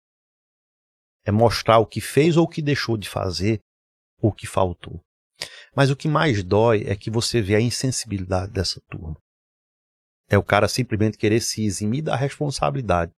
[1.26, 3.60] É mostrar o que fez ou o que deixou de fazer,
[4.22, 5.02] o que faltou.
[5.76, 9.18] Mas o que mais dói é que você vê a insensibilidade dessa turma.
[10.32, 13.12] É o cara simplesmente querer se eximir da responsabilidade.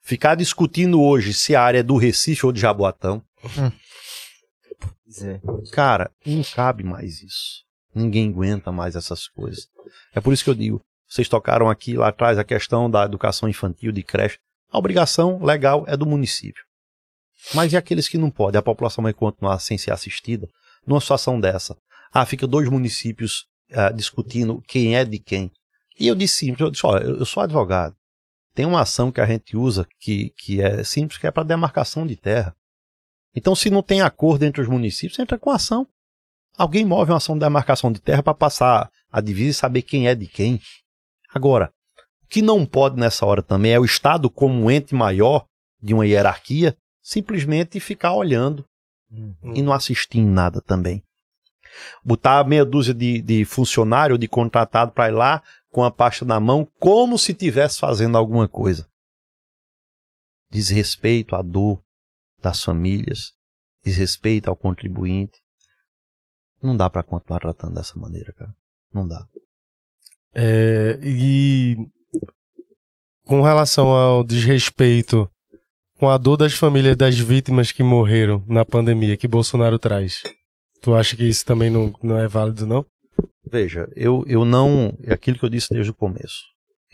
[0.00, 3.20] Ficar discutindo hoje se a área é do Recife ou de Jaboatão.
[3.58, 3.72] Hum.
[5.72, 7.64] Cara, não cabe mais isso.
[7.92, 9.66] Ninguém aguenta mais essas coisas.
[10.14, 13.48] É por isso que eu digo, vocês tocaram aqui lá atrás a questão da educação
[13.48, 14.38] infantil, de creche.
[14.70, 16.62] A obrigação legal é do município.
[17.52, 18.60] Mas e aqueles que não podem?
[18.60, 20.48] A população vai continuar sem ser assistida?
[20.86, 21.76] Numa situação dessa,
[22.12, 25.50] ah, fica dois municípios uh, discutindo quem é de quem.
[25.98, 27.94] E eu disse simples, eu disse, olha, eu sou advogado.
[28.54, 32.06] Tem uma ação que a gente usa que, que é simples, que é para demarcação
[32.06, 32.54] de terra.
[33.34, 35.86] Então, se não tem acordo entre os municípios, entra com ação.
[36.56, 40.08] Alguém move uma ação de demarcação de terra para passar a divisa e saber quem
[40.08, 40.60] é de quem.
[41.32, 41.72] Agora,
[42.24, 45.46] o que não pode nessa hora também é o Estado, como um ente maior
[45.80, 48.64] de uma hierarquia, simplesmente ficar olhando
[49.10, 49.54] uhum.
[49.54, 51.02] e não assistir em nada também.
[52.04, 56.40] Botar meia dúzia de, de funcionário, de contratado para ir lá, com a pasta na
[56.40, 58.88] mão, como se estivesse fazendo alguma coisa.
[60.50, 61.82] Desrespeito à dor
[62.42, 63.32] das famílias,
[63.84, 65.40] desrespeito ao contribuinte.
[66.62, 68.54] Não dá para continuar tratando dessa maneira, cara.
[68.92, 69.26] Não dá.
[70.34, 71.76] É, e
[73.24, 75.30] com relação ao desrespeito
[75.98, 80.22] com a dor das famílias das vítimas que morreram na pandemia que Bolsonaro traz,
[80.80, 82.84] tu acha que isso também não, não é válido, não?
[83.50, 84.96] Veja, eu, eu não.
[85.02, 86.44] É aquilo que eu disse desde o começo.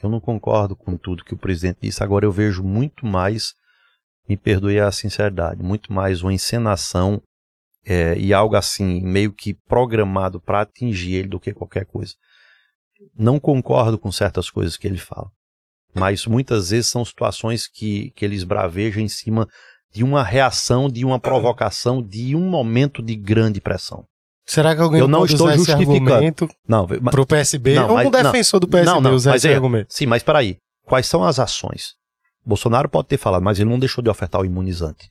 [0.03, 2.03] Eu não concordo com tudo que o presidente disse.
[2.03, 3.55] Agora eu vejo muito mais,
[4.29, 7.23] me perdoe a sinceridade, muito mais uma encenação
[7.85, 12.15] é, e algo assim, meio que programado para atingir ele do que qualquer coisa.
[13.15, 15.31] Não concordo com certas coisas que ele fala.
[15.95, 19.47] Mas muitas vezes são situações que, que ele esbraveja em cima
[19.93, 24.07] de uma reação, de uma provocação, de um momento de grande pressão.
[24.47, 26.49] Será que alguém eu não estou usar justificando.
[26.69, 29.45] Não, mas, pro PSB não, mas, um defensor não, do PSB não, não, usar mas
[29.45, 29.93] esse é, argumento?
[29.93, 30.59] Sim, mas peraí.
[30.85, 31.95] Quais são as ações?
[32.45, 35.11] Bolsonaro pode ter falado, mas ele não deixou de ofertar o imunizante.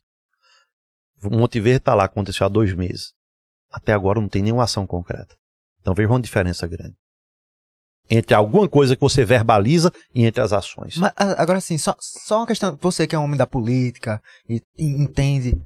[1.21, 3.13] O Monte Verde está lá, aconteceu há dois meses.
[3.69, 5.35] Até agora não tem nenhuma ação concreta.
[5.81, 6.95] Então veja uma diferença grande.
[8.09, 10.95] Entre alguma coisa que você verbaliza e entre as ações.
[10.95, 12.77] Mas agora sim, só, só uma questão.
[12.79, 15.59] Você que é um homem da política e, e entende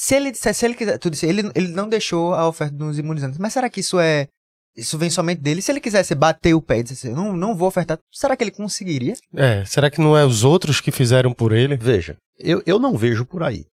[0.00, 3.00] se ele disser, se ele quiser, tu disse, ele, ele não deixou a oferta dos
[3.00, 4.28] imunizantes, mas será que isso é.
[4.76, 5.60] Isso vem somente dele?
[5.60, 8.44] Se ele quisesse bater o pé e dizer assim, não, não vou ofertar, será que
[8.44, 9.14] ele conseguiria?
[9.34, 11.76] É, será que não é os outros que fizeram por ele?
[11.76, 13.66] Veja, eu, eu não vejo por aí.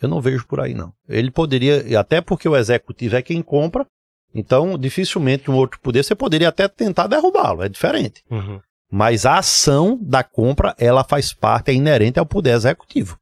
[0.00, 0.94] Eu não vejo por aí, não.
[1.06, 3.86] Ele poderia, até porque o executivo é quem compra,
[4.34, 8.22] Então, dificilmente um outro poder, você poderia até tentar derrubá-lo, é diferente.
[8.30, 8.60] Uhum.
[8.90, 13.18] Mas a ação da compra, ela faz parte, é inerente ao poder executivo.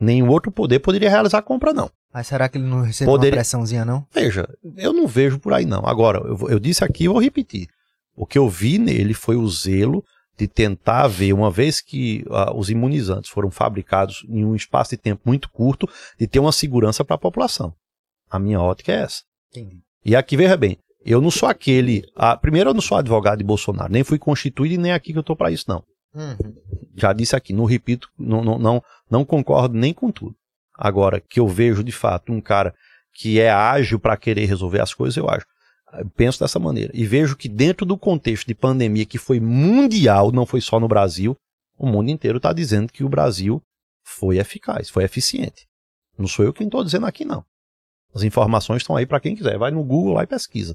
[0.00, 1.90] Nenhum outro poder poderia realizar a compra, não.
[2.12, 4.06] Mas será que ele não recebeu Poderia- uma pressãozinha, não?
[4.12, 4.46] Veja,
[4.76, 5.86] eu não vejo por aí, não.
[5.86, 7.68] Agora, eu, eu disse aqui e vou repetir.
[8.14, 10.04] O que eu vi nele foi o zelo
[10.36, 14.96] de tentar ver, uma vez que ah, os imunizantes foram fabricados em um espaço de
[14.96, 15.88] tempo muito curto,
[16.18, 17.72] de ter uma segurança para a população.
[18.30, 19.22] A minha ótica é essa.
[19.50, 19.78] Entendi.
[20.04, 22.02] E aqui, veja bem, eu não sou aquele.
[22.16, 25.18] ah, primeiro, eu não sou advogado de Bolsonaro, nem fui constituído e nem aqui que
[25.18, 25.82] eu tô para isso, não.
[26.14, 26.54] Uhum.
[26.94, 28.82] Já disse aqui, não repito, não, não, não,
[29.12, 30.34] não concordo nem com tudo.
[30.74, 32.74] Agora, que eu vejo de fato um cara
[33.12, 35.44] que é ágil para querer resolver as coisas, eu acho.
[35.92, 36.90] Eu penso dessa maneira.
[36.94, 40.88] E vejo que dentro do contexto de pandemia que foi mundial, não foi só no
[40.88, 41.36] Brasil,
[41.78, 43.62] o mundo inteiro está dizendo que o Brasil
[44.02, 45.66] foi eficaz, foi eficiente.
[46.18, 47.44] Não sou eu quem estou dizendo aqui, não.
[48.14, 49.58] As informações estão aí para quem quiser.
[49.58, 50.74] Vai no Google lá e pesquisa.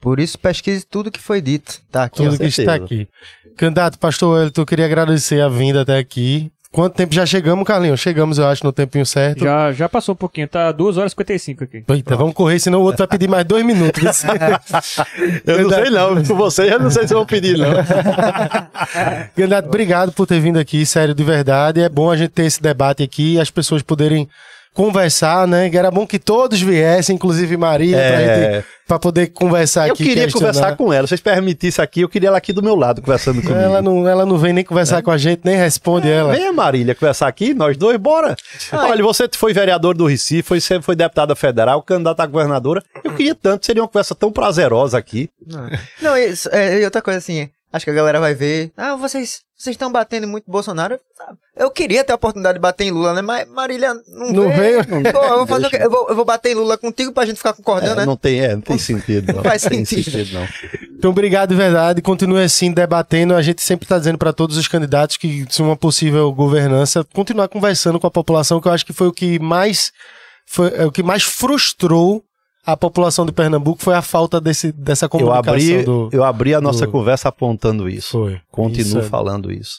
[0.00, 1.82] Por isso, pesquise tudo que foi dito.
[1.90, 3.08] Tá aqui, Tudo que está aqui.
[3.56, 6.52] Candidato, pastor Wellington, eu queria agradecer a vinda até aqui.
[6.70, 7.98] Quanto tempo já chegamos, Carlinhos?
[7.98, 9.42] Chegamos, eu acho, no tempinho certo.
[9.42, 11.84] Já, já passou um pouquinho, tá 2 horas e 55 aqui.
[11.88, 14.22] Eita, vamos correr, senão o outro vai pedir mais dois minutos.
[15.46, 17.70] Eu não sei não, com vocês eu não sei se eu vou pedir não.
[19.34, 21.80] Candidato, obrigado por ter vindo aqui, sério, de verdade.
[21.80, 24.28] É bom a gente ter esse debate aqui e as pessoas poderem
[24.78, 25.68] conversar, né?
[25.74, 30.04] Era bom que todos viessem, inclusive Maria, pra, É, pra poder conversar eu aqui.
[30.04, 30.52] queria questionar.
[30.52, 31.04] conversar com ela.
[31.04, 33.58] Se vocês permitissem aqui, eu queria ela aqui do meu lado conversando comigo.
[33.58, 36.32] Ela não, ela não vem nem conversar com a gente, nem responde ela.
[36.32, 38.36] Venha, Marília, conversar aqui, nós dois, bora.
[38.72, 42.80] Olha, você foi vereador do Recife, foi, você foi deputada federal, candidato a governadora.
[43.02, 45.28] Eu queria tanto, seria uma conversa tão prazerosa aqui.
[46.00, 48.72] Não, isso, é, e outra coisa assim, acho que a galera vai ver.
[48.76, 51.00] Ah, vocês vocês estão batendo muito Bolsonaro.
[51.56, 53.22] Eu queria ter a oportunidade de bater em Lula, né?
[53.22, 54.84] Mas Marília não, Não veio.
[54.84, 55.12] veio?
[55.12, 55.78] Pô, eu vou fazer o quê?
[55.82, 58.06] Eu vou, eu vou bater em Lula contigo pra gente ficar concordando, É, né?
[58.06, 59.42] não, tem, é, não tem sentido, não.
[59.42, 60.32] Faz tem sentido.
[60.32, 60.46] não.
[60.96, 62.00] Então, obrigado de verdade.
[62.00, 63.34] Continue assim, debatendo.
[63.34, 67.48] A gente sempre está dizendo para todos os candidatos que, se uma possível governança, continuar
[67.48, 69.90] conversando com a população, que eu acho que foi o que mais
[70.46, 72.22] foi é, o que mais frustrou
[72.72, 76.08] a população de Pernambuco foi a falta desse, dessa Eu comunicação abri, do.
[76.12, 78.10] eu abri a nossa do- conversa apontando isso.
[78.10, 78.40] Foi.
[78.50, 79.78] Continuo Isso é- falando isso.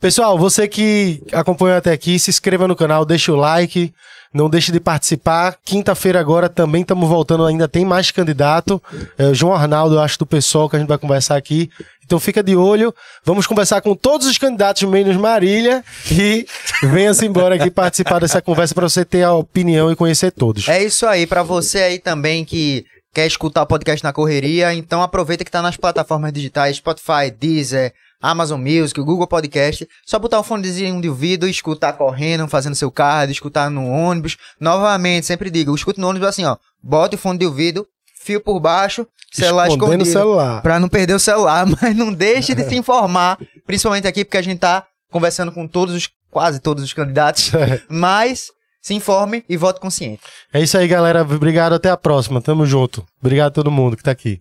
[0.00, 3.92] Pessoal, você que acompanhou até aqui, se inscreva no canal, deixa o like,
[4.34, 5.56] não deixe de participar.
[5.64, 8.82] Quinta-feira agora também estamos voltando, ainda tem mais candidato.
[9.16, 11.70] É, o João Arnaldo, eu acho, do PSOL, que a gente vai conversar aqui.
[12.04, 12.94] Então fica de olho.
[13.24, 15.84] Vamos conversar com todos os candidatos, menos Marília.
[16.10, 16.46] E
[16.82, 20.68] venha-se embora aqui participar dessa conversa para você ter a opinião e conhecer todos.
[20.68, 25.00] É isso aí, pra você aí também que quer escutar o podcast na correria, então
[25.00, 30.42] aproveita que tá nas plataformas digitais, Spotify, Deezer, Amazon Music, Google Podcast, só botar o
[30.42, 34.36] fonezinho de ouvido, escutar correndo, fazendo seu carro, escutar no ônibus.
[34.58, 37.86] Novamente, sempre digo, escute no ônibus assim, ó, bota o fone de ouvido,
[38.24, 40.12] fio por baixo, celular Escondendo o escondido.
[40.12, 40.62] celular.
[40.62, 44.42] Pra não perder o celular, mas não deixe de se informar, principalmente aqui porque a
[44.42, 47.52] gente tá conversando com todos os, quase todos os candidatos,
[47.88, 48.46] mas
[48.82, 50.22] se informe e vote consciente.
[50.52, 51.22] É isso aí, galera.
[51.22, 51.74] Obrigado.
[51.74, 52.42] Até a próxima.
[52.42, 53.04] Tamo junto.
[53.20, 54.40] Obrigado a todo mundo que tá aqui.